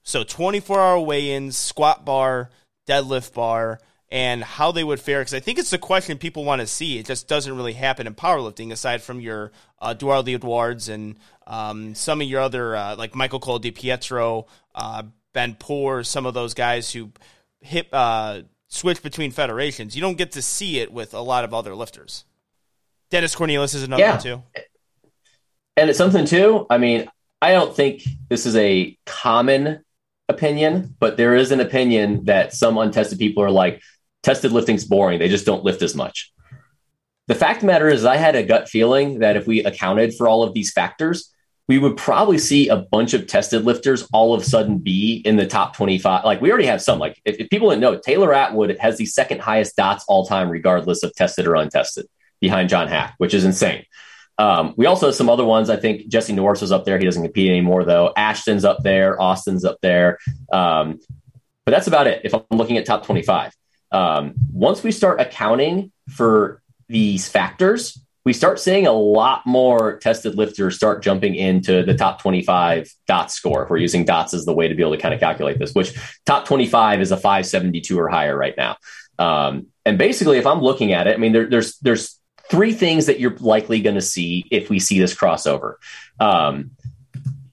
so 0.03 0.25
24 0.25 0.81
hour 0.81 1.01
weigh 1.01 1.31
ins, 1.33 1.57
squat 1.57 2.05
bar, 2.05 2.51
deadlift 2.89 3.35
bar, 3.35 3.81
and 4.11 4.43
how 4.45 4.73
they 4.73 4.85
would 4.85 5.01
fare. 5.01 5.21
Because 5.21 5.35
I 5.35 5.41
think 5.41 5.59
it's 5.59 5.71
the 5.71 5.79
question 5.79 6.19
people 6.19 6.45
want 6.45 6.61
to 6.61 6.67
see. 6.67 6.99
It 6.99 7.07
just 7.07 7.29
doesn't 7.29 7.57
really 7.57 7.73
happen 7.73 8.07
in 8.07 8.15
powerlifting, 8.15 8.73
aside 8.73 9.03
from 9.03 9.21
your 9.21 9.53
uh, 9.81 9.95
Duarte 9.95 10.35
Edwards 10.35 10.89
and 10.89 11.17
um, 11.47 11.95
some 11.95 12.21
of 12.21 12.27
your 12.29 12.41
other 12.41 12.77
uh, 12.77 12.97
like 12.97 13.15
Michael 13.15 13.41
Cole 13.41 13.61
DiPietro, 13.61 14.47
uh, 14.75 15.03
Ben 15.33 15.57
Poor, 15.59 16.03
some 16.05 16.27
of 16.27 16.35
those 16.35 16.53
guys 16.55 16.93
who 16.93 17.11
hit 17.61 17.89
uh, 17.93 18.43
switch 18.69 19.03
between 19.03 19.31
federations. 19.31 19.95
You 19.95 20.03
don't 20.03 20.19
get 20.19 20.33
to 20.33 20.43
see 20.43 20.79
it 20.81 20.93
with 20.93 21.15
a 21.15 21.21
lot 21.21 21.45
of 21.45 21.55
other 21.55 21.75
lifters. 21.75 22.25
Dennis 23.11 23.35
Cornelius 23.35 23.75
is 23.75 23.83
another 23.83 24.03
Yeah. 24.03 24.11
one 24.13 24.23
too. 24.23 24.43
And 25.77 25.89
it's 25.89 25.99
something 25.99 26.27
too. 26.27 26.67
I 26.69 26.79
mean, 26.79 27.09
I 27.41 27.53
don't 27.53 27.75
think 27.75 28.03
this 28.29 28.47
is 28.47 28.57
a 28.57 28.97
common 29.07 29.85
opinion, 30.33 30.95
but 30.99 31.17
there 31.17 31.35
is 31.35 31.53
an 31.53 31.61
opinion 31.61 32.25
that 32.25 32.53
some 32.53 32.79
untested 32.79 33.19
people 33.19 33.43
are 33.43 33.51
like, 33.51 33.81
tested 34.23 34.53
lifting's 34.53 34.85
boring. 34.85 35.19
They 35.19 35.29
just 35.29 35.47
don't 35.47 35.65
lift 35.65 35.83
as 35.83 35.95
much. 35.95 36.33
The 37.29 37.35
fact 37.35 37.59
of 37.59 37.61
the 37.63 37.67
matter 37.69 37.89
is, 37.89 38.05
I 38.05 38.17
had 38.17 38.37
a 38.37 38.43
gut 38.43 38.69
feeling 38.69 39.21
that 39.21 39.37
if 39.37 39.47
we 39.47 39.65
accounted 39.65 40.15
for 40.15 40.29
all 40.29 40.43
of 40.43 40.55
these 40.55 40.73
factors, 40.73 41.33
we 41.69 41.79
would 41.79 41.97
probably 41.97 42.39
see 42.39 42.69
a 42.69 42.77
bunch 42.77 43.15
of 43.15 43.27
tested 43.27 43.65
lifters 43.65 44.07
all 44.13 44.35
of 44.35 44.43
a 44.43 44.45
sudden 44.45 44.79
be 44.79 45.23
in 45.25 45.37
the 45.37 45.47
top 45.47 45.77
25. 45.77 46.25
Like 46.25 46.41
we 46.41 46.51
already 46.51 46.67
have 46.67 46.83
some. 46.83 46.99
Like 46.99 47.21
if, 47.25 47.37
if 47.39 47.51
people 47.51 47.71
didn't 47.71 47.83
know, 47.83 47.99
Taylor 47.99 48.35
Atwood 48.35 48.77
has 48.79 48.99
the 48.99 49.07
second 49.07 49.41
highest 49.41 49.77
dots 49.77 50.05
all 50.09 50.27
time, 50.27 50.51
regardless 50.51 51.03
of 51.03 51.15
tested 51.15 51.47
or 51.47 51.55
untested, 51.55 52.07
behind 52.41 52.69
John 52.69 52.89
Haack, 52.89 53.15
which 53.19 53.33
is 53.33 53.45
insane. 53.45 53.85
Um, 54.43 54.75
we 54.77 54.87
also 54.87 55.07
have 55.07 55.15
some 55.15 55.31
other 55.31 55.45
ones. 55.45 55.71
I 55.71 55.77
think 55.77 56.09
Jesse 56.09 56.33
Norris 56.33 56.61
was 56.61 56.73
up 56.73 56.85
there. 56.85 56.99
He 56.99 57.05
doesn't 57.05 57.23
compete 57.23 57.49
anymore, 57.49 57.85
though. 57.85 58.13
Ashton's 58.17 58.65
up 58.65 58.79
there. 58.83 59.21
Austin's 59.23 59.65
up 59.65 59.79
there. 59.83 60.19
Um, 60.53 60.99
but 61.65 61.71
that's 61.71 61.87
about 61.87 62.09
it 62.09 62.23
if 62.25 62.35
I'm 62.35 62.43
looking 62.51 62.77
at 62.77 62.85
top 62.85 63.07
25. 63.07 63.53
Um, 63.93 64.35
once 64.53 64.83
we 64.83 64.91
start 64.91 65.21
accounting 65.21 65.93
for 66.11 66.61
these 66.89 67.29
factors, 67.29 67.97
we 68.25 68.33
start 68.33 68.59
seeing 68.59 68.89
a 68.89 68.93
lot 68.93 69.47
more 69.47 69.99
tested 69.99 70.35
lifters 70.35 70.75
start 70.75 71.05
jumping 71.05 71.37
into 71.37 71.85
the 71.85 71.95
top 71.95 72.21
25 72.21 72.93
dot 73.07 73.31
score. 73.31 73.63
If 73.63 73.71
we're 73.71 73.77
using 73.77 74.05
dots 74.05 74.35
as 74.35 74.45
the 74.45 74.53
way 74.53 74.67
to 74.67 74.75
be 74.75 74.83
able 74.83 74.97
to 74.97 75.01
kind 75.01 75.15
of 75.15 75.21
calculate 75.21 75.61
this, 75.61 75.73
which 75.73 75.97
top 76.27 76.47
25 76.47 77.01
is 77.01 77.13
a 77.13 77.17
572 77.17 77.97
or 77.97 78.09
higher 78.09 78.37
right 78.37 78.57
now. 78.57 78.77
Um, 79.21 79.69
and 79.85 79.99
basically, 79.99 80.39
if 80.39 80.47
I'm 80.47 80.63
looking 80.63 80.93
at 80.93 81.07
it, 81.07 81.15
I 81.15 81.17
mean, 81.19 81.33
there, 81.33 81.49
there's 81.49 81.79
there's 81.79 82.19
three 82.51 82.73
things 82.73 83.07
that 83.07 83.21
you're 83.21 83.37
likely 83.39 83.81
going 83.81 83.95
to 83.95 84.03
see 84.03 84.45
if 84.51 84.71
we 84.71 84.79
see 84.79 84.99
this 84.99 85.15
crossover. 85.15 85.75
Um, 86.21 86.73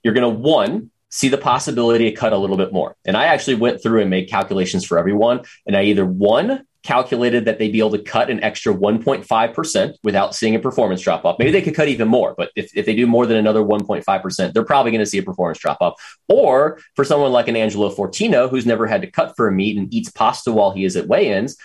you're 0.03 0.13
going 0.13 0.33
to 0.33 0.39
one 0.39 0.91
see 1.09 1.27
the 1.27 1.37
possibility 1.37 2.09
to 2.09 2.15
cut 2.15 2.33
a 2.33 2.37
little 2.37 2.57
bit 2.57 2.71
more. 2.71 2.95
And 3.05 3.17
I 3.17 3.25
actually 3.25 3.55
went 3.55 3.81
through 3.81 4.01
and 4.01 4.09
made 4.09 4.29
calculations 4.29 4.85
for 4.85 4.97
everyone, 4.97 5.41
and 5.65 5.75
I 5.75 5.83
either 5.83 6.05
one 6.05 6.65
calculated 6.83 7.45
that 7.45 7.59
they'd 7.59 7.71
be 7.71 7.79
able 7.79 7.91
to 7.91 7.99
cut 7.99 8.29
an 8.29 8.41
extra 8.41 8.73
1.5% 8.73 9.93
without 10.03 10.33
seeing 10.33 10.55
a 10.55 10.59
performance 10.59 11.01
drop 11.01 11.25
off. 11.25 11.37
Maybe 11.37 11.51
they 11.51 11.61
could 11.61 11.75
cut 11.75 11.89
even 11.89 12.07
more, 12.07 12.33
but 12.37 12.51
if, 12.55 12.75
if 12.75 12.85
they 12.85 12.95
do 12.95 13.05
more 13.05 13.25
than 13.25 13.37
another 13.37 13.61
1.5%, 13.61 14.53
they're 14.53 14.63
probably 14.63 14.91
going 14.91 14.99
to 14.99 15.05
see 15.05 15.17
a 15.17 15.23
performance 15.23 15.59
drop 15.59 15.77
off. 15.81 16.17
Or 16.29 16.79
for 16.95 17.03
someone 17.03 17.31
like 17.31 17.47
an 17.49 17.57
Angelo 17.57 17.93
Fortino, 17.93 18.49
who's 18.49 18.65
never 18.65 18.87
had 18.87 19.01
to 19.01 19.11
cut 19.11 19.35
for 19.35 19.47
a 19.47 19.51
meet 19.51 19.77
and 19.77 19.93
eats 19.93 20.09
pasta 20.09 20.53
while 20.53 20.71
he 20.71 20.85
is 20.85 20.95
at 20.95 21.07
weigh 21.07 21.33
ins, 21.33 21.57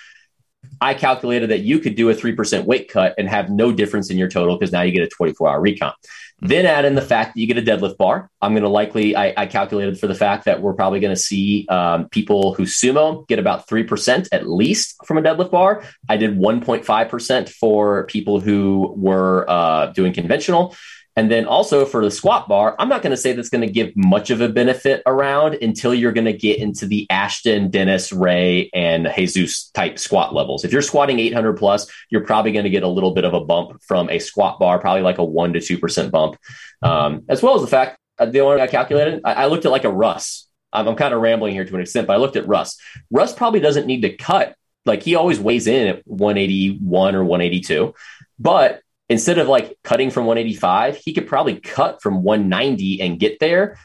I 0.80 0.94
calculated 0.94 1.50
that 1.50 1.60
you 1.60 1.78
could 1.78 1.94
do 1.94 2.10
a 2.10 2.14
3% 2.14 2.64
weight 2.64 2.90
cut 2.90 3.14
and 3.18 3.28
have 3.28 3.50
no 3.50 3.72
difference 3.72 4.10
in 4.10 4.18
your 4.18 4.28
total 4.28 4.56
because 4.56 4.72
now 4.72 4.82
you 4.82 4.92
get 4.92 5.02
a 5.02 5.08
24 5.08 5.48
hour 5.48 5.60
recon. 5.60 5.92
Then 6.40 6.66
add 6.66 6.84
in 6.84 6.94
the 6.94 7.02
fact 7.02 7.34
that 7.34 7.40
you 7.40 7.46
get 7.46 7.56
a 7.58 7.62
deadlift 7.62 7.96
bar. 7.96 8.28
I'm 8.42 8.52
going 8.52 8.64
to 8.64 8.68
likely, 8.68 9.16
I, 9.16 9.32
I, 9.36 9.46
calculated 9.46 9.98
for 9.98 10.08
the 10.08 10.14
fact 10.14 10.44
that 10.44 10.60
we're 10.60 10.74
probably 10.74 11.00
going 11.00 11.14
to 11.14 11.20
see 11.20 11.66
um, 11.68 12.08
people 12.08 12.54
who 12.54 12.64
sumo 12.64 13.26
get 13.28 13.38
about 13.38 13.68
3% 13.68 14.28
at 14.32 14.48
least 14.48 14.96
from 15.06 15.16
a 15.16 15.22
deadlift 15.22 15.52
bar. 15.52 15.84
I 16.08 16.16
did 16.16 16.36
1.5% 16.36 17.48
for 17.48 18.04
people 18.06 18.40
who 18.40 18.94
were 18.96 19.48
uh, 19.48 19.86
doing 19.86 20.12
conventional. 20.12 20.74
And 21.16 21.30
then 21.30 21.46
also 21.46 21.84
for 21.84 22.04
the 22.04 22.10
squat 22.10 22.48
bar, 22.48 22.74
I'm 22.78 22.88
not 22.88 23.02
going 23.02 23.12
to 23.12 23.16
say 23.16 23.32
that's 23.32 23.48
going 23.48 23.66
to 23.66 23.72
give 23.72 23.96
much 23.96 24.30
of 24.30 24.40
a 24.40 24.48
benefit 24.48 25.02
around 25.06 25.54
until 25.54 25.94
you're 25.94 26.12
going 26.12 26.24
to 26.24 26.32
get 26.32 26.58
into 26.58 26.86
the 26.86 27.06
Ashton, 27.08 27.70
Dennis, 27.70 28.12
Ray, 28.12 28.68
and 28.74 29.08
Jesus 29.14 29.70
type 29.70 29.98
squat 29.98 30.34
levels. 30.34 30.64
If 30.64 30.72
you're 30.72 30.82
squatting 30.82 31.20
800 31.20 31.54
plus, 31.54 31.90
you're 32.10 32.24
probably 32.24 32.50
going 32.50 32.64
to 32.64 32.70
get 32.70 32.82
a 32.82 32.88
little 32.88 33.12
bit 33.12 33.24
of 33.24 33.32
a 33.32 33.44
bump 33.44 33.80
from 33.82 34.10
a 34.10 34.18
squat 34.18 34.58
bar, 34.58 34.80
probably 34.80 35.02
like 35.02 35.18
a 35.18 35.24
one 35.24 35.52
to 35.52 35.60
2% 35.60 36.10
bump. 36.10 36.36
Um, 36.82 37.24
as 37.28 37.42
well 37.42 37.54
as 37.54 37.60
the 37.60 37.68
fact, 37.68 37.98
uh, 38.18 38.26
the 38.26 38.40
only 38.40 38.60
I 38.60 38.66
calculated, 38.66 39.20
I, 39.24 39.34
I 39.34 39.46
looked 39.46 39.66
at 39.66 39.72
like 39.72 39.84
a 39.84 39.92
Russ. 39.92 40.48
I'm, 40.72 40.88
I'm 40.88 40.96
kind 40.96 41.14
of 41.14 41.20
rambling 41.20 41.54
here 41.54 41.64
to 41.64 41.74
an 41.76 41.80
extent, 41.80 42.08
but 42.08 42.14
I 42.14 42.16
looked 42.16 42.36
at 42.36 42.48
Russ. 42.48 42.76
Russ 43.10 43.32
probably 43.32 43.60
doesn't 43.60 43.86
need 43.86 44.02
to 44.02 44.16
cut. 44.16 44.56
Like 44.84 45.02
he 45.02 45.14
always 45.14 45.38
weighs 45.40 45.66
in 45.66 45.86
at 45.86 46.06
181 46.06 47.14
or 47.14 47.24
182, 47.24 47.94
but 48.38 48.80
instead 49.08 49.38
of 49.38 49.48
like 49.48 49.76
cutting 49.82 50.10
from 50.10 50.26
185, 50.26 50.96
he 50.96 51.12
could 51.12 51.26
probably 51.26 51.60
cut 51.60 52.02
from 52.02 52.22
190 52.22 53.00
and 53.00 53.18
get 53.18 53.38
there 53.40 53.78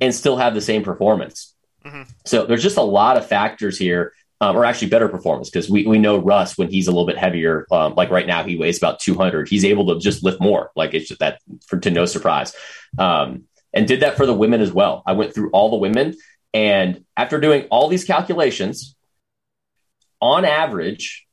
and 0.00 0.14
still 0.14 0.36
have 0.36 0.54
the 0.54 0.60
same 0.60 0.82
performance. 0.82 1.54
Mm-hmm. 1.84 2.02
So 2.24 2.46
there's 2.46 2.62
just 2.62 2.76
a 2.76 2.82
lot 2.82 3.16
of 3.16 3.26
factors 3.26 3.78
here, 3.78 4.12
um, 4.40 4.56
or 4.56 4.64
actually 4.64 4.88
better 4.88 5.08
performance 5.08 5.48
because 5.48 5.70
we, 5.70 5.86
we 5.86 5.98
know 5.98 6.18
Russ 6.18 6.58
when 6.58 6.68
he's 6.68 6.88
a 6.88 6.90
little 6.90 7.06
bit 7.06 7.16
heavier, 7.16 7.66
um, 7.70 7.94
like 7.94 8.10
right 8.10 8.26
now 8.26 8.44
he 8.44 8.56
weighs 8.56 8.76
about 8.76 9.00
200. 9.00 9.48
He's 9.48 9.64
able 9.64 9.94
to 9.94 10.00
just 10.00 10.22
lift 10.22 10.40
more. 10.40 10.70
Like 10.76 10.94
it's 10.94 11.08
just 11.08 11.20
that 11.20 11.40
for 11.66 11.78
to 11.78 11.90
no 11.90 12.04
surprise. 12.04 12.54
Um, 12.98 13.44
and 13.72 13.86
did 13.86 14.00
that 14.00 14.16
for 14.16 14.26
the 14.26 14.34
women 14.34 14.60
as 14.60 14.72
well. 14.72 15.02
I 15.06 15.12
went 15.12 15.34
through 15.34 15.50
all 15.50 15.70
the 15.70 15.76
women 15.76 16.14
and 16.56 17.04
after 17.16 17.38
doing 17.38 17.64
all 17.70 17.88
these 17.88 18.04
calculations, 18.04 18.96
on 20.22 20.46
average, 20.46 21.25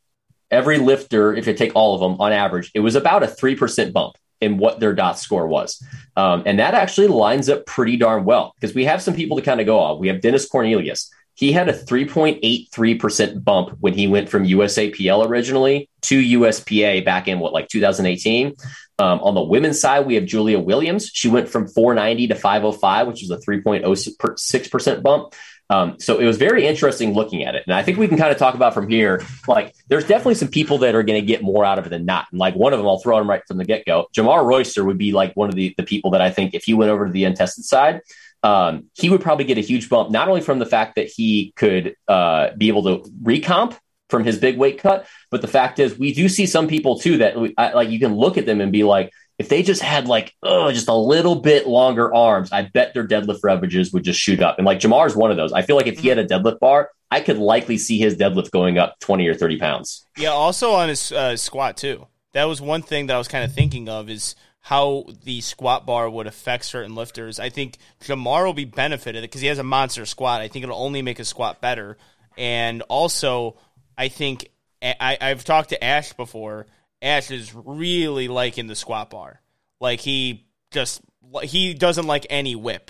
every 0.53 0.77
lifter, 0.77 1.33
if 1.33 1.47
you 1.47 1.53
take 1.53 1.75
all 1.75 1.95
of 1.95 2.01
them 2.01 2.21
on 2.21 2.31
average, 2.31 2.71
it 2.73 2.79
was 2.79 2.95
about 2.95 3.23
a 3.23 3.27
3% 3.27 3.91
bump 3.91 4.15
in 4.39 4.57
what 4.57 4.79
their 4.79 4.93
dot 4.93 5.17
score 5.17 5.47
was. 5.47 5.81
Um, 6.15 6.43
and 6.45 6.59
that 6.59 6.73
actually 6.73 7.07
lines 7.07 7.49
up 7.49 7.65
pretty 7.65 7.97
darn 7.97 8.25
well 8.25 8.53
because 8.59 8.75
we 8.75 8.85
have 8.85 9.01
some 9.01 9.15
people 9.15 9.37
to 9.37 9.43
kind 9.43 9.59
of 9.59 9.65
go 9.65 9.79
off. 9.79 9.99
We 9.99 10.09
have 10.09 10.21
Dennis 10.21 10.47
Cornelius. 10.47 11.11
He 11.35 11.51
had 11.51 11.67
a 11.67 11.73
3.83% 11.73 13.43
bump 13.43 13.77
when 13.79 13.93
he 13.93 14.07
went 14.07 14.29
from 14.29 14.45
USAPL 14.45 15.27
originally 15.27 15.89
to 16.03 16.21
USPA 16.39 17.03
back 17.03 17.27
in 17.27 17.39
what, 17.39 17.53
like 17.53 17.69
2018. 17.69 18.53
Um, 18.99 19.19
on 19.21 19.33
the 19.33 19.41
women's 19.41 19.79
side, 19.79 20.05
we 20.05 20.13
have 20.15 20.25
Julia 20.25 20.59
Williams. 20.59 21.09
She 21.11 21.29
went 21.29 21.49
from 21.49 21.67
490 21.67 22.27
to 22.27 22.35
505, 22.35 23.07
which 23.07 23.23
was 23.23 23.31
a 23.31 23.37
3.06% 23.37 25.01
bump. 25.01 25.33
Um, 25.69 25.99
so 25.99 26.19
it 26.19 26.25
was 26.25 26.37
very 26.37 26.67
interesting 26.67 27.13
looking 27.13 27.43
at 27.43 27.55
it. 27.55 27.63
And 27.65 27.75
I 27.75 27.83
think 27.83 27.97
we 27.97 28.07
can 28.07 28.17
kind 28.17 28.31
of 28.31 28.37
talk 28.37 28.53
about 28.53 28.73
from 28.73 28.89
here, 28.89 29.25
like 29.47 29.73
there's 29.87 30.05
definitely 30.05 30.35
some 30.35 30.49
people 30.49 30.77
that 30.79 30.93
are 30.93 31.03
going 31.03 31.19
to 31.19 31.25
get 31.25 31.41
more 31.41 31.65
out 31.65 31.79
of 31.79 31.85
it 31.85 31.89
than 31.89 32.05
not. 32.05 32.27
And 32.31 32.39
like 32.39 32.55
one 32.55 32.73
of 32.73 32.79
them, 32.79 32.87
I'll 32.87 32.99
throw 32.99 33.17
him 33.17 33.29
right 33.29 33.41
from 33.47 33.57
the 33.57 33.65
get 33.65 33.85
go. 33.85 34.07
Jamar 34.13 34.45
Royster 34.45 34.83
would 34.85 34.97
be 34.97 35.11
like 35.11 35.33
one 35.35 35.49
of 35.49 35.55
the, 35.55 35.73
the 35.77 35.83
people 35.83 36.11
that 36.11 36.21
I 36.21 36.29
think 36.31 36.53
if 36.53 36.65
he 36.65 36.73
went 36.73 36.91
over 36.91 37.05
to 37.05 37.11
the 37.11 37.23
untested 37.23 37.65
side, 37.65 38.01
um, 38.43 38.89
he 38.93 39.09
would 39.09 39.21
probably 39.21 39.45
get 39.45 39.57
a 39.57 39.61
huge 39.61 39.89
bump, 39.89 40.11
not 40.11 40.27
only 40.27 40.41
from 40.41 40.59
the 40.59 40.65
fact 40.65 40.95
that 40.95 41.07
he 41.07 41.53
could 41.55 41.95
uh, 42.07 42.49
be 42.57 42.67
able 42.67 42.83
to 42.83 43.09
recomp 43.23 43.77
from 44.09 44.25
his 44.25 44.37
big 44.37 44.57
weight 44.57 44.79
cut, 44.79 45.07
but 45.31 45.41
the 45.41 45.47
fact 45.47 45.79
is 45.79 45.97
we 45.97 46.13
do 46.13 46.27
see 46.27 46.45
some 46.45 46.67
people 46.67 46.99
too 46.99 47.17
that 47.17 47.39
we, 47.39 47.53
I, 47.57 47.71
like 47.71 47.89
you 47.89 47.99
can 47.99 48.13
look 48.13 48.37
at 48.37 48.45
them 48.45 48.61
and 48.61 48.71
be 48.71 48.83
like, 48.83 49.11
if 49.39 49.49
they 49.49 49.63
just 49.63 49.81
had 49.81 50.07
like 50.07 50.33
oh 50.43 50.71
just 50.71 50.87
a 50.87 50.95
little 50.95 51.35
bit 51.35 51.67
longer 51.67 52.13
arms, 52.13 52.51
I 52.51 52.63
bet 52.73 52.93
their 52.93 53.07
deadlift 53.07 53.49
averages 53.49 53.91
would 53.93 54.03
just 54.03 54.19
shoot 54.19 54.41
up. 54.41 54.57
And 54.57 54.65
like 54.65 54.79
Jamar 54.79 55.07
is 55.07 55.15
one 55.15 55.31
of 55.31 55.37
those. 55.37 55.53
I 55.53 55.61
feel 55.61 55.75
like 55.75 55.87
if 55.87 55.99
he 55.99 56.07
had 56.07 56.19
a 56.19 56.27
deadlift 56.27 56.59
bar, 56.59 56.91
I 57.11 57.19
could 57.19 57.37
likely 57.37 57.77
see 57.77 57.97
his 57.99 58.15
deadlift 58.15 58.51
going 58.51 58.77
up 58.77 58.99
twenty 58.99 59.27
or 59.27 59.33
thirty 59.33 59.57
pounds. 59.57 60.05
Yeah, 60.17 60.29
also 60.29 60.71
on 60.71 60.89
his 60.89 61.11
uh, 61.11 61.35
squat 61.37 61.77
too. 61.77 62.07
That 62.33 62.45
was 62.45 62.59
one 62.61 62.81
thing 62.81 63.07
that 63.07 63.15
I 63.15 63.17
was 63.17 63.27
kind 63.27 63.43
of 63.43 63.53
thinking 63.53 63.87
of 63.87 64.09
is 64.09 64.35
how 64.61 65.05
the 65.23 65.41
squat 65.41 65.85
bar 65.85 66.09
would 66.09 66.25
affect 66.25 66.65
certain 66.65 66.95
lifters. 66.95 67.39
I 67.39 67.49
think 67.49 67.77
Jamar 68.01 68.45
will 68.45 68.53
be 68.53 68.65
benefited 68.65 69.21
because 69.21 69.41
he 69.41 69.47
has 69.47 69.59
a 69.59 69.63
monster 69.63 70.05
squat. 70.05 70.41
I 70.41 70.47
think 70.47 70.63
it'll 70.63 70.81
only 70.81 71.01
make 71.01 71.17
his 71.17 71.27
squat 71.27 71.59
better. 71.59 71.97
And 72.37 72.81
also, 72.83 73.57
I 73.97 74.07
think 74.07 74.49
I, 74.81 75.17
I've 75.19 75.43
talked 75.43 75.69
to 75.69 75.83
Ash 75.83 76.13
before. 76.13 76.65
Ash 77.03 77.29
is 77.29 77.53
really 77.53 78.27
liking 78.27 78.67
the 78.67 78.75
squat 78.75 79.09
bar. 79.09 79.41
Like 79.79 79.99
he 79.99 80.47
just 80.71 81.01
he 81.43 81.73
doesn't 81.73 82.07
like 82.07 82.25
any 82.29 82.55
whip 82.55 82.89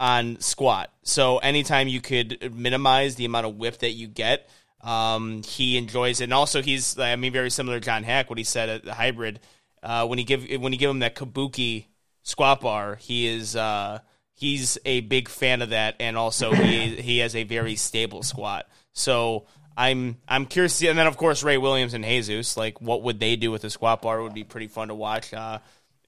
on 0.00 0.40
squat. 0.40 0.90
So 1.04 1.38
anytime 1.38 1.86
you 1.86 2.00
could 2.00 2.54
minimize 2.54 3.14
the 3.14 3.26
amount 3.26 3.46
of 3.46 3.56
whip 3.56 3.78
that 3.78 3.90
you 3.90 4.08
get, 4.08 4.48
um, 4.80 5.42
he 5.42 5.76
enjoys 5.76 6.20
it. 6.20 6.24
And 6.24 6.34
also 6.34 6.62
he's 6.62 6.98
I 6.98 7.14
mean 7.16 7.32
very 7.32 7.50
similar 7.50 7.78
to 7.78 7.84
John 7.84 8.02
Haack 8.02 8.28
what 8.28 8.38
he 8.38 8.44
said 8.44 8.68
at 8.68 8.84
the 8.84 8.94
hybrid. 8.94 9.40
Uh, 9.82 10.06
when 10.06 10.18
he 10.18 10.24
give 10.24 10.44
when 10.60 10.72
you 10.72 10.78
give 10.78 10.90
him 10.90 11.00
that 11.00 11.14
kabuki 11.14 11.86
squat 12.22 12.60
bar, 12.60 12.96
he 12.96 13.26
is 13.26 13.54
uh, 13.54 13.98
he's 14.34 14.78
a 14.84 15.00
big 15.00 15.28
fan 15.28 15.60
of 15.60 15.70
that, 15.70 15.96
and 16.00 16.16
also 16.16 16.52
he 16.52 16.96
he 16.96 17.18
has 17.18 17.36
a 17.36 17.44
very 17.44 17.76
stable 17.76 18.22
squat. 18.22 18.68
So 18.92 19.46
I'm 19.76 20.16
I'm 20.28 20.46
curious, 20.46 20.72
to 20.72 20.78
see, 20.78 20.88
and 20.88 20.98
then 20.98 21.06
of 21.06 21.16
course 21.16 21.42
Ray 21.42 21.58
Williams 21.58 21.94
and 21.94 22.04
Jesus, 22.04 22.56
like 22.56 22.80
what 22.80 23.02
would 23.02 23.20
they 23.20 23.36
do 23.36 23.50
with 23.50 23.62
the 23.62 23.70
squat 23.70 24.02
bar? 24.02 24.22
Would 24.22 24.34
be 24.34 24.44
pretty 24.44 24.68
fun 24.68 24.88
to 24.88 24.94
watch. 24.94 25.32
Uh, 25.32 25.58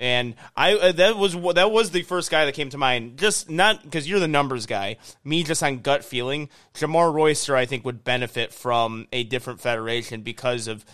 And 0.00 0.34
I 0.56 0.74
uh, 0.74 0.92
that 0.92 1.16
was 1.16 1.34
that 1.54 1.70
was 1.70 1.90
the 1.90 2.02
first 2.02 2.30
guy 2.30 2.44
that 2.46 2.54
came 2.54 2.70
to 2.70 2.78
mind. 2.78 3.16
Just 3.16 3.48
not 3.48 3.82
because 3.82 4.08
you're 4.08 4.18
the 4.18 4.26
numbers 4.28 4.66
guy. 4.66 4.96
Me 5.22 5.44
just 5.44 5.62
on 5.62 5.78
gut 5.80 6.04
feeling. 6.04 6.48
Jamar 6.74 7.12
Royster, 7.14 7.56
I 7.56 7.64
think, 7.64 7.84
would 7.84 8.02
benefit 8.02 8.52
from 8.52 9.06
a 9.12 9.22
different 9.22 9.60
federation 9.60 10.22
because 10.22 10.66
of, 10.66 10.84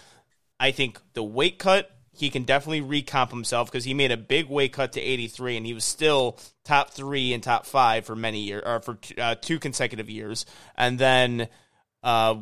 I 0.59 0.71
think 0.71 1.01
the 1.15 1.23
weight 1.23 1.59
cut. 1.59 1.91
He 2.13 2.29
can 2.29 2.43
definitely 2.43 3.03
recomp 3.03 3.31
himself 3.31 3.71
because 3.71 3.85
he 3.85 3.95
made 3.95 4.13
a 4.13 4.17
big 4.19 4.51
weight 4.51 4.75
cut 4.75 4.93
to 4.93 5.01
83, 5.01 5.57
and 5.57 5.65
he 5.65 5.73
was 5.73 5.85
still 5.85 6.39
top 6.65 6.91
three 6.91 7.33
and 7.33 7.43
top 7.43 7.65
five 7.65 8.05
for 8.05 8.15
many 8.15 8.41
years, 8.41 8.63
or 8.67 8.81
for 8.81 8.99
uh, 9.17 9.37
two 9.41 9.59
consecutive 9.59 10.11
years. 10.11 10.45
And 10.77 10.99
then, 10.99 11.49
uh, 12.03 12.41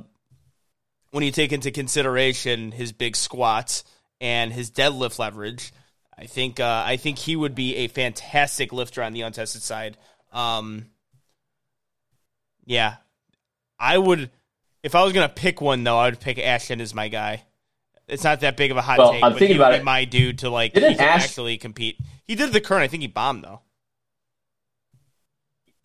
when 1.11 1.25
you 1.25 1.33
take 1.33 1.53
into 1.53 1.71
consideration 1.71 2.73
his 2.73 2.93
big 2.93 3.17
squats 3.17 3.85
and 4.21 4.53
his 4.53 4.71
deadlift 4.71 5.19
leverage 5.19 5.73
I 6.19 6.27
think 6.27 6.59
uh, 6.59 6.83
I 6.85 6.97
think 6.97 7.17
he 7.17 7.37
would 7.37 7.55
be 7.55 7.77
a 7.77 7.89
fantastic 7.89 8.73
lifter 8.73 9.03
on 9.03 9.13
the 9.13 9.21
untested 9.23 9.63
side. 9.63 9.97
Um, 10.33 10.87
yeah, 12.67 12.97
I 13.79 13.97
would. 13.97 14.31
If 14.83 14.97
I 14.97 15.05
was 15.05 15.13
gonna 15.13 15.29
pick 15.29 15.61
one 15.61 15.85
though, 15.85 15.97
I 15.97 16.07
would 16.07 16.19
pick 16.19 16.41
Ashton 16.41 16.81
as 16.81 16.93
my 16.93 17.07
guy. 17.07 17.45
It's 18.09 18.25
not 18.25 18.41
that 18.41 18.57
big 18.57 18.73
of 18.73 18.77
a 18.77 18.83
hot 18.83 18.99
well, 18.99 19.13
take. 19.13 19.23
I'm 19.23 19.35
thinking 19.35 19.57
about 19.57 19.75
it. 19.75 19.85
My 19.85 20.07
dude 20.07 20.41
to 20.41 20.51
like 20.51 20.73
Didn't 20.73 21.01
Ash- 21.01 21.25
actually 21.25 21.57
compete. 21.57 22.01
He 22.25 22.35
did 22.35 22.53
the 22.53 22.61
current. 22.61 22.83
I 22.83 22.89
think 22.89 23.03
he 23.03 23.07
bombed 23.07 23.45
though. 23.45 23.61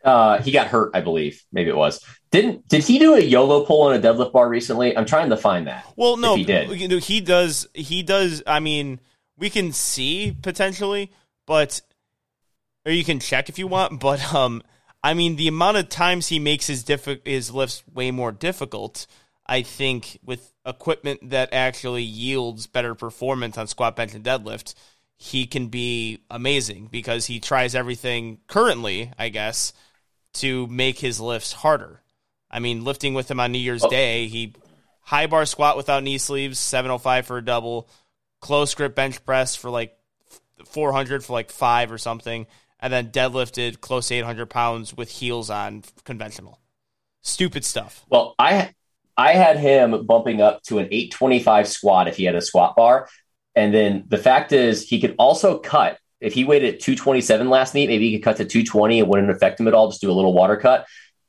Uh, 0.03 0.41
he 0.41 0.51
got 0.51 0.67
hurt, 0.67 0.91
I 0.93 1.01
believe. 1.01 1.43
Maybe 1.51 1.69
it 1.69 1.77
was. 1.77 2.03
Didn't 2.29 2.67
did 2.67 2.83
he 2.83 2.99
do 2.99 3.15
a 3.15 3.21
YOLO 3.21 3.65
pull 3.65 3.83
on 3.83 3.95
a 3.95 3.99
deadlift 3.99 4.33
bar 4.33 4.49
recently? 4.49 4.97
I'm 4.97 5.05
trying 5.05 5.29
to 5.29 5.37
find 5.37 5.67
that. 5.67 5.85
Well, 5.95 6.17
no, 6.17 6.35
he 6.35 6.43
did. 6.43 6.69
He 7.03 7.21
does. 7.21 7.67
He 7.73 8.03
does. 8.03 8.43
I 8.45 8.59
mean 8.59 8.99
we 9.37 9.49
can 9.49 9.71
see 9.71 10.35
potentially, 10.41 11.11
but 11.45 11.81
or 12.85 12.91
you 12.91 13.03
can 13.03 13.19
check 13.19 13.49
if 13.49 13.57
you 13.57 13.67
want, 13.67 13.99
but 13.99 14.33
um 14.33 14.61
I 15.03 15.13
mean 15.13 15.35
the 15.35 15.47
amount 15.47 15.77
of 15.77 15.89
times 15.89 16.27
he 16.27 16.39
makes 16.39 16.67
his 16.67 16.83
diffi- 16.83 17.25
his 17.25 17.51
lifts 17.51 17.83
way 17.93 18.11
more 18.11 18.31
difficult, 18.31 19.07
I 19.45 19.61
think 19.61 20.19
with 20.23 20.53
equipment 20.65 21.29
that 21.29 21.53
actually 21.53 22.03
yields 22.03 22.67
better 22.67 22.95
performance 22.95 23.57
on 23.57 23.67
squat 23.67 23.95
bench 23.95 24.13
and 24.13 24.23
deadlift, 24.23 24.73
he 25.17 25.45
can 25.45 25.67
be 25.67 26.19
amazing 26.29 26.87
because 26.91 27.27
he 27.27 27.39
tries 27.39 27.75
everything 27.75 28.39
currently, 28.47 29.11
I 29.17 29.29
guess, 29.29 29.73
to 30.33 30.67
make 30.67 30.99
his 30.99 31.19
lifts 31.19 31.51
harder. 31.51 32.01
I 32.49 32.59
mean, 32.59 32.83
lifting 32.83 33.13
with 33.13 33.29
him 33.29 33.39
on 33.39 33.51
New 33.51 33.59
Year's 33.59 33.83
oh. 33.83 33.89
Day, 33.89 34.27
he 34.27 34.53
high 35.01 35.27
bar 35.27 35.45
squat 35.45 35.77
without 35.77 36.03
knee 36.03 36.17
sleeves, 36.17 36.59
705 36.59 37.25
for 37.25 37.37
a 37.37 37.45
double, 37.45 37.89
close 38.39 38.73
grip 38.73 38.95
bench 38.95 39.23
press 39.25 39.55
for 39.55 39.69
like 39.69 39.97
400 40.65 41.23
for 41.23 41.33
like 41.33 41.51
five 41.51 41.91
or 41.91 41.97
something, 41.97 42.47
and 42.79 42.91
then 42.91 43.09
deadlifted 43.09 43.81
close 43.81 44.07
to 44.09 44.15
800 44.15 44.49
pounds 44.49 44.95
with 44.95 45.09
heels 45.09 45.49
on 45.49 45.83
conventional. 46.03 46.59
Stupid 47.21 47.63
stuff. 47.63 48.05
Well, 48.09 48.35
I 48.37 48.73
I 49.15 49.33
had 49.33 49.57
him 49.57 50.05
bumping 50.05 50.41
up 50.41 50.63
to 50.63 50.79
an 50.79 50.87
825 50.91 51.67
squat 51.67 52.07
if 52.07 52.17
he 52.17 52.25
had 52.25 52.35
a 52.35 52.41
squat 52.41 52.75
bar, 52.75 53.07
and 53.55 53.73
then 53.73 54.03
the 54.07 54.17
fact 54.17 54.51
is 54.51 54.87
he 54.87 54.99
could 54.99 55.15
also 55.17 55.59
cut. 55.59 55.97
If 56.23 56.33
he 56.33 56.43
weighed 56.43 56.63
at 56.63 56.79
227 56.79 57.49
last 57.49 57.73
meet, 57.73 57.89
maybe 57.89 58.09
he 58.09 58.17
could 58.17 58.23
cut 58.23 58.37
to 58.37 58.45
220. 58.45 58.99
It 58.99 59.07
wouldn't 59.07 59.29
affect 59.29 59.59
him 59.59 59.67
at 59.67 59.73
all. 59.73 59.89
Just 59.89 60.01
do 60.01 60.11
a 60.11 60.13
little 60.13 60.33
water 60.33 60.57
cut. 60.57 60.85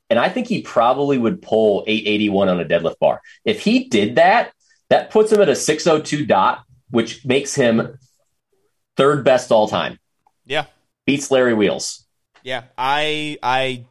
And 0.09 0.19
I 0.19 0.29
think 0.29 0.47
he 0.47 0.61
probably 0.61 1.17
would 1.17 1.41
pull 1.41 1.83
881 1.87 2.49
on 2.49 2.59
a 2.59 2.65
deadlift 2.65 2.99
bar. 2.99 3.21
If 3.43 3.61
he 3.61 3.89
did 3.89 4.15
that, 4.15 4.53
that 4.89 5.09
puts 5.09 5.31
him 5.31 5.41
at 5.41 5.49
a 5.49 5.55
602 5.55 6.25
dot 6.25 6.65
which 6.89 7.25
makes 7.25 7.55
him 7.55 7.97
third 8.95 9.23
best 9.23 9.51
all 9.51 9.67
time. 9.67 9.99
Yeah. 10.45 10.65
Beats 11.05 11.31
Larry 11.31 11.53
Wheels. 11.53 12.05
Yeah. 12.43 12.63
I 12.77 13.37
I 13.43 13.85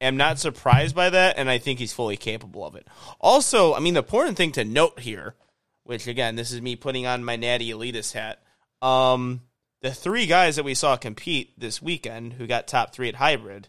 am 0.00 0.16
not 0.16 0.38
surprised 0.38 0.94
by 0.94 1.10
that, 1.10 1.36
and 1.38 1.50
I 1.50 1.58
think 1.58 1.78
he's 1.78 1.92
fully 1.92 2.16
capable 2.16 2.64
of 2.66 2.74
it. 2.76 2.86
Also, 3.20 3.74
I 3.74 3.80
mean, 3.80 3.94
the 3.94 4.00
important 4.00 4.36
thing 4.36 4.52
to 4.52 4.64
note 4.64 5.00
here, 5.00 5.34
which 5.82 6.06
again, 6.06 6.36
this 6.36 6.52
is 6.52 6.62
me 6.62 6.76
putting 6.76 7.06
on 7.06 7.24
my 7.24 7.36
natty 7.36 7.70
elitist 7.70 8.12
hat. 8.12 8.42
Um, 8.80 9.42
the 9.84 9.92
three 9.92 10.24
guys 10.24 10.56
that 10.56 10.64
we 10.64 10.72
saw 10.72 10.96
compete 10.96 11.52
this 11.60 11.82
weekend 11.82 12.32
who 12.32 12.46
got 12.46 12.66
top 12.66 12.94
three 12.94 13.10
at 13.10 13.16
hybrid, 13.16 13.68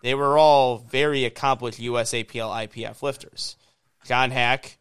they 0.00 0.14
were 0.14 0.38
all 0.38 0.78
very 0.78 1.24
accomplished 1.24 1.80
USAPL 1.80 2.68
IPF 2.68 3.02
lifters. 3.02 3.56
John 4.04 4.30
Haack, 4.30 4.76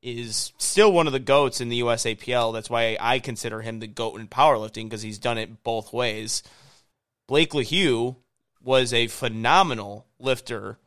is 0.00 0.54
still 0.56 0.92
one 0.92 1.06
of 1.06 1.12
the 1.12 1.18
goats 1.18 1.60
in 1.60 1.68
the 1.68 1.80
USAPL. 1.80 2.54
That's 2.54 2.70
why 2.70 2.96
I 2.98 3.18
consider 3.18 3.60
him 3.60 3.80
the 3.80 3.86
goat 3.86 4.18
in 4.18 4.28
powerlifting 4.28 4.84
because 4.84 5.02
he's 5.02 5.18
done 5.18 5.36
it 5.36 5.62
both 5.62 5.92
ways. 5.92 6.42
Blake 7.26 7.50
Lehew 7.50 8.16
was 8.62 8.94
a 8.94 9.08
phenomenal 9.08 10.06
lifter 10.18 10.78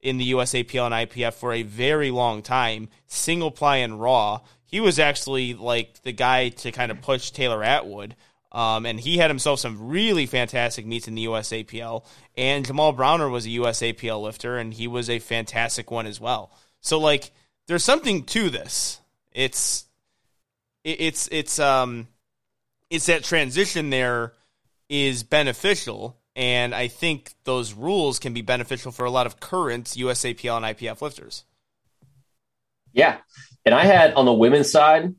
in 0.00 0.16
the 0.16 0.32
USAPL 0.32 0.86
and 0.86 1.10
IPF 1.10 1.34
for 1.34 1.52
a 1.52 1.64
very 1.64 2.10
long 2.10 2.40
time, 2.40 2.88
single 3.06 3.50
ply 3.50 3.76
and 3.76 4.00
raw. 4.00 4.40
He 4.64 4.80
was 4.80 4.98
actually 4.98 5.52
like 5.52 6.02
the 6.02 6.12
guy 6.12 6.48
to 6.48 6.72
kind 6.72 6.90
of 6.90 7.02
push 7.02 7.30
Taylor 7.30 7.62
Atwood. 7.62 8.16
Um, 8.52 8.84
and 8.84 8.98
he 8.98 9.18
had 9.18 9.30
himself 9.30 9.60
some 9.60 9.88
really 9.88 10.26
fantastic 10.26 10.84
meets 10.84 11.06
in 11.06 11.14
the 11.14 11.26
USAPL. 11.26 12.04
And 12.36 12.66
Jamal 12.66 12.92
Browner 12.92 13.28
was 13.28 13.46
a 13.46 13.50
USAPL 13.50 14.22
lifter, 14.22 14.58
and 14.58 14.74
he 14.74 14.88
was 14.88 15.08
a 15.08 15.18
fantastic 15.18 15.90
one 15.90 16.06
as 16.06 16.20
well. 16.20 16.50
So, 16.80 16.98
like, 16.98 17.30
there's 17.68 17.84
something 17.84 18.24
to 18.24 18.50
this. 18.50 19.00
It's 19.32 19.84
it's 20.82 21.28
it's 21.30 21.58
um 21.58 22.08
it's 22.88 23.06
that 23.06 23.22
transition 23.22 23.90
there 23.90 24.32
is 24.88 25.22
beneficial 25.22 26.20
and 26.34 26.74
I 26.74 26.88
think 26.88 27.34
those 27.44 27.74
rules 27.74 28.18
can 28.18 28.32
be 28.32 28.42
beneficial 28.42 28.92
for 28.92 29.04
a 29.04 29.10
lot 29.10 29.26
of 29.26 29.40
current 29.40 29.86
USAPL 29.86 30.56
and 30.56 30.64
IPF 30.64 31.02
lifters. 31.02 31.44
Yeah. 32.92 33.18
And 33.64 33.74
I 33.74 33.84
had 33.84 34.14
on 34.14 34.24
the 34.24 34.32
women's 34.32 34.70
side, 34.70 35.14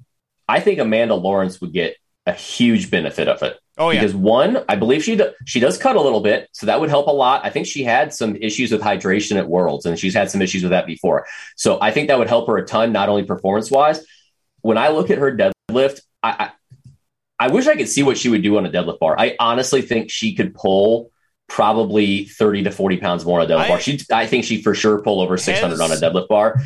I 0.47 0.59
think 0.61 0.79
Amanda 0.79 1.15
Lawrence 1.15 1.61
would 1.61 1.73
get 1.73 1.95
a 2.25 2.33
huge 2.33 2.91
benefit 2.91 3.27
of 3.27 3.41
it. 3.41 3.57
Oh 3.77 3.89
yeah. 3.89 4.01
Because 4.01 4.15
one, 4.15 4.63
I 4.69 4.75
believe 4.75 5.03
she 5.03 5.15
do, 5.15 5.31
she 5.45 5.59
does 5.59 5.77
cut 5.77 5.95
a 5.95 6.01
little 6.01 6.21
bit, 6.21 6.49
so 6.51 6.67
that 6.67 6.79
would 6.79 6.89
help 6.89 7.07
a 7.07 7.11
lot. 7.11 7.43
I 7.43 7.49
think 7.49 7.65
she 7.65 7.83
had 7.83 8.13
some 8.13 8.35
issues 8.35 8.71
with 8.71 8.81
hydration 8.81 9.37
at 9.37 9.47
Worlds, 9.47 9.85
and 9.85 9.97
she's 9.97 10.13
had 10.13 10.29
some 10.29 10.41
issues 10.41 10.61
with 10.61 10.71
that 10.71 10.85
before. 10.85 11.25
So 11.55 11.79
I 11.81 11.91
think 11.91 12.09
that 12.09 12.19
would 12.19 12.27
help 12.27 12.47
her 12.47 12.57
a 12.57 12.65
ton, 12.65 12.91
not 12.91 13.09
only 13.09 13.23
performance 13.23 13.71
wise. 13.71 14.05
When 14.61 14.77
I 14.77 14.89
look 14.89 15.09
at 15.09 15.17
her 15.17 15.35
deadlift, 15.35 16.01
I, 16.21 16.31
I 16.31 16.51
I 17.41 17.47
wish 17.47 17.65
I 17.65 17.75
could 17.75 17.89
see 17.89 18.03
what 18.03 18.19
she 18.19 18.29
would 18.29 18.43
do 18.43 18.57
on 18.57 18.67
a 18.67 18.69
deadlift 18.69 18.99
bar. 18.99 19.15
I 19.17 19.35
honestly 19.39 19.81
think 19.81 20.11
she 20.11 20.35
could 20.35 20.53
pull 20.53 21.11
probably 21.47 22.25
30 22.25 22.63
to 22.63 22.71
40 22.71 22.97
pounds 22.97 23.25
more 23.25 23.39
on 23.39 23.47
a 23.47 23.49
deadlift 23.49 23.59
I, 23.61 23.67
bar. 23.67 23.79
She, 23.79 23.99
I 24.13 24.27
think 24.27 24.45
she 24.45 24.61
for 24.61 24.75
sure 24.75 25.01
pull 25.01 25.21
over 25.21 25.37
600 25.37 25.71
has, 25.71 25.81
on 25.81 25.91
a 25.91 25.95
deadlift 25.95 26.27
bar. 26.27 26.61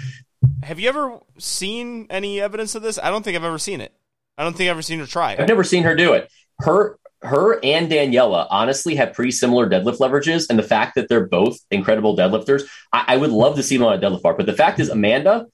Have 0.63 0.81
you 0.81 0.89
ever 0.89 1.19
seen 1.39 2.07
any 2.09 2.41
evidence 2.41 2.75
of 2.75 2.81
this? 2.81 2.99
I 2.99 3.09
don't 3.09 3.23
think 3.23 3.37
I've 3.37 3.45
ever 3.45 3.57
seen 3.57 3.79
it. 3.79 3.93
I 4.37 4.43
don't 4.43 4.55
think 4.55 4.67
I've 4.67 4.75
ever 4.75 4.81
seen 4.81 4.99
her 4.99 5.05
try. 5.05 5.35
I've 5.37 5.47
never 5.47 5.63
seen 5.63 5.83
her 5.83 5.95
do 5.95 6.13
it. 6.13 6.31
Her 6.59 6.97
her 7.21 7.59
and 7.63 7.89
Daniela 7.89 8.47
honestly 8.49 8.95
have 8.95 9.13
pretty 9.13 9.31
similar 9.31 9.67
deadlift 9.69 9.97
leverages, 9.97 10.47
and 10.49 10.59
the 10.59 10.63
fact 10.63 10.95
that 10.95 11.09
they're 11.09 11.25
both 11.25 11.57
incredible 11.71 12.15
deadlifters, 12.15 12.63
I, 12.93 13.05
I 13.09 13.17
would 13.17 13.31
love 13.31 13.55
to 13.55 13.63
see 13.63 13.77
them 13.77 13.87
on 13.87 13.97
a 13.97 14.01
deadlift 14.01 14.21
bar. 14.21 14.35
But 14.35 14.45
the 14.45 14.53
fact 14.53 14.79
is, 14.79 14.89
Amanda, 14.89 15.47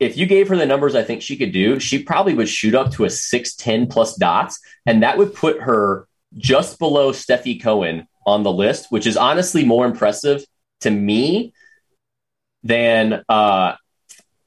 if 0.00 0.16
you 0.16 0.26
gave 0.26 0.48
her 0.48 0.56
the 0.56 0.66
numbers 0.66 0.94
I 0.94 1.04
think 1.04 1.22
she 1.22 1.36
could 1.36 1.52
do, 1.52 1.78
she 1.78 2.02
probably 2.02 2.34
would 2.34 2.48
shoot 2.48 2.74
up 2.74 2.90
to 2.92 3.04
a 3.04 3.08
6'10 3.08 3.88
plus 3.88 4.16
dots, 4.16 4.58
and 4.84 5.02
that 5.02 5.16
would 5.16 5.34
put 5.34 5.60
her 5.60 6.08
just 6.36 6.78
below 6.78 7.12
Stefi 7.12 7.62
Cohen 7.62 8.08
on 8.26 8.42
the 8.42 8.52
list, 8.52 8.86
which 8.90 9.06
is 9.06 9.16
honestly 9.16 9.64
more 9.64 9.86
impressive 9.86 10.44
to 10.80 10.90
me 10.90 11.52
than 12.64 13.22
uh, 13.28 13.74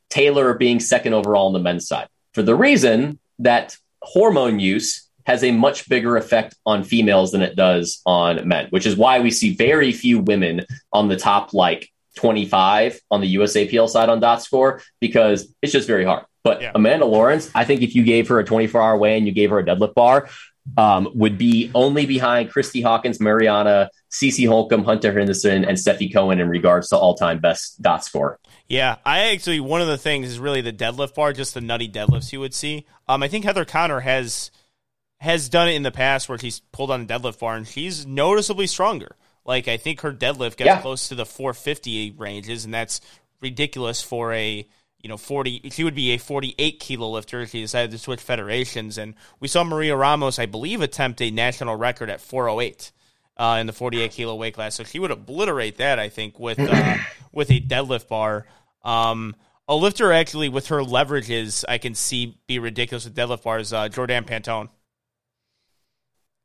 Taylor 0.10 0.56
being 0.56 0.80
second 0.80 1.14
overall 1.14 1.48
on 1.48 1.54
the 1.54 1.60
men's 1.60 1.88
side. 1.88 2.08
For 2.34 2.42
the 2.42 2.56
reason 2.56 3.20
that 3.40 3.78
hormone 4.02 4.60
use 4.60 5.10
has 5.26 5.44
a 5.44 5.52
much 5.52 5.90
bigger 5.90 6.18
effect 6.18 6.56
on 6.66 6.84
females 6.84 7.32
than 7.32 7.42
it 7.42 7.56
does 7.56 8.02
on 8.06 8.48
men, 8.48 8.68
which 8.70 8.86
is 8.86 8.96
why 8.96 9.20
we 9.20 9.32
see 9.32 9.56
very 9.56 9.92
few 9.92 10.20
women 10.20 10.62
on 10.94 11.08
the 11.08 11.18
top 11.18 11.54
like 11.54 11.90
25 12.16 13.00
on 13.12 13.22
the 13.22 13.36
USAPL 13.36 13.90
side 13.90 14.10
on 14.10 14.20
dot 14.20 14.42
score 14.42 14.82
because 15.00 15.54
it's 15.62 15.74
just 15.74 15.88
very 15.88 16.06
hard. 16.06 16.26
But 16.44 16.62
yeah. 16.62 16.72
Amanda 16.76 17.06
Lawrence, 17.06 17.50
I 17.56 17.66
think 17.66 17.82
if 17.82 17.96
you 17.96 18.04
gave 18.04 18.28
her 18.28 18.40
a 18.40 18.46
24 18.46 18.82
hour 18.82 18.98
weigh 18.98 19.18
and 19.18 19.26
you 19.26 19.34
gave 19.34 19.50
her 19.50 19.60
a 19.60 19.66
deadlift 19.66 19.96
bar, 19.96 20.30
um, 20.78 21.10
would 21.14 21.38
be 21.38 21.72
only 21.74 22.06
behind 22.06 22.52
Christy 22.52 22.82
Hawkins, 22.82 23.20
Mariana, 23.20 23.90
Cece 24.12 24.48
Holcomb, 24.48 24.84
Hunter 24.84 25.12
Henderson, 25.12 25.66
and 25.66 25.78
Stefi 25.78 26.12
Cohen 26.12 26.40
in 26.40 26.50
regards 26.50 26.90
to 26.90 26.98
all 26.98 27.16
time 27.16 27.40
best 27.40 27.82
dot 27.82 28.04
score. 28.04 28.40
Yeah, 28.68 28.98
I 29.06 29.32
actually 29.32 29.60
one 29.60 29.82
of 29.82 29.88
the 29.88 29.98
things 29.98 30.28
is 30.28 30.40
really 30.40 30.62
the 30.62 30.74
deadlift 30.74 31.16
bar, 31.16 31.34
just 31.34 31.54
the 31.54 31.62
nutty 31.62 31.88
deadlifts 31.88 32.34
you 32.34 32.40
would 32.40 32.54
see. 32.54 32.86
Um, 33.08 33.22
I 33.22 33.28
think 33.28 33.46
Heather 33.46 33.66
Connor 33.66 34.00
has 34.00 34.52
has 35.20 35.50
done 35.50 35.70
it 35.70 35.76
in 35.76 35.84
the 35.84 35.92
past 35.92 36.28
where 36.28 36.38
she's 36.38 36.60
pulled 36.72 36.92
on 36.92 37.02
a 37.02 37.06
deadlift 37.06 37.40
bar 37.40 37.56
and 37.56 37.68
she's 37.68 38.06
noticeably 38.06 38.68
stronger. 38.68 39.16
Like 39.46 39.68
I 39.68 39.78
think 39.78 40.02
her 40.02 40.12
deadlift 40.12 40.58
gets 40.58 40.68
yeah. 40.68 40.82
close 40.82 41.08
to 41.10 41.16
the 41.16 41.26
450 41.26 42.12
ranges, 42.18 42.66
and 42.66 42.74
that's 42.74 43.02
ridiculous 43.40 44.02
for 44.02 44.34
a 44.34 44.68
you 45.06 45.10
know, 45.10 45.18
40, 45.18 45.70
she 45.70 45.84
would 45.84 45.94
be 45.94 46.14
a 46.14 46.18
48 46.18 46.80
kilo 46.80 47.12
lifter 47.12 47.42
if 47.42 47.52
she 47.52 47.62
decided 47.62 47.92
to 47.92 48.00
switch 48.00 48.22
federations. 48.22 48.98
And 48.98 49.14
we 49.40 49.48
saw 49.48 49.64
Maria 49.64 49.96
Ramos, 49.96 50.40
I 50.40 50.48
believe, 50.48 50.82
attempt 50.82 51.22
a 51.22 51.30
national 51.30 51.76
record 51.76 52.10
at 52.10 52.22
408 52.22 52.92
uh, 53.38 53.58
in 53.62 53.68
the 53.68 53.74
48 53.74 54.10
kilo 54.10 54.34
weight 54.34 54.56
class. 54.56 54.74
So 54.74 54.84
she 54.84 54.98
would 54.98 55.12
obliterate 55.12 55.78
that, 55.78 56.00
I 56.00 56.10
think, 56.10 56.40
with 56.40 56.60
uh, 56.60 56.98
with 57.36 57.52
a 57.52 57.60
deadlift 57.60 58.08
bar. 58.08 58.48
Um, 58.84 59.36
a 59.68 59.76
lifter 59.76 60.12
actually 60.12 60.50
with 60.50 60.68
her 60.68 60.80
leverages, 60.80 61.64
I 61.68 61.78
can 61.78 61.94
see 61.94 62.40
be 62.48 62.58
ridiculous 62.58 63.06
with 63.06 63.16
deadlift 63.16 63.44
bars. 63.44 63.74
Uh, 63.74 63.90
Jordan 63.90 64.24
Pantone. 64.24 64.70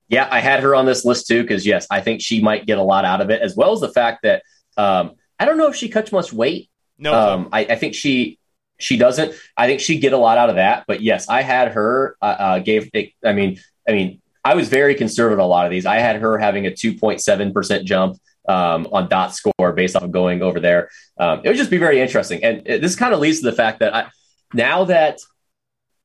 Yeah, 0.09 0.29
I 0.31 0.41
had 0.41 0.61
her 0.61 0.75
on 0.75 0.87
this 0.87 1.05
list 1.05 1.29
too 1.29 1.43
because 1.43 1.65
yes, 1.65 1.87
I 1.91 2.01
think 2.01 2.21
she 2.21 2.43
might 2.43 2.67
get 2.67 2.79
a 2.79 2.83
lot 2.83 3.05
out 3.05 3.21
of 3.21 3.31
it, 3.31 3.41
as 3.41 3.55
well 3.57 3.73
as 3.73 3.81
the 3.81 3.89
fact 3.91 4.23
that 4.25 4.43
um, 4.77 5.13
I 5.39 5.45
don't 5.45 5.57
know 5.57 5.69
if 5.69 5.77
she 5.77 5.89
cuts 5.89 6.11
much 6.13 6.33
weight. 6.33 6.69
No, 6.99 7.15
Um, 7.15 7.49
I, 7.53 7.61
I 7.61 7.77
think 7.77 7.95
she 7.95 8.39
she 8.79 8.97
doesn't. 8.97 9.35
I 9.57 9.67
think 9.67 9.81
she 9.81 9.99
get 9.99 10.13
a 10.13 10.19
lot 10.19 10.37
out 10.37 10.51
of 10.51 10.57
that. 10.57 10.85
But 10.89 11.01
yes, 11.01 11.29
I 11.29 11.43
had 11.43 11.73
her. 11.73 12.17
Uh, 12.21 12.25
uh, 12.25 12.59
gave. 12.59 12.91
I 13.25 13.33
mean, 13.33 13.61
I 13.89 13.93
mean, 13.93 14.21
I 14.45 14.55
was 14.55 14.69
very 14.69 14.95
conservative 14.95 15.39
on 15.39 15.45
a 15.45 15.49
lot 15.49 15.67
of 15.67 15.71
these. 15.71 15.87
I 15.87 15.97
had 15.97 16.17
her 16.17 16.39
having 16.39 16.67
a 16.67 16.75
two 16.75 16.95
point 16.99 17.21
seven 17.21 17.53
percent 17.53 17.85
jump 17.85 18.17
um, 18.51 18.89
on 18.93 19.09
dot 19.09 19.33
score 19.33 19.73
based 19.73 19.95
off 19.95 20.03
of 20.03 20.11
going 20.11 20.43
over 20.43 20.59
there. 20.59 20.91
Um, 21.17 21.41
it 21.45 21.49
would 21.49 21.57
just 21.57 21.71
be 21.71 21.79
very 21.79 22.01
interesting. 22.01 22.43
And 22.43 22.63
it, 22.67 22.83
this 22.83 22.97
kind 22.97 23.15
of 23.15 23.21
leads 23.21 23.39
to 23.41 23.45
the 23.45 23.57
fact 23.57 23.79
that 23.79 23.95
I, 23.95 24.11
now 24.53 24.85
that 24.87 25.21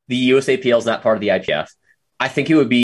the 0.08 0.30
USAPL 0.30 0.78
is 0.78 0.86
not 0.86 1.02
part 1.02 1.18
of 1.18 1.22
the 1.22 1.30
IPF, 1.30 1.68
I 2.20 2.28
think 2.28 2.52
it 2.52 2.56
would 2.56 2.70
be 2.70 2.84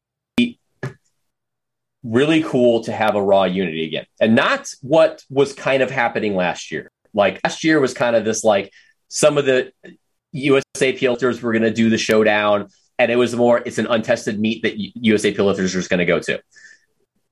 really 2.04 2.42
cool 2.42 2.84
to 2.86 2.92
have 2.92 3.14
a 3.14 3.22
raw 3.22 3.44
unity 3.44 3.86
again 3.86 4.06
and 4.20 4.36
not 4.36 4.68
what 4.82 5.24
was 5.30 5.54
kind 5.54 5.84
of 5.84 5.92
happening 5.92 6.36
last 6.36 6.72
year. 6.72 6.90
Like 7.14 7.40
last 7.44 7.64
year 7.64 7.80
was 7.80 7.94
kind 7.94 8.16
of 8.16 8.26
this 8.26 8.44
like 8.44 8.72
some 9.10 9.38
of 9.38 9.46
the 9.46 9.72
USAPL 10.36 11.12
lifters 11.12 11.44
were 11.44 11.52
going 11.52 11.62
to 11.62 11.72
do 11.72 11.92
the 11.92 12.00
showdown 12.00 12.70
and 12.98 13.12
it 13.12 13.18
was 13.18 13.36
more 13.36 13.62
it's 13.64 13.78
an 13.78 13.86
untested 13.86 14.40
meet 14.40 14.64
that 14.64 14.80
USAPL 14.80 15.46
lifters 15.46 15.76
are 15.76 15.80
just 15.80 15.92
going 15.92 16.00
to 16.00 16.06
go 16.06 16.20
to. 16.20 16.42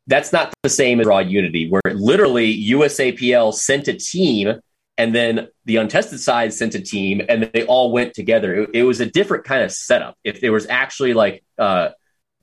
That's 0.10 0.34
not 0.34 0.52
the 0.64 0.70
same 0.70 1.00
as 1.00 1.06
raw 1.06 1.20
unity 1.20 1.70
where 1.70 1.94
literally 1.94 2.52
USAPL 2.72 3.54
sent 3.54 3.88
a 3.88 3.94
team 3.94 4.60
and 4.98 5.14
then 5.14 5.48
the 5.66 5.78
untested 5.78 6.20
side 6.20 6.52
sent 6.52 6.74
a 6.74 6.82
team 6.82 7.22
and 7.30 7.44
they 7.54 7.64
all 7.66 7.92
went 7.92 8.16
together. 8.16 8.64
It, 8.64 8.70
it 8.74 8.84
was 8.84 9.00
a 9.00 9.06
different 9.06 9.46
kind 9.46 9.64
of 9.64 9.72
setup. 9.72 10.18
If 10.24 10.42
there 10.42 10.52
was 10.52 10.66
actually 10.68 11.14
like 11.14 11.44
uh, 11.60 11.90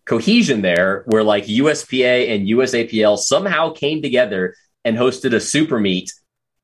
cohesion 0.06 0.62
there 0.62 1.02
where 1.06 1.24
like 1.24 1.46
USPA 1.46 2.32
and 2.32 2.46
USAPL 2.46 3.18
somehow 3.18 3.72
came 3.72 4.00
together 4.00 4.54
and 4.84 4.96
hosted 4.96 5.34
a 5.34 5.40
super 5.40 5.80
meet 5.80 6.12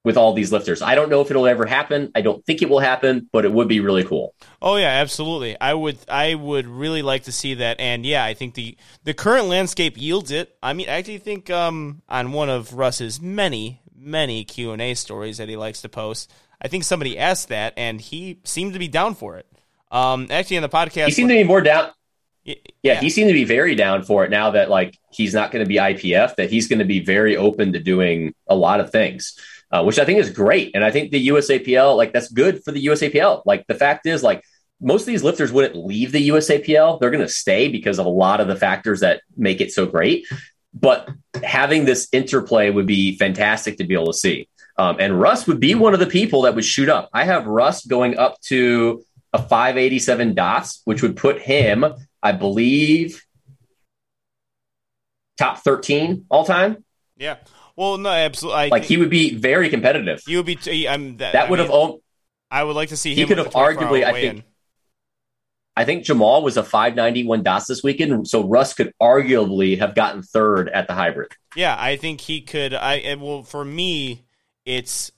with 0.05 0.17
all 0.17 0.33
these 0.33 0.51
lifters. 0.51 0.83
I 0.83 0.95
don't 0.95 1.11
know 1.11 1.21
if 1.21 1.31
it'll 1.31 1.47
ever 1.47 1.65
happen. 1.65 2.11
I 2.15 2.23
don't 2.23 2.45
think 2.45 2.63
it 2.63 2.69
will 2.69 2.81
happen, 2.81 3.29
but 3.33 3.45
it 3.45 3.53
would 3.53 3.69
be 3.69 3.81
really 3.81 4.05
cool. 4.05 4.35
Oh 4.61 4.77
yeah, 4.77 4.89
absolutely. 4.89 5.59
I 5.61 5.75
would 5.75 5.99
I 6.09 6.35
would 6.35 6.67
really 6.67 7.03
like 7.03 7.25
to 7.25 7.33
see 7.33 7.55
that 7.55 7.81
and 7.81 8.05
yeah, 8.05 8.25
I 8.25 8.35
think 8.35 8.55
the 8.55 8.77
the 9.05 9.15
current 9.15 9.47
landscape 9.47 10.01
yields 10.01 10.31
it. 10.31 10.57
I 10.63 10.73
mean, 10.73 10.89
I 10.89 10.93
actually 10.93 11.19
think 11.19 11.51
um 11.51 12.03
on 12.09 12.33
one 12.33 12.49
of 12.51 12.75
Russ's 12.75 13.21
many 13.21 13.81
many 13.95 14.43
Q&A 14.45 14.95
stories 14.95 15.39
that 15.39 15.49
he 15.49 15.57
likes 15.57 15.81
to 15.83 15.89
post, 15.89 16.33
I 16.61 16.67
think 16.67 16.83
somebody 16.83 17.17
asked 17.17 17.49
that 17.49 17.73
and 17.77 18.01
he 18.01 18.41
seemed 18.45 18.73
to 18.73 18.81
be 18.81 18.89
down 18.89 19.15
for 19.15 19.37
it. 19.37 19.47
Um 19.93 20.27
actually 20.31 20.57
in 20.57 20.63
the 20.63 20.69
podcast 20.69 21.07
He 21.07 21.13
seemed 21.13 21.31
to 21.31 21.37
be 21.37 21.45
more 21.45 21.61
down 21.61 21.93
yeah, 22.45 22.55
yeah, 22.83 23.01
he 23.01 23.09
seemed 23.09 23.29
to 23.29 23.35
be 23.35 23.45
very 23.45 23.75
down 23.75 24.03
for 24.03 24.25
it 24.25 24.31
now 24.31 24.51
that 24.51 24.69
like 24.69 24.99
he's 25.13 25.33
not 25.33 25.53
going 25.53 25.65
to 25.65 25.69
be 25.69 25.77
IPF, 25.77 26.35
that 26.37 26.51
he's 26.51 26.67
going 26.67 26.81
to 26.81 26.85
be 26.85 26.99
very 27.01 27.37
open 27.37 27.73
to 27.73 27.79
doing 27.79 28.35
a 28.49 28.57
lot 28.57 28.81
of 28.81 28.91
things, 28.91 29.39
uh, 29.73 29.83
which 29.83 29.99
I 29.99 30.05
think 30.05 30.19
is 30.19 30.31
great. 30.31 30.73
And 30.75 30.85
I 30.85 30.91
think 30.91 31.11
the 31.11 31.29
USAPL, 31.29 31.97
like 31.97 32.13
that's 32.13 32.31
good 32.31 32.63
for 32.63 32.73
the 32.73 32.87
USAPL. 32.87 33.43
Like 33.47 33.67
the 33.67 33.75
fact 33.75 34.07
is, 34.07 34.23
like 34.23 34.45
most 34.81 35.03
of 35.03 35.07
these 35.07 35.23
lifters 35.23 35.53
wouldn't 35.53 35.77
leave 35.77 36.13
the 36.13 36.29
USAPL; 36.29 37.01
they're 37.01 37.11
going 37.11 37.27
to 37.27 37.33
stay 37.33 37.69
because 37.69 37.99
of 37.99 38.07
a 38.07 38.11
lot 38.11 38.41
of 38.41 38.49
the 38.49 38.57
factors 38.57 39.01
that 39.01 39.23
make 39.37 39.61
it 39.61 39.73
so 39.73 39.87
great. 39.87 40.27
But 40.75 41.09
having 41.43 41.85
this 41.85 42.09
interplay 42.13 42.71
would 42.71 42.87
be 42.87 43.17
fantastic 43.17 43.79
to 43.79 43.85
be 43.85 43.95
able 43.95 44.13
to 44.13 44.19
see. 44.19 44.49
Um, 44.79 44.97
and 44.99 45.21
Russ 45.21 45.47
would 45.47 45.61
be 45.61 45.75
one 45.75 45.93
of 45.93 46.01
the 46.01 46.07
people 46.07 46.43
that 46.43 46.55
would 46.55 46.65
shoot 46.65 46.89
up. 46.89 47.11
I 47.13 47.25
have 47.25 47.47
Russ 47.47 47.85
going 47.85 48.17
up 48.17 48.41
to 48.43 49.05
a 49.35 49.39
587 49.39 50.35
dots, 50.35 50.81
which 50.85 51.03
would 51.03 51.17
put 51.17 51.41
him 51.41 51.85
I 52.23 52.33
believe, 52.33 53.25
top 55.37 55.59
13 55.59 56.27
all 56.31 56.45
time. 56.45 56.85
Yeah. 57.17 57.39
Well, 57.77 57.99
no, 57.99 58.11
absolutely. 58.11 58.61
I 58.61 58.69
like 58.69 58.85
he 58.85 58.97
would 58.97 59.11
be 59.11 59.35
very 59.35 59.69
competitive. 59.69 60.23
He 60.27 60.37
would 60.37 60.47
be. 60.47 60.57
T- 60.57 60.89
I'm, 60.89 61.17
that, 61.19 61.33
that 61.33 61.51
would 61.51 61.61
I 61.61 61.65
have. 61.65 61.73
Mean, 61.73 62.01
I 62.51 62.65
would 62.65 62.77
like 62.77 62.91
to 62.91 62.97
see 62.97 63.15
he 63.15 63.27
could 63.27 63.39
have 63.39 63.51
arguably. 63.51 64.05
I 64.05 64.13
think. 64.13 64.39
In. 64.39 64.45
I 65.75 65.85
think 65.87 66.05
Jamal 66.05 66.43
was 66.43 66.59
a 66.59 66.63
591 66.63 67.43
dots 67.43 67.67
this 67.67 67.83
weekend, 67.83 68.29
so 68.29 68.47
Russ 68.47 68.75
could 68.75 68.93
arguably 69.01 69.79
have 69.79 69.95
gotten 69.95 70.23
third 70.23 70.69
at 70.69 70.87
the 70.87 70.93
hybrid. 70.93 71.33
Yeah, 71.57 71.75
I 71.79 71.97
think 71.97 72.21
he 72.21 72.43
could. 72.43 72.75
I 72.75 73.17
well, 73.19 73.43
for 73.43 73.65
me, 73.65 74.25
it's. 74.67 75.11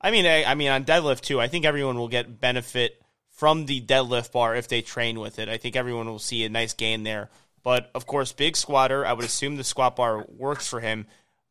I 0.00 0.10
mean, 0.10 0.26
I, 0.26 0.44
I 0.44 0.54
mean, 0.54 0.68
on 0.68 0.84
deadlift 0.84 1.22
too. 1.22 1.40
I 1.40 1.48
think 1.48 1.64
everyone 1.64 1.96
will 1.96 2.08
get 2.08 2.38
benefit 2.38 3.00
from 3.30 3.66
the 3.66 3.80
deadlift 3.80 4.32
bar 4.32 4.54
if 4.54 4.68
they 4.68 4.82
train 4.82 5.18
with 5.18 5.38
it. 5.38 5.48
I 5.48 5.56
think 5.56 5.74
everyone 5.74 6.06
will 6.06 6.18
see 6.18 6.44
a 6.44 6.48
nice 6.48 6.74
gain 6.74 7.02
there. 7.02 7.30
But 7.62 7.90
of 7.94 8.06
course, 8.06 8.32
big 8.32 8.56
squatter, 8.56 9.04
I 9.06 9.14
would 9.14 9.24
assume 9.24 9.56
the 9.56 9.64
squat 9.64 9.96
bar 9.96 10.24
works 10.28 10.68
for 10.68 10.80
him. 10.80 11.06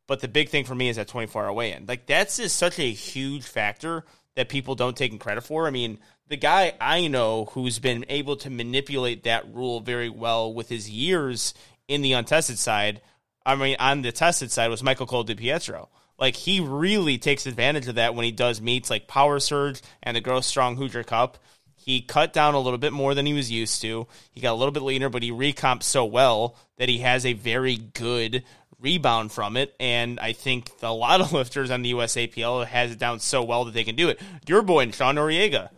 But 0.08 0.20
the 0.20 0.28
big 0.28 0.50
thing 0.50 0.66
for 0.66 0.76
me 0.76 0.90
is 0.90 0.98
that 0.98 1.08
24 1.08 1.46
hour 1.46 1.54
weigh 1.54 1.74
in. 1.74 1.86
Like, 1.86 2.06
that's 2.06 2.38
just 2.38 2.58
such 2.58 2.78
a 2.80 2.92
huge 2.92 3.44
factor 3.44 4.04
that 4.36 4.50
people 4.50 4.76
don't 4.76 4.98
take 4.98 5.18
credit 5.20 5.42
for. 5.42 5.68
I 5.68 5.72
mean, 5.72 6.00
the 6.28 6.38
guy 6.38 6.74
I 6.82 7.08
know 7.08 7.46
who's 7.52 7.80
been 7.80 8.06
able 8.10 8.36
to 8.38 8.50
manipulate 8.50 9.24
that 9.24 9.54
rule 9.54 9.80
very 9.80 10.10
well 10.10 10.54
with 10.54 10.70
his 10.70 10.90
years 10.90 11.54
in 11.88 12.02
the 12.02 12.14
untested 12.14 12.58
side, 12.58 13.02
I 13.46 13.56
mean, 13.56 13.76
on 13.80 14.02
the 14.02 14.12
tested 14.12 14.52
side, 14.52 14.70
was 14.70 14.84
Michael 14.84 15.08
Cole 15.08 15.26
DiPietro. 15.26 15.88
Like, 16.18 16.36
he 16.36 16.60
really 16.60 17.18
takes 17.18 17.46
advantage 17.46 17.88
of 17.88 17.96
that 17.96 18.16
when 18.16 18.26
he 18.26 18.32
does 18.32 18.62
meets 18.62 18.90
like 18.90 19.08
Power 19.08 19.40
Surge 19.40 19.82
and 20.02 20.16
the 20.16 20.22
Grow 20.22 20.42
Strong 20.42 20.78
Hoosier 20.78 21.04
Cup. 21.04 21.38
He 21.76 22.02
cut 22.02 22.32
down 22.32 22.54
a 22.54 22.60
little 22.60 22.78
bit 22.78 22.94
more 22.94 23.14
than 23.14 23.26
he 23.26 23.34
was 23.34 23.52
used 23.52 23.82
to. 23.82 24.08
He 24.32 24.40
got 24.40 24.54
a 24.54 24.56
little 24.56 24.72
bit 24.72 24.84
leaner, 24.84 25.10
but 25.10 25.24
he 25.24 25.32
recomped 25.32 25.84
so 25.84 26.06
well 26.06 26.56
that 26.78 26.88
he 26.88 27.00
has 27.00 27.26
a 27.26 27.34
very 27.34 27.76
good 27.76 28.44
rebound 28.84 29.32
from 29.32 29.58
it. 29.58 29.76
And 29.80 30.20
I 30.20 30.34
think 30.34 30.70
a 30.84 30.94
lot 30.94 31.22
of 31.22 31.34
lifters 31.34 31.72
on 31.72 31.82
the 31.82 31.94
USAPL 31.94 32.68
has 32.68 32.92
it 32.92 33.00
down 33.00 33.20
so 33.20 33.42
well 33.44 33.66
that 33.66 33.74
they 33.74 33.84
can 33.84 33.96
do 33.96 34.10
it. 34.10 34.22
Your 34.48 34.62
boy, 34.62 34.92
Sean 34.92 35.16
Noriega, 35.16 35.70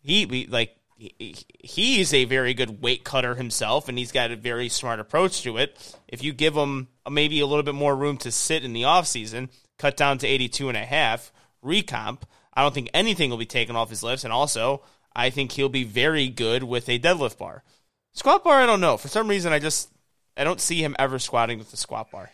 he 0.00 0.46
like 0.46 0.76
he, 0.96 1.36
he's 1.60 2.14
a 2.14 2.24
very 2.24 2.54
good 2.54 2.82
weight 2.82 3.04
cutter 3.04 3.34
himself, 3.34 3.88
and 3.88 3.98
he's 3.98 4.12
got 4.12 4.30
a 4.30 4.36
very 4.36 4.68
smart 4.68 5.00
approach 5.00 5.42
to 5.42 5.56
it. 5.56 5.96
If 6.08 6.22
you 6.22 6.32
give 6.32 6.54
him 6.54 6.88
maybe 7.10 7.40
a 7.40 7.46
little 7.46 7.62
bit 7.62 7.74
more 7.74 7.94
room 7.96 8.16
to 8.18 8.30
sit 8.30 8.64
in 8.64 8.72
the 8.72 8.84
off 8.84 9.06
season, 9.06 9.50
cut 9.78 9.96
down 9.96 10.18
to 10.18 10.26
82 10.26 10.68
and 10.68 10.78
a 10.78 10.84
half, 10.84 11.32
recomp, 11.64 12.22
I 12.54 12.62
don't 12.62 12.74
think 12.74 12.90
anything 12.94 13.30
will 13.30 13.36
be 13.36 13.46
taken 13.46 13.74
off 13.74 13.90
his 13.90 14.02
lifts. 14.02 14.24
And 14.24 14.32
also, 14.32 14.82
I 15.14 15.30
think 15.30 15.52
he'll 15.52 15.68
be 15.68 15.84
very 15.84 16.28
good 16.28 16.62
with 16.62 16.88
a 16.88 16.98
deadlift 16.98 17.38
bar. 17.38 17.64
Squat 18.12 18.44
bar, 18.44 18.60
I 18.60 18.66
don't 18.66 18.80
know. 18.80 18.96
For 18.96 19.08
some 19.08 19.28
reason, 19.28 19.52
I 19.52 19.58
just 19.58 19.90
I 20.36 20.44
don't 20.44 20.60
see 20.60 20.82
him 20.82 20.96
ever 20.98 21.18
squatting 21.18 21.58
with 21.58 21.70
the 21.70 21.76
squat 21.76 22.10
bar. 22.10 22.30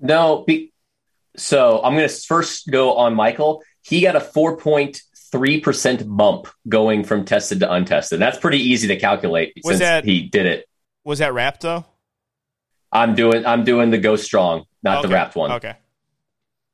No, 0.00 0.44
be, 0.46 0.72
so 1.36 1.80
I'm 1.82 1.94
going 1.94 2.08
to 2.08 2.14
first 2.14 2.68
go 2.68 2.94
on 2.94 3.14
Michael. 3.14 3.62
He 3.82 4.00
got 4.00 4.16
a 4.16 4.20
4.3 4.20 5.62
percent 5.62 6.04
bump 6.06 6.48
going 6.68 7.04
from 7.04 7.24
tested 7.24 7.60
to 7.60 7.72
untested. 7.72 8.20
That's 8.20 8.38
pretty 8.38 8.58
easy 8.58 8.88
to 8.88 8.96
calculate 8.96 9.52
was 9.56 9.78
since 9.78 9.80
that, 9.80 10.04
he 10.04 10.22
did 10.22 10.46
it. 10.46 10.68
Was 11.04 11.18
that 11.18 11.34
wrapped 11.34 11.62
though? 11.62 11.84
I'm 12.92 13.14
doing 13.14 13.44
I'm 13.44 13.64
doing 13.64 13.90
the 13.90 13.98
go 13.98 14.16
strong, 14.16 14.64
not 14.82 14.98
okay. 14.98 15.08
the 15.08 15.14
wrapped 15.14 15.36
one. 15.36 15.52
Okay. 15.52 15.74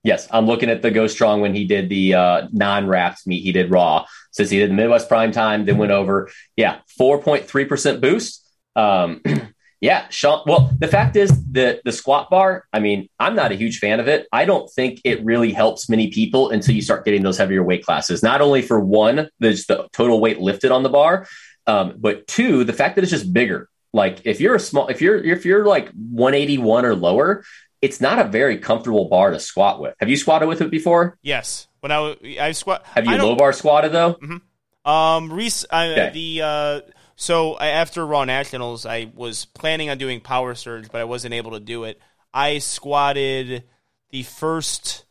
Yes, 0.02 0.28
I'm 0.30 0.46
looking 0.46 0.70
at 0.70 0.80
the 0.80 0.90
Go 0.90 1.06
Strong 1.06 1.42
when 1.42 1.54
he 1.54 1.66
did 1.66 1.90
the 1.90 2.14
uh, 2.14 2.48
non-wrapped 2.52 3.26
meet. 3.26 3.42
He 3.42 3.52
did 3.52 3.70
raw 3.70 4.06
since 4.30 4.48
he 4.48 4.58
did 4.58 4.70
the 4.70 4.74
Midwest 4.74 5.08
Prime 5.08 5.30
Time, 5.30 5.66
then 5.66 5.76
went 5.76 5.92
over. 5.92 6.30
Yeah, 6.56 6.78
4.3 6.98 7.68
percent 7.68 8.00
boost. 8.00 8.42
Um, 8.74 9.20
yeah, 9.80 10.06
Sean. 10.10 10.42
Well, 10.46 10.70
the 10.78 10.88
fact 10.88 11.16
is 11.16 11.30
the 11.50 11.80
the 11.84 11.92
squat 11.92 12.28
bar. 12.28 12.66
I 12.72 12.80
mean, 12.80 13.08
I'm 13.18 13.34
not 13.34 13.50
a 13.50 13.54
huge 13.54 13.78
fan 13.78 13.98
of 13.98 14.08
it. 14.08 14.28
I 14.30 14.44
don't 14.44 14.70
think 14.70 15.00
it 15.04 15.24
really 15.24 15.52
helps 15.52 15.88
many 15.88 16.10
people 16.10 16.50
until 16.50 16.74
you 16.74 16.82
start 16.82 17.06
getting 17.06 17.22
those 17.22 17.38
heavier 17.38 17.62
weight 17.62 17.84
classes. 17.84 18.22
Not 18.22 18.42
only 18.42 18.60
for 18.60 18.78
one, 18.78 19.30
there's 19.38 19.66
the 19.66 19.88
total 19.92 20.20
weight 20.20 20.38
lifted 20.38 20.70
on 20.70 20.82
the 20.82 20.90
bar, 20.90 21.26
um, 21.66 21.94
but 21.96 22.26
two, 22.26 22.64
the 22.64 22.74
fact 22.74 22.96
that 22.96 23.02
it's 23.02 23.10
just 23.10 23.32
bigger. 23.32 23.70
Like 23.92 24.20
if 24.24 24.40
you're 24.40 24.54
a 24.54 24.60
small, 24.60 24.88
if 24.88 25.00
you're 25.00 25.16
if 25.16 25.46
you're 25.46 25.64
like 25.64 25.88
181 25.92 26.84
or 26.84 26.94
lower, 26.94 27.44
it's 27.80 28.02
not 28.02 28.18
a 28.18 28.24
very 28.24 28.58
comfortable 28.58 29.08
bar 29.08 29.30
to 29.30 29.40
squat 29.40 29.80
with. 29.80 29.94
Have 29.98 30.10
you 30.10 30.16
squatted 30.16 30.46
with 30.46 30.60
it 30.60 30.70
before? 30.70 31.16
Yes. 31.22 31.68
When 31.80 31.90
I 31.90 32.16
I 32.38 32.52
squat. 32.52 32.84
Have 32.86 33.06
you 33.06 33.16
low 33.16 33.34
bar 33.34 33.54
squatted 33.54 33.92
though? 33.92 34.14
Mm-hmm. 34.14 34.90
Um, 34.90 35.32
Reese, 35.32 35.66
I, 35.70 35.88
okay. 35.88 36.10
the 36.12 36.42
uh, 36.42 36.80
so 37.20 37.58
after 37.58 38.06
Raw 38.06 38.24
Nationals, 38.24 38.86
I 38.86 39.12
was 39.14 39.44
planning 39.44 39.90
on 39.90 39.98
doing 39.98 40.22
power 40.22 40.54
surge, 40.54 40.90
but 40.90 41.02
I 41.02 41.04
wasn't 41.04 41.34
able 41.34 41.50
to 41.50 41.60
do 41.60 41.84
it. 41.84 42.00
I 42.32 42.60
squatted 42.60 43.64
the 44.08 44.22
first 44.22 45.04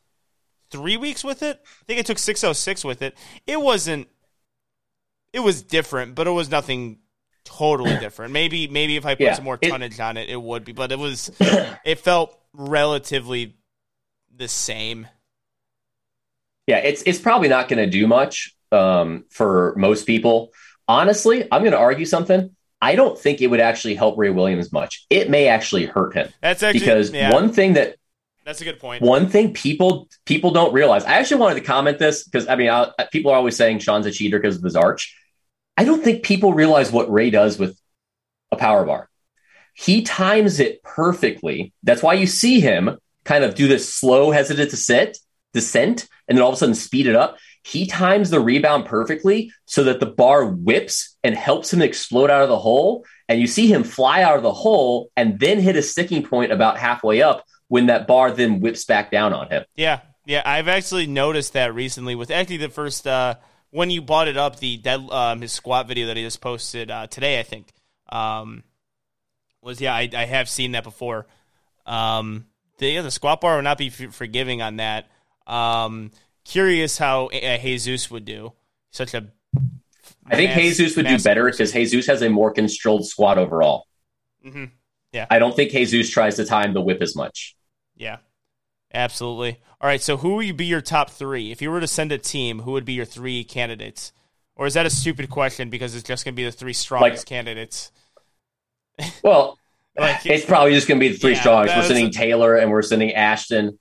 three 0.71 0.97
weeks 0.97 1.23
with 1.23 1.43
it. 1.43 1.61
I 1.63 1.83
think 1.85 1.99
I 1.99 2.01
took 2.01 2.17
six 2.17 2.43
oh 2.43 2.53
six 2.53 2.83
with 2.83 3.03
it. 3.03 3.15
It 3.45 3.61
wasn't 3.61 4.07
it 5.33 5.41
was 5.41 5.61
different, 5.61 6.15
but 6.15 6.25
it 6.25 6.31
was 6.31 6.49
nothing 6.49 6.97
totally 7.45 7.95
different. 7.99 8.33
Maybe 8.33 8.67
maybe 8.67 8.95
if 8.95 9.05
I 9.05 9.13
put 9.13 9.21
Yeah, 9.21 9.33
some 9.35 9.45
more 9.45 9.59
it- 9.61 9.69
tonnage 9.69 9.99
on 9.99 10.17
it, 10.17 10.29
it 10.31 10.41
would 10.41 10.65
be. 10.65 10.71
But 10.71 10.91
it 10.91 10.97
was 10.97 11.29
it 11.85 11.99
felt 11.99 12.35
relatively 12.53 13.55
the 14.35 14.47
same. 14.47 15.07
Yeah, 16.65 16.77
it's 16.77 17.03
it's 17.05 17.19
probably 17.19 17.49
not 17.49 17.67
going 17.69 17.77
to 17.77 17.87
do 17.89 18.07
much 18.07 18.55
um, 18.71 19.25
for 19.29 19.75
most 19.77 20.07
people. 20.07 20.53
Honestly, 20.89 21.47
I'm 21.51 21.61
going 21.61 21.71
to 21.71 21.77
argue 21.77 22.05
something. 22.05 22.53
I 22.81 22.95
don't 22.95 23.17
think 23.17 23.41
it 23.41 23.47
would 23.47 23.59
actually 23.59 23.93
help 23.95 24.17
Ray 24.17 24.31
Williams 24.31 24.73
much. 24.73 25.05
It 25.09 25.29
may 25.29 25.47
actually 25.47 25.85
hurt 25.85 26.13
him 26.13 26.29
That's 26.41 26.63
actually 26.63 26.79
because 26.79 27.11
yeah, 27.11 27.31
one 27.31 27.51
thing 27.53 27.73
that 27.73 27.95
that's 28.43 28.61
a 28.61 28.63
good 28.63 28.79
point. 28.79 29.03
one 29.03 29.29
thing 29.29 29.53
people 29.53 30.09
people 30.25 30.51
don't 30.51 30.73
realize. 30.73 31.03
I 31.05 31.13
actually 31.13 31.41
wanted 31.41 31.55
to 31.55 31.61
comment 31.61 31.99
this 31.99 32.23
because 32.23 32.47
I 32.47 32.55
mean, 32.55 32.69
I, 32.69 32.91
people 33.11 33.31
are 33.31 33.37
always 33.37 33.55
saying 33.55 33.79
Sean's 33.79 34.07
a 34.07 34.11
cheater 34.11 34.39
because 34.39 34.57
of 34.57 34.63
his 34.63 34.75
arch. 34.75 35.15
I 35.77 35.83
don't 35.85 36.03
think 36.03 36.23
people 36.23 36.53
realize 36.53 36.91
what 36.91 37.11
Ray 37.11 37.29
does 37.29 37.59
with 37.59 37.79
a 38.51 38.55
power 38.55 38.85
bar. 38.85 39.09
He 39.75 40.01
times 40.01 40.59
it 40.59 40.81
perfectly. 40.81 41.73
That's 41.83 42.01
why 42.01 42.15
you 42.15 42.25
see 42.25 42.59
him 42.59 42.97
kind 43.23 43.43
of 43.43 43.55
do 43.55 43.67
this 43.67 43.93
slow, 43.93 44.31
hesitant 44.31 44.71
to 44.71 44.77
sit, 44.77 45.17
descent, 45.53 46.07
and 46.27 46.37
then 46.37 46.43
all 46.43 46.49
of 46.49 46.55
a 46.55 46.57
sudden 46.57 46.75
speed 46.75 47.07
it 47.07 47.15
up. 47.15 47.37
He 47.63 47.87
times 47.87 48.29
the 48.29 48.39
rebound 48.39 48.85
perfectly 48.85 49.51
so 49.65 49.83
that 49.83 49.99
the 49.99 50.05
bar 50.05 50.45
whips 50.45 51.17
and 51.23 51.35
helps 51.35 51.73
him 51.73 51.81
explode 51.81 52.29
out 52.29 52.41
of 52.41 52.49
the 52.49 52.57
hole. 52.57 53.05
And 53.27 53.39
you 53.39 53.47
see 53.47 53.71
him 53.71 53.83
fly 53.83 54.23
out 54.23 54.37
of 54.37 54.43
the 54.43 54.53
hole 54.53 55.11
and 55.15 55.39
then 55.39 55.59
hit 55.59 55.75
a 55.75 55.81
sticking 55.81 56.23
point 56.23 56.51
about 56.51 56.77
halfway 56.77 57.21
up 57.21 57.43
when 57.67 57.87
that 57.87 58.07
bar 58.07 58.31
then 58.31 58.59
whips 58.59 58.85
back 58.85 59.11
down 59.11 59.33
on 59.33 59.49
him. 59.49 59.65
Yeah, 59.75 60.01
yeah, 60.25 60.41
I've 60.45 60.67
actually 60.67 61.07
noticed 61.07 61.53
that 61.53 61.73
recently 61.73 62.15
with 62.15 62.31
actually 62.31 62.57
the 62.57 62.69
first 62.69 63.07
uh, 63.07 63.35
when 63.71 63.89
you 63.89 64.01
bought 64.01 64.27
it 64.27 64.37
up, 64.37 64.59
the 64.59 64.77
dead 64.77 64.99
um, 65.11 65.41
his 65.41 65.51
squat 65.51 65.87
video 65.87 66.07
that 66.07 66.17
he 66.17 66.23
just 66.23 66.41
posted 66.41 66.91
uh, 66.91 67.07
today, 67.07 67.39
I 67.39 67.43
think, 67.43 67.71
um, 68.11 68.63
was 69.61 69.79
yeah, 69.79 69.93
I, 69.93 70.09
I 70.13 70.25
have 70.25 70.49
seen 70.49 70.73
that 70.73 70.83
before. 70.83 71.27
Um, 71.85 72.45
the 72.77 72.89
yeah, 72.89 73.01
the 73.01 73.11
squat 73.11 73.41
bar 73.41 73.55
will 73.55 73.63
not 73.63 73.77
be 73.77 73.89
forgiving 73.89 74.61
on 74.61 74.77
that. 74.77 75.09
Um, 75.45 76.11
curious 76.49 76.97
how 76.97 77.27
uh, 77.27 77.57
Jesus 77.57 78.09
would 78.11 78.25
do. 78.25 78.53
Such 78.91 79.13
a 79.13 79.27
I 80.25 80.35
think 80.35 80.51
mass- 80.51 80.59
Jesus 80.59 80.95
would 80.97 81.07
do 81.07 81.19
better 81.19 81.45
because 81.49 81.71
Jesus 81.71 82.07
has 82.07 82.21
a 82.21 82.29
more 82.29 82.51
controlled 82.51 83.05
squat 83.07 83.37
overall. 83.37 83.85
Mhm. 84.45 84.71
I 85.29 85.39
don't 85.39 85.55
think 85.55 85.71
Jesus 85.71 86.09
tries 86.09 86.35
to 86.35 86.45
time 86.45 86.73
the 86.73 86.81
whip 86.81 87.01
as 87.01 87.15
much. 87.15 87.55
Yeah, 87.95 88.17
absolutely. 88.93 89.59
All 89.81 89.87
right, 89.87 90.01
so 90.01 90.17
who 90.17 90.35
would 90.35 90.57
be 90.57 90.65
your 90.65 90.81
top 90.81 91.09
three? 91.09 91.51
If 91.51 91.61
you 91.61 91.71
were 91.71 91.79
to 91.79 91.87
send 91.87 92.11
a 92.11 92.17
team, 92.17 92.59
who 92.59 92.71
would 92.73 92.85
be 92.85 92.93
your 92.93 93.05
three 93.05 93.43
candidates? 93.43 94.11
Or 94.55 94.65
is 94.67 94.73
that 94.75 94.85
a 94.85 94.89
stupid 94.89 95.29
question 95.29 95.69
because 95.69 95.95
it's 95.95 96.07
just 96.07 96.25
going 96.25 96.33
to 96.33 96.35
be 96.35 96.43
the 96.45 96.51
three 96.51 96.73
strongest 96.73 97.25
candidates? 97.25 97.91
Well, 99.23 99.57
Like- 99.97 100.25
it's 100.25 100.45
probably 100.45 100.73
just 100.73 100.87
going 100.87 100.99
to 100.99 101.05
be 101.05 101.13
the 101.13 101.17
three 101.17 101.33
Yeah, 101.33 101.39
strongest. 101.41 101.77
We're 101.77 101.83
sending 101.83 102.07
a- 102.07 102.11
Taylor 102.11 102.55
and 102.55 102.69
we're 102.71 102.81
sending 102.81 103.13
Ashton. 103.13 103.79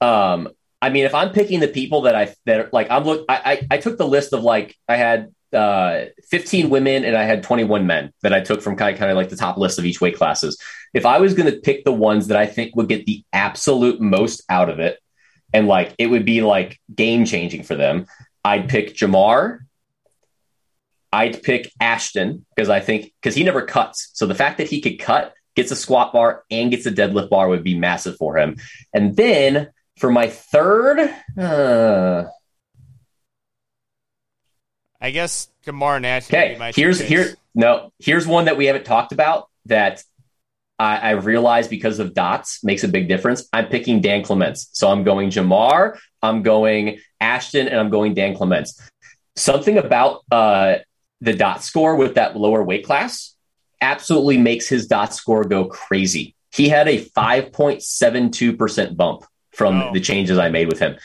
Um, 0.00 0.48
I 0.84 0.90
mean, 0.90 1.06
if 1.06 1.14
I'm 1.14 1.32
picking 1.32 1.60
the 1.60 1.68
people 1.68 2.02
that 2.02 2.14
I 2.14 2.34
that 2.44 2.74
like, 2.74 2.90
I'm 2.90 3.04
look. 3.04 3.24
I, 3.26 3.40
I 3.70 3.76
I 3.76 3.78
took 3.78 3.96
the 3.96 4.06
list 4.06 4.34
of 4.34 4.42
like 4.42 4.76
I 4.86 4.96
had 4.96 5.32
uh 5.50 6.06
15 6.28 6.68
women 6.68 7.06
and 7.06 7.16
I 7.16 7.22
had 7.22 7.42
21 7.42 7.86
men 7.86 8.12
that 8.20 8.34
I 8.34 8.40
took 8.40 8.60
from 8.60 8.76
kind 8.76 8.92
of, 8.92 8.98
kind 8.98 9.10
of 9.10 9.16
like 9.16 9.30
the 9.30 9.36
top 9.36 9.56
list 9.56 9.78
of 9.78 9.86
each 9.86 10.02
weight 10.02 10.14
classes. 10.14 10.60
If 10.92 11.06
I 11.06 11.20
was 11.20 11.32
going 11.32 11.50
to 11.50 11.58
pick 11.58 11.84
the 11.84 11.92
ones 11.92 12.26
that 12.26 12.36
I 12.36 12.44
think 12.44 12.76
would 12.76 12.88
get 12.88 13.06
the 13.06 13.24
absolute 13.32 13.98
most 13.98 14.42
out 14.50 14.68
of 14.68 14.78
it, 14.78 14.98
and 15.54 15.66
like 15.66 15.94
it 15.96 16.08
would 16.08 16.26
be 16.26 16.42
like 16.42 16.78
game 16.94 17.24
changing 17.24 17.62
for 17.62 17.76
them, 17.76 18.04
I'd 18.44 18.68
pick 18.68 18.94
Jamar. 18.94 19.60
I'd 21.14 21.42
pick 21.42 21.72
Ashton 21.80 22.44
because 22.54 22.68
I 22.68 22.80
think 22.80 23.10
because 23.22 23.34
he 23.34 23.42
never 23.42 23.62
cuts. 23.62 24.10
So 24.12 24.26
the 24.26 24.34
fact 24.34 24.58
that 24.58 24.68
he 24.68 24.82
could 24.82 24.98
cut, 24.98 25.32
gets 25.56 25.70
a 25.70 25.76
squat 25.76 26.12
bar, 26.12 26.44
and 26.50 26.70
gets 26.70 26.84
a 26.84 26.92
deadlift 26.92 27.30
bar 27.30 27.48
would 27.48 27.64
be 27.64 27.78
massive 27.78 28.18
for 28.18 28.36
him. 28.36 28.56
And 28.92 29.16
then 29.16 29.70
for 29.96 30.10
my 30.10 30.28
third, 30.28 30.98
uh, 31.38 32.24
I 35.00 35.10
guess 35.10 35.48
Jamar 35.66 35.96
and 35.96 36.06
Ashton 36.06 36.40
would 36.40 36.54
be 36.54 36.58
my 36.58 36.68
okay, 36.70 36.80
here's 36.80 37.00
here 37.00 37.34
no 37.54 37.92
here's 37.98 38.26
one 38.26 38.46
that 38.46 38.56
we 38.56 38.66
haven't 38.66 38.84
talked 38.84 39.12
about 39.12 39.48
that 39.66 40.02
I, 40.78 40.96
I 40.96 41.10
realized 41.12 41.70
because 41.70 41.98
of 41.98 42.14
dots 42.14 42.64
makes 42.64 42.84
a 42.84 42.88
big 42.88 43.08
difference. 43.08 43.48
I'm 43.52 43.66
picking 43.66 44.00
Dan 44.00 44.22
Clements, 44.22 44.68
so 44.72 44.90
I'm 44.90 45.04
going 45.04 45.30
Jamar, 45.30 45.98
I'm 46.22 46.42
going 46.42 47.00
Ashton, 47.20 47.68
and 47.68 47.78
I'm 47.78 47.90
going 47.90 48.14
Dan 48.14 48.36
Clements. 48.36 48.80
Something 49.36 49.78
about 49.78 50.22
uh, 50.30 50.76
the 51.20 51.34
dot 51.34 51.62
score 51.62 51.96
with 51.96 52.14
that 52.14 52.36
lower 52.36 52.62
weight 52.62 52.84
class 52.84 53.34
absolutely 53.80 54.38
makes 54.38 54.68
his 54.68 54.86
dot 54.86 55.14
score 55.14 55.44
go 55.44 55.66
crazy. 55.66 56.34
He 56.52 56.68
had 56.68 56.88
a 56.88 57.04
5.72% 57.04 58.96
bump 58.96 59.24
from 59.54 59.80
Oh. 59.80 59.92
the 59.92 60.00
changes 60.00 60.38
I 60.38 60.48
made 60.48 60.68
with 60.68 60.78
him 60.80 60.96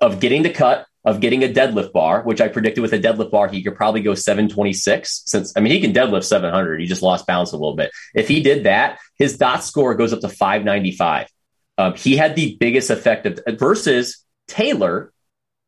of 0.00 0.20
getting 0.20 0.42
the 0.42 0.50
cut, 0.50 0.86
of 1.04 1.20
getting 1.20 1.44
a 1.44 1.48
deadlift 1.48 1.92
bar, 1.92 2.22
which 2.22 2.40
I 2.40 2.48
predicted 2.48 2.80
with 2.82 2.92
a 2.94 2.98
deadlift 2.98 3.30
bar, 3.30 3.48
he 3.48 3.62
could 3.62 3.74
probably 3.76 4.00
go 4.00 4.14
726. 4.14 5.22
Since 5.26 5.52
I 5.56 5.60
mean, 5.60 5.72
he 5.72 5.80
can 5.80 5.92
deadlift 5.92 6.24
700. 6.24 6.80
He 6.80 6.86
just 6.86 7.02
lost 7.02 7.26
balance 7.26 7.52
a 7.52 7.56
little 7.56 7.76
bit. 7.76 7.90
If 8.14 8.26
he 8.28 8.42
did 8.42 8.64
that, 8.64 8.98
his 9.18 9.36
dot 9.36 9.62
score 9.64 9.94
goes 9.94 10.12
up 10.12 10.20
to 10.20 10.28
595. 10.28 11.28
Um, 11.76 11.94
he 11.94 12.16
had 12.16 12.36
the 12.36 12.56
biggest 12.58 12.88
effect 12.90 13.26
of 13.26 13.38
versus 13.58 14.24
Taylor 14.48 15.12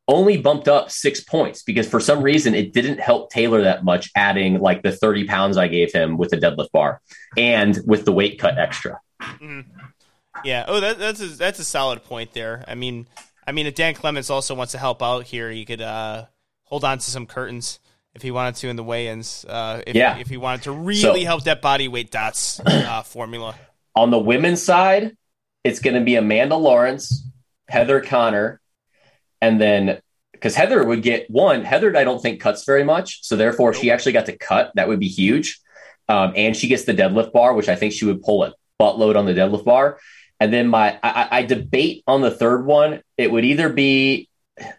only 0.08 0.36
bumped 0.36 0.68
up 0.68 0.90
six 0.90 1.20
points 1.20 1.62
because 1.64 1.88
for 1.88 1.98
some 1.98 2.22
reason 2.22 2.54
it 2.54 2.72
didn't 2.72 3.00
help 3.00 3.28
Taylor 3.30 3.62
that 3.62 3.84
much, 3.84 4.10
adding 4.14 4.60
like 4.60 4.82
the 4.82 4.92
30 4.92 5.24
pounds 5.24 5.56
I 5.56 5.66
gave 5.68 5.92
him 5.92 6.16
with 6.16 6.30
the 6.30 6.36
deadlift 6.36 6.70
bar 6.72 7.00
and 7.36 7.76
with 7.84 8.04
the 8.04 8.12
weight 8.12 8.38
cut 8.38 8.56
extra. 8.56 9.00
Yeah. 10.44 10.64
Oh, 10.68 10.80
that, 10.80 10.98
that's 10.98 11.20
a, 11.20 11.26
that's 11.26 11.58
a 11.58 11.64
solid 11.64 12.04
point 12.04 12.32
there. 12.32 12.64
I 12.68 12.74
mean, 12.74 13.06
I 13.46 13.52
mean, 13.52 13.66
if 13.66 13.74
Dan 13.74 13.94
Clements 13.94 14.30
also 14.30 14.54
wants 14.54 14.72
to 14.72 14.78
help 14.78 15.02
out 15.02 15.24
here, 15.24 15.50
he 15.50 15.64
could 15.64 15.80
uh, 15.80 16.26
hold 16.64 16.84
on 16.84 16.98
to 16.98 17.04
some 17.10 17.26
curtains 17.26 17.78
if 18.14 18.22
he 18.22 18.30
wanted 18.30 18.54
to 18.56 18.68
in 18.68 18.76
the 18.76 18.82
weigh-ins. 18.84 19.44
Uh, 19.44 19.82
if, 19.86 19.94
Yeah. 19.94 20.16
if 20.18 20.28
he 20.28 20.36
wanted 20.36 20.62
to 20.64 20.72
really 20.72 21.00
So- 21.00 21.14
help 21.24 21.44
that 21.44 21.60
body 21.62 21.88
weight 21.88 22.10
dots 22.10 22.60
uh, 22.60 23.02
formula. 23.04 23.54
On 23.94 24.10
the 24.10 24.18
women's 24.18 24.62
side, 24.62 25.16
it's 25.64 25.80
going 25.80 25.94
to 25.94 26.02
be 26.02 26.16
Amanda 26.16 26.56
Lawrence, 26.56 27.26
Heather 27.68 28.00
Connor, 28.00 28.60
and 29.40 29.60
then 29.60 30.00
because 30.32 30.54
Heather 30.54 30.84
would 30.84 31.02
get 31.02 31.30
one, 31.30 31.64
Heather 31.64 31.96
I 31.96 32.04
don't 32.04 32.20
think 32.20 32.40
cuts 32.40 32.64
very 32.64 32.84
much, 32.84 33.24
so 33.24 33.36
therefore 33.36 33.70
if 33.70 33.78
she 33.78 33.90
actually 33.90 34.12
got 34.12 34.26
to 34.26 34.36
cut, 34.36 34.70
that 34.74 34.86
would 34.86 35.00
be 35.00 35.08
huge. 35.08 35.58
Um, 36.10 36.34
and 36.36 36.54
she 36.54 36.68
gets 36.68 36.84
the 36.84 36.92
deadlift 36.92 37.32
bar, 37.32 37.54
which 37.54 37.68
I 37.70 37.74
think 37.74 37.94
she 37.94 38.04
would 38.04 38.22
pull 38.22 38.44
a 38.44 38.54
buttload 38.80 39.16
on 39.16 39.24
the 39.24 39.32
deadlift 39.32 39.64
bar. 39.64 39.98
And 40.40 40.52
then 40.52 40.68
my 40.68 40.98
I, 41.02 41.28
I 41.38 41.42
debate 41.42 42.04
on 42.06 42.20
the 42.20 42.30
third 42.30 42.66
one. 42.66 43.02
It 43.16 43.30
would 43.30 43.44
either 43.44 43.68
be 43.68 44.28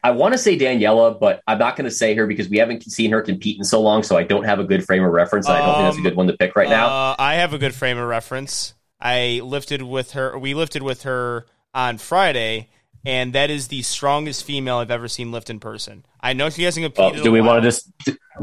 I 0.03 0.11
want 0.11 0.33
to 0.33 0.37
say 0.39 0.57
Daniela, 0.57 1.19
but 1.19 1.41
I'm 1.47 1.59
not 1.59 1.75
going 1.75 1.85
to 1.85 1.91
say 1.91 2.15
her 2.15 2.25
because 2.25 2.49
we 2.49 2.57
haven't 2.57 2.83
seen 2.83 3.11
her 3.11 3.21
compete 3.21 3.57
in 3.57 3.63
so 3.63 3.79
long, 3.81 4.01
so 4.01 4.17
I 4.17 4.23
don't 4.23 4.43
have 4.43 4.59
a 4.59 4.63
good 4.63 4.83
frame 4.83 5.03
of 5.03 5.11
reference. 5.11 5.47
And 5.47 5.55
I 5.55 5.59
don't 5.65 5.75
think 5.75 5.85
that's 5.85 5.95
a 5.95 5.99
Um, 5.99 6.03
good 6.03 6.15
one 6.15 6.27
to 6.27 6.33
pick 6.37 6.55
right 6.55 6.69
now. 6.69 6.87
Uh, 6.87 7.15
I 7.19 7.35
have 7.35 7.53
a 7.53 7.59
good 7.59 7.75
frame 7.75 7.97
of 7.97 8.07
reference. 8.07 8.73
I 8.99 9.41
lifted 9.43 9.83
with 9.83 10.11
her. 10.13 10.37
We 10.37 10.55
lifted 10.55 10.81
with 10.81 11.03
her 11.03 11.45
on 11.75 11.99
Friday, 11.99 12.69
and 13.05 13.33
that 13.33 13.51
is 13.51 13.67
the 13.67 13.83
strongest 13.83 14.43
female 14.45 14.77
I've 14.77 14.89
ever 14.89 15.07
seen 15.07 15.31
lift 15.31 15.51
in 15.51 15.59
person. 15.59 16.03
I 16.19 16.33
know 16.33 16.49
she 16.49 16.63
hasn't 16.63 16.83
competed. 16.83 17.23
do 17.23 17.31
we 17.31 17.41
want 17.41 17.61
to 17.61 17.67
just 17.67 17.91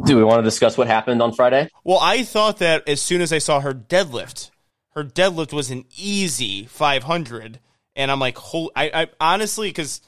do 0.05 0.17
we 0.17 0.23
want 0.23 0.39
to 0.39 0.43
discuss 0.45 0.79
what 0.79 0.87
happened 0.87 1.21
on 1.21 1.33
Friday? 1.33 1.69
Well, 1.83 1.99
I 2.01 2.23
thought 2.23 2.59
that 2.59 2.89
as 2.89 3.03
soon 3.03 3.21
as 3.21 3.33
I 3.33 3.39
saw 3.39 3.59
her 3.59 3.75
deadlift, 3.75 4.51
her 4.95 5.05
deadlift 5.05 5.53
was 5.53 5.71
an 5.71 5.85
easy 5.97 6.67
500, 6.67 7.59
and 7.97 8.11
I'm 8.11 8.21
like, 8.21 8.39
whole. 8.39 8.71
I, 8.75 8.91
I 8.95 9.07
honestly, 9.21 9.69
because 9.69 10.01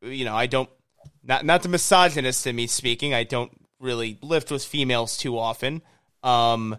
you 0.00 0.24
know, 0.24 0.34
I 0.34 0.46
don't 0.46 0.70
not 1.24 1.44
not 1.44 1.62
the 1.62 1.68
misogynist 1.68 2.46
in 2.46 2.56
me 2.56 2.66
speaking. 2.66 3.14
I 3.14 3.24
don't 3.24 3.52
really 3.80 4.18
lift 4.22 4.50
with 4.50 4.64
females 4.64 5.16
too 5.16 5.38
often. 5.38 5.82
Um, 6.22 6.76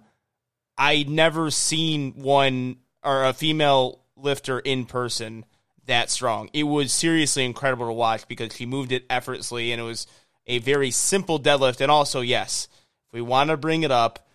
I 0.77 1.03
never 1.07 1.52
seen 1.52 2.14
one 2.14 2.77
or 3.03 3.26
a 3.26 3.34
female 3.34 4.02
lifter 4.15 4.60
in 4.60 4.86
person 4.86 5.45
that 5.86 6.10
strong. 6.10 6.49
It 6.53 6.64
was 6.64 6.94
seriously 6.94 7.45
incredible 7.45 7.88
to 7.88 7.94
watch 7.94 8.27
because 8.27 8.56
she 8.56 8.65
moved 8.65 8.91
it 8.91 9.06
effortlessly, 9.10 9.72
and 9.72 9.81
it 9.81 9.86
was 9.86 10.07
a 10.48 10.60
very 10.60 10.91
simple 10.91 11.40
deadlift. 11.40 11.81
And 11.81 11.91
also, 11.91 12.22
yes, 12.22 12.68
if 13.07 13.14
we 13.14 13.22
want 13.22 13.49
to 13.49 13.57
bring 13.57 13.84
it 13.84 13.91
up, 13.91 14.26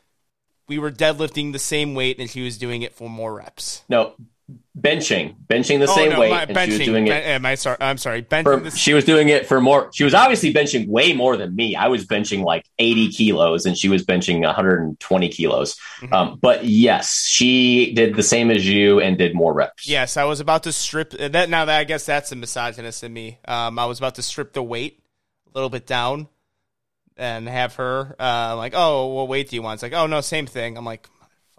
we 0.69 0.79
were 0.79 0.91
deadlifting 0.91 1.53
the 1.53 1.59
same 1.59 1.95
weight, 1.95 2.19
and 2.19 2.31
she 2.31 2.43
was 2.43 2.59
doing 2.59 2.83
it 2.83 2.95
for 2.95 3.09
more 3.09 3.35
reps. 3.35 3.83
No, 3.89 4.15
benching, 4.79 5.37
benching 5.47 5.79
the 5.79 5.87
same 5.87 6.11
oh, 6.11 6.15
no, 6.15 6.21
weight, 6.21 6.31
my, 6.31 6.43
and 6.43 6.57
benching. 6.57 6.65
she 6.67 6.79
was 6.79 6.87
doing 6.87 7.07
it. 7.07 7.11
ben- 7.11 7.23
am 7.23 7.47
I 7.47 7.55
sorry? 7.55 7.77
I'm 7.81 7.99
sorry. 7.99 8.23
Benching. 8.23 8.71
For, 8.71 8.77
she 8.77 8.93
was 8.95 9.05
doing 9.05 9.29
it 9.29 9.47
for 9.47 9.61
more. 9.61 9.91
She 9.93 10.05
was 10.05 10.15
obviously 10.15 10.53
benching 10.53 10.89
way 10.89 11.13
more 11.13 11.37
than 11.37 11.55
me. 11.55 11.77
I 11.77 11.89
was 11.89 12.07
benching 12.07 12.45
like 12.45 12.65
80 12.79 13.11
kilos, 13.11 13.67
and 13.67 13.77
she 13.77 13.89
was 13.89 14.05
benching 14.05 14.45
120 14.45 15.29
kilos. 15.29 15.77
Mhm. 16.01 16.13
Um, 16.13 16.39
but 16.41 16.65
yes, 16.65 17.25
she 17.27 17.93
did 17.95 18.17
the 18.17 18.23
same 18.23 18.51
as 18.51 18.67
you 18.69 19.01
and 19.01 19.17
did 19.17 19.35
more 19.35 19.53
reps. 19.53 19.89
Yes, 19.89 20.17
I 20.17 20.25
was 20.25 20.41
about 20.41 20.63
to 20.65 20.73
strip 20.73 21.11
that. 21.11 21.49
Now 21.49 21.65
that 21.65 21.79
I 21.79 21.85
guess 21.85 22.07
that's 22.07 22.33
a 22.33 22.37
misogynist 22.37 23.05
in 23.05 23.13
me. 23.13 23.39
Um, 23.47 23.79
I 23.79 23.87
was 23.87 23.99
about 23.99 24.17
to 24.17 24.23
strip 24.23 24.53
the 24.53 24.63
weight 24.63 25.01
a 25.47 25.51
little 25.57 25.71
bit 25.71 25.87
down. 25.87 26.29
And 27.17 27.49
have 27.49 27.75
her 27.77 28.17
uh, 28.19 28.57
like, 28.57 28.73
oh, 28.75 29.07
what 29.07 29.29
weight 29.29 29.51
do 29.51 29.57
you 29.57 29.63
want? 29.63 29.75
It's 29.75 29.83
like, 29.83 29.93
oh 29.93 30.07
no, 30.07 30.21
same 30.21 30.47
thing. 30.47 30.77
I'm 30.77 30.85
like, 30.85 31.09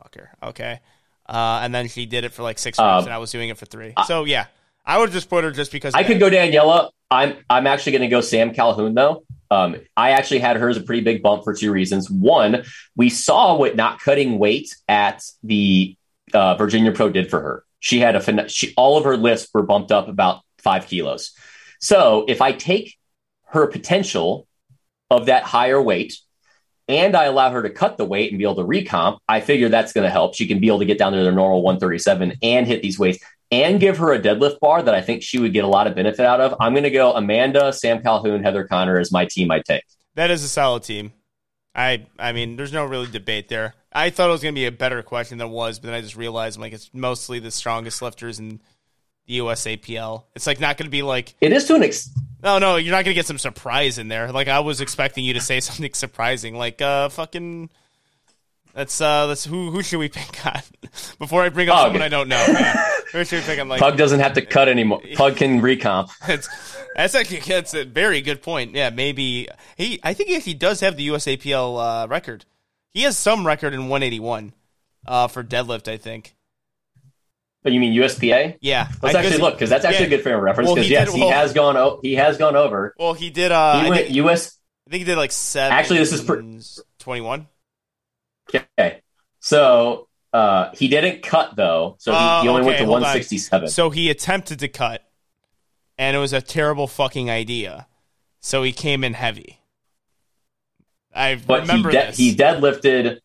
motherfucker, 0.01 0.27
okay. 0.43 0.79
Uh, 1.27 1.61
and 1.63 1.73
then 1.73 1.87
she 1.87 2.05
did 2.05 2.23
it 2.23 2.33
for 2.33 2.43
like 2.43 2.59
six 2.59 2.77
weeks, 2.77 2.85
Uh, 2.85 3.01
and 3.05 3.13
I 3.13 3.17
was 3.17 3.31
doing 3.31 3.49
it 3.49 3.57
for 3.57 3.65
three. 3.65 3.93
so 4.05 4.25
yeah, 4.25 4.45
I 4.85 4.99
would 4.99 5.11
just 5.11 5.29
put 5.29 5.43
her 5.43 5.51
just 5.51 5.71
because 5.71 5.93
I 5.95 6.03
could 6.03 6.19
go 6.19 6.29
Daniela. 6.29 6.89
I'm 7.09 7.37
I'm 7.49 7.67
actually 7.67 7.93
going 7.93 8.01
to 8.03 8.07
go 8.07 8.21
Sam 8.21 8.53
Calhoun 8.53 8.93
though. 8.93 9.23
Um, 9.51 9.75
I 9.95 10.11
actually 10.11 10.39
had 10.39 10.57
hers 10.57 10.75
a 10.75 10.81
pretty 10.81 11.01
big 11.03 11.21
bump 11.21 11.43
for 11.43 11.53
two 11.53 11.71
reasons. 11.71 12.09
One, 12.09 12.63
we 12.95 13.09
saw 13.09 13.55
what 13.57 13.75
not 13.75 13.99
cutting 13.99 14.39
weight 14.39 14.75
at 14.87 15.23
the 15.43 15.95
uh, 16.33 16.55
Virginia 16.55 16.91
Pro 16.91 17.09
did 17.09 17.29
for 17.29 17.39
her. 17.39 17.63
She 17.79 17.99
had 17.99 18.15
a 18.15 18.49
she, 18.49 18.73
all 18.75 18.97
of 18.97 19.03
her 19.05 19.15
lifts 19.17 19.47
were 19.53 19.61
bumped 19.61 19.91
up 19.91 20.07
about 20.07 20.41
five 20.57 20.87
kilos. 20.87 21.33
So 21.79 22.25
if 22.27 22.41
I 22.41 22.51
take 22.51 22.97
her 23.49 23.67
potential 23.67 24.47
of 25.09 25.27
that 25.27 25.43
higher 25.43 25.81
weight 25.81 26.17
and 26.87 27.15
I 27.15 27.25
allow 27.25 27.51
her 27.51 27.63
to 27.63 27.69
cut 27.69 27.97
the 27.97 28.05
weight 28.05 28.31
and 28.31 28.37
be 28.37 28.43
able 28.43 28.55
to 28.55 28.63
recomp, 28.63 29.19
I 29.27 29.41
figure 29.41 29.69
that's 29.69 29.93
going 29.93 30.05
to 30.05 30.11
help. 30.11 30.35
She 30.35 30.47
can 30.47 30.59
be 30.59 30.67
able 30.67 30.79
to 30.79 30.85
get 30.85 30.97
down 30.97 31.13
to 31.13 31.23
their 31.23 31.31
normal 31.31 31.63
137 31.63 32.33
and 32.41 32.67
hit 32.67 32.81
these 32.81 32.99
weights 32.99 33.19
and 33.51 33.79
give 33.79 33.97
her 33.97 34.13
a 34.13 34.19
deadlift 34.19 34.59
bar 34.59 34.83
that 34.83 34.93
I 34.93 35.01
think 35.01 35.23
she 35.23 35.39
would 35.39 35.53
get 35.53 35.63
a 35.63 35.67
lot 35.67 35.87
of 35.87 35.95
benefit 35.95 36.25
out 36.25 36.41
of. 36.41 36.55
I'm 36.59 36.73
going 36.73 36.83
to 36.83 36.91
go 36.91 37.13
Amanda, 37.13 37.73
Sam 37.73 38.01
Calhoun, 38.01 38.43
Heather 38.43 38.67
Connor 38.67 38.99
as 38.99 39.11
my 39.11 39.25
team 39.25 39.51
I 39.51 39.61
take. 39.61 39.83
That 40.15 40.31
is 40.31 40.43
a 40.43 40.47
solid 40.47 40.83
team. 40.83 41.13
I 41.73 42.05
I 42.17 42.31
mean, 42.31 42.55
there's 42.55 42.71
no 42.71 42.85
really 42.85 43.07
debate 43.07 43.49
there. 43.49 43.73
I 43.91 44.09
thought 44.09 44.29
it 44.29 44.31
was 44.31 44.41
going 44.41 44.55
to 44.55 44.59
be 44.59 44.65
a 44.65 44.71
better 44.71 45.01
question 45.03 45.37
than 45.37 45.47
it 45.47 45.51
was, 45.51 45.79
but 45.79 45.87
then 45.87 45.95
I 45.95 46.01
just 46.01 46.15
realized 46.15 46.57
I'm 46.57 46.61
like 46.61 46.73
it's 46.73 46.89
mostly 46.93 47.39
the 47.39 47.51
strongest 47.51 48.01
lifters 48.01 48.39
in 48.39 48.61
the 49.27 49.39
USAPL. 49.39 50.23
It's 50.35 50.47
like 50.47 50.59
not 50.59 50.77
going 50.77 50.85
to 50.85 50.91
be 50.91 51.01
like 51.01 51.35
It 51.41 51.51
is 51.51 51.65
to 51.65 51.75
an 51.75 51.83
ex- 51.83 52.11
no, 52.45 52.59
no, 52.59 52.75
you're 52.75 52.91
not 52.91 53.03
going 53.03 53.13
to 53.13 53.15
get 53.15 53.25
some 53.25 53.39
surprise 53.39 53.97
in 53.97 54.07
there. 54.07 54.31
Like 54.31 54.47
I 54.47 54.59
was 54.59 54.79
expecting 54.79 55.25
you 55.25 55.33
to 55.33 55.41
say 55.41 55.59
something 55.61 55.93
surprising, 55.93 56.55
like 56.55 56.81
uh, 56.81 57.09
fucking. 57.09 57.71
Let's 58.75 58.99
uh, 58.99 59.25
let's 59.27 59.45
who 59.45 59.71
who 59.71 59.81
should 59.81 59.99
we 59.99 60.09
pick 60.09 60.45
on 60.45 60.61
before 61.19 61.43
I 61.43 61.49
bring 61.49 61.69
up 61.69 61.75
Pug. 61.75 61.85
someone 61.85 62.01
I 62.01 62.09
don't 62.09 62.27
know? 62.27 62.45
Yeah. 62.47 62.91
Who 63.13 63.23
should 63.23 63.39
we 63.39 63.45
pick 63.45 63.59
on? 63.61 63.69
Like 63.69 63.79
Pug 63.79 63.95
doesn't 63.95 64.19
have 64.19 64.33
to 64.33 64.41
cut 64.41 64.67
anymore. 64.67 65.01
Pug 65.13 65.37
can 65.37 65.61
recomp. 65.61 66.11
That's, 66.27 66.49
that's 66.97 67.15
actually 67.15 67.39
that's 67.39 67.73
a 67.73 67.85
very 67.85 68.19
good 68.19 68.41
point. 68.41 68.75
Yeah, 68.75 68.89
maybe 68.89 69.47
he. 69.77 70.01
I 70.03 70.13
think 70.13 70.43
he 70.43 70.53
does 70.53 70.81
have 70.81 70.97
the 70.97 71.07
USAPL 71.07 72.03
uh, 72.03 72.07
record. 72.09 72.43
He 72.91 73.03
has 73.03 73.17
some 73.17 73.47
record 73.47 73.73
in 73.73 73.87
181 73.87 74.51
uh, 75.07 75.27
for 75.29 75.41
deadlift. 75.41 75.87
I 75.87 75.95
think. 75.95 76.35
But 77.65 77.73
you 77.73 77.79
mean 77.79 77.93
USPA? 77.99 78.57
Yeah, 78.61 78.89
Let's 79.01 79.15
I 79.15 79.23
actually 79.23 79.39
look 79.41 79.55
because 79.55 79.71
that's 79.71 79.83
actually 79.85 80.01
yeah. 80.01 80.07
a 80.13 80.17
good 80.17 80.21
frame 80.21 80.35
of 80.35 80.43
reference. 80.43 80.69
Because 80.69 80.85
he 80.85 80.91
yes, 80.93 81.11
did- 81.11 81.17
he 81.19 81.27
has 81.29 81.51
gone. 81.51 81.75
O- 81.75 81.99
he 82.03 82.13
has 82.13 82.37
gone 82.37 82.55
over. 82.55 82.93
Well, 82.99 83.13
he 83.15 83.31
did. 83.31 83.51
Uh, 83.51 83.79
He 83.79 83.85
I, 83.87 83.89
went 83.89 84.05
think, 84.05 84.15
US. 84.17 84.59
I 84.87 84.91
think 84.91 84.99
he 84.99 85.05
did 85.05 85.17
like 85.17 85.31
seven. 85.31 85.75
Actually, 85.75 85.97
this 85.97 86.13
is 86.13 86.79
21. 86.99 87.47
Okay, 88.53 89.01
so 89.39 90.07
uh, 90.31 90.69
he 90.75 90.87
didn't 90.89 91.23
cut 91.23 91.55
though, 91.55 91.95
so 91.97 92.11
he, 92.11 92.17
Uh, 92.19 92.41
he 92.43 92.47
only 92.49 92.65
went 92.67 92.77
to 92.77 92.85
hold 92.85 92.97
on. 92.97 93.01
167. 93.01 93.69
So 93.69 93.89
he 93.89 94.11
attempted 94.11 94.59
to 94.59 94.67
cut, 94.67 95.01
and 95.97 96.15
it 96.15 96.19
was 96.19 96.33
a 96.33 96.41
terrible 96.41 96.85
fucking 96.85 97.31
idea. 97.31 97.87
So 98.41 98.61
he 98.61 98.73
came 98.73 99.03
in 99.03 99.13
heavy. 99.15 99.59
I 101.15 101.33
but 101.33 101.61
he 101.63 101.67
remember 101.69 101.89
de- 101.89 101.97
this. 101.97 102.17
he 102.17 102.35
deadlifted 102.35 103.21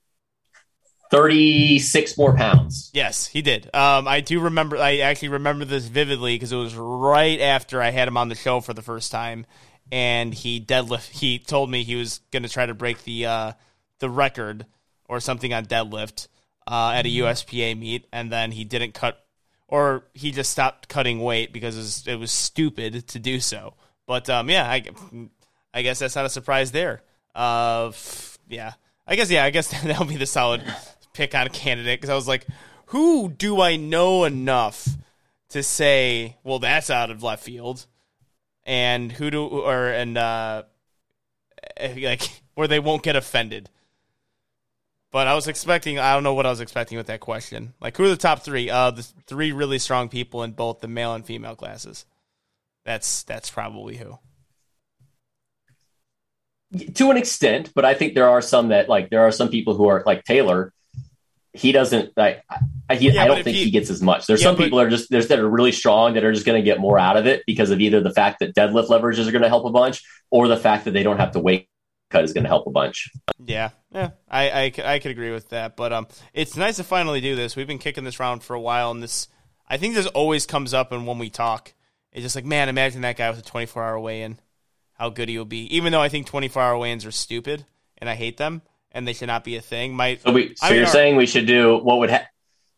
36 1.10 2.16
more 2.16 2.36
pounds. 2.36 2.90
Yes, 2.94 3.26
he 3.26 3.42
did. 3.42 3.66
Um, 3.74 4.06
I 4.06 4.20
do 4.20 4.40
remember. 4.40 4.76
I 4.76 4.98
actually 4.98 5.28
remember 5.28 5.64
this 5.64 5.86
vividly 5.86 6.36
because 6.36 6.52
it 6.52 6.56
was 6.56 6.74
right 6.76 7.40
after 7.40 7.82
I 7.82 7.90
had 7.90 8.08
him 8.08 8.16
on 8.16 8.28
the 8.28 8.34
show 8.36 8.60
for 8.60 8.72
the 8.72 8.82
first 8.82 9.10
time, 9.10 9.44
and 9.90 10.32
he 10.32 10.60
deadlift. 10.60 11.10
He 11.10 11.38
told 11.38 11.68
me 11.68 11.82
he 11.82 11.96
was 11.96 12.20
going 12.30 12.44
to 12.44 12.48
try 12.48 12.64
to 12.64 12.74
break 12.74 13.02
the 13.02 13.26
uh, 13.26 13.52
the 13.98 14.08
record 14.08 14.66
or 15.08 15.18
something 15.18 15.52
on 15.52 15.66
deadlift 15.66 16.28
uh, 16.68 16.92
at 16.94 17.06
a 17.06 17.08
USPA 17.08 17.76
meet, 17.76 18.06
and 18.12 18.30
then 18.30 18.52
he 18.52 18.62
didn't 18.64 18.94
cut, 18.94 19.24
or 19.66 20.04
he 20.14 20.30
just 20.30 20.50
stopped 20.50 20.88
cutting 20.88 21.20
weight 21.20 21.52
because 21.52 21.76
it 21.76 21.80
was, 21.80 22.06
it 22.06 22.16
was 22.16 22.30
stupid 22.30 23.08
to 23.08 23.18
do 23.18 23.40
so. 23.40 23.74
But 24.06 24.30
um, 24.30 24.48
yeah, 24.48 24.70
I, 24.70 24.84
I 25.74 25.82
guess 25.82 25.98
that's 25.98 26.14
not 26.14 26.24
a 26.24 26.30
surprise 26.30 26.70
there. 26.70 27.02
Uh, 27.34 27.88
f- 27.88 28.38
yeah, 28.48 28.74
I 29.08 29.16
guess 29.16 29.28
yeah, 29.28 29.44
I 29.44 29.50
guess 29.50 29.68
that'll 29.82 30.06
be 30.06 30.16
the 30.16 30.26
solid 30.26 30.62
pick 31.12 31.34
on 31.34 31.46
a 31.46 31.50
candidate 31.50 32.00
because 32.00 32.10
I 32.10 32.14
was 32.14 32.28
like, 32.28 32.46
who 32.86 33.28
do 33.28 33.60
I 33.60 33.76
know 33.76 34.24
enough 34.24 34.88
to 35.50 35.62
say, 35.62 36.36
well, 36.42 36.58
that's 36.58 36.90
out 36.90 37.10
of 37.10 37.22
left 37.22 37.42
field, 37.42 37.86
and 38.64 39.12
who 39.12 39.30
do 39.30 39.46
or 39.46 39.88
and 39.88 40.16
uh, 40.16 40.62
eh, 41.76 41.94
like 42.02 42.42
where 42.54 42.68
they 42.68 42.80
won't 42.80 43.02
get 43.02 43.16
offended. 43.16 43.68
But 45.12 45.26
I 45.26 45.34
was 45.34 45.48
expecting, 45.48 45.98
I 45.98 46.14
don't 46.14 46.22
know 46.22 46.34
what 46.34 46.46
I 46.46 46.50
was 46.50 46.60
expecting 46.60 46.96
with 46.96 47.08
that 47.08 47.18
question. 47.18 47.74
Like, 47.80 47.96
who 47.96 48.04
are 48.04 48.08
the 48.08 48.16
top 48.16 48.44
three? 48.44 48.70
Uh, 48.70 48.92
the 48.92 49.02
three 49.26 49.50
really 49.50 49.80
strong 49.80 50.08
people 50.08 50.44
in 50.44 50.52
both 50.52 50.80
the 50.80 50.86
male 50.86 51.14
and 51.14 51.26
female 51.26 51.56
classes. 51.56 52.06
That's 52.84 53.24
that's 53.24 53.50
probably 53.50 53.96
who. 53.96 54.18
to 56.94 57.10
an 57.10 57.16
extent, 57.16 57.72
but 57.74 57.84
I 57.84 57.94
think 57.94 58.14
there 58.14 58.28
are 58.28 58.40
some 58.40 58.68
that 58.68 58.88
like 58.88 59.10
there 59.10 59.22
are 59.22 59.32
some 59.32 59.48
people 59.48 59.74
who 59.74 59.88
are 59.88 60.02
like 60.06 60.24
Taylor. 60.24 60.72
He 61.52 61.72
doesn't 61.72 62.16
like. 62.16 62.44
I, 62.88 62.94
he, 62.94 63.10
Yeah, 63.10 63.24
I 63.24 63.26
don't 63.26 63.42
think 63.42 63.56
he- 63.56 63.64
he, 63.64 63.70
gets 63.70 63.90
as 63.90 64.00
much. 64.00 64.26
There's 64.26 64.40
Yeah, 64.40 64.48
some 64.48 64.56
but- 64.56 64.64
people 64.64 64.78
that 64.78 64.86
are 64.86 64.90
just 64.90 65.10
there's 65.10 65.28
that 65.28 65.38
are 65.40 65.48
really 65.48 65.72
strong 65.72 66.14
that 66.14 66.24
are 66.24 66.32
just 66.32 66.46
going 66.46 66.60
to 66.60 66.64
get 66.64 66.78
more 66.78 66.98
out 66.98 67.16
of 67.16 67.26
it 67.26 67.42
because 67.46 67.70
of 67.70 67.80
either 67.80 68.00
the 68.00 68.12
fact 68.12 68.38
that 68.40 68.54
deadlift 68.54 68.88
leverages 68.88 69.26
are 69.26 69.32
going 69.32 69.42
to 69.42 69.48
help 69.48 69.64
a 69.64 69.70
bunch, 69.70 70.02
or 70.30 70.46
the 70.48 70.56
fact 70.56 70.84
that 70.84 70.92
they 70.92 71.02
don't 71.02 71.18
have 71.18 71.32
to 71.32 71.40
weight 71.40 71.68
cut 72.10 72.24
is 72.24 72.32
going 72.32 72.44
to 72.44 72.48
help 72.48 72.66
a 72.66 72.70
bunch. 72.70 73.10
Yeah, 73.44 73.70
yeah, 73.92 74.10
I, 74.28 74.50
I, 74.50 74.72
I 74.84 74.98
could 75.00 75.10
agree 75.10 75.30
with 75.32 75.48
that. 75.50 75.76
But 75.76 75.92
um, 75.92 76.06
it's 76.34 76.56
nice 76.56 76.76
to 76.76 76.84
finally 76.84 77.20
do 77.20 77.34
this. 77.36 77.56
We've 77.56 77.66
been 77.66 77.78
kicking 77.78 78.04
this 78.04 78.20
round 78.20 78.42
for 78.42 78.54
a 78.54 78.60
while, 78.60 78.90
and 78.90 79.02
this 79.02 79.28
I 79.68 79.76
think 79.76 79.94
this 79.94 80.06
always 80.06 80.46
comes 80.46 80.72
up, 80.74 80.92
and 80.92 81.06
when 81.06 81.18
we 81.18 81.30
talk, 81.30 81.72
it's 82.12 82.22
just 82.22 82.34
like, 82.36 82.44
man, 82.44 82.68
imagine 82.68 83.02
that 83.02 83.16
guy 83.16 83.30
with 83.30 83.38
a 83.38 83.42
24 83.42 83.82
hour 83.84 83.98
weigh 84.00 84.22
in, 84.22 84.38
how 84.94 85.10
good 85.10 85.28
he 85.28 85.38
will 85.38 85.44
be. 85.44 85.74
Even 85.76 85.92
though 85.92 86.00
I 86.02 86.08
think 86.08 86.26
24 86.26 86.62
hour 86.62 86.78
weigh 86.78 86.92
ins 86.92 87.04
are 87.06 87.10
stupid, 87.12 87.64
and 87.98 88.08
I 88.10 88.14
hate 88.14 88.36
them, 88.36 88.62
and 88.92 89.06
they 89.06 89.12
should 89.12 89.28
not 89.28 89.44
be 89.44 89.56
a 89.56 89.60
thing. 89.60 89.94
My 89.94 90.16
So 90.16 90.32
we 90.32 90.54
so 90.56 90.66
I 90.66 90.70
mean, 90.70 90.76
you're 90.78 90.86
our- 90.86 90.92
saying 90.92 91.16
we 91.16 91.26
should 91.26 91.46
do 91.46 91.78
what 91.78 91.98
would 91.98 92.10
ha- 92.10 92.26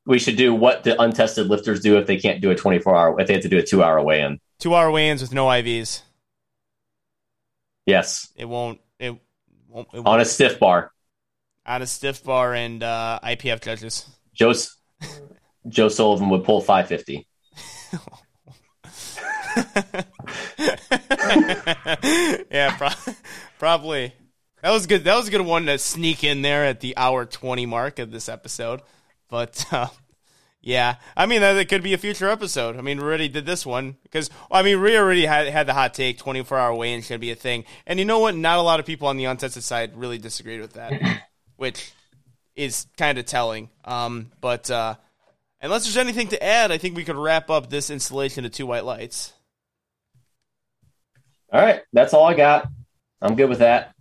we 0.06 0.18
should 0.18 0.36
do 0.36 0.54
what 0.54 0.84
the 0.84 1.00
untested 1.00 1.48
lifters 1.48 1.80
do 1.80 1.96
if 1.98 2.06
they 2.06 2.16
can't 2.18 2.40
do 2.40 2.50
a 2.50 2.54
24 2.56 2.96
hour 2.96 3.20
if 3.20 3.26
they 3.28 3.34
have 3.34 3.42
to 3.42 3.48
do 3.48 3.58
a 3.58 3.62
two 3.62 3.82
hour 3.82 4.02
weigh 4.02 4.22
in. 4.22 4.40
two 4.58 4.74
hour 4.74 4.90
weigh 4.90 5.08
ins 5.10 5.22
with 5.22 5.32
no 5.32 5.46
IVs, 5.46 6.02
Yes, 7.86 8.28
it 8.36 8.44
won't 8.44 8.80
it 8.98 9.10
won't, 9.68 9.88
it 9.92 9.96
won't 9.96 10.06
on 10.08 10.20
a 10.20 10.24
stiff 10.24 10.58
bar. 10.60 10.92
on 11.66 11.82
a 11.82 11.86
stiff 11.86 12.22
bar 12.24 12.54
and 12.54 12.82
uh, 12.82 13.18
IPF 13.24 13.60
judges. 13.62 14.06
Joe 14.34 14.54
Joe 15.68 15.88
Sullivan 15.88 16.28
would 16.30 16.44
pull 16.44 16.60
550. 16.60 17.26
yeah, 22.50 22.76
pro- 22.76 23.12
probably. 23.58 24.12
That 24.62 24.70
was 24.70 24.86
good. 24.86 25.04
That 25.04 25.16
was 25.16 25.28
a 25.28 25.30
good 25.30 25.40
one 25.40 25.66
to 25.66 25.76
sneak 25.76 26.22
in 26.22 26.42
there 26.42 26.64
at 26.64 26.80
the 26.80 26.96
hour 26.96 27.26
twenty 27.26 27.66
mark 27.66 27.98
of 27.98 28.12
this 28.12 28.28
episode. 28.28 28.80
But 29.28 29.64
uh, 29.72 29.88
yeah, 30.60 30.96
I 31.16 31.26
mean 31.26 31.40
that 31.40 31.56
it 31.56 31.68
could 31.68 31.82
be 31.82 31.94
a 31.94 31.98
future 31.98 32.28
episode. 32.28 32.76
I 32.76 32.80
mean, 32.80 32.98
we 32.98 33.04
already 33.04 33.28
did 33.28 33.44
this 33.44 33.66
one 33.66 33.96
because 34.04 34.30
I 34.50 34.62
mean 34.62 34.80
we 34.80 34.96
already 34.96 35.26
had 35.26 35.48
had 35.48 35.66
the 35.66 35.74
hot 35.74 35.94
take 35.94 36.18
twenty 36.18 36.44
four 36.44 36.58
hour 36.58 36.72
weigh 36.74 36.92
in 36.92 37.02
should 37.02 37.20
be 37.20 37.32
a 37.32 37.34
thing. 37.34 37.64
And 37.86 37.98
you 37.98 38.04
know 38.04 38.20
what? 38.20 38.36
Not 38.36 38.58
a 38.58 38.62
lot 38.62 38.78
of 38.78 38.86
people 38.86 39.08
on 39.08 39.16
the 39.16 39.24
untested 39.24 39.64
side 39.64 39.96
really 39.96 40.18
disagreed 40.18 40.60
with 40.60 40.74
that, 40.74 40.92
which 41.56 41.92
is 42.54 42.86
kind 42.96 43.18
of 43.18 43.24
telling. 43.24 43.68
Um, 43.84 44.30
but 44.40 44.70
uh, 44.70 44.94
unless 45.60 45.84
there's 45.84 45.96
anything 45.96 46.28
to 46.28 46.42
add, 46.42 46.70
I 46.70 46.78
think 46.78 46.94
we 46.94 47.04
could 47.04 47.16
wrap 47.16 47.50
up 47.50 47.68
this 47.68 47.90
installation 47.90 48.44
of 48.44 48.52
two 48.52 48.66
white 48.66 48.84
lights. 48.84 49.32
All 51.52 51.60
right, 51.60 51.82
that's 51.92 52.14
all 52.14 52.26
I 52.26 52.34
got. 52.34 52.68
I'm 53.20 53.34
good 53.34 53.48
with 53.48 53.58
that. 53.58 53.91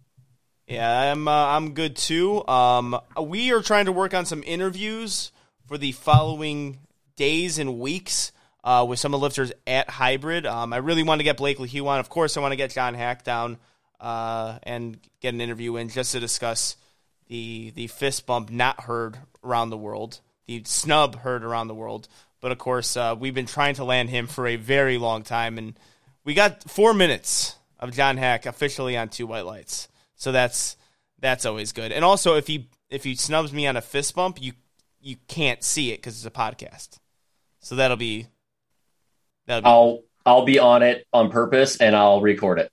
Yeah, 0.72 1.12
I'm 1.12 1.28
uh, 1.28 1.32
I'm 1.48 1.74
good 1.74 1.98
too. 1.98 2.48
Um, 2.48 2.98
we 3.22 3.52
are 3.52 3.62
trying 3.62 3.88
to 3.88 3.92
work 3.92 4.14
on 4.14 4.26
some 4.26 4.42
interviews 4.42 5.34
for 5.68 5.78
the 5.78 5.92
following 5.92 6.80
days 7.18 7.60
and 7.60 7.78
weeks 7.78 8.32
uh, 8.64 8.86
with 8.88 8.98
some 8.98 9.14
of 9.14 9.20
the 9.20 9.26
lifters 9.26 9.52
at 9.68 9.90
Hybrid. 9.90 10.46
Um, 10.46 10.72
I 10.72 10.78
really 10.78 11.04
want 11.04 11.20
to 11.20 11.26
get 11.26 11.36
Blake 11.36 11.60
Lehew 11.60 11.86
on. 11.88 12.00
Of 12.00 12.08
course, 12.08 12.38
I 12.38 12.40
want 12.40 12.54
to 12.54 12.56
get 12.56 12.72
John 12.72 12.96
Haack 12.96 13.26
down 13.26 13.58
uh, 14.00 14.60
and 14.64 14.98
get 15.20 15.34
an 15.34 15.42
interview 15.42 15.76
in 15.76 15.90
just 15.90 16.14
to 16.14 16.22
discuss 16.22 16.78
the 17.28 17.72
the 17.72 17.88
fist 17.88 18.26
bump 18.26 18.50
not 18.50 18.80
heard 18.80 19.18
around 19.44 19.72
the 19.72 19.78
world, 19.78 20.22
the 20.48 20.64
snub 20.64 21.18
heard 21.18 21.44
around 21.44 21.68
the 21.68 21.76
world. 21.76 22.08
But 22.40 22.54
of 22.54 22.60
course, 22.60 22.96
uh, 22.96 23.14
we've 23.20 23.36
been 23.36 23.46
trying 23.46 23.76
to 23.76 23.84
land 23.84 24.10
him 24.10 24.26
for 24.26 24.48
a 24.48 24.56
very 24.56 24.98
long 24.98 25.24
time, 25.24 25.58
and 25.58 25.78
we 26.24 26.34
got 26.34 26.64
four 26.64 26.94
minutes 26.94 27.58
of 27.78 27.92
John 27.92 28.16
Haack 28.16 28.46
officially 28.46 28.96
on 28.96 29.10
two 29.10 29.28
white 29.28 29.46
lights. 29.46 29.90
So 30.22 30.32
that's 30.32 30.78
that's 31.20 31.48
always 31.48 31.72
good. 31.72 31.92
And 31.92 32.06
also, 32.06 32.36
if 32.36 32.46
he 32.46 32.70
if 32.92 33.04
he 33.04 33.16
snubs 33.16 33.52
me 33.52 33.66
on 33.66 33.76
a 33.76 33.82
fist 33.82 34.14
bump, 34.14 34.40
you 34.40 34.54
you 35.00 35.16
can't 35.28 35.64
see 35.64 35.92
it 35.92 35.98
because 35.98 36.16
it's 36.16 36.28
a 36.28 36.40
podcast. 36.40 37.00
So 37.60 37.74
that'll 37.74 37.98
be 37.98 38.28
that'll 39.48 39.64
be 39.64 39.66
I'll 39.66 40.04
I'll 40.24 40.46
be 40.46 40.60
on 40.60 40.84
it 40.84 41.08
on 41.12 41.32
purpose 41.32 41.78
and 41.78 41.96
I'll 41.96 42.22
record 42.22 42.60
it. 42.60 42.72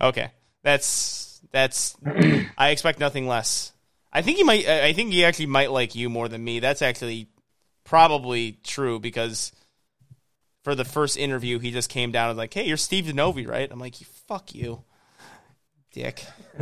okay. 0.00 0.30
That's 0.62 1.40
That's 1.50 1.96
I 2.56 2.68
expect 2.70 3.00
nothing 3.00 3.26
less. 3.26 3.72
I 4.12 4.22
think 4.22 4.36
he 4.36 4.44
might. 4.44 4.64
I 4.64 4.92
think 4.92 5.12
he 5.12 5.24
actually 5.24 5.46
might 5.46 5.72
like 5.72 5.96
you 5.96 6.08
more 6.08 6.28
than 6.28 6.44
me. 6.44 6.60
That's 6.60 6.80
actually 6.80 7.26
probably 7.82 8.60
true 8.62 9.00
because 9.00 9.50
for 10.62 10.76
the 10.76 10.84
first 10.84 11.16
interview, 11.16 11.58
he 11.58 11.72
just 11.72 11.90
came 11.90 12.12
down 12.12 12.28
and 12.28 12.36
was 12.36 12.42
like, 12.42 12.54
"Hey, 12.54 12.68
you're 12.68 12.76
Steve 12.76 13.06
Denovi, 13.06 13.48
right?" 13.48 13.68
I'm 13.68 13.80
like, 13.80 13.96
"Fuck 13.96 14.54
you, 14.54 14.84
dick." 15.92 16.24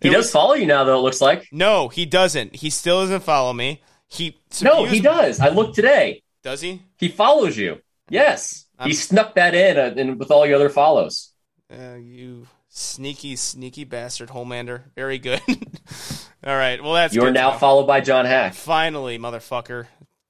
he 0.00 0.08
does 0.10 0.16
was- 0.24 0.30
follow 0.30 0.54
you 0.54 0.66
now, 0.66 0.84
though. 0.84 0.98
It 0.98 1.02
looks 1.02 1.20
like. 1.20 1.48
No, 1.52 1.88
he 1.88 2.06
doesn't. 2.06 2.56
He 2.56 2.70
still 2.70 3.00
doesn't 3.02 3.22
follow 3.22 3.52
me. 3.52 3.82
He 4.08 4.38
No, 4.62 4.84
he 4.84 5.00
subused- 5.00 5.02
does. 5.02 5.40
I 5.40 5.48
looked 5.48 5.74
today. 5.74 6.22
Does 6.42 6.60
he? 6.60 6.82
He 6.98 7.08
follows 7.08 7.56
you. 7.56 7.80
Yes, 8.08 8.66
I'm- 8.78 8.88
he 8.88 8.94
snuck 8.94 9.34
that 9.34 9.54
in, 9.54 9.76
uh, 9.78 9.94
in 10.00 10.18
with 10.18 10.30
all 10.30 10.46
your 10.46 10.56
other 10.56 10.68
follows. 10.68 11.32
Uh, 11.72 11.96
you 11.96 12.46
sneaky, 12.68 13.34
sneaky 13.36 13.84
bastard, 13.84 14.28
Homelander. 14.28 14.82
Very 14.94 15.18
good. 15.18 15.40
All 16.46 16.54
right. 16.56 16.80
Well, 16.80 16.92
that's 16.92 17.12
You 17.14 17.22
are 17.22 17.24
good 17.26 17.34
now 17.34 17.48
to 17.48 17.54
know. 17.54 17.58
followed 17.58 17.86
by 17.86 18.00
John 18.00 18.24
Haack. 18.26 18.54
Finally, 18.54 19.18
motherfucker. 19.18 19.86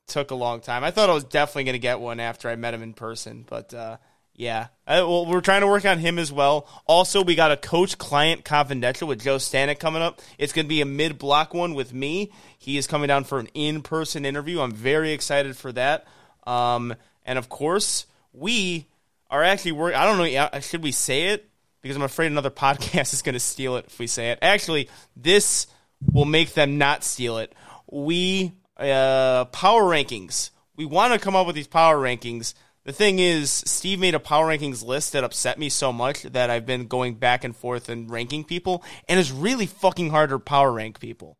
Took 0.08 0.30
a 0.30 0.34
long 0.36 0.60
time. 0.60 0.84
I 0.84 0.90
thought 0.92 1.10
I 1.10 1.12
was 1.14 1.24
definitely 1.24 1.64
going 1.64 1.72
to 1.74 1.78
get 1.80 2.00
one 2.00 2.20
after 2.20 2.48
I 2.48 2.54
met 2.56 2.72
him 2.72 2.82
in 2.82 2.94
person, 2.94 3.44
but 3.46 3.74
uh, 3.74 3.96
yeah. 4.36 4.66
Uh, 4.86 5.02
well, 5.08 5.26
we're 5.26 5.40
trying 5.40 5.62
to 5.62 5.66
work 5.66 5.86
on 5.86 5.98
him 5.98 6.18
as 6.18 6.30
well. 6.30 6.68
Also, 6.86 7.22
we 7.22 7.34
got 7.34 7.50
a 7.50 7.56
coach 7.56 7.96
client 7.96 8.44
confidential 8.44 9.08
with 9.08 9.22
Joe 9.22 9.36
Stanek 9.36 9.78
coming 9.78 10.02
up. 10.02 10.20
It's 10.38 10.52
going 10.52 10.66
to 10.66 10.68
be 10.68 10.82
a 10.82 10.86
mid 10.86 11.18
block 11.18 11.54
one 11.54 11.74
with 11.74 11.94
me. 11.94 12.30
He 12.58 12.76
is 12.76 12.86
coming 12.86 13.08
down 13.08 13.24
for 13.24 13.38
an 13.38 13.48
in 13.54 13.82
person 13.82 14.26
interview. 14.26 14.60
I'm 14.60 14.72
very 14.72 15.12
excited 15.12 15.56
for 15.56 15.72
that. 15.72 16.06
Um, 16.46 16.94
and 17.24 17.38
of 17.38 17.48
course, 17.48 18.06
we 18.32 18.86
are 19.30 19.42
actually 19.42 19.72
working. 19.72 19.98
I 19.98 20.04
don't 20.04 20.18
know. 20.18 20.60
Should 20.60 20.82
we 20.82 20.92
say 20.92 21.28
it? 21.28 21.48
Because 21.80 21.96
I'm 21.96 22.02
afraid 22.02 22.26
another 22.26 22.50
podcast 22.66 23.14
is 23.14 23.22
going 23.22 23.34
to 23.34 23.40
steal 23.40 23.76
it 23.76 23.86
if 23.86 23.98
we 23.98 24.06
say 24.06 24.32
it. 24.32 24.38
Actually, 24.42 24.90
this 25.16 25.66
will 26.12 26.26
make 26.26 26.52
them 26.52 26.76
not 26.76 27.04
steal 27.04 27.38
it. 27.38 27.54
We 27.90 28.52
uh, 28.76 29.46
power 29.46 29.82
rankings. 29.82 30.50
We 30.76 30.84
want 30.84 31.14
to 31.14 31.18
come 31.18 31.34
up 31.34 31.46
with 31.46 31.56
these 31.56 31.66
power 31.66 31.96
rankings. 31.96 32.52
The 32.86 32.92
thing 32.92 33.18
is, 33.18 33.50
Steve 33.50 33.98
made 33.98 34.14
a 34.14 34.20
power 34.20 34.46
rankings 34.46 34.84
list 34.84 35.12
that 35.12 35.24
upset 35.24 35.58
me 35.58 35.68
so 35.68 35.92
much 35.92 36.22
that 36.22 36.50
I've 36.50 36.64
been 36.66 36.86
going 36.86 37.16
back 37.16 37.42
and 37.42 37.54
forth 37.54 37.88
and 37.88 38.08
ranking 38.08 38.44
people, 38.44 38.84
and 39.08 39.18
it's 39.18 39.32
really 39.32 39.66
fucking 39.66 40.10
hard 40.10 40.30
to 40.30 40.38
power 40.38 40.70
rank 40.70 41.00
people. 41.00 41.36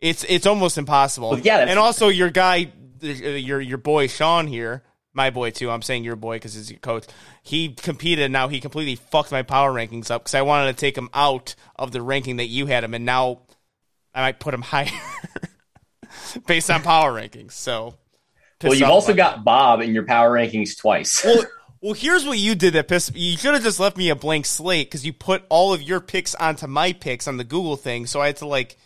It's 0.00 0.22
it's 0.28 0.46
almost 0.46 0.78
impossible. 0.78 1.30
Well, 1.30 1.40
yeah, 1.40 1.58
and 1.58 1.80
also 1.80 2.06
your 2.06 2.30
guy, 2.30 2.70
your 3.00 3.60
your 3.60 3.78
boy 3.78 4.06
Sean 4.06 4.46
here, 4.46 4.84
my 5.12 5.30
boy 5.30 5.50
too. 5.50 5.72
I'm 5.72 5.82
saying 5.82 6.04
your 6.04 6.14
boy 6.14 6.36
because 6.36 6.54
he's 6.54 6.70
your 6.70 6.78
coach. 6.78 7.06
He 7.42 7.70
competed. 7.70 8.26
and 8.26 8.32
Now 8.32 8.46
he 8.46 8.60
completely 8.60 8.94
fucked 8.94 9.32
my 9.32 9.42
power 9.42 9.72
rankings 9.72 10.12
up 10.12 10.22
because 10.22 10.34
I 10.36 10.42
wanted 10.42 10.72
to 10.72 10.80
take 10.80 10.96
him 10.96 11.10
out 11.12 11.56
of 11.74 11.90
the 11.90 12.00
ranking 12.00 12.36
that 12.36 12.46
you 12.46 12.66
had 12.66 12.84
him, 12.84 12.94
and 12.94 13.04
now 13.04 13.40
I 14.14 14.20
might 14.20 14.38
put 14.38 14.54
him 14.54 14.62
higher 14.62 14.86
based 16.46 16.70
on 16.70 16.82
power 16.82 17.12
rankings. 17.12 17.52
So, 17.52 17.96
Well, 18.62 18.74
you've 18.74 18.88
also 18.88 19.12
about 19.12 19.36
got 19.36 19.44
Bob 19.44 19.80
in 19.80 19.94
your 19.94 20.04
power 20.04 20.30
rankings 20.30 20.78
twice. 20.78 21.22
well, 21.24 21.44
well, 21.80 21.94
here's 21.94 22.24
what 22.24 22.38
you 22.38 22.54
did 22.54 22.72
that 22.72 22.88
pissed 22.88 23.14
me. 23.14 23.20
You 23.20 23.36
should 23.36 23.54
have 23.54 23.62
just 23.62 23.78
left 23.78 23.96
me 23.96 24.08
a 24.08 24.16
blank 24.16 24.46
slate 24.46 24.88
because 24.88 25.04
you 25.04 25.12
put 25.12 25.44
all 25.48 25.74
of 25.74 25.82
your 25.82 26.00
picks 26.00 26.34
onto 26.34 26.66
my 26.66 26.92
picks 26.92 27.28
on 27.28 27.36
the 27.36 27.44
Google 27.44 27.76
thing. 27.76 28.06
So 28.06 28.20
I 28.20 28.26
had 28.26 28.36
to 28.38 28.46
like, 28.46 28.76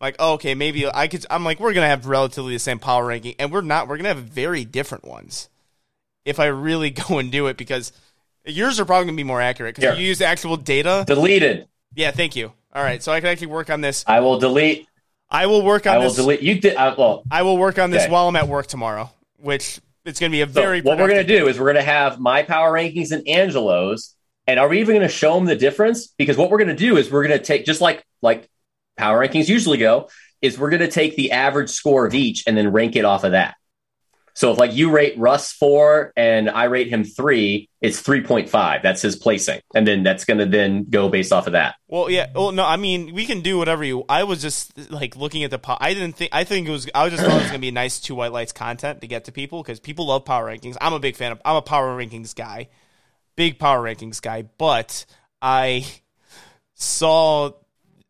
like, 0.00 0.16
oh, 0.18 0.34
okay, 0.34 0.54
maybe 0.54 0.86
I 0.86 1.08
could. 1.08 1.24
I'm 1.30 1.44
like, 1.44 1.58
we're 1.58 1.72
gonna 1.72 1.88
have 1.88 2.06
relatively 2.06 2.52
the 2.52 2.58
same 2.58 2.78
power 2.78 3.06
ranking, 3.06 3.34
and 3.38 3.50
we're 3.50 3.62
not. 3.62 3.88
We're 3.88 3.96
gonna 3.96 4.10
have 4.10 4.24
very 4.24 4.64
different 4.64 5.04
ones 5.04 5.48
if 6.24 6.38
I 6.38 6.46
really 6.46 6.90
go 7.08 7.18
and 7.18 7.32
do 7.32 7.46
it 7.46 7.56
because 7.56 7.92
yours 8.44 8.78
are 8.78 8.84
probably 8.84 9.06
gonna 9.06 9.16
be 9.16 9.24
more 9.24 9.40
accurate 9.40 9.74
because 9.74 9.94
Here. 9.94 10.00
you 10.00 10.08
use 10.08 10.20
actual 10.20 10.56
data. 10.56 11.04
Deleted. 11.06 11.66
Yeah, 11.94 12.10
thank 12.10 12.36
you. 12.36 12.52
All 12.74 12.82
right, 12.82 13.02
so 13.02 13.12
I 13.12 13.20
can 13.20 13.30
actually 13.30 13.48
work 13.48 13.70
on 13.70 13.80
this. 13.80 14.04
I 14.06 14.20
will 14.20 14.38
delete. 14.38 14.88
I 15.30 15.46
will 15.46 15.62
work 15.62 15.86
on 15.86 15.94
I 15.94 15.98
will 15.98 16.04
this. 16.08 16.16
delete. 16.16 16.42
You 16.42 16.60
did. 16.60 16.76
I, 16.76 16.88
uh, 16.88 16.94
well, 16.96 17.22
I 17.30 17.42
will 17.42 17.58
work 17.58 17.78
on 17.78 17.90
this 17.90 18.02
Okay. 18.04 18.12
while 18.12 18.28
I'm 18.28 18.36
at 18.36 18.46
work 18.48 18.66
tomorrow, 18.66 19.10
which 19.38 19.80
it's 20.04 20.20
gonna 20.20 20.30
be 20.30 20.42
a 20.42 20.46
so 20.46 20.52
very. 20.52 20.80
what 20.80 20.98
we're 20.98 21.08
going 21.08 21.26
to 21.26 21.38
do 21.38 21.48
is 21.48 21.58
we're 21.58 21.72
going 21.72 21.76
to 21.76 21.90
have 21.90 22.20
my 22.20 22.42
power 22.42 22.72
rankings 22.72 23.10
and 23.10 23.26
Angelo's. 23.26 24.14
And 24.46 24.60
are 24.60 24.68
we 24.68 24.80
even 24.80 24.94
going 24.96 25.08
to 25.08 25.12
show 25.12 25.34
them 25.34 25.46
the 25.46 25.56
difference? 25.56 26.08
Because 26.18 26.36
what 26.36 26.50
we're 26.50 26.58
going 26.58 26.68
to 26.68 26.76
do 26.76 26.98
is 26.98 27.10
we're 27.10 27.26
going 27.26 27.38
to 27.38 27.42
take 27.44 27.64
just 27.64 27.80
like 27.80 28.04
like 28.20 28.48
power 28.98 29.18
rankings 29.26 29.48
usually 29.48 29.78
go 29.78 30.08
is 30.42 30.58
we're 30.58 30.68
going 30.70 30.80
to 30.82 30.90
take 30.90 31.16
the 31.16 31.32
average 31.32 31.70
score 31.70 32.04
of 32.06 32.12
each 32.14 32.44
and 32.46 32.54
then 32.56 32.70
rank 32.70 32.94
it 32.94 33.06
off 33.06 33.24
of 33.24 33.32
that. 33.32 33.54
So 34.34 34.50
if 34.50 34.58
like 34.58 34.74
you 34.74 34.90
rate 34.90 35.16
Russ 35.16 35.52
four 35.52 36.12
and 36.16 36.50
I 36.50 36.64
rate 36.64 36.88
him 36.88 37.04
three, 37.04 37.68
it's 37.80 38.00
three 38.00 38.20
point 38.20 38.48
five. 38.48 38.82
That's 38.82 39.00
his 39.00 39.14
placing, 39.14 39.60
and 39.74 39.86
then 39.86 40.02
that's 40.02 40.24
going 40.24 40.38
to 40.38 40.46
then 40.46 40.86
go 40.90 41.08
based 41.08 41.32
off 41.32 41.46
of 41.46 41.52
that. 41.52 41.76
Well, 41.86 42.10
yeah. 42.10 42.26
Well, 42.34 42.50
no. 42.50 42.64
I 42.64 42.76
mean, 42.76 43.14
we 43.14 43.26
can 43.26 43.42
do 43.42 43.58
whatever 43.58 43.84
you. 43.84 44.04
I 44.08 44.24
was 44.24 44.42
just 44.42 44.90
like 44.90 45.14
looking 45.14 45.44
at 45.44 45.52
the. 45.52 45.60
I 45.80 45.94
didn't 45.94 46.16
think. 46.16 46.30
I 46.34 46.42
think 46.42 46.66
it 46.66 46.72
was. 46.72 46.88
I 46.92 47.04
was 47.04 47.12
just 47.12 47.24
thought 47.24 47.36
it 47.36 47.42
was 47.42 47.46
gonna 47.46 47.60
be 47.60 47.70
nice 47.70 48.00
two 48.00 48.16
white 48.16 48.32
lights 48.32 48.52
content 48.52 49.02
to 49.02 49.06
get 49.06 49.26
to 49.26 49.32
people 49.32 49.62
because 49.62 49.78
people 49.78 50.08
love 50.08 50.24
power 50.24 50.46
rankings. 50.46 50.76
I'm 50.80 50.92
a 50.92 51.00
big 51.00 51.14
fan 51.14 51.30
of. 51.30 51.40
I'm 51.44 51.56
a 51.56 51.62
power 51.62 51.96
rankings 51.96 52.34
guy, 52.34 52.68
big 53.36 53.60
power 53.60 53.80
rankings 53.80 54.20
guy. 54.20 54.42
But 54.42 55.06
I 55.40 55.86
saw, 56.74 57.52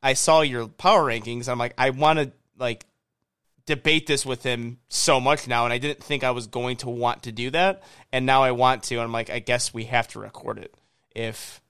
I 0.02 0.14
saw 0.14 0.40
your 0.40 0.68
power 0.68 1.04
rankings. 1.04 1.48
I'm 1.48 1.58
like, 1.58 1.74
I 1.76 1.90
want 1.90 2.18
to 2.18 2.32
like 2.56 2.86
debate 3.66 4.06
this 4.06 4.26
with 4.26 4.42
him 4.42 4.78
so 4.88 5.20
much 5.20 5.48
now, 5.48 5.64
and 5.64 5.72
I 5.72 5.78
didn't 5.78 6.02
think 6.04 6.22
I 6.24 6.30
was 6.32 6.46
going 6.46 6.76
to 6.78 6.90
want 6.90 7.22
to 7.24 7.32
do 7.32 7.50
that, 7.50 7.82
and 8.12 8.26
now 8.26 8.42
I 8.42 8.52
want 8.52 8.82
to. 8.84 8.96
And 8.96 9.04
I'm 9.04 9.12
like, 9.12 9.30
I 9.30 9.38
guess 9.38 9.72
we 9.74 9.84
have 9.84 10.08
to 10.08 10.20
record 10.20 10.58
it 10.58 10.74
if 11.14 11.60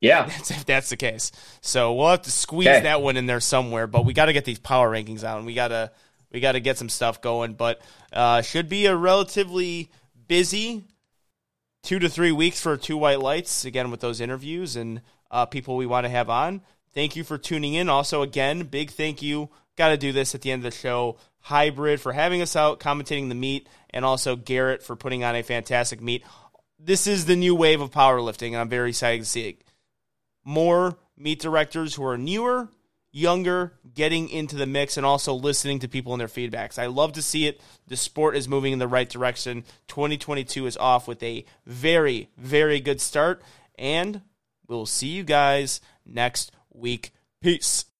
Yeah, 0.00 0.26
that's 0.26 0.50
if 0.50 0.64
that's 0.66 0.90
the 0.90 0.96
case. 0.96 1.32
So 1.60 1.94
we'll 1.94 2.10
have 2.10 2.22
to 2.22 2.30
squeeze 2.30 2.66
Okay. 2.68 2.82
that 2.82 3.02
one 3.02 3.16
in 3.16 3.26
there 3.26 3.40
somewhere, 3.40 3.86
but 3.86 4.04
we 4.04 4.12
got 4.12 4.26
to 4.26 4.32
get 4.32 4.44
these 4.44 4.58
power 4.58 4.90
rankings 4.90 5.24
out, 5.24 5.38
and 5.38 5.46
we 5.46 5.54
gotta 5.54 5.92
we 6.32 6.40
got 6.40 6.52
to 6.52 6.60
get 6.60 6.78
some 6.78 6.88
stuff 6.88 7.20
going. 7.20 7.54
But 7.54 7.80
uh, 8.12 8.42
should 8.42 8.68
be 8.68 8.86
a 8.86 8.96
relatively 8.96 9.90
busy 10.26 10.84
two 11.82 11.98
to 11.98 12.08
three 12.08 12.32
weeks 12.32 12.60
for 12.60 12.76
two 12.76 12.96
white 12.96 13.20
lights 13.20 13.64
again 13.64 13.90
with 13.90 14.00
those 14.00 14.20
interviews 14.20 14.76
and 14.76 15.02
uh, 15.30 15.46
people 15.46 15.76
we 15.76 15.86
want 15.86 16.04
to 16.04 16.10
have 16.10 16.30
on. 16.30 16.62
Thank 16.92 17.16
you 17.16 17.24
for 17.24 17.38
tuning 17.38 17.74
in. 17.74 17.88
Also, 17.88 18.22
again, 18.22 18.62
big 18.64 18.90
thank 18.90 19.20
you. 19.20 19.50
Got 19.76 19.88
to 19.88 19.96
do 19.96 20.12
this 20.12 20.34
at 20.34 20.42
the 20.42 20.50
end 20.50 20.64
of 20.64 20.72
the 20.72 20.78
show. 20.78 21.16
Hybrid 21.40 22.00
for 22.00 22.12
having 22.12 22.42
us 22.42 22.56
out, 22.56 22.80
commentating 22.80 23.28
the 23.28 23.34
meet, 23.34 23.68
and 23.90 24.04
also 24.04 24.36
Garrett 24.36 24.82
for 24.82 24.96
putting 24.96 25.24
on 25.24 25.36
a 25.36 25.42
fantastic 25.42 26.00
meet. 26.00 26.24
This 26.78 27.06
is 27.06 27.26
the 27.26 27.36
new 27.36 27.54
wave 27.54 27.80
of 27.80 27.90
powerlifting, 27.90 28.48
and 28.48 28.56
I'm 28.56 28.68
very 28.68 28.90
excited 28.90 29.20
to 29.20 29.28
see 29.28 29.48
it 29.48 29.64
more 30.44 30.98
meet 31.16 31.40
directors 31.40 31.94
who 31.94 32.04
are 32.04 32.18
newer, 32.18 32.68
younger, 33.10 33.72
getting 33.94 34.28
into 34.28 34.56
the 34.56 34.66
mix 34.66 34.96
and 34.96 35.06
also 35.06 35.32
listening 35.32 35.78
to 35.80 35.88
people 35.88 36.12
and 36.12 36.20
their 36.20 36.28
feedbacks. 36.28 36.78
I 36.78 36.86
love 36.86 37.14
to 37.14 37.22
see 37.22 37.46
it. 37.46 37.60
The 37.86 37.96
sport 37.96 38.36
is 38.36 38.48
moving 38.48 38.72
in 38.72 38.78
the 38.78 38.88
right 38.88 39.08
direction. 39.08 39.64
2022 39.88 40.66
is 40.66 40.76
off 40.76 41.08
with 41.08 41.22
a 41.22 41.44
very, 41.66 42.28
very 42.36 42.80
good 42.80 43.00
start, 43.00 43.42
and 43.76 44.22
we'll 44.68 44.86
see 44.86 45.08
you 45.08 45.24
guys 45.24 45.80
next 46.04 46.52
week. 46.72 47.12
Peace. 47.40 47.86